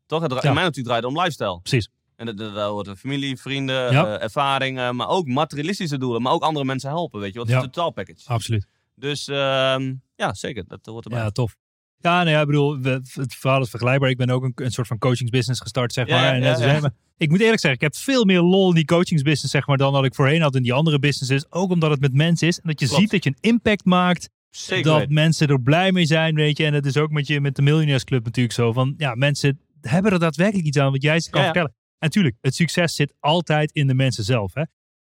Toch? 0.07 0.21
Het 0.21 0.31
dra- 0.31 0.41
Ja. 0.43 0.49
In 0.49 0.55
mijn 0.55 0.67
natuurlijk 0.67 0.87
draait 0.95 1.03
het 1.03 1.13
om 1.13 1.19
lifestyle. 1.21 1.61
precies. 1.61 1.89
En 2.23 2.29
dat, 2.29 2.37
dat, 2.37 2.55
dat 2.55 2.71
hoort 2.71 2.99
familie, 2.99 3.37
vrienden, 3.37 3.93
Ja. 3.93 4.17
eh, 4.17 4.23
ervaringen, 4.23 4.97
maar 4.97 5.09
ook 5.09 5.27
materialistische 5.27 5.99
doelen. 5.99 6.23
Maar 6.23 6.33
ook 6.33 6.43
andere 6.43 6.65
mensen 6.65 6.91
helpen, 6.91 7.21
weet 7.21 7.33
je 7.33 7.39
wat? 7.39 7.47
Het 7.47 7.57
is 7.57 7.63
Ja. 7.63 7.67
een 7.69 7.73
totaalpackage. 7.75 8.29
Absoluut. 8.29 8.67
Dus 8.95 9.29
ehm, 9.29 9.95
ja, 10.17 10.35
zeker. 10.35 10.65
Dat 10.69 10.87
hoort 10.87 11.05
erbij. 11.05 11.19
Ja, 11.21 11.31
tof. 11.31 11.57
Ja, 11.99 12.17
nou 12.17 12.29
ja, 12.31 12.41
ik 12.41 12.47
bedoel, 12.47 12.79
het 12.83 13.35
verhaal 13.39 13.61
is 13.61 13.71
vergelijkbaar. 13.71 14.11
Ik 14.11 14.17
ben 14.17 14.31
ook 14.31 14.45
een, 14.45 14.53
een 14.55 14.71
soort 14.71 14.87
van 14.87 14.99
coachingsbusiness 14.99 15.61
gestart, 15.61 15.93
zeg 15.93 16.09
maar. 16.09 16.19
ja, 16.25 16.33
en 16.33 16.43
ja, 16.43 16.73
ja. 16.75 16.81
maar 16.81 16.91
ik 17.17 17.29
moet 17.31 17.41
eerlijk 17.41 17.61
zeggen, 17.61 17.81
ik 17.81 17.93
heb 17.93 17.97
veel 18.03 18.25
meer 18.25 18.41
lol 18.41 18.69
in 18.69 18.75
die 18.75 18.85
coachingsbusiness, 18.85 19.51
zeg 19.53 19.67
maar, 19.67 19.77
dan 19.77 19.93
dat 19.93 20.05
ik 20.05 20.15
voorheen 20.15 20.41
had 20.43 20.55
in 20.57 20.63
die 20.63 20.73
andere 20.73 20.99
businesses. 20.99 21.53
Ook 21.53 21.71
omdat 21.71 21.91
het 21.91 22.01
met 22.01 22.13
mensen 22.13 22.49
is. 22.49 22.57
En 22.59 22.69
dat 22.69 22.81
je 22.81 22.87
Klopt. 22.87 23.01
ziet 23.01 23.11
dat 23.11 23.25
je 23.25 23.31
een 23.31 23.51
impact 23.51 23.85
maakt. 23.85 24.29
Zeker 24.51 24.85
dat 25.01 25.09
mensen 25.09 25.49
er 25.49 25.61
blij 25.63 25.93
mee 25.93 26.07
zijn, 26.07 26.35
weet 26.35 26.57
je. 26.59 26.65
En 26.65 26.73
dat 26.73 26.87
is 26.87 26.97
ook 26.97 27.11
met, 27.11 27.27
je, 27.27 27.41
met 27.41 27.57
de 27.57 27.63
Millionairesclub 27.63 28.25
natuurlijk 28.25 28.55
zo. 28.55 28.73
Van, 28.73 28.95
ja, 28.97 29.15
mensen 29.15 29.61
hebben 29.81 30.13
er 30.13 30.19
daadwerkelijk 30.19 30.67
iets 30.67 30.79
aan 30.79 30.91
wat 30.93 31.03
jij 31.03 31.21
ze 31.21 31.31
kan 31.31 31.43
vertellen. 31.45 31.75
En 32.03 32.09
natuurlijk, 32.09 32.37
het 32.41 32.55
succes 32.55 32.95
zit 32.95 33.15
altijd 33.21 33.73
in 33.73 33.87
de 33.87 33.95
mensen 33.95 34.25
zelf. 34.25 34.55
Hè? 34.55 34.63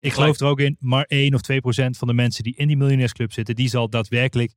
Ik 0.00 0.12
geloof 0.12 0.40
er 0.40 0.46
ook 0.46 0.60
in, 0.60 0.76
maar 0.80 1.04
1 1.04 1.34
of 1.34 1.40
2 1.40 1.60
procent 1.60 1.96
van 1.98 2.08
de 2.08 2.14
mensen 2.14 2.44
die 2.44 2.54
in 2.56 2.66
die 2.66 2.76
Millionairesclub 2.76 3.32
zitten, 3.32 3.54
die 3.54 3.68
zal 3.68 3.88
daadwerkelijk 3.88 4.54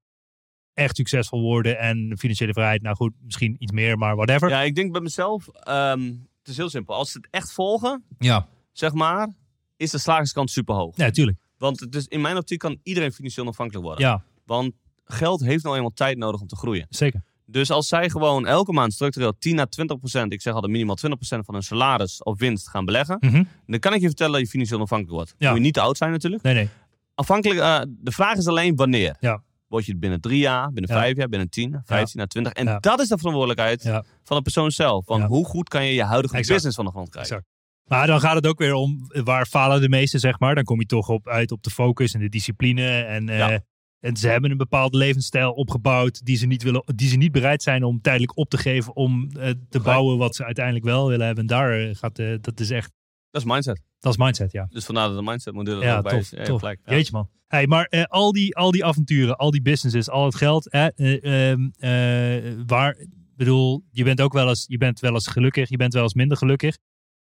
echt 0.74 0.96
succesvol 0.96 1.42
worden. 1.42 1.80
En 1.80 2.18
financiële 2.18 2.54
vrijheid, 2.54 2.82
nou 2.82 2.96
goed, 2.96 3.14
misschien 3.22 3.56
iets 3.60 3.72
meer, 3.72 3.98
maar 3.98 4.16
whatever. 4.16 4.50
Ja, 4.50 4.62
ik 4.62 4.76
denk 4.76 4.92
bij 4.92 5.02
mezelf, 5.02 5.48
ehm, 5.48 6.02
het 6.40 6.48
is 6.48 6.58
heel 6.58 6.70
simpel. 6.70 6.96
Als 6.96 7.12
ze 7.12 7.18
het 7.18 7.28
echt 7.32 7.52
volgen, 7.54 8.04
Ja, 8.20 8.48
zeg 8.72 8.94
maar, 8.94 9.34
is 9.78 9.92
de 9.92 9.98
slagingskans 9.98 10.54
super 10.54 10.76
hoog. 10.76 10.98
ja 10.98 11.10
tuurlijk. 11.12 11.38
Want 11.58 11.80
het 11.80 11.96
is, 11.96 12.06
in 12.08 12.22
mijn 12.22 12.38
optiek 12.38 12.60
kan 12.60 12.80
iedereen 12.84 13.12
financieel 13.14 13.48
afhankelijk 13.48 13.86
worden. 13.86 14.06
Ja, 14.06 14.24
Want 14.46 14.74
geld 15.04 15.42
heeft 15.44 15.64
nou 15.64 15.76
eenmaal 15.76 15.94
tijd 15.94 16.18
nodig 16.18 16.42
om 16.42 16.48
te 16.48 16.56
groeien. 16.56 16.86
zeker. 16.90 17.24
Dus 17.46 17.72
als 17.72 17.88
zij 17.88 18.10
gewoon 18.10 18.48
elke 18.48 18.72
maand 18.72 18.94
structureel 18.94 19.38
10 19.38 19.60
à 19.60 19.66
20 19.66 20.00
procent, 20.00 20.34
ik 20.34 20.42
zeg 20.42 20.54
altijd 20.54 20.72
minimaal 20.72 20.96
20 20.96 21.20
procent 21.20 21.46
van 21.46 21.54
hun 21.54 21.64
salaris 21.64 22.24
of 22.24 22.40
winst 22.40 22.70
gaan 22.70 22.86
beleggen, 22.86 23.18
Mhm. 23.20 23.44
dan 23.66 23.80
kan 23.80 23.94
ik 23.94 24.02
je 24.02 24.08
vertellen 24.08 24.34
dat 24.34 24.42
je 24.42 24.48
financieel 24.48 24.80
afhankelijk 24.82 25.16
wordt. 25.18 25.36
Ja. 25.38 25.48
Moet 25.50 25.58
je 25.58 25.64
niet 25.64 25.74
te 25.74 25.82
oud 25.82 25.98
zijn 25.98 26.12
natuurlijk. 26.12 26.44
Nee, 26.44 26.54
nee. 26.54 26.70
Afhankelijk, 27.16 27.60
eh, 27.60 27.82
de 27.88 28.12
vraag 28.12 28.38
is 28.38 28.48
alleen 28.48 28.76
wanneer. 28.76 29.16
Ja. 29.20 29.42
Word 29.68 29.86
je 29.86 29.92
het 29.92 30.00
binnen 30.00 30.22
drie 30.22 30.40
jaar, 30.40 30.72
binnen 30.72 30.96
Ja. 30.96 31.02
vijf 31.02 31.18
jaar, 31.18 31.28
binnen 31.30 31.50
tien, 31.50 31.82
vijftien, 31.86 32.20
na 32.20 32.28
twintig. 32.28 32.54
En 32.54 32.78
dat 32.80 33.00
is 33.00 33.08
de 33.08 33.18
verantwoordelijkheid 33.18 33.82
van 34.24 34.38
de 34.38 34.42
persoon 34.44 34.72
zelf. 34.72 35.06
Van 35.06 35.22
hoe 35.22 35.46
goed 35.46 35.70
kan 35.70 35.86
je 35.86 35.94
je 35.94 36.04
huidige 36.04 36.34
Exact. 36.36 36.54
business 36.54 36.76
van 36.76 36.86
de 36.86 36.92
grond 36.92 37.10
krijgen. 37.10 37.36
Exact. 37.36 37.52
Maar 37.84 38.08
dan 38.08 38.20
gaat 38.20 38.36
het 38.36 38.48
ook 38.48 38.58
weer 38.60 38.74
om 38.74 39.06
waar 39.24 39.46
falen 39.46 39.82
de 39.82 39.90
meesten, 39.90 40.20
zeg 40.20 40.40
maar. 40.40 40.56
Dan 40.56 40.64
kom 40.64 40.80
je 40.80 40.86
toch 40.86 41.10
op, 41.10 41.28
uit 41.28 41.52
op 41.52 41.64
de 41.64 41.70
focus 41.70 42.14
en 42.14 42.20
de 42.20 42.30
discipline. 42.30 43.02
En, 43.04 43.30
eh, 43.30 43.38
Ja. 43.38 43.60
En 44.04 44.18
ze 44.18 44.28
hebben 44.28 44.52
een 44.52 44.58
bepaalde 44.58 44.98
levensstijl 44.98 45.52
opgebouwd 45.52 46.26
die 46.26 46.38
ze 46.38 46.46
niet, 46.46 46.64
willen, 46.64 46.84
die 46.96 47.10
ze 47.10 47.16
niet 47.16 47.32
bereid 47.32 47.64
zijn 47.64 47.84
om 47.84 48.02
tijdelijk 48.02 48.38
op 48.38 48.50
te 48.50 48.58
geven 48.58 48.96
om 48.96 49.30
eh, 49.40 49.50
te 49.70 49.80
bouwen 49.80 50.18
wat 50.18 50.36
ze 50.36 50.46
uiteindelijk 50.46 50.86
wel 50.86 51.08
willen 51.08 51.26
hebben. 51.26 51.44
En 51.44 51.50
daar 51.50 51.80
eh, 51.80 51.96
gaat, 51.96 52.20
eh, 52.20 52.36
dat 52.42 52.60
is 52.60 52.70
echt, 52.70 52.92
Dat 53.30 53.42
is 53.42 53.48
mindset. 53.48 53.82
dat 54.00 54.12
is 54.12 54.18
mindset, 54.18 54.52
ja. 54.52 54.68
Dus 54.70 54.86
vandaar 54.86 55.08
dat 55.08 55.18
de 55.18 55.24
mindset 55.24 55.54
model 55.54 55.82
Ja, 55.82 55.98
ook 55.98 56.04
bij 56.04 56.12
tof, 56.12 56.22
is. 56.22 56.30
Ja, 56.30 56.44
tof. 56.44 56.60
gelijk. 56.60 56.80
Ja. 56.86 56.94
Jeetje 56.94 57.12
man. 57.12 57.30
Hey, 57.48 57.68
maar 57.68 58.08
al, 58.08 58.32
die, 58.32 58.56
al 58.56 58.72
die 58.72 58.86
avonturen, 58.86 59.38
al 59.38 59.52
die 59.52 59.62
businesses, 59.62 60.10
al 60.10 60.26
het 60.26 60.36
geld, 60.36 60.68
hè, 60.72 60.88
eh, 60.88 61.52
ehm, 61.52 61.70
eh, 61.78 62.54
waar, 62.66 63.06
bedoel, 63.36 63.84
je 63.92 64.04
bent 64.04 64.22
ook 64.22 64.34
wel 64.34 64.50
eens, 64.50 64.66
je 64.68 64.78
bent 64.78 65.00
wel 65.00 65.14
eens 65.14 65.28
gelukkig, 65.28 65.70
je 65.70 65.78
bent 65.78 65.94
wel 65.94 66.04
eens 66.04 66.14
minder 66.14 66.38
gelukkig. 66.38 66.78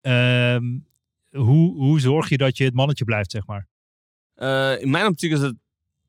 Ehm, 0.01 0.79
hoe, 1.31 1.75
hoe 1.75 2.01
zorg 2.01 2.29
je 2.29 2.37
dat 2.37 2.57
je 2.57 2.65
het 2.65 2.75
mannetje 2.75 3.05
blijft, 3.05 3.31
zeg 3.31 3.47
maar? 3.47 3.69
In 4.81 4.91
mijn 4.91 5.07
optiek 5.07 5.33
is 5.33 5.41
het 5.41 5.55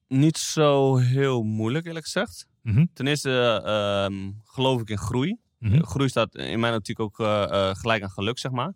niet 0.08 0.38
zo 0.38 0.96
heel 0.98 1.44
moeilijk, 1.44 1.86
eerlijk 1.86 2.06
gezegd. 2.06 2.48
Mhm. 2.62 2.86
Ten 2.94 3.08
eerste 3.08 3.62
ehm, 3.66 4.32
geloof 4.44 4.82
ik 4.82 4.90
in 4.90 4.98
groei. 4.98 5.38
Mhm. 5.60 5.84
Groei 5.84 6.10
staat 6.10 6.36
in 6.36 6.60
mijn 6.60 6.74
optiek 6.74 7.00
ook 7.00 7.20
eh, 7.20 7.44
eh, 7.44 7.76
gelijk 7.76 8.04
aan 8.04 8.10
geluk, 8.10 8.40
zeg 8.40 8.52
maar. 8.52 8.74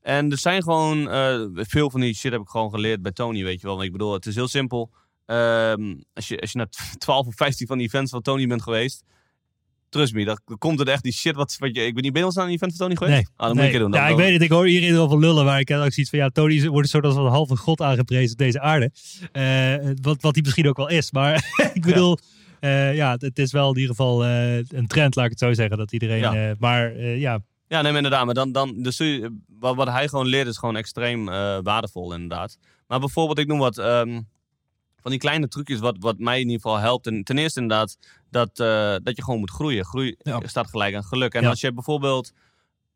En 0.00 0.30
er 0.30 0.38
zijn 0.38 0.62
gewoon, 0.62 1.10
eh, 1.10 1.46
veel 1.52 1.90
van 1.90 2.00
die 2.00 2.14
shit 2.14 2.32
heb 2.32 2.40
ik 2.40 2.48
gewoon 2.48 2.70
geleerd 2.70 3.02
bij 3.02 3.12
Tony, 3.12 3.42
weet 3.42 3.60
je 3.60 3.66
wel. 3.66 3.74
Want 3.74 3.86
ik 3.86 3.92
bedoel, 3.92 4.12
het 4.12 4.26
is 4.26 4.34
heel 4.34 4.48
simpel. 4.48 4.90
Ehm, 5.24 5.94
als, 6.12 6.28
je, 6.28 6.40
als 6.40 6.52
je 6.52 6.58
naar 6.58 6.68
12 6.98 7.26
of 7.26 7.34
15 7.34 7.66
van 7.66 7.78
die 7.78 7.86
events 7.86 8.10
van 8.10 8.22
Tony 8.22 8.46
bent 8.46 8.62
geweest, 8.62 9.04
trust 9.88 10.14
me, 10.14 10.24
dan 10.24 10.38
komt 10.58 10.78
het 10.78 10.88
echt 10.88 11.02
die 11.02 11.12
shit 11.12 11.34
wat, 11.34 11.56
wat 11.58 11.76
je... 11.76 11.86
Ik 11.86 11.94
ben 11.94 12.02
niet, 12.02 12.12
wel 12.12 12.24
eens 12.24 12.38
aan 12.38 12.46
een 12.46 12.52
event 12.52 12.76
van 12.76 12.86
Tony 12.86 12.96
geweest? 12.96 13.16
Nee. 13.16 13.26
Ah, 13.36 13.46
dan 13.46 13.48
moet 13.48 13.56
Nee. 13.56 13.64
je 13.66 13.70
een 13.72 13.78
keer 13.78 13.80
doen. 13.80 13.90
Dan- 13.90 14.00
ja, 14.00 14.06
ik 14.08 14.16
weet 14.16 14.32
het. 14.32 14.42
Ik 14.42 14.50
hoor 14.50 14.68
iedereen 14.68 14.96
over 14.98 15.18
lullen. 15.18 15.44
Maar 15.44 15.60
ik 15.60 15.68
heb 15.68 15.78
ook 15.78 15.92
zoiets 15.92 16.10
van, 16.10 16.18
ja, 16.18 16.28
Tony 16.28 16.60
wordt 16.68 16.78
een 16.82 16.88
soort 16.88 17.04
als 17.04 17.14
een 17.16 17.26
halve 17.26 17.56
god 17.56 17.80
aangeprezen 17.80 18.32
op 18.32 18.38
deze 18.38 18.60
aarde. 18.60 18.90
Eh, 19.32 19.90
wat, 20.02 20.22
wat 20.22 20.34
hij 20.34 20.42
misschien 20.42 20.68
ook 20.68 20.76
wel 20.76 20.88
is. 20.88 21.10
Maar 21.12 21.34
ik 21.74 21.82
bedoel, 21.82 22.18
ja, 22.60 22.88
ja 22.88 23.16
het, 23.18 23.38
is 23.38 23.52
wel 23.52 23.68
in 23.70 23.74
ieder 23.80 23.90
geval 23.94 24.24
eh, 24.24 24.56
een 24.56 24.86
trend, 24.86 25.14
laat 25.16 25.24
ik 25.24 25.30
het 25.30 25.40
zo 25.40 25.52
zeggen. 25.52 25.78
Dat 25.78 25.92
iedereen, 25.92 26.18
Ja. 26.18 26.34
eh, 26.34 26.54
maar 26.58 26.94
eh, 26.94 27.20
ja, 27.20 27.40
Ja, 27.68 27.82
nee, 27.82 27.92
maar 27.92 27.96
inderdaad. 28.02 28.24
Maar 28.24 28.34
dan, 28.34 28.52
dan, 28.52 28.82
dus 28.82 29.02
wat, 29.60 29.76
wat 29.76 29.88
hij 29.88 30.08
gewoon 30.08 30.26
leert 30.26 30.46
is 30.46 30.58
gewoon 30.58 30.76
extreem 30.76 31.28
eh, 31.28 31.58
waardevol, 31.62 32.12
inderdaad. 32.12 32.58
Maar 32.86 33.00
bijvoorbeeld, 33.00 33.38
ik 33.38 33.46
noem 33.46 33.58
wat 33.58 33.78
ehm, 33.78 34.20
van 35.06 35.14
die 35.14 35.24
kleine 35.24 35.48
trucjes 35.48 35.78
wat, 35.78 35.96
wat 35.98 36.18
mij 36.18 36.40
in 36.40 36.48
ieder 36.48 36.60
geval 36.60 36.78
helpt. 36.78 37.06
En 37.06 37.22
ten 37.24 37.38
eerste 37.38 37.60
inderdaad 37.60 37.98
dat, 38.30 38.58
eh, 38.60 38.96
dat 39.02 39.16
je 39.16 39.22
gewoon 39.22 39.38
moet 39.40 39.50
groeien. 39.50 39.84
Groei 39.84 40.16
Ja. 40.18 40.40
staat 40.46 40.70
gelijk 40.70 40.94
aan 40.94 41.04
geluk. 41.04 41.34
En 41.34 41.42
Ja. 41.42 41.48
als 41.48 41.60
je 41.60 41.72
bijvoorbeeld 41.72 42.32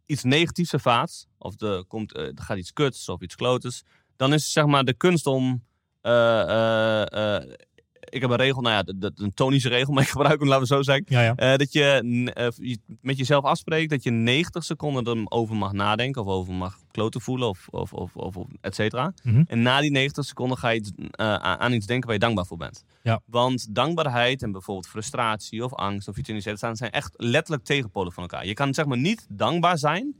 iets 0.06 0.22
negatiefs 0.22 0.72
ervaart, 0.72 1.26
of 1.38 1.61
er, 1.61 1.84
komt, 1.84 2.14
eh, 2.14 2.22
er 2.22 2.32
gaat 2.42 2.56
iets 2.58 2.72
kuts 2.72 3.08
of 3.08 3.20
iets 3.20 3.34
klotes, 3.34 3.84
dan 4.16 4.32
is 4.32 4.42
het 4.42 4.52
zeg 4.52 4.66
maar 4.66 4.84
de 4.84 4.94
kunst 4.94 5.26
om... 5.26 5.64
eh, 6.00 7.36
ik 8.11 8.20
heb 8.20 8.30
een 8.30 8.36
regel, 8.36 8.61
nou 8.62 8.74
ja, 8.74 8.82
de- 8.96 9.12
een 9.16 9.34
tonische 9.34 9.68
regel, 9.68 9.92
maar 9.94 10.02
ik 10.02 10.08
gebruik 10.08 10.38
hem, 10.38 10.48
laten 10.48 10.68
we 10.68 10.74
zo 10.74 10.82
zeggen. 10.82 11.04
ja, 11.08 11.22
ja. 11.22 11.34
Eh, 11.36 11.56
dat 11.58 11.72
je 11.72 11.82
eh, 12.34 12.46
je 12.56 12.78
met 13.00 13.16
jezelf 13.18 13.44
afspreekt 13.44 13.90
dat 13.90 14.02
je 14.02 14.11
90 14.11 14.64
seconden 14.64 15.06
erover 15.18 15.56
mag 15.56 15.72
nadenken. 15.72 16.22
Of 16.22 16.28
over 16.28 16.54
mag 16.54 16.78
kloten 16.90 17.20
voelen. 17.20 17.48
Of, 17.48 17.68
of, 17.70 17.92
of, 17.92 18.14
of, 18.14 18.36
et 18.61 18.74
cetera. 18.74 19.12
Mhm. 19.22 19.42
En 19.46 19.62
na 19.62 19.80
die 19.80 19.90
90 19.90 20.24
seconden 20.24 20.58
ga 20.58 20.68
je 20.68 20.78
iets, 20.78 20.90
eh, 21.11 21.34
aan 21.34 21.72
iets 21.72 21.86
denken 21.86 22.04
waar 22.06 22.14
je 22.14 22.20
dankbaar 22.24 22.46
voor 22.46 22.56
bent. 22.56 22.84
Ja. 23.02 23.20
Want 23.26 23.74
dankbaarheid 23.74 24.42
en 24.42 24.52
bijvoorbeeld 24.52 24.88
frustratie 24.88 25.64
of 25.64 25.74
angst 25.74 26.08
of 26.08 26.16
iets 26.16 26.28
in 26.28 26.34
die 26.34 26.42
zet 26.42 26.56
staan, 26.56 26.76
zijn 26.76 26.90
echt 26.90 27.12
letterlijk 27.16 27.64
tegenpolen 27.64 28.12
van 28.12 28.22
elkaar. 28.22 28.46
Je 28.46 28.54
kan 28.54 28.74
zeg 28.74 28.86
maar 28.86 28.98
niet 28.98 29.26
dankbaar 29.28 29.78
zijn 29.78 30.14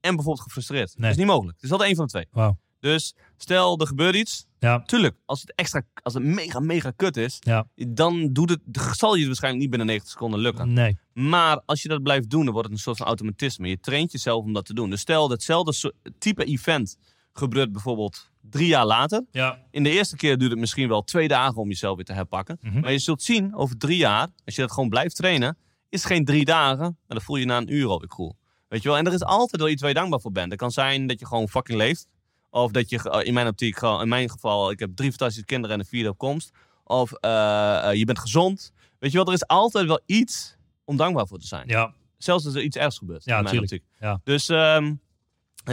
en 0.00 0.14
bijvoorbeeld 0.14 0.40
gefrustreerd. 0.44 0.94
Dat 0.96 1.10
is 1.10 1.16
niet 1.16 1.26
mogelijk. 1.26 1.54
Het 1.56 1.64
is 1.64 1.70
altijd 1.70 1.88
één 1.88 1.96
van 1.98 2.06
de 2.06 2.12
twee. 2.12 2.26
Wauw. 2.30 2.56
Dus 2.82 3.14
stel 3.36 3.78
er 3.80 3.86
gebeurt 3.86 4.14
iets. 4.14 4.46
Ja, 4.58 4.82
Tuurlijk, 4.82 5.16
als 5.24 5.40
het 5.40 5.52
extra, 5.54 5.82
als 6.02 6.14
het 6.14 6.22
mega, 6.22 6.60
mega 6.60 6.90
kut 6.90 7.16
is, 7.16 7.36
ja, 7.40 7.66
dan 7.88 8.32
doet 8.32 8.50
het, 8.50 8.60
zal 8.92 9.12
je 9.12 9.18
het 9.18 9.26
waarschijnlijk 9.26 9.62
niet 9.62 9.70
binnen 9.70 9.86
90 9.88 10.12
seconden 10.12 10.40
lukken. 10.40 10.72
nee. 10.72 10.98
Maar 11.12 11.60
als 11.66 11.82
je 11.82 11.88
dat 11.88 12.02
blijft 12.02 12.30
doen, 12.30 12.44
dan 12.44 12.52
wordt 12.52 12.68
het 12.68 12.76
een 12.76 12.82
soort 12.82 12.96
van 12.96 13.06
automatisme. 13.06 13.68
Je 13.68 13.80
traint 13.80 14.12
jezelf 14.12 14.44
om 14.44 14.52
dat 14.52 14.64
te 14.66 14.74
doen. 14.74 14.90
Dus 14.90 15.00
stel 15.00 15.28
datzelfde 15.28 15.94
type 16.18 16.44
event 16.44 16.96
gebeurt 17.32 17.72
bijvoorbeeld 17.72 18.30
drie 18.40 18.66
jaar 18.66 18.86
later. 18.86 19.24
Ja, 19.30 19.58
In 19.70 19.82
de 19.82 19.90
eerste 19.90 20.16
keer 20.16 20.38
duurt 20.38 20.50
het 20.50 20.60
misschien 20.60 20.88
wel 20.88 21.02
twee 21.02 21.28
dagen 21.28 21.56
om 21.56 21.68
jezelf 21.68 21.96
weer 21.96 22.04
te 22.04 22.12
herpakken. 22.12 22.58
Mhm. 22.60 22.80
Maar 22.80 22.92
je 22.92 22.98
zult 22.98 23.22
zien, 23.22 23.54
over 23.54 23.76
drie 23.78 23.96
jaar, 23.96 24.28
als 24.44 24.54
je 24.54 24.60
dat 24.60 24.72
gewoon 24.72 24.88
blijft 24.88 25.16
trainen, 25.16 25.56
is 25.88 26.02
het 26.02 26.12
geen 26.12 26.24
drie 26.24 26.44
dagen, 26.44 26.78
maar 26.78 26.96
dan 27.16 27.20
voel 27.20 27.36
je 27.36 27.44
na 27.46 27.56
een 27.56 27.74
uur 27.74 27.88
alweer 27.88 28.08
cool. 28.08 28.36
Weet 28.68 28.82
je 28.82 28.88
wel? 28.88 28.98
En 28.98 29.06
er 29.06 29.12
is 29.12 29.22
altijd 29.24 29.60
wel 29.60 29.70
iets 29.70 29.80
waar 29.80 29.90
je 29.90 29.96
dankbaar 29.96 30.20
voor 30.20 30.32
bent. 30.32 30.50
Het 30.50 30.60
kan 30.60 30.70
zijn 30.70 31.06
dat 31.06 31.20
je 31.20 31.26
gewoon 31.26 31.48
fucking 31.48 31.78
leeft. 31.78 32.06
Of 32.54 32.70
dat 32.70 32.90
je, 32.90 32.98
ge- 32.98 33.24
in 33.24 33.34
mijn 33.34 33.46
optiek, 33.46 33.76
gewoon, 33.78 34.00
in 34.00 34.08
mijn 34.08 34.30
geval, 34.30 34.70
ik 34.70 34.78
heb 34.78 34.90
drie 34.94 35.08
fantastische 35.08 35.44
kinderen 35.44 35.74
en 35.76 35.82
een 35.82 35.88
vierde 35.88 36.08
op 36.08 36.18
komst. 36.18 36.50
Of 36.84 37.12
eh, 37.12 37.88
eh, 37.90 37.94
je 37.98 38.04
bent 38.04 38.18
gezond. 38.18 38.72
Weet 38.98 39.10
je 39.10 39.16
wel, 39.16 39.26
er 39.26 39.32
is 39.32 39.46
altijd 39.46 39.86
wel 39.86 40.00
iets 40.06 40.56
om 40.84 40.96
dankbaar 40.96 41.26
voor 41.26 41.38
te 41.38 41.46
zijn. 41.46 41.68
ja, 41.68 41.92
Zelfs 42.18 42.44
als 42.44 42.54
er 42.54 42.62
iets 42.62 42.76
ergs 42.76 42.98
gebeurt. 42.98 43.24
Ja, 43.24 43.36
in 43.36 43.42
mijn 43.42 43.54
tuurlijk. 43.54 43.72
optiek. 43.72 43.88
Ja. 44.00 44.20
Dus 44.24 44.48
ehm, 44.48 44.94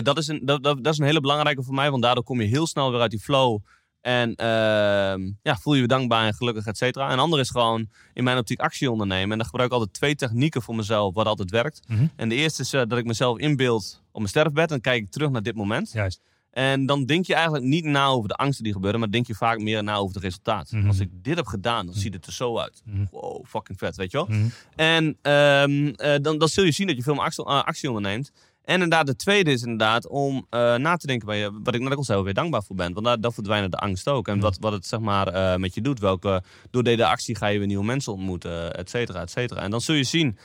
dat, 0.04 0.18
is 0.18 0.28
een, 0.28 0.46
dat, 0.46 0.64
dat, 0.64 0.84
dat 0.84 0.94
is 0.94 1.00
een 1.00 1.06
hele 1.06 1.22
belangrijke 1.22 1.64
voor 1.64 1.74
mij. 1.74 1.92
Want 1.92 2.04
daardoor 2.04 2.24
kom 2.24 2.42
je 2.42 2.48
heel 2.48 2.68
snel 2.68 2.92
weer 2.92 3.02
uit 3.02 3.12
die 3.12 3.20
flow. 3.20 3.60
En 4.02 4.36
ehm, 4.36 5.32
ja, 5.42 5.56
voel 5.62 5.74
je 5.74 5.82
je 5.82 5.88
dankbaar 5.88 6.26
en 6.26 6.34
gelukkig, 6.34 6.66
et 6.66 6.78
cetera. 6.78 7.06
En 7.08 7.14
een 7.14 7.20
ander 7.20 7.40
is 7.40 7.50
gewoon 7.50 7.90
in 8.14 8.24
mijn 8.24 8.38
optiek 8.38 8.60
actie 8.60 8.92
ondernemen. 8.92 9.32
En 9.32 9.38
dan 9.38 9.46
gebruik 9.48 9.68
ik 9.70 9.74
altijd 9.76 9.94
twee 9.94 10.16
technieken 10.16 10.62
voor 10.62 10.76
mezelf 10.76 11.14
wat 11.14 11.26
altijd 11.26 11.52
werkt. 11.52 11.82
Mhm. 11.88 12.08
En 12.16 12.30
de 12.30 12.36
eerste 12.36 12.62
is 12.62 12.74
eh, 12.74 12.82
dat 12.88 12.98
ik 12.98 13.06
mezelf 13.06 13.38
inbeeld 13.38 14.04
op 14.12 14.18
mijn 14.18 14.30
sterfbed. 14.30 14.62
En 14.64 14.68
dan 14.68 14.82
kijk 14.82 15.04
ik 15.04 15.12
terug 15.12 15.30
naar 15.30 15.42
dit 15.44 15.56
moment. 15.56 15.92
juist. 15.92 16.22
En 16.52 16.86
dan 16.86 17.06
denk 17.06 17.26
je 17.26 17.34
eigenlijk 17.34 17.66
niet 17.66 17.86
na 17.86 18.06
over 18.06 18.30
de 18.30 18.36
angsten 18.36 18.64
die 18.64 18.74
gebeuren, 18.74 19.00
maar 19.00 19.12
denk 19.12 19.28
je 19.28 19.36
vaak 19.36 19.60
meer 19.60 19.84
na 19.84 19.96
over 19.96 20.16
het 20.16 20.24
resultaat. 20.24 20.72
Mhm. 20.72 20.88
Als 20.88 21.00
ik 21.00 21.10
dit 21.12 21.36
heb 21.36 21.46
gedaan, 21.46 21.86
dan 21.86 21.96
ziet 21.96 22.14
het 22.14 22.26
er 22.26 22.34
zo 22.34 22.58
uit. 22.58 22.82
Mhm. 22.86 23.06
Wow, 23.12 23.46
fucking 23.46 23.78
vet, 23.78 23.96
weet 23.96 24.12
je 24.12 24.18
wel? 24.18 24.26
Mhm. 24.26 24.48
En 24.76 25.18
ehm, 25.22 25.88
eh, 25.88 26.16
dan, 26.22 26.38
dan 26.38 26.48
zul 26.48 26.64
je 26.64 26.72
zien 26.72 26.88
dat 26.88 26.96
je 26.96 27.04
veel 27.04 27.14
meer 27.14 27.24
actie, 27.24 27.46
eh, 27.46 27.64
actie 27.64 27.88
onderneemt. 27.88 28.32
En 28.64 28.74
inderdaad, 28.74 29.06
de 29.06 29.16
tweede 29.16 29.52
is 29.52 29.62
inderdaad 29.62 30.08
om 30.08 30.46
eh, 30.50 30.76
na 30.76 30.96
te 30.96 31.08
denken 31.08 31.36
je, 31.36 31.60
wat 31.64 31.76
ik 31.76 31.82
net 31.82 31.96
al 31.96 32.04
zei, 32.04 32.24
je 32.24 32.34
dankbaar 32.34 32.64
voor 32.64 32.76
bent. 32.76 32.94
Want 32.94 33.06
daar, 33.06 33.22
daar 33.22 33.34
verdwijnen 33.34 33.72
de 33.72 33.78
angst 33.78 34.08
ook. 34.08 34.28
En 34.28 34.40
wat, 34.40 34.58
wat 34.60 34.72
het 34.72 34.86
zeg 34.86 35.00
maar 35.00 35.60
met 35.60 35.74
je 35.74 35.82
doet. 35.82 36.00
Welke, 36.00 36.44
door 36.72 36.84
deze 36.84 37.06
actie 37.06 37.36
ga 37.36 37.48
je 37.48 37.58
weer 37.58 37.68
nieuwe 37.68 37.86
mensen 37.86 38.14
ontmoeten, 38.14 38.76
et 38.76 38.90
cetera, 38.90 39.22
et 39.22 39.32
cetera. 39.32 39.62
En 39.62 39.72
dan 39.72 39.82
zul 39.82 39.96
je 39.96 40.04
zien, 40.04 40.38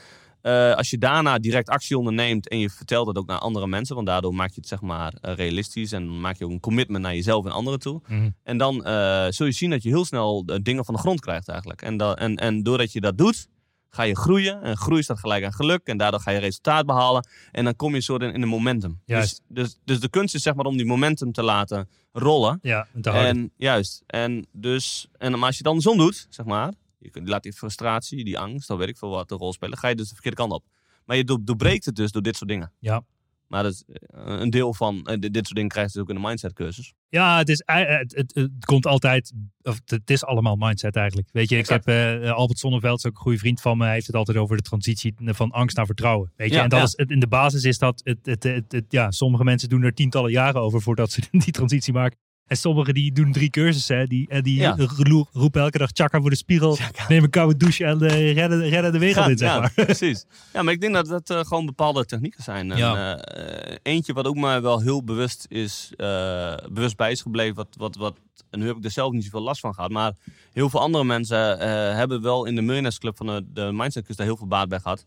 eh, 0.45 0.75
als 0.75 0.89
je 0.89 0.97
daarna 0.97 1.37
direct 1.39 1.69
actie 1.69 1.97
onderneemt 1.97 2.47
en 2.49 2.59
je 2.59 2.69
vertelt 2.69 3.07
het 3.07 3.17
ook 3.17 3.27
naar 3.27 3.39
andere 3.39 3.67
mensen. 3.67 3.95
Want 3.95 4.07
daardoor 4.07 4.35
maak 4.35 4.49
je 4.49 4.59
het 4.59 4.67
zeg 4.67 4.81
maar 4.81 5.13
eh, 5.21 5.35
realistisch 5.35 5.91
en 5.91 6.19
maak 6.19 6.37
je 6.37 6.45
ook 6.45 6.51
een 6.51 6.59
commitment 6.59 7.03
naar 7.03 7.15
jezelf 7.15 7.45
en 7.45 7.51
anderen 7.51 7.79
toe. 7.79 8.01
Mhm. 8.07 8.29
En 8.43 8.57
dan 8.57 8.85
eh, 8.85 9.25
zul 9.29 9.45
je 9.45 9.51
zien 9.51 9.69
dat 9.69 9.83
je 9.83 9.89
heel 9.89 10.05
snel 10.05 10.45
dingen 10.61 10.85
van 10.85 10.93
de 10.93 10.99
grond 10.99 11.19
krijgt 11.19 11.47
eigenlijk. 11.47 11.81
En, 11.81 11.97
da- 11.97 12.15
en, 12.15 12.35
en 12.35 12.63
doordat 12.63 12.91
je 12.91 13.01
dat 13.01 13.17
doet, 13.17 13.47
ga 13.89 14.03
je 14.03 14.15
groeien. 14.15 14.61
En 14.61 14.77
groei 14.77 15.03
staat 15.03 15.19
gelijk 15.19 15.43
aan 15.43 15.53
geluk. 15.53 15.87
En 15.87 15.97
daardoor 15.97 16.19
ga 16.19 16.31
je 16.31 16.39
resultaat 16.39 16.85
behalen. 16.85 17.27
En 17.51 17.63
dan 17.63 17.75
kom 17.75 17.93
je 17.93 18.01
zo 18.01 18.15
in, 18.15 18.33
in 18.33 18.41
een 18.41 18.47
momentum. 18.47 19.01
Juist. 19.05 19.41
Dus, 19.47 19.63
dus, 19.65 19.79
dus 19.85 19.99
de 19.99 20.09
kunst 20.09 20.35
is 20.35 20.41
zeg 20.41 20.55
maar 20.55 20.65
om 20.65 20.77
die 20.77 20.85
momentum 20.85 21.31
te 21.31 21.43
laten 21.43 21.89
rollen. 22.11 22.59
Ja, 22.61 22.87
en 23.03 23.51
juist. 23.57 24.03
En 24.07 24.45
dus, 24.51 25.07
en 25.17 25.31
maar 25.31 25.41
als 25.41 25.51
je 25.51 25.57
het 25.57 25.67
andersom 25.67 25.97
doet, 25.97 26.27
zeg 26.29 26.45
maar, 26.45 26.73
je 27.13 27.21
laat 27.23 27.43
die 27.43 27.53
frustratie, 27.53 28.23
die 28.23 28.39
angst, 28.39 28.67
dan 28.67 28.77
weet 28.77 28.87
ik 28.89 28.97
veel 28.97 29.09
wat 29.09 29.29
de 29.29 29.35
rol 29.35 29.53
spelen, 29.53 29.77
ga 29.77 29.87
je 29.87 29.95
dus 29.95 30.07
de 30.07 30.13
verkeerde 30.13 30.37
kant 30.37 30.51
op. 30.51 30.63
Maar 31.05 31.17
je 31.17 31.23
do- 31.23 31.43
doorbreekt 31.43 31.85
het 31.85 31.95
dus 31.95 32.11
door 32.11 32.21
dit 32.21 32.35
soort 32.35 32.49
dingen. 32.49 32.71
Ja. 32.79 33.03
Maar 33.47 33.63
dat 33.63 33.71
is 33.71 33.83
eh, 33.87 33.99
een 34.39 34.49
deel 34.49 34.73
van 34.73 35.05
eh, 35.05 35.17
dit, 35.19 35.33
soort 35.35 35.55
dingen 35.55 35.69
krijg 35.69 35.87
je 35.87 35.93
dus 35.93 36.01
ook 36.01 36.09
in 36.09 36.15
de 36.21 36.27
mindset 36.27 36.53
cursus. 36.53 36.93
Ja, 37.09 37.37
het, 37.37 37.49
is, 37.49 37.59
ei- 37.59 37.85
het, 37.85 38.15
het, 38.15 38.35
het 38.35 38.65
komt 38.65 38.85
altijd, 38.85 39.33
of 39.61 39.81
het, 39.85 40.09
is 40.09 40.23
allemaal 40.23 40.55
mindset 40.55 40.95
eigenlijk. 40.95 41.29
Weet 41.31 41.49
je, 41.49 41.55
Exact. 41.57 41.87
ik 41.87 41.93
heb 41.93 42.21
eh, 42.23 42.31
Albert 42.31 42.59
Sonneveld, 42.59 42.97
is 42.97 43.05
ook 43.05 43.15
een 43.15 43.21
goede 43.21 43.37
vriend 43.37 43.61
van 43.61 43.77
me, 43.77 43.83
hij 43.83 43.93
heeft 43.93 44.07
het 44.07 44.15
altijd 44.15 44.37
over 44.37 44.55
de 44.57 44.61
transitie 44.61 45.13
van 45.17 45.51
angst 45.51 45.75
naar 45.77 45.85
vertrouwen. 45.85 46.31
Weet 46.35 46.49
je, 46.49 46.55
Ja, 46.55 46.63
en 46.63 46.69
dat 46.69 46.79
ja. 46.79 46.85
is, 46.85 46.93
in 47.09 47.19
de 47.19 47.27
basis 47.27 47.63
is 47.63 47.77
dat, 47.77 48.01
het, 48.03 48.43
het- 48.43 48.85
ja, 48.89 49.11
sommige 49.11 49.43
mensen 49.43 49.69
doen 49.69 49.83
er 49.83 49.93
tientallen 49.93 50.31
jaren 50.31 50.61
over 50.61 50.81
voordat 50.81 51.11
ze 51.11 51.21
die 51.31 51.51
transitie 51.51 51.93
maken. 51.93 52.17
En 52.47 52.57
sommigen 52.57 52.93
die 52.93 53.11
doen 53.11 53.31
drie 53.31 53.49
cursussen, 53.49 53.97
hè, 53.97 54.05
die, 54.07 54.27
en 54.29 54.43
die 54.43 54.59
Ja. 54.59 54.75
ro- 54.77 55.27
roepen 55.31 55.61
elke 55.61 55.77
dag 55.77 55.91
tjaka 55.91 56.21
voor 56.21 56.29
de 56.29 56.35
spiegel, 56.35 56.77
neem 57.09 57.23
een 57.23 57.29
koude 57.29 57.57
douche 57.57 57.85
en 57.85 58.01
eh, 58.01 58.33
redden, 58.33 58.69
redden 58.69 58.91
de 58.91 58.99
wereld 58.99 59.29
in, 59.29 59.37
zeg 59.37 59.49
ja, 59.49 59.59
maar. 59.59 59.71
precies. 59.85 60.25
Ja, 60.53 60.61
maar 60.63 60.73
ik 60.73 60.81
denk 60.81 60.93
dat 60.93 61.07
dat 61.07 61.29
eh, 61.29 61.39
gewoon 61.39 61.65
bepaalde 61.65 62.05
technieken 62.05 62.43
zijn. 62.43 62.71
En, 62.71 62.77
eh, 62.77 63.11
eh, 63.11 63.77
eentje 63.81 64.13
wat 64.13 64.25
ook 64.25 64.35
mij 64.35 64.61
wel 64.61 64.79
heel 64.81 65.03
bewust 65.03 65.45
is, 65.49 65.91
eh, 65.97 66.55
bewust 66.71 66.95
bij 66.97 67.11
is 67.11 67.21
gebleven, 67.21 67.55
wat, 67.55 67.67
wat, 67.77 67.95
wat, 67.95 68.17
en 68.49 68.59
nu 68.59 68.67
heb 68.67 68.77
ik 68.77 68.83
er 68.83 68.91
zelf 68.91 69.11
niet 69.11 69.23
zoveel 69.23 69.41
last 69.41 69.59
van 69.61 69.73
gehad, 69.73 69.91
maar 69.91 70.13
heel 70.53 70.69
veel 70.69 70.79
andere 70.79 71.03
mensen 71.03 71.59
eh, 71.59 71.67
hebben 71.95 72.21
wel 72.21 72.45
in 72.45 72.55
de 72.55 72.61
Millionaires 72.61 72.99
Club 72.99 73.17
van 73.17 73.25
de, 73.25 73.45
de 73.53 73.61
Mindset 73.73 73.93
Cursus 73.95 74.15
daar 74.15 74.25
heel 74.25 74.37
veel 74.37 74.47
baat 74.47 74.69
bij 74.69 74.79
gehad. 74.79 75.05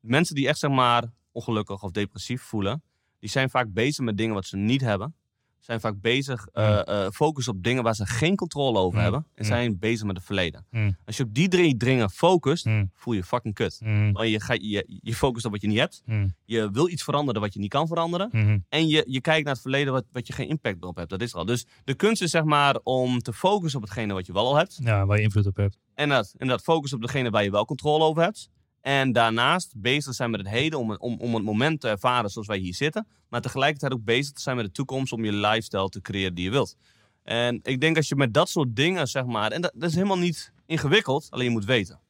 Mensen 0.00 0.34
die 0.34 0.48
echt 0.48 0.58
zeg 0.58 0.70
maar 0.70 1.04
ongelukkig 1.32 1.82
of 1.82 1.90
depressief 1.90 2.42
voelen, 2.42 2.82
die 3.18 3.30
zijn 3.30 3.50
vaak 3.50 3.72
bezig 3.72 4.04
met 4.04 4.16
dingen 4.16 4.34
wat 4.34 4.46
ze 4.46 4.56
niet 4.56 4.80
hebben. 4.80 5.14
Zijn 5.60 5.80
vaak 5.80 6.00
bezig, 6.00 6.46
eh 6.52 6.88
eh, 6.88 7.10
focus 7.12 7.48
op 7.48 7.62
dingen 7.62 7.82
waar 7.82 7.94
ze 7.94 8.06
geen 8.06 8.36
controle 8.36 8.78
over 8.78 8.96
Mm. 8.96 9.02
hebben. 9.02 9.20
En 9.34 9.42
Mm. 9.42 9.48
zijn 9.48 9.78
bezig 9.78 10.06
met 10.06 10.16
het 10.16 10.24
verleden. 10.24 10.66
Mm. 10.70 10.96
Als 11.04 11.16
je 11.16 11.22
op 11.22 11.34
die 11.34 11.48
drie 11.48 11.76
dingen 11.76 12.10
focust, 12.10 12.64
Mm. 12.64 12.90
voel 12.94 13.14
je 13.14 13.24
fucking 13.24 13.54
kut. 13.54 13.80
Mm, 13.84 14.12
Want 14.12 14.28
je, 14.28 14.40
gaat, 14.40 14.58
je, 14.60 14.98
je 15.02 15.14
focust 15.14 15.44
op 15.44 15.50
wat 15.52 15.60
je 15.60 15.66
niet 15.66 15.78
hebt. 15.78 16.02
mm, 16.04 16.34
Je 16.44 16.70
wil 16.70 16.88
iets 16.88 17.02
veranderen 17.04 17.40
wat 17.40 17.52
je 17.54 17.60
niet 17.60 17.70
kan 17.70 17.86
veranderen. 17.86 18.28
mm. 18.32 18.64
En 18.68 18.88
je, 18.88 19.04
je 19.08 19.20
kijkt 19.20 19.44
naar 19.44 19.52
het 19.52 19.62
verleden 19.62 19.92
wat, 19.92 20.04
wat 20.12 20.26
je 20.26 20.32
geen 20.32 20.48
impact 20.48 20.82
op 20.84 20.96
hebt. 20.96 21.10
Dat 21.10 21.20
is 21.20 21.32
er 21.32 21.38
al. 21.38 21.44
Dus 21.44 21.66
de 21.84 21.94
kunst 21.94 22.22
is 22.22 22.30
zeg 22.30 22.44
maar 22.44 22.78
om 22.82 23.18
te 23.18 23.32
focussen 23.32 23.80
op 23.80 23.86
hetgene 23.86 24.12
wat 24.14 24.26
je 24.26 24.32
wel 24.32 24.46
al 24.46 24.56
hebt. 24.56 24.78
Ja, 24.82 25.06
waar 25.06 25.16
je 25.16 25.22
invloed 25.22 25.46
op 25.46 25.56
hebt. 25.56 25.78
En 25.94 26.08
dat, 26.08 26.34
en 26.36 26.46
dat 26.46 26.62
focus 26.62 26.92
op 26.92 27.00
degene 27.00 27.30
waar 27.30 27.44
je 27.44 27.50
wel 27.50 27.64
controle 27.64 28.04
over 28.04 28.22
hebt. 28.22 28.50
En 28.80 29.12
daarnaast 29.12 29.72
bezig 29.76 30.14
zijn 30.14 30.30
met 30.30 30.40
het 30.40 30.48
heden 30.48 30.78
om, 30.78 30.96
om, 30.96 31.16
om 31.18 31.34
het 31.34 31.44
moment 31.44 31.80
te 31.80 31.88
ervaren 31.88 32.30
zoals 32.30 32.46
wij 32.46 32.58
hier 32.58 32.74
zitten. 32.74 33.06
Maar 33.28 33.40
tegelijkertijd 33.40 33.92
ook 33.92 34.04
bezig 34.04 34.32
te 34.32 34.40
zijn 34.40 34.56
met 34.56 34.64
de 34.64 34.72
toekomst 34.72 35.12
om 35.12 35.24
je 35.24 35.32
lifestyle 35.32 35.88
te 35.88 36.00
creëren 36.00 36.34
die 36.34 36.44
je 36.44 36.50
wilt. 36.50 36.76
En 37.22 37.60
ik 37.62 37.80
denk 37.80 37.96
als 37.96 38.08
je 38.08 38.16
met 38.16 38.34
dat 38.34 38.48
soort 38.48 38.76
dingen, 38.76 39.08
zeg 39.08 39.24
maar, 39.24 39.52
en 39.52 39.60
dat, 39.60 39.72
is 39.78 39.94
helemaal 39.94 40.18
niet 40.18 40.52
ingewikkeld, 40.66 41.26
alleen 41.30 41.44
je 41.44 41.50
moet 41.50 41.64
weten. 41.64 42.00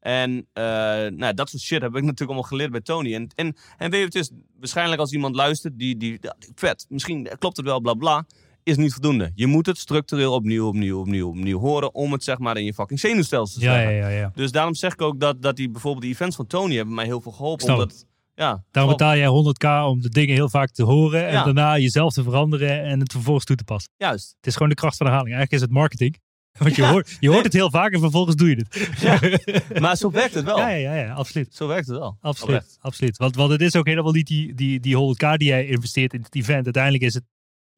En 0.00 0.46
eh, 0.52 0.64
nou, 1.06 1.34
dat 1.34 1.50
soort 1.50 1.62
shit 1.62 1.82
heb 1.82 1.96
ik 1.96 2.02
natuurlijk 2.10 2.30
allemaal 2.30 2.42
geleerd 2.42 2.70
bij 2.70 2.80
Tony. 2.80 3.14
En, 3.14 3.28
en, 3.34 3.56
en 3.78 3.90
weet 3.90 4.00
je, 4.00 4.04
het 4.06 4.14
is 4.14 4.30
waarschijnlijk 4.58 5.00
als 5.00 5.12
iemand 5.12 5.34
luistert, 5.34 5.78
die, 5.78 5.96
die, 5.96 6.18
ja, 6.20 6.36
vet, 6.54 6.86
misschien 6.88 7.28
klopt 7.38 7.56
het 7.56 7.66
wel, 7.66 7.80
bla 7.80 7.94
bla, 7.94 8.26
is 8.64 8.76
niet 8.76 8.92
voldoende. 8.92 9.32
Je 9.34 9.46
moet 9.46 9.66
het 9.66 9.78
structureel 9.78 10.32
opnieuw, 10.34 10.66
opnieuw, 10.66 10.98
opnieuw, 11.00 11.28
opnieuw 11.28 11.58
horen 11.58 11.94
om 11.94 12.12
het 12.12 12.24
zeg 12.24 12.38
maar 12.38 12.56
in 12.56 12.64
je 12.64 12.74
fucking 12.74 13.00
zenuwstelsel 13.00 13.60
te 13.60 13.66
Ja, 13.66 13.74
zetten. 13.74 13.94
ja, 13.94 14.08
ja, 14.08 14.18
ja. 14.18 14.30
Dus 14.34 14.50
daarom 14.52 14.74
zeg 14.74 14.92
ik 14.92 15.02
ook 15.02 15.20
dat, 15.20 15.42
dat 15.42 15.56
die, 15.56 15.70
bijvoorbeeld 15.70 16.02
die 16.04 16.12
events 16.12 16.36
van 16.36 16.46
Tony 16.46 16.76
hebben 16.76 16.94
mij 16.94 17.04
heel 17.04 17.20
veel 17.20 17.32
geholpen. 17.32 17.68
Omdat, 17.72 18.06
ja, 18.34 18.64
Daarom 18.70 18.92
betaal 18.92 19.16
jij 19.16 19.26
100k 19.28 19.88
om 19.90 20.00
de 20.00 20.08
dingen 20.08 20.34
heel 20.34 20.48
vaak 20.48 20.70
te 20.70 20.82
horen 20.82 21.26
en 21.26 21.32
Ja. 21.32 21.44
daarna 21.44 21.78
jezelf 21.78 22.12
te 22.12 22.22
veranderen 22.22 22.82
en 22.82 23.00
het 23.00 23.12
vervolgens 23.12 23.44
toe 23.44 23.56
te 23.56 23.64
passen. 23.64 23.92
Juist. 23.96 24.34
Het 24.36 24.46
is 24.46 24.52
gewoon 24.52 24.68
de 24.68 24.74
kracht 24.74 24.96
van 24.96 25.06
de 25.06 25.12
herhaling. 25.12 25.36
Eigenlijk 25.36 25.62
is 25.64 25.68
het 25.68 25.78
marketing. 25.78 26.20
Want 26.58 26.76
je, 26.76 26.82
Ja. 26.82 26.90
hoort, 26.90 27.16
je 27.20 27.28
hoort 27.30 27.44
het 27.44 27.52
heel 27.52 27.70
vaak 27.70 27.92
en 27.92 28.00
vervolgens 28.00 28.36
doe 28.36 28.48
je 28.48 28.64
het. 28.68 29.80
Maar 29.80 29.96
zo 29.96 30.10
werkt 30.10 30.34
het 30.34 30.44
wel. 30.44 30.58
Ja, 30.58 30.68
ja, 30.68 30.94
ja, 30.94 31.02
ja, 31.04 31.12
absoluut. 31.14 31.54
Zo 31.54 31.66
werkt 31.66 31.86
het 31.86 31.98
wel. 31.98 32.16
Absoluut, 32.20 32.54
Oprecht. 32.56 32.76
absoluut. 32.80 33.16
Want, 33.16 33.36
want 33.36 33.50
het 33.50 33.60
is 33.60 33.76
ook 33.76 33.86
helemaal 33.86 34.12
niet 34.12 34.26
die, 34.26 34.54
die, 34.54 34.80
die 34.80 34.94
100k 34.96 35.36
die 35.36 35.48
jij 35.48 35.66
investeert 35.66 36.12
in 36.14 36.22
het 36.22 36.34
event. 36.34 36.64
Uiteindelijk 36.64 37.04
is 37.04 37.14
het 37.14 37.24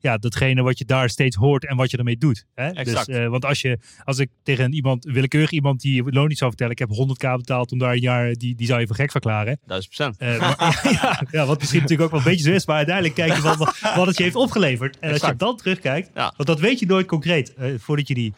ja, 0.04 0.18
datgene 0.18 0.62
wat 0.62 0.78
je 0.78 0.84
daar 0.84 1.10
steeds 1.10 1.36
hoort 1.36 1.66
en 1.66 1.76
wat 1.76 1.90
je 1.90 1.96
ermee 1.96 2.16
doet. 2.16 2.46
Hè? 2.54 2.68
Exact. 2.68 3.06
Dus, 3.06 3.16
eh, 3.16 3.28
want 3.28 3.44
als, 3.44 3.60
je, 3.60 3.78
als 4.04 4.18
ik 4.18 4.30
tegen 4.42 4.72
iemand, 4.72 5.04
willekeurig 5.04 5.50
iemand 5.50 5.80
die 5.80 6.12
loon 6.12 6.28
niet 6.28 6.38
zou 6.38 6.50
vertellen, 6.50 6.72
ik 6.72 6.78
heb 6.78 6.88
100k 6.88 7.36
betaald 7.36 7.72
om 7.72 7.78
daar 7.78 7.92
een 7.92 8.00
jaar, 8.00 8.32
die, 8.32 8.54
die 8.54 8.66
zou 8.66 8.80
je 8.80 8.86
voor 8.86 8.96
gek 8.96 9.10
verklaren. 9.10 9.58
Duizend 9.66 9.94
procent. 9.94 10.16
Eh, 10.18 10.92
ja, 11.02 11.22
ja, 11.30 11.46
wat 11.46 11.58
misschien 11.58 11.80
natuurlijk 11.80 12.12
ook 12.12 12.16
wel 12.16 12.26
een 12.26 12.36
beetje 12.36 12.50
zo 12.50 12.54
is, 12.56 12.66
maar 12.66 12.76
uiteindelijk 12.76 13.14
kijk 13.14 13.36
je 13.36 13.42
wel 13.42 13.56
wat, 13.56 13.80
wat 13.96 14.06
het 14.06 14.16
je 14.16 14.22
heeft 14.22 14.34
opgeleverd. 14.36 14.98
En 14.98 15.12
als 15.12 15.20
je 15.20 15.36
dan 15.36 15.56
terugkijkt, 15.56 16.10
Ja. 16.14 16.32
want 16.36 16.48
dat 16.48 16.60
weet 16.60 16.78
je 16.78 16.86
nooit 16.86 17.06
concreet, 17.06 17.54
eh, 17.54 17.68
voordat, 17.78 18.08
je 18.08 18.14
die, 18.14 18.32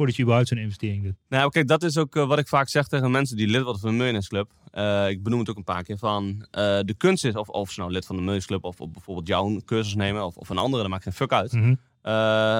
voordat 0.00 0.16
je 0.16 0.22
überhaupt 0.22 0.50
zo'n 0.50 0.58
investering 0.58 1.02
doet. 1.04 1.14
Nou, 1.28 1.50
kijk, 1.50 1.68
dat 1.68 1.82
is 1.82 1.96
ook 1.98 2.16
eh, 2.16 2.26
wat 2.26 2.38
ik 2.38 2.48
vaak 2.48 2.68
zeg 2.68 2.86
tegen 2.86 3.10
mensen 3.10 3.36
die 3.36 3.46
lid 3.46 3.62
worden 3.62 3.80
van 3.80 3.88
de 3.90 3.96
Millionaires 3.96 4.28
Club. 4.28 4.50
Eh, 4.70 5.08
ik 5.08 5.22
benoem 5.22 5.38
het 5.38 5.50
ook 5.50 5.56
een 5.56 5.64
paar 5.64 5.82
keer 5.82 5.98
van 5.98 6.46
eh, 6.50 6.78
de 6.84 6.94
kunst 6.96 7.24
is, 7.24 7.34
of, 7.34 7.48
of 7.48 7.70
ze 7.70 7.80
nou 7.80 7.92
lid 7.92 8.06
van 8.06 8.16
de 8.16 8.22
Millionaires 8.22 8.46
Club 8.46 8.64
of, 8.64 8.80
of 8.80 8.90
bijvoorbeeld 8.90 9.26
jouw 9.26 9.60
cursus 9.64 9.94
nemen 9.94 10.24
of, 10.24 10.36
of 10.36 10.48
een 10.48 10.58
andere, 10.58 10.82
dat 10.82 10.90
maakt 10.90 11.02
geen 11.02 11.12
fuck 11.12 11.32
uit. 11.32 11.52
Mhm. 11.52 11.70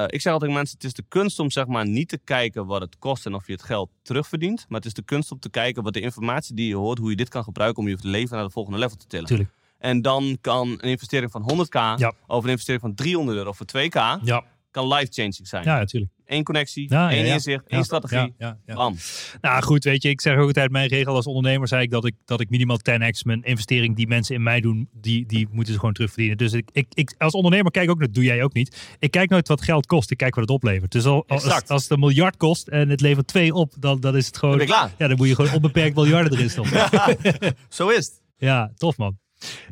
Ik 0.07 0.20
zeg 0.20 0.32
altijd 0.32 0.41
tegen 0.41 0.55
mensen, 0.55 0.76
het 0.76 0.84
is 0.84 0.93
de 0.93 1.05
kunst 1.09 1.38
om 1.38 1.51
zeg 1.51 1.66
maar 1.66 1.86
niet 1.88 2.09
te 2.09 2.18
kijken 2.24 2.66
wat 2.66 2.80
het 2.80 2.99
kost 2.99 3.26
en 3.26 3.34
of 3.34 3.47
je 3.47 3.53
het 3.53 3.62
geld 3.62 3.91
terugverdient. 4.03 4.64
Maar 4.68 4.78
het 4.78 4.86
is 4.86 4.95
de 4.95 5.03
kunst 5.03 5.32
om 5.32 5.38
te 5.38 5.51
kijken 5.51 5.82
wat 5.82 5.93
de 5.93 6.01
informatie 6.01 6.55
die 6.55 6.68
je 6.68 6.74
hoort, 6.76 6.99
hoe 6.99 7.11
je 7.11 7.16
dit 7.16 7.28
kan 7.28 7.45
gebruiken 7.45 7.82
om 7.82 7.88
je 7.88 7.97
leven 8.01 8.36
naar 8.36 8.45
de 8.45 8.51
volgende 8.53 8.78
level 8.78 8.97
te 8.97 9.07
tillen. 9.07 9.26
Tuurlijk. 9.26 9.51
En 9.78 10.03
dan 10.03 10.38
kan 10.41 10.68
een 10.68 10.91
investering 10.91 11.30
van 11.30 11.43
100k 11.43 11.99
Ja. 11.99 12.12
of 12.26 12.45
een 12.45 12.51
investering 12.51 12.82
van 12.82 12.95
300 12.95 13.38
euro 13.38 13.53
voor 13.53 13.66
2k 13.66 14.18
Ja, 14.22 14.45
kan 14.70 14.88
life-changing 14.88 15.49
zijn. 15.49 15.64
ja, 15.64 15.78
natuurlijk. 15.78 16.12
Eén 16.31 16.45
connectie, 16.45 16.87
Ja, 16.89 17.11
één 17.11 17.26
ja. 17.26 17.33
inzicht, 17.33 17.66
één 17.66 17.85
strategie. 17.85 18.35
Bam. 18.66 18.97
Nou 19.41 19.62
goed, 19.62 19.85
weet 19.85 20.03
je, 20.03 20.09
ik 20.09 20.20
zeg 20.20 20.37
ook 20.37 20.47
altijd, 20.47 20.70
mijn 20.70 20.89
regel 20.89 21.14
als 21.14 21.26
ondernemer 21.26 21.68
zei 21.68 21.83
ik 21.83 21.91
dat 21.91 22.05
ik, 22.05 22.14
dat 22.24 22.41
ik 22.41 22.51
minimaal 22.51 22.78
10x 22.91 23.20
mijn 23.22 23.43
investering 23.43 23.97
die 23.97 24.07
mensen 24.07 24.35
in 24.35 24.43
mij 24.43 24.61
doen, 24.61 24.89
die, 24.93 25.26
die 25.26 25.49
moeten 25.51 25.72
ze 25.72 25.78
gewoon 25.78 25.95
terugverdienen. 25.95 26.39
Dus 26.39 26.53
ik, 26.53 26.68
ik, 26.72 26.87
ik, 26.95 27.14
als 27.18 27.33
ondernemer 27.33 27.70
kijk 27.70 27.91
ook, 27.91 28.01
dat 28.01 28.14
doe 28.14 28.24
jij 28.24 28.43
ook 28.43 28.53
niet. 28.53 28.97
Ik 28.99 29.11
kijk 29.11 29.31
nooit 29.31 29.49
wat 29.49 29.62
geld 29.62 29.87
kost, 29.87 30.11
ik 30.11 30.16
kijk 30.16 30.35
wat 30.35 30.45
het 30.45 30.53
oplevert. 30.53 30.93
Dus 30.93 31.05
al, 31.05 31.24
als, 31.26 31.68
als 31.68 31.83
het 31.83 31.91
een 31.91 32.01
miljard 32.01 32.37
kost 32.37 32.68
en 32.68 32.89
het 32.89 33.01
levert 33.01 33.26
twee 33.26 33.55
op, 33.55 33.74
dan, 33.78 34.01
dan 34.01 34.16
is 34.16 34.26
het 34.26 34.39
gewoon... 34.39 34.59
Dan 34.59 34.66
klaar. 34.66 34.91
Ja, 34.99 35.09
dan 35.09 35.16
moet 35.16 35.28
je 35.28 35.35
gewoon 35.35 35.55
onbeperkt 35.55 35.97
miljarden 35.97 36.33
erin 36.33 36.51
stoppen. 36.51 36.89
Zo 37.68 37.89
is 37.89 38.07
het. 38.07 38.22
Ja, 38.37 38.72
tof 38.76 38.97
man. 38.97 39.18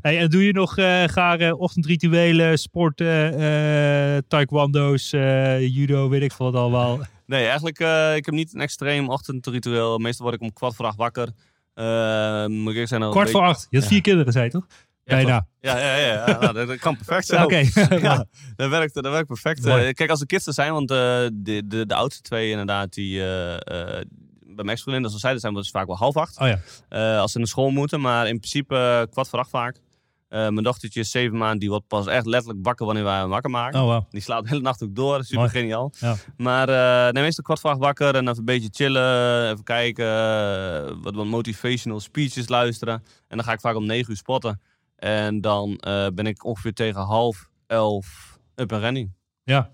Hey, 0.00 0.18
en 0.18 0.28
doe 0.30 0.44
je 0.46 0.52
nog 0.52 0.78
eh 0.78 1.02
garen 1.06 1.58
ochtendrituelen, 1.58 2.58
sporten, 2.58 3.38
eh 3.38 4.18
taekwondo's, 4.28 5.12
eh, 5.12 5.66
judo, 5.76 6.08
weet 6.08 6.22
ik 6.22 6.32
veel 6.32 6.50
wat 6.52 6.60
allemaal. 6.60 6.98
Nee, 7.26 7.44
eigenlijk, 7.46 7.78
ik 8.16 8.24
heb 8.24 8.34
niet 8.34 8.54
een 8.54 8.60
extreem 8.60 9.08
ochtendritueel. 9.08 9.98
Meestal 9.98 10.24
word 10.26 10.36
ik 10.36 10.42
om 10.42 10.52
kwart 10.52 10.74
voor 10.74 10.86
acht 10.86 10.96
wakker. 10.96 11.28
Eh, 11.74 12.46
moet 12.46 12.74
ik 12.74 12.88
zijn, 12.88 13.02
al 13.02 13.10
Kwart 13.10 13.30
voor 13.30 13.40
beetje- 13.40 13.54
acht. 13.54 13.66
Je 13.70 13.78
had 13.78 13.86
vier 13.88 14.00
kinderen, 14.00 14.32
zei 14.32 14.44
je 14.44 14.50
toch? 14.50 14.66
Ja, 15.04 15.14
Bijna. 15.14 15.46
Ja, 15.60 15.78
ja, 15.78 15.96
ja. 15.96 16.06
ja. 16.26 16.38
Nou, 16.40 16.66
dat, 16.66 16.78
kan 16.78 16.96
perfect 16.96 17.26
zo. 17.26 17.34
Ja, 17.38 17.44
Oké. 17.44 17.56
Ja, 17.96 18.26
dat 18.56 18.70
werkt, 18.70 18.94
dat 18.94 19.04
werkt 19.04 19.26
perfect. 19.26 19.64
Mooi. 19.64 19.92
Kijk, 19.92 20.10
als 20.10 20.20
de 20.20 20.26
kids 20.26 20.46
er 20.46 20.52
zijn, 20.52 20.72
want 20.72 20.88
de, 20.88 21.30
de, 21.34 21.86
de 21.86 21.94
oudste 21.94 22.22
twee 22.22 22.50
inderdaad, 22.50 22.92
die 22.92 23.22
bij 24.58 24.66
mijn 24.66 24.76
ex-vriendin, 24.76 25.04
als 25.04 25.12
ze 25.12 25.18
zeiden 25.18 25.40
zijn, 25.40 25.54
was 25.54 25.66
het 25.66 25.76
vaak 25.76 25.86
wel 25.86 25.96
half 25.96 26.16
acht. 26.16 26.40
Oh 26.40 26.46
ja. 26.46 26.60
Eh, 26.88 27.20
als 27.20 27.32
ze 27.32 27.38
naar 27.38 27.46
school 27.46 27.70
moeten, 27.70 28.00
maar 28.00 28.28
in 28.28 28.38
principe 28.38 28.76
eh, 28.76 29.12
kwart 29.12 29.28
voor 29.28 29.38
acht 29.38 29.50
vaak. 29.50 29.80
Eh, 30.28 30.38
mijn 30.38 30.62
dochtertje 30.62 31.00
is 31.00 31.10
zeven 31.10 31.38
maanden, 31.38 31.58
die 31.58 31.68
wordt 31.68 31.86
pas 31.86 32.06
echt 32.06 32.26
letterlijk 32.26 32.64
wakker 32.64 32.86
wanneer 32.86 33.04
wij 33.04 33.18
hem 33.18 33.28
wakker 33.28 33.50
maken. 33.50 33.80
Oh 33.80 33.86
wow. 33.86 34.04
Die 34.10 34.20
slaapt 34.20 34.42
de 34.42 34.48
hele 34.48 34.62
nacht 34.62 34.82
ook 34.82 34.94
door, 34.94 35.24
super 35.24 35.36
Mooi. 35.36 35.50
geniaal. 35.50 35.92
Ja. 35.98 36.16
Maar 36.36 36.68
uh, 36.68 37.12
nee, 37.12 37.22
meestal 37.22 37.44
kwart 37.44 37.60
voor 37.60 37.70
acht 37.70 37.78
wakker 37.78 38.14
en 38.14 38.28
even 38.28 38.38
een 38.38 38.44
beetje 38.44 38.68
chillen, 38.72 39.50
even 39.50 39.64
kijken, 39.64 41.02
wat, 41.02 41.14
wat 41.14 41.26
motivational 41.26 42.00
speeches 42.00 42.48
luisteren. 42.48 42.94
En 43.28 43.36
dan 43.36 43.44
ga 43.44 43.52
ik 43.52 43.60
vaak 43.60 43.74
om 43.74 43.86
negen 43.86 44.10
uur 44.10 44.16
spotten. 44.16 44.60
En 44.96 45.40
dan 45.40 45.80
ben 46.14 46.26
ik 46.26 46.44
ongeveer 46.44 46.72
tegen 46.72 47.00
half 47.00 47.48
elf 47.66 48.38
up 48.54 48.72
en 48.72 48.80
running. 48.80 49.12
Ja. 49.44 49.70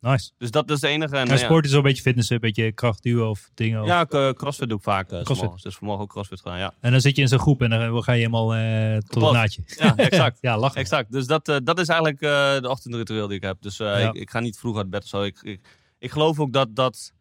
Nice. 0.00 0.30
Dus 0.38 0.50
dat 0.50 0.70
is 0.70 0.80
het 0.80 0.90
enige. 0.90 1.16
En, 1.16 1.26
En 1.28 1.36
ja. 1.38 1.44
sport 1.44 1.64
is 1.64 1.70
wel 1.70 1.80
een 1.80 1.86
beetje 1.86 2.02
fitness, 2.02 2.30
een 2.30 2.38
beetje 2.40 2.72
krachtduwen 2.72 3.28
of 3.28 3.50
dingen. 3.54 3.80
Of... 3.82 3.86
Ja, 3.86 4.06
eh, 4.06 4.30
crossfit 4.30 4.68
doe 4.68 4.78
ik 4.78 4.84
vaak. 4.84 5.10
eh, 5.12 5.22
Crossfit. 5.22 5.62
Dus 5.62 5.76
vanmorgen 5.76 6.04
ook 6.04 6.10
crossfit 6.10 6.40
gedaan, 6.40 6.58
ja. 6.58 6.72
En 6.80 6.90
dan 6.92 7.00
zit 7.00 7.16
je 7.16 7.22
in 7.22 7.28
zo'n 7.28 7.38
groep 7.38 7.62
en 7.62 7.70
dan 7.70 8.02
ga 8.02 8.12
je 8.12 8.18
helemaal 8.18 8.54
eh, 8.54 8.96
tot 8.98 9.22
het 9.22 9.32
naadje. 9.32 9.62
Ja, 9.66 9.96
exact. 9.96 10.38
ja, 10.48 10.58
lachen. 10.58 10.80
Exact. 10.80 11.12
Dus 11.12 11.26
dat, 11.26 11.48
eh, 11.48 11.56
dat 11.64 11.78
is 11.78 11.88
eigenlijk 11.88 12.20
eh, 12.20 12.60
de 12.60 12.68
ochtendritueel 12.68 13.26
die 13.26 13.36
ik 13.36 13.42
heb. 13.42 13.56
Dus 13.62 13.80
eh, 13.80 13.86
Ja. 13.86 14.08
ik, 14.08 14.14
ik 14.14 14.30
ga 14.30 14.40
niet 14.40 14.58
vroeg 14.58 14.76
uit 14.76 14.90
bed 14.90 15.02
of 15.02 15.08
zo. 15.08 15.22
Ik, 15.22 15.38
ik, 15.42 15.60
ik 15.98 16.10
geloof 16.10 16.38
ook 16.40 16.52
dat, 16.52 16.74
dat 16.76 17.12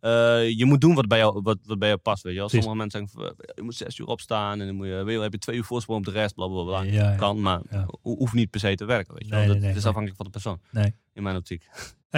eh, 0.00 0.10
je 0.58 0.64
moet 0.64 0.80
doen 0.80 0.94
wat 0.94 1.08
bij 1.08 1.18
jou, 1.18 1.40
wat, 1.42 1.58
wat 1.64 1.78
bij 1.78 1.88
jou 1.88 2.00
past. 2.00 2.22
Weet 2.22 2.34
je. 2.34 2.40
Als 2.40 2.52
sommige 2.52 2.76
mensen 2.76 3.00
zeggen, 3.08 3.18
van, 3.20 3.28
eh, 3.46 3.54
je 3.54 3.62
moet 3.62 3.74
zes 3.74 3.98
uur 3.98 4.06
opstaan 4.06 4.60
en 4.60 4.66
dan 4.66 4.76
moet 4.76 4.86
je, 4.86 5.04
weet 5.04 5.16
je, 5.16 5.22
heb 5.22 5.32
je 5.32 5.38
twee 5.38 5.56
uur 5.56 5.64
voorsprong 5.64 5.98
op 5.98 6.04
de 6.14 6.20
rest, 6.20 6.34
bla 6.34 6.46
bla 6.46 6.62
bla. 6.62 6.82
Ja. 6.82 7.14
Kan, 7.14 7.40
maar 7.40 7.60
hoeft 8.02 8.32
niet 8.34 8.50
per 8.50 8.60
se 8.60 8.74
te 8.74 8.84
werken. 8.84 9.14
Weet 9.14 9.28
je. 9.28 9.34
Nee, 9.34 9.46
dat 9.46 9.56
nee, 9.56 9.66
nee, 9.66 9.76
is 9.76 9.84
afhankelijk 9.86 10.16
van 10.16 10.24
de 10.24 10.30
persoon. 10.32 10.60
Nee. 10.70 10.94
In 11.12 11.22
mijn 11.22 11.36
optiek. 11.36 11.68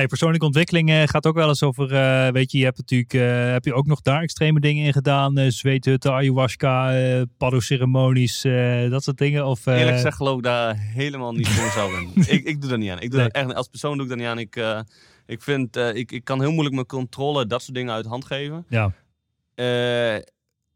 Persoonlijke 0.06 0.46
ontwikkeling 0.46 0.90
eh, 0.90 1.02
gaat 1.04 1.26
ook 1.26 1.34
wel 1.34 1.48
eens 1.48 1.62
over, 1.62 1.94
eh, 1.94 2.32
weet 2.32 2.52
je, 2.52 2.58
je 2.58 2.64
hebt 2.64 2.78
natuurlijk, 2.78 3.12
eh, 3.12 3.50
heb 3.52 3.64
je 3.64 3.74
ook 3.74 3.86
nog 3.86 4.00
daar 4.00 4.22
extreme 4.22 4.60
dingen 4.60 4.84
in 4.84 4.92
gedaan? 4.92 5.38
Uh, 5.38 5.50
zweethutten, 5.50 6.12
ayahuasca, 6.12 7.00
uh, 7.00 7.22
paddo-ceremonies, 7.36 8.42
dat 8.90 9.02
soort 9.02 9.18
dingen? 9.18 9.46
Of, 9.46 9.66
Eerlijk 9.66 9.96
gezegd 9.96 10.16
geloof 10.16 10.36
ik 10.36 10.42
daar 10.42 10.76
helemaal 10.78 11.32
niet 11.32 11.48
voor 11.48 11.64
mezelf 11.64 12.00
in. 12.00 12.10
ik, 12.36 12.44
ik 12.44 12.60
doe 12.60 12.70
dat 12.70 12.78
niet 12.78 12.90
aan. 12.90 13.00
Ik 13.00 13.10
doe 13.10 13.20
Nee. 13.20 13.28
dat 13.28 13.42
echt, 13.44 13.54
als 13.54 13.68
persoon 13.68 13.92
doe 13.96 14.02
ik 14.02 14.08
dat 14.08 14.18
niet 14.18 14.26
aan. 14.26 14.38
Ik, 14.38 14.84
ik 15.26 15.42
vind, 15.42 15.76
ik, 15.76 16.12
ik 16.12 16.24
kan 16.24 16.40
heel 16.40 16.50
moeilijk 16.50 16.74
mijn 16.74 16.86
controle, 16.86 17.46
dat 17.46 17.62
soort 17.62 17.74
dingen 17.74 17.92
uit 17.92 18.04
de 18.04 18.10
hand 18.10 18.24
geven. 18.24 18.64
Ja. 18.68 18.92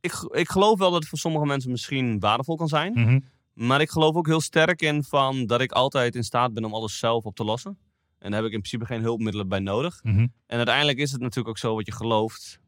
ik, 0.01 0.13
ik 0.31 0.49
geloof 0.49 0.79
wel 0.79 0.91
dat 0.91 1.01
het 1.01 1.09
voor 1.09 1.19
sommige 1.19 1.47
mensen 1.47 1.71
misschien 1.71 2.21
waardevol 2.21 2.57
kan 2.57 2.69
zijn. 2.69 2.93
Mhm. 2.93 3.19
Maar 3.55 3.81
ik 3.81 3.91
geloof 3.91 4.15
ook 4.15 4.27
heel 4.27 4.41
sterk 4.41 4.83
in 4.83 5.05
van 5.05 5.47
dat 5.47 5.61
ik 5.61 5.73
altijd 5.73 6.15
in 6.15 6.25
staat 6.25 6.55
ben 6.55 6.65
om 6.65 6.75
alles 6.75 6.99
zelf 6.99 7.25
op 7.25 7.37
te 7.37 7.45
lossen. 7.45 7.79
En 8.23 8.31
daar 8.31 8.39
heb 8.41 8.49
ik 8.49 8.55
in 8.55 8.61
principe 8.61 8.85
geen 8.87 9.03
hulpmiddelen 9.03 9.49
bij 9.49 9.59
nodig. 9.59 10.01
Mhm. 10.03 10.27
En 10.47 10.57
uiteindelijk 10.57 10.99
is 10.99 11.13
het 11.13 11.21
natuurlijk 11.21 11.49
ook 11.49 11.59
zo 11.59 11.75
wat 11.75 11.87
je 11.87 11.93
gelooft. 11.93 12.61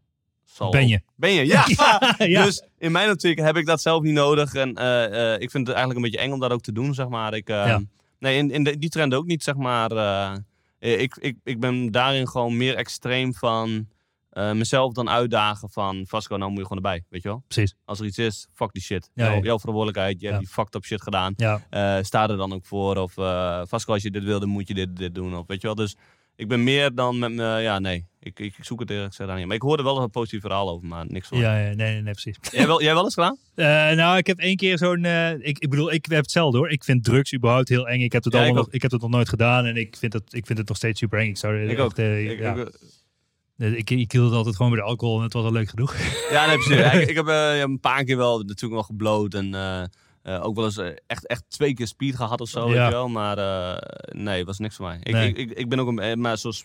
Zal 0.45 0.71
Ben 0.71 0.89
je. 0.89 1.01
Ben 1.17 1.31
je, 1.33 1.47
ja. 1.47 1.65
ja. 2.19 2.45
Dus 2.45 2.63
in 2.79 2.93
mijn 2.93 3.11
optiek 3.11 3.39
heb 3.39 3.57
ik 3.57 3.67
dat 3.67 3.81
zelf 3.83 4.03
niet 4.03 4.13
nodig. 4.15 4.55
En 4.55 4.75
eh, 4.75 5.33
eh, 5.35 5.41
ik 5.41 5.51
vind 5.51 5.67
het 5.67 5.77
eigenlijk 5.77 5.97
een 5.97 6.11
beetje 6.13 6.27
eng 6.27 6.33
om 6.33 6.41
dat 6.41 6.51
ook 6.51 6.63
te 6.63 6.73
doen, 6.73 6.95
zeg 6.95 7.09
maar. 7.09 7.35
Ik, 7.35 7.49
eh, 7.49 7.67
Ja. 7.67 7.83
Nee, 8.19 8.37
in, 8.39 8.51
in 8.51 8.65
de- 8.65 8.79
die 8.79 8.89
trend 8.91 9.15
ook 9.15 9.27
niet, 9.27 9.43
zeg 9.43 9.55
maar. 9.57 9.91
eh, 9.91 11.01
ik, 11.01 11.17
ik, 11.21 11.37
ik 11.45 11.61
ben 11.61 11.91
daarin 11.91 12.29
gewoon 12.29 12.57
meer 12.57 12.75
extreem 12.75 13.35
van 13.35 13.89
eh, 14.35 14.53
mezelf 14.53 14.93
dan 14.93 15.09
uitdagen 15.11 15.70
van... 15.70 16.05
Vasco, 16.07 16.37
nou 16.37 16.51
moet 16.51 16.59
je 16.61 16.66
gewoon 16.66 16.85
erbij, 16.85 17.05
weet 17.09 17.22
je 17.22 17.28
wel? 17.28 17.43
Precies. 17.49 17.74
Als 17.85 18.01
er 18.01 18.07
iets 18.07 18.18
is, 18.18 18.49
fuck 18.55 18.72
die 18.72 18.82
shit. 18.82 19.11
Ja, 19.14 19.24
Jouw- 19.24 19.41
verantwoordelijkheid, 19.41 20.20
je 20.20 20.26
Ja. 20.26 20.32
hebt 20.32 20.45
die 20.45 20.53
fucked 20.55 20.74
up 20.74 20.85
shit 20.85 21.03
gedaan. 21.03 21.32
Ja. 21.37 21.62
Eh, 21.70 22.03
sta 22.03 22.28
er 22.28 22.37
dan 22.37 22.53
ook 22.53 22.64
voor. 22.66 22.97
Of 22.97 23.16
eh 23.18 23.62
Vasco, 23.66 23.93
als 23.93 24.03
je 24.03 24.11
dit 24.11 24.24
wil, 24.24 24.41
dan 24.41 24.49
moet 24.49 24.68
je 24.68 24.74
dit, 24.74 24.97
dit 24.97 25.14
doen. 25.14 25.37
Of 25.37 25.47
weet 25.47 25.61
je 25.61 25.66
wel. 25.66 25.76
Dus 25.76 25.97
ik 26.37 26.49
ben 26.49 26.62
meer 26.64 26.95
dan 26.95 27.18
met 27.18 27.32
me. 27.32 27.43
Ja, 27.61 27.78
nee. 27.78 28.07
Ik, 28.20 28.39
ik, 28.41 28.59
ik 28.59 28.64
zoek 28.64 28.80
het 28.80 28.91
eerlijk 28.91 29.09
gezegd 29.09 29.30
aan 29.30 29.37
niet. 29.37 29.47
Maar 29.47 29.57
ik 29.57 29.62
hoorde 29.62 29.82
wel 29.82 30.03
een 30.03 30.11
positief 30.11 30.41
verhaal 30.41 30.70
over, 30.70 30.89
maar 30.89 31.05
niks 31.09 31.28
van. 31.28 31.39
Ja, 31.39 31.59
ja, 31.59 31.64
nee, 31.64 31.74
nee, 31.74 32.03
nee, 32.03 32.12
precies. 32.12 32.37
Jij, 32.51 32.66
wel, 32.66 32.82
jij 32.82 32.95
wel 32.95 33.05
eens 33.05 33.14
gedaan? 33.14 33.37
Nou, 33.97 34.16
ik 34.16 34.26
heb 34.26 34.39
één 34.39 34.57
keer 34.57 34.78
zo'n. 34.78 35.05
ik, 35.41 35.59
ik 35.59 35.70
bedoel, 35.70 35.93
ik 35.93 36.07
heb 36.07 36.22
hetzelfde 36.22 36.59
hoor. 36.59 36.70
Ik 36.70 36.85
vind 36.85 37.05
drugs 37.05 37.35
überhaupt 37.35 37.68
heel 37.68 37.89
eng. 37.89 38.01
Ik 38.01 38.12
heb 38.12 38.24
het, 38.24 38.32
Ja, 38.32 38.39
allemaal 38.39 38.57
ik 38.59 38.64
nog, 38.64 38.74
ik 38.74 38.82
heb 38.82 38.91
het 38.91 39.01
nog 39.01 39.11
nooit 39.11 39.28
gedaan 39.28 39.64
en 39.66 39.76
ik 39.76 39.97
vind 39.97 40.12
het, 40.12 40.35
ik 40.35 40.47
vind 40.47 40.59
het 40.59 40.68
nog 40.68 40.76
steeds 40.76 40.99
super 40.99 41.18
eng. 41.18 41.28
Ik 41.28 41.37
zou 41.37 41.57
Ik 41.62 41.70
echt, 41.70 41.80
ook. 41.80 41.99
Ik, 41.99 42.39
ja. 42.39 42.55
ik- 42.55 42.78
ik, 43.57 43.91
ik 43.91 44.13
hield 44.13 44.25
het 44.25 44.35
altijd 44.35 44.57
gewoon 44.57 44.71
bij 44.71 44.81
de 44.81 44.87
alcohol 44.87 45.17
en 45.17 45.23
het 45.23 45.33
was 45.33 45.45
al 45.45 45.53
leuk 45.53 45.69
genoeg. 45.69 45.97
ja, 46.31 46.47
nee, 46.47 46.57
precies. 46.57 46.93
ik, 47.01 47.09
ik 47.09 47.17
heb 47.17 47.27
eh, 47.27 47.59
een 47.59 47.81
paar 47.81 48.05
keer 48.05 48.17
wel 48.17 48.39
natuurlijk 48.39 48.73
wel 48.73 48.83
gebloot. 48.83 49.35
En 49.35 49.55
eh, 49.55 49.83
eh, 50.23 50.45
ook 50.45 50.57
wel 50.57 50.65
eens 50.65 50.81
echt, 51.07 51.27
echt 51.27 51.45
twee 51.49 51.75
keer 51.75 51.87
speed 51.87 52.17
gehad 52.17 52.41
of 52.41 52.49
zo. 52.49 52.61
Ja. 52.61 52.75
Weet 52.75 52.85
je 52.85 52.91
wel. 52.91 53.09
Maar 53.09 53.37
nee, 54.07 54.45
was 54.45 54.59
niks 54.59 54.77
voor 54.77 54.87
mij. 54.87 54.99
Ik, 55.03 55.13
Nee. 55.13 55.29
ik, 55.29 55.37
ik, 55.37 55.51
ik 55.51 55.69
ben 55.69 55.81
ook 55.81 55.99
een. 55.99 56.21
Maar 56.21 56.39
zoals 56.39 56.65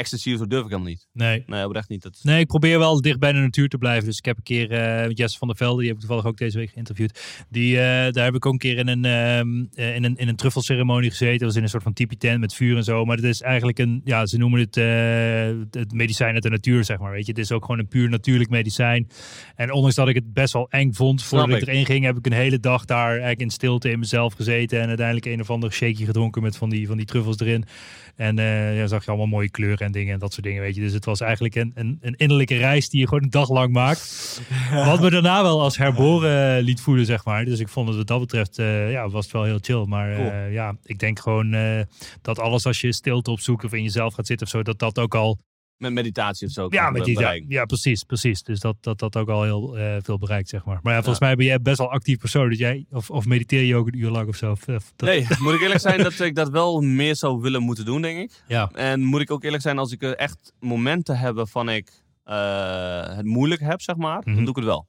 of 0.00 0.06
zo 0.38 0.46
durf 0.46 0.64
ik 0.64 0.70
helemaal 0.70 0.88
niet. 0.88 1.08
Nee. 1.12 1.42
Nee, 1.46 1.64
oprecht 1.64 1.88
niet. 1.88 2.02
Dat, 2.02 2.20
Nee, 2.22 2.40
ik 2.40 2.46
probeer 2.46 2.78
wel 2.78 3.00
dicht 3.00 3.18
bij 3.18 3.32
de 3.32 3.38
natuur 3.38 3.68
te 3.68 3.78
blijven. 3.78 4.04
Dus 4.04 4.18
ik 4.18 4.24
heb 4.24 4.36
een 4.36 4.42
keer 4.42 4.68
met 5.08 5.18
Jesse 5.18 5.38
van 5.38 5.48
der 5.48 5.56
Velde, 5.56 5.78
die 5.78 5.86
heb 5.86 5.94
ik 5.94 6.00
toevallig 6.00 6.26
ook 6.26 6.38
deze 6.38 6.58
week 6.58 6.70
geïnterviewd. 6.70 7.46
Die, 7.48 7.78
eh, 7.78 8.12
daar 8.12 8.24
heb 8.24 8.34
ik 8.34 8.46
ook 8.46 8.52
een 8.52 8.58
keer 8.58 8.78
in 8.78 8.88
een, 8.88 9.04
ehm, 9.04 9.64
eh, 9.74 9.94
in 9.94 10.04
een, 10.04 10.16
in 10.16 10.28
een 10.28 10.36
truffelceremonie 10.36 11.10
gezeten. 11.10 11.38
Dat 11.38 11.46
was 11.46 11.56
in 11.56 11.62
een 11.62 11.68
soort 11.68 11.82
van 11.82 11.92
tipi 11.92 12.16
tent 12.16 12.40
met 12.40 12.54
vuur 12.54 12.76
en 12.76 12.84
zo. 12.84 13.04
Maar 13.04 13.16
het 13.16 13.24
is 13.24 13.42
eigenlijk 13.42 13.78
een, 13.78 14.00
ja, 14.04 14.26
ze 14.26 14.38
noemen 14.38 14.60
het 14.60 14.74
het 15.70 15.92
medicijn 15.92 16.34
uit 16.34 16.42
de 16.42 16.50
natuur, 16.50 16.84
zeg 16.84 16.98
maar. 16.98 17.12
Weet 17.12 17.26
je, 17.26 17.32
het 17.32 17.40
is 17.40 17.52
ook 17.52 17.64
gewoon 17.64 17.78
een 17.78 17.88
puur 17.88 18.08
natuurlijk 18.08 18.50
medicijn. 18.50 19.08
En 19.54 19.72
ondanks 19.72 19.96
dat 19.96 20.08
ik 20.08 20.14
het 20.14 20.32
best 20.32 20.52
wel 20.52 20.70
eng 20.70 20.92
vond 20.92 21.22
voordat 21.22 21.48
ik 21.48 21.62
ik. 21.62 21.68
erin 21.68 21.86
ging, 21.86 22.04
heb 22.04 22.16
ik 22.16 22.26
een 22.26 22.32
hele 22.32 22.60
dag 22.60 22.84
daar 22.84 23.10
eigenlijk 23.10 23.40
in 23.40 23.50
stilte 23.50 23.90
in 23.90 23.98
mezelf 23.98 24.34
gezeten. 24.34 24.80
En 24.80 24.88
uiteindelijk 24.88 25.26
een 25.26 25.40
of 25.40 25.50
ander 25.50 25.72
shakeje 25.72 26.04
gedronken 26.04 26.42
met 26.42 26.56
van 26.56 26.70
die, 26.70 26.86
van 26.86 26.96
die 26.96 27.06
truffels 27.06 27.40
erin. 27.40 27.64
En 28.16 28.36
ja, 28.74 28.86
zag 28.86 29.04
je 29.04 29.08
allemaal 29.08 29.26
mooie 29.26 29.50
kleuren 29.50 29.87
en 29.88 29.94
dingen 29.94 30.14
en 30.14 30.18
dat 30.18 30.32
soort 30.32 30.46
dingen, 30.46 30.62
weet 30.62 30.74
je. 30.74 30.80
Dus 30.80 30.92
het 30.92 31.04
was 31.04 31.20
eigenlijk 31.20 31.54
een, 31.54 31.72
een, 31.74 31.98
een 32.00 32.14
innerlijke 32.16 32.56
reis 32.56 32.88
die 32.88 33.00
je 33.00 33.08
gewoon 33.08 33.22
een 33.22 33.30
dag 33.30 33.50
lang 33.50 33.72
maakt. 33.72 34.40
Wat 34.90 35.00
me 35.00 35.10
daarna 35.10 35.42
wel 35.42 35.62
als 35.62 35.76
herboren 35.76 36.62
liet 36.62 36.80
voelen, 36.80 37.06
zeg 37.06 37.24
maar. 37.24 37.44
Dus 37.44 37.60
ik 37.60 37.68
vond 37.68 37.88
het 37.88 37.96
wat 37.96 38.06
dat 38.06 38.20
betreft, 38.20 38.58
eh, 38.58 38.90
ja, 38.90 39.08
was 39.08 39.24
het 39.24 39.32
wel 39.32 39.44
heel 39.44 39.58
chill. 39.60 39.84
Maar 39.86 40.12
eh, 40.12 40.52
ja, 40.52 40.76
ik 40.84 40.98
denk 40.98 41.18
gewoon 41.18 41.52
eh, 41.52 41.80
dat 42.22 42.38
alles 42.38 42.66
als 42.66 42.80
je 42.80 42.92
stilte 42.92 43.30
opzoekt 43.30 43.64
of 43.64 43.72
in 43.72 43.82
jezelf 43.82 44.14
gaat 44.14 44.26
zitten 44.26 44.46
of 44.46 44.52
zo, 44.52 44.62
dat 44.62 44.78
dat 44.78 44.98
ook 44.98 45.14
al... 45.14 45.38
met 45.78 45.92
meditatie 45.92 46.46
of 46.46 46.52
zo. 46.52 46.66
Ja, 46.70 46.90
met 46.90 47.04
die, 47.04 47.18
ja, 47.18 47.40
ja, 47.48 47.64
precies, 47.64 48.02
precies. 48.04 48.42
Dus 48.42 48.60
dat 48.60 48.76
dat, 48.80 48.98
dat 48.98 49.16
ook 49.16 49.28
al 49.28 49.42
heel 49.42 49.78
eh, 49.78 49.96
veel 50.02 50.18
bereikt, 50.18 50.48
zeg 50.48 50.64
maar. 50.64 50.78
Maar 50.82 50.92
ja, 50.92 50.98
volgens 50.98 51.20
mij 51.20 51.34
ben 51.36 51.46
jij 51.46 51.60
best 51.60 51.78
wel 51.78 51.90
actief 51.90 52.18
persoon. 52.18 52.48
Dat 52.48 52.58
jij, 52.58 52.86
of, 52.90 53.10
of 53.10 53.26
mediteer 53.26 53.62
je 53.62 53.76
ook 53.76 53.86
een 53.86 53.98
uur 53.98 54.10
lang 54.10 54.28
of 54.28 54.36
zo? 54.36 54.50
Of, 54.50 54.68
of 54.68 54.92
dat- 54.96 55.08
Nee, 55.08 55.26
moet 55.42 55.54
ik 55.54 55.60
eerlijk 55.60 55.80
zijn 55.80 56.02
dat 56.02 56.20
ik 56.20 56.34
dat 56.34 56.48
wel 56.48 56.80
meer 56.80 57.16
zou 57.16 57.40
willen 57.40 57.62
moeten 57.62 57.84
doen, 57.84 58.02
denk 58.02 58.18
ik. 58.18 58.42
Ja, 58.48 58.70
En 58.72 59.00
moet 59.02 59.20
ik 59.20 59.30
ook 59.30 59.44
eerlijk 59.44 59.62
zijn, 59.62 59.78
als 59.78 59.92
ik 59.92 60.02
echt 60.02 60.52
momenten 60.60 61.18
heb 61.18 61.34
waarvan 61.34 61.68
ik 61.68 62.02
eh, 62.24 63.16
het 63.16 63.24
moeilijk 63.26 63.60
heb, 63.60 63.80
zeg 63.80 63.96
maar, 63.96 64.18
Mhm. 64.24 64.34
dan 64.34 64.40
doe 64.40 64.48
ik 64.48 64.56
het 64.56 64.64
wel. 64.64 64.86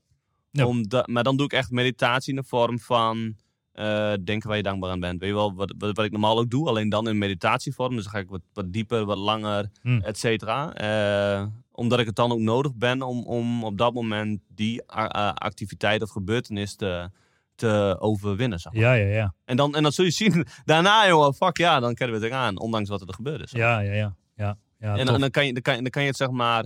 Ja. 0.52 0.66
Omdat, 0.66 1.08
maar 1.08 1.24
dan 1.24 1.38
doe 1.38 1.46
ik 1.46 1.54
echt 1.54 1.72
meditatie 1.72 2.34
in 2.34 2.40
de 2.42 2.48
vorm 2.48 2.80
van 2.80 3.36
eh, 3.72 4.14
denken 4.24 4.48
waar 4.48 4.58
je 4.58 4.64
dankbaar 4.64 4.92
aan 4.92 5.00
bent. 5.00 5.20
Weet 5.20 5.30
je 5.30 5.36
wel, 5.36 5.54
wat, 5.54 5.74
wat, 5.78 5.96
wat 5.96 6.06
ik 6.06 6.12
normaal 6.12 6.40
ook 6.40 6.50
doe, 6.50 6.68
alleen 6.68 6.90
dan 6.90 7.08
in 7.08 7.18
meditatievorm. 7.18 7.96
Dus 7.96 8.04
dan 8.04 8.14
ga 8.14 8.20
ik 8.20 8.30
wat, 8.30 8.42
wat 8.54 8.74
dieper, 8.74 9.06
wat 9.06 9.18
langer, 9.18 9.70
Hmm. 9.82 10.02
et 10.02 10.18
cetera. 10.18 10.74
Eh, 10.74 11.46
omdat 11.72 12.00
ik 12.00 12.06
het 12.06 12.16
dan 12.16 12.32
ook 12.32 12.40
nodig 12.40 12.76
ben 12.76 13.02
om, 13.02 13.26
om 13.26 13.64
op 13.64 13.78
dat 13.78 13.94
moment 13.94 14.42
die 14.48 14.88
activiteit 15.34 16.02
of 16.02 16.10
gebeurtenis 16.10 16.76
te, 16.76 17.10
te 17.56 17.96
overwinnen. 18.00 18.60
Zeg 18.60 18.74
maar. 18.74 18.82
ja, 18.82 18.94
ja, 18.94 19.14
ja. 19.16 19.34
En, 19.46 19.58
dan, 19.58 19.76
en 19.76 19.84
dan 19.84 19.92
zul 19.92 20.06
je 20.06 20.12
zien, 20.12 20.46
daarna 20.66 21.08
jongen, 21.08 21.34
fuck 21.34 21.58
ja, 21.58 21.80
dan 21.80 21.94
kennen 21.94 22.20
we 22.20 22.26
het 22.26 22.34
eraan. 22.34 22.60
Ondanks 22.60 22.90
wat 22.90 23.02
er 23.02 23.14
gebeurd 23.14 23.42
is. 23.42 23.52
Ja, 23.52 23.80
ja, 23.80 23.94
ja. 23.94 24.16
ja, 24.36 24.58
ja 24.80 24.98
En, 24.98 25.08
en 25.08 25.20
dan, 25.20 25.30
kan 25.30 25.46
je, 25.46 25.54
dan, 25.54 25.62
kan 25.62 25.74
dan 25.74 25.90
kan 25.90 26.02
je 26.02 26.08
het 26.08 26.18
zeg 26.18 26.30
maar 26.30 26.66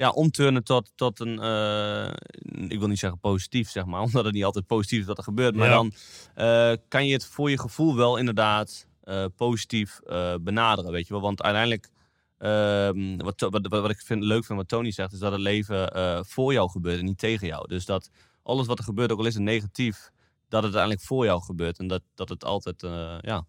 ja, 0.00 0.10
omturnen 0.10 0.64
tot, 0.64 0.92
tot 0.94 1.20
een, 1.20 1.38
eh, 1.38 2.12
ik 2.68 2.78
wil 2.78 2.88
niet 2.88 2.98
zeggen 2.98 3.20
positief, 3.20 3.70
zeg 3.70 3.84
maar, 3.84 4.00
omdat 4.06 4.24
het 4.24 4.34
niet 4.34 4.44
altijd 4.44 4.66
positief 4.66 5.00
is 5.00 5.06
dat 5.06 5.18
er 5.18 5.24
gebeurt. 5.24 5.54
Maar 5.54 5.68
Ja. 5.68 5.74
dan 5.74 5.92
eh, 6.34 6.72
kan 6.88 7.06
je 7.06 7.12
het 7.12 7.26
voor 7.26 7.50
je 7.50 7.58
gevoel 7.58 7.96
wel 7.96 8.16
inderdaad 8.16 8.88
eh, 9.02 9.24
positief 9.36 10.00
benaderen, 10.40 10.92
weet 10.92 11.06
je 11.06 11.12
wel. 11.12 11.22
Want 11.22 11.42
uiteindelijk, 11.42 11.90
ehm, 12.38 13.16
wat, 13.16 13.40
wat, 13.40 13.66
wat, 13.68 13.80
wat 13.80 13.90
ik 13.90 14.00
vind, 14.00 14.22
leuk 14.22 14.44
vind 14.44 14.58
wat 14.58 14.68
Tony 14.68 14.90
zegt, 14.90 15.12
is 15.12 15.18
dat 15.18 15.32
het 15.32 15.40
leven 15.40 15.90
voor 16.26 16.52
jou 16.52 16.70
gebeurt 16.70 16.98
en 16.98 17.04
niet 17.04 17.18
tegen 17.18 17.46
jou. 17.46 17.68
Dus 17.68 17.84
dat 17.84 18.10
alles 18.42 18.66
wat 18.66 18.78
er 18.78 18.84
gebeurt, 18.84 19.12
ook 19.12 19.18
al 19.18 19.26
is 19.26 19.34
het 19.34 19.42
negatief, 19.42 20.10
dat 20.48 20.62
het 20.62 20.74
uiteindelijk 20.74 21.02
voor 21.02 21.24
jou 21.24 21.42
gebeurt. 21.42 21.78
En 21.78 21.86
dat, 21.86 22.02
dat 22.14 22.28
het 22.28 22.44
altijd, 22.44 22.82
ja, 23.20 23.46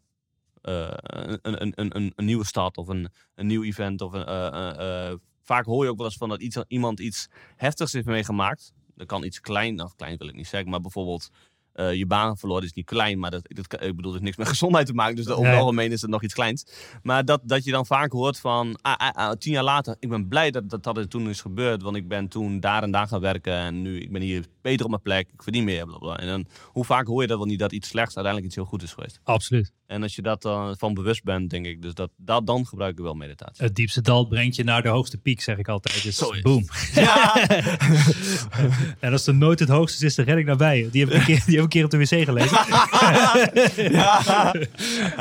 eh, 0.62 0.92
een, 1.02 1.40
een, 1.42 1.72
een, 1.76 1.96
een, 1.96 2.14
een 2.16 2.26
nieuwe 2.26 2.46
start 2.46 2.78
of 2.78 2.88
een, 2.88 3.10
een 3.36 3.48
nieuw 3.48 3.64
event. 3.64 4.02
Of 4.02 4.14
een, 4.14 5.20
vaak 5.52 5.66
hoor 5.66 5.84
je 5.84 5.90
ook 5.90 5.98
wel 5.98 6.06
eens 6.06 6.18
van 6.18 6.30
dat 6.30 6.42
iets, 6.42 6.58
iemand 6.68 7.00
iets 7.00 7.28
heftigs 7.56 7.94
heeft 7.94 8.06
meegemaakt. 8.06 8.74
Dat 8.96 9.08
kan 9.08 9.24
iets 9.24 9.40
klein, 9.42 9.84
of 9.84 9.96
klein 9.96 10.18
wil 10.18 10.28
ik 10.28 10.36
niet 10.36 10.48
zeggen, 10.48 10.70
maar 10.70 10.82
bijvoorbeeld 10.82 11.30
eh, 11.74 11.94
je 11.94 12.06
baan 12.06 12.38
verloren 12.38 12.64
is 12.64 12.74
niet 12.74 12.86
klein, 12.86 13.20
maar 13.20 13.32
dat, 13.32 13.42
dat, 13.50 13.84
ik 13.84 13.96
bedoel, 13.96 14.14
het 14.14 14.22
heeft 14.22 14.24
niks 14.24 14.38
met 14.38 14.48
gezondheid 14.58 14.86
te 14.86 14.94
maken. 14.94 15.16
Dus 15.16 15.28
over 15.28 15.44
het 15.44 15.52
Nee. 15.52 15.60
algemeen 15.60 15.92
is 15.92 16.02
het 16.02 16.10
nog 16.10 16.24
iets 16.24 16.34
kleins. 16.34 16.66
Maar 17.04 17.26
dat, 17.26 17.42
dat 17.44 17.64
je 17.64 17.72
dan 17.72 17.86
vaak 17.86 18.12
hoort 18.12 18.40
van, 18.40 18.78
ah, 18.82 18.96
ah, 18.96 19.12
ah, 19.14 19.32
tien 19.32 19.54
jaar 19.54 19.64
later, 19.64 19.96
ik 20.00 20.10
ben 20.10 20.28
blij 20.28 20.52
dat, 20.52 20.70
dat 20.70 20.84
dat 20.84 20.98
er 20.98 21.08
toen 21.08 21.30
is 21.30 21.42
gebeurd. 21.42 21.82
Want 21.82 21.96
ik 21.96 22.08
ben 22.08 22.28
toen 22.28 22.60
daar 22.60 22.84
en 22.84 22.92
daar 22.92 23.08
gaan 23.08 23.22
werken 23.22 23.54
en 23.54 23.82
nu, 23.82 24.00
ik 24.00 24.12
ben 24.12 24.22
hier 24.22 24.46
beter 24.62 24.86
op 24.86 24.92
mijn 24.92 25.02
plek, 25.02 25.30
ik 25.34 25.44
verdien 25.44 25.64
meer. 25.64 25.88
En 26.16 26.28
dan, 26.28 26.46
hoe 26.66 26.86
vaak 26.86 27.08
hoor 27.08 27.22
je 27.22 27.28
dat 27.28 27.38
wel 27.38 27.48
niet, 27.48 27.60
dat 27.60 27.72
iets 27.72 27.88
slechts 27.88 28.16
uiteindelijk 28.16 28.46
iets 28.46 28.56
heel 28.56 28.66
goed 28.66 28.84
is 28.84 28.94
geweest. 28.94 29.20
Absoluut. 29.24 29.72
En 29.88 30.04
als 30.04 30.16
je 30.16 30.22
dat 30.22 30.42
dan 30.42 30.78
van 30.78 30.94
bewust 30.94 31.24
bent, 31.24 31.50
denk 31.50 31.66
ik, 31.66 31.82
dus 31.82 31.94
dat, 31.94 32.10
dat 32.18 32.48
dan 32.48 32.66
gebruik 32.66 32.98
ik 32.98 33.04
wel 33.04 33.14
meditatie. 33.14 33.64
Het 33.66 33.76
diepste 33.76 34.02
dal 34.02 34.26
brengt 34.26 34.56
je 34.56 34.64
naar 34.64 34.82
de 34.82 34.90
hoogste 34.90 35.18
piek, 35.18 35.42
zeg 35.42 35.58
ik 35.58 35.68
altijd. 35.68 36.04
Dus 36.04 36.18
Zo 36.18 36.30
is 36.30 36.42
boom. 36.42 36.66
Ja! 36.94 37.36
En 39.00 39.12
als 39.12 39.28
er 39.28 39.36
nooit 39.36 39.60
het 39.60 39.70
hoogste 39.70 39.98
is, 39.98 40.04
is 40.04 40.16
de 40.16 40.24
redding 40.24 40.48
nabij. 40.48 40.90
Die 40.92 41.06
heb 41.06 41.14
ik 41.14 41.20
een 41.20 41.26
keer, 41.26 41.44
die 41.46 41.56
heb 41.56 41.56
ik 41.56 41.62
een 41.64 41.68
keer 41.68 41.84
op 41.84 41.92
de 41.92 41.98
wc 41.98 42.26
gelezen. 42.26 42.58
ja. 43.98 44.22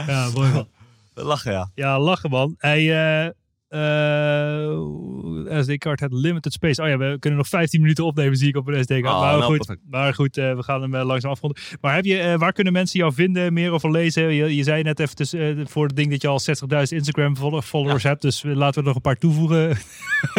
ja, 0.07 0.31
mooi 0.35 0.53
man. 0.53 0.69
Lachen, 1.15 1.53
ja. 1.53 1.71
Ja, 1.75 1.99
lachen 2.01 2.31
man. 2.31 2.55
Hij, 2.59 3.25
eh 3.25 3.31
eh, 3.71 5.61
SD-card 5.63 6.01
had 6.01 6.13
limited 6.13 6.53
space. 6.53 6.83
Oh 6.83 6.89
ja, 6.89 6.97
we 6.97 7.17
kunnen 7.19 7.39
nog 7.39 7.49
15 7.49 7.81
minuten 7.81 8.05
opnemen, 8.05 8.37
zie 8.37 8.49
ik 8.49 8.57
op 8.57 8.67
een 8.67 8.83
SD-card. 8.83 9.15
Oh, 9.15 9.21
maar, 9.21 9.39
nou, 9.39 9.57
goed, 9.57 9.77
maar 9.91 10.15
goed, 10.15 10.37
eh, 10.37 10.55
we 10.55 10.63
gaan 10.63 10.83
hem 10.83 10.95
eh, 10.95 11.05
langzaam 11.05 11.31
afronden. 11.31 11.63
Maar 11.81 11.95
heb 11.95 12.05
je, 12.05 12.35
waar 12.39 12.53
kunnen 12.53 12.73
mensen 12.73 12.99
jou 12.99 13.13
vinden, 13.13 13.53
meer 13.53 13.71
over 13.71 13.91
lezen? 13.91 14.33
Je, 14.33 14.57
je 14.57 14.63
zei 14.63 14.83
net 14.83 15.01
even 15.01 15.17
dus, 15.17 15.35
voor 15.71 15.87
het 15.87 15.97
ding 15.97 16.11
dat 16.11 16.23
je 16.23 16.29
al 16.29 16.41
60.000 16.41 16.83
Instagram-followers 16.89 18.03
hebt. 18.03 18.23
Dus 18.23 18.43
laten 18.43 18.75
we 18.75 18.81
er 18.81 18.87
nog 18.87 18.95
een 18.95 19.01
paar 19.01 19.19
toevoegen. 19.19 19.69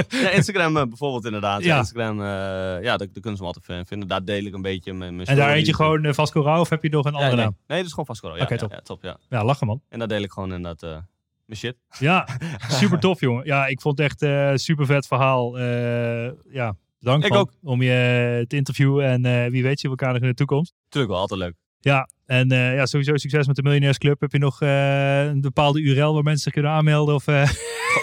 ja 0.09 0.29
Instagram 0.29 0.73
bijvoorbeeld 0.73 1.25
inderdaad. 1.25 1.63
Ja. 1.63 1.77
Instagram, 1.77 2.21
ja, 2.21 2.79
daar, 2.81 2.97
daar 2.97 3.07
kunnen 3.07 3.37
ze 3.37 3.43
me 3.43 3.51
altijd 3.53 3.87
vinden. 3.87 4.07
Daar 4.07 4.25
deel 4.25 4.43
ik 4.43 4.53
een 4.53 4.61
beetje 4.61 4.93
mijn, 4.93 5.15
mijn 5.15 5.27
en 5.27 5.35
daar 5.35 5.53
eentje 5.53 5.75
gewoon 5.75 6.05
uh, 6.05 6.13
Vasco 6.13 6.41
Rauw 6.41 6.59
of 6.59 6.69
heb 6.69 6.83
je 6.83 6.89
nog 6.89 7.05
een 7.05 7.11
Ja, 7.11 7.17
andere 7.17 7.35
nee. 7.35 7.45
naam? 7.45 7.55
nee, 7.67 7.77
dat 7.77 7.85
is 7.85 7.91
gewoon 7.91 8.05
vastgehouden. 8.05 8.47
Ja, 8.47 8.55
Oké, 8.55 8.63
top. 8.63 8.71
Ja, 8.71 8.81
top, 8.83 9.03
ja. 9.03 9.17
Ja, 9.29 9.45
lachen 9.45 9.67
man. 9.67 9.81
En 9.89 9.99
daar 9.99 10.07
deel 10.07 10.21
ik 10.21 10.31
gewoon 10.31 10.53
inderdaad 10.53 11.03
mijn 11.51 11.73
shit. 11.73 11.75
Ja, 11.99 12.27
super 12.79 12.99
tof 12.99 13.19
jongen. 13.19 13.45
Ja, 13.45 13.67
ik 13.67 13.81
vond 13.81 13.97
het 13.97 14.07
echt 14.07 14.21
een 14.21 14.59
super 14.59 14.85
vet 14.85 15.07
verhaal. 15.07 15.57
Eh, 15.59 16.31
ja, 16.51 16.75
bedankt 16.99 17.25
Ik 17.25 17.33
ook. 17.33 17.51
om 17.63 17.81
je 17.81 17.91
eh, 18.39 18.47
te 18.47 18.55
interviewen. 18.55 19.25
En 19.25 19.51
wie 19.51 19.63
weet 19.63 19.81
we 19.81 19.89
elkaar 19.89 20.13
nog 20.13 20.21
in 20.21 20.27
de 20.27 20.33
toekomst. 20.33 20.73
Tuurlijk 20.89 21.13
wel, 21.13 21.21
altijd 21.21 21.39
leuk. 21.39 21.55
Ja, 21.79 22.09
en 22.25 22.49
ja, 22.49 22.85
sowieso 22.85 23.17
succes 23.17 23.47
met 23.47 23.55
de 23.55 23.63
Miljonairsclub. 23.63 24.21
Heb 24.21 24.31
je 24.31 24.37
nog 24.37 24.61
een 24.61 25.41
bepaalde 25.41 25.81
URL 25.81 26.13
waar 26.13 26.23
mensen 26.23 26.43
zich 26.43 26.53
kunnen 26.53 26.71
aanmelden? 26.71 27.15
Of, 27.15 27.25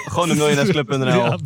Gewoon 0.04 0.28
de 0.28 0.34
miljonairsclub.nl. 0.34 1.04
Ja. 1.06 1.30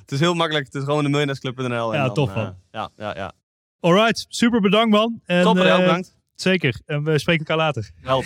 Het 0.00 0.12
is 0.12 0.20
heel 0.20 0.34
makkelijk. 0.34 0.64
Het 0.66 0.74
is 0.74 0.84
gewoon 0.84 1.02
de 1.02 1.08
miljonairsclub.nl. 1.08 1.94
Ja, 1.94 2.10
tof, 2.10 2.34
man. 2.34 2.54
ja, 2.70 2.90
ja, 2.96 3.14
ja. 3.16 3.32
Alright, 3.80 4.26
super 4.28 4.60
bedankt 4.60 4.90
man. 4.90 5.20
En, 5.24 5.42
Top, 5.42 5.54
bedankt. 5.54 6.16
Zeker. 6.34 6.80
En 6.86 7.04
we 7.04 7.18
spreken 7.18 7.46
elkaar 7.46 7.64
later. 7.64 7.90
Help. 8.00 8.24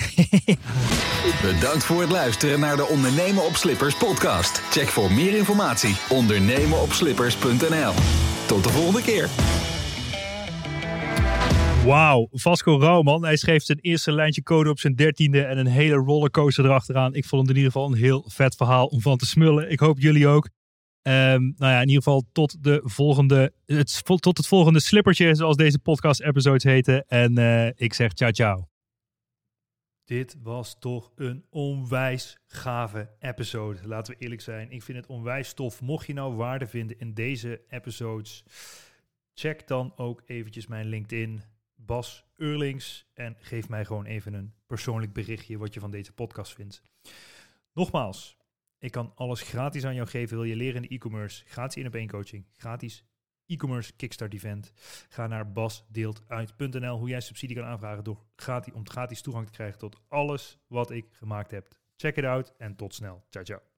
Bedankt 1.54 1.84
voor 1.84 2.00
het 2.00 2.10
luisteren 2.10 2.60
naar 2.60 2.76
de 2.76 2.86
Ondernemen 2.86 3.44
op 3.44 3.54
Slippers 3.54 3.96
podcast. 3.96 4.58
Check 4.58 4.88
voor 4.88 5.12
meer 5.12 5.36
informatie 5.36 5.96
ondernemenopslippers.nl. 6.08 7.92
Tot 8.46 8.64
de 8.64 8.70
volgende 8.70 9.02
keer. 9.02 9.28
Wauw, 11.84 12.28
Vasco 12.32 12.78
Rauw 12.78 13.02
man. 13.02 13.24
Hij 13.24 13.36
schreef 13.36 13.64
zijn 13.64 13.78
eerste 13.80 14.12
lijntje 14.12 14.42
code 14.42 14.70
op 14.70 14.78
zijn 14.78 14.94
dertiende 14.94 15.42
en 15.42 15.58
een 15.58 15.66
hele 15.66 15.94
rollercoaster 15.94 16.64
erachteraan. 16.64 17.14
Ik 17.14 17.24
vond 17.24 17.40
het 17.40 17.50
in 17.50 17.56
ieder 17.56 17.72
geval 17.72 17.88
een 17.88 17.98
heel 17.98 18.24
vet 18.28 18.56
verhaal 18.56 18.86
om 18.86 19.00
van 19.00 19.16
te 19.16 19.26
smullen. 19.26 19.70
Ik 19.70 19.80
hoop 19.80 19.98
jullie 19.98 20.26
ook. 20.26 20.48
Ehm, 21.02 21.40
nou 21.40 21.72
ja, 21.72 21.80
in 21.80 21.88
ieder 21.88 22.02
geval 22.02 22.24
tot, 22.32 22.56
de 22.60 22.80
volgende, 22.84 23.52
het, 23.66 24.02
tot 24.04 24.36
het 24.36 24.46
volgende 24.46 24.80
slippertje, 24.80 25.34
zoals 25.34 25.56
deze 25.56 25.78
podcast-episodes 25.78 26.62
heten. 26.62 27.04
En 27.08 27.38
eh, 27.38 27.70
ik 27.74 27.94
zeg 27.94 28.12
ciao 28.12 28.30
ciao. 28.30 28.75
Dit 30.06 30.36
was 30.42 30.78
toch 30.78 31.12
een 31.14 31.44
onwijs 31.50 32.38
gave 32.46 33.10
episode. 33.18 33.86
Laten 33.88 34.14
we 34.14 34.20
eerlijk 34.20 34.40
zijn. 34.40 34.70
Ik 34.70 34.82
vind 34.82 34.98
het 34.98 35.06
onwijs 35.06 35.52
tof. 35.52 35.80
Mocht 35.80 36.06
je 36.06 36.12
nou 36.12 36.34
waarde 36.34 36.66
vinden 36.66 36.98
in 36.98 37.14
deze 37.14 37.60
episodes, 37.68 38.44
check 39.34 39.68
dan 39.68 39.92
ook 39.96 40.22
eventjes 40.26 40.66
mijn 40.66 40.86
LinkedIn, 40.86 41.42
Bas 41.74 42.24
Eurlings. 42.36 43.06
En 43.14 43.36
geef 43.38 43.68
mij 43.68 43.84
gewoon 43.84 44.04
even 44.04 44.34
een 44.34 44.54
persoonlijk 44.66 45.12
berichtje 45.12 45.58
wat 45.58 45.74
je 45.74 45.80
van 45.80 45.90
deze 45.90 46.12
podcast 46.12 46.54
vindt. 46.54 46.82
Nogmaals, 47.72 48.36
ik 48.78 48.90
kan 48.90 49.12
alles 49.14 49.42
gratis 49.42 49.84
aan 49.84 49.94
jou 49.94 50.08
geven. 50.08 50.36
Wil 50.36 50.46
je 50.46 50.56
leren 50.56 50.76
in 50.76 50.82
de 50.82 50.94
e-commerce? 50.94 51.44
Gratis 51.46 51.76
in 51.76 51.86
op 51.86 51.94
één 51.94 52.08
coaching. 52.08 52.46
Gratis 52.52 53.04
e-commerce 53.46 53.92
kickstart 53.96 54.34
event. 54.34 54.72
Ga 55.08 55.26
naar 55.26 55.52
basdeeltuit.nl 55.52 56.98
hoe 56.98 57.08
jij 57.08 57.20
subsidie 57.20 57.56
kan 57.56 57.64
aanvragen 57.64 58.04
door 58.04 58.24
gratis, 58.36 58.72
om 58.72 58.88
gratis 58.88 59.20
toegang 59.20 59.46
te 59.46 59.52
krijgen 59.52 59.78
tot 59.78 60.00
alles 60.08 60.58
wat 60.66 60.90
ik 60.90 61.06
gemaakt 61.10 61.50
heb. 61.50 61.68
Check 61.96 62.16
it 62.16 62.24
out 62.24 62.54
en 62.58 62.76
tot 62.76 62.94
snel. 62.94 63.24
Ciao 63.30 63.44
ciao. 63.44 63.75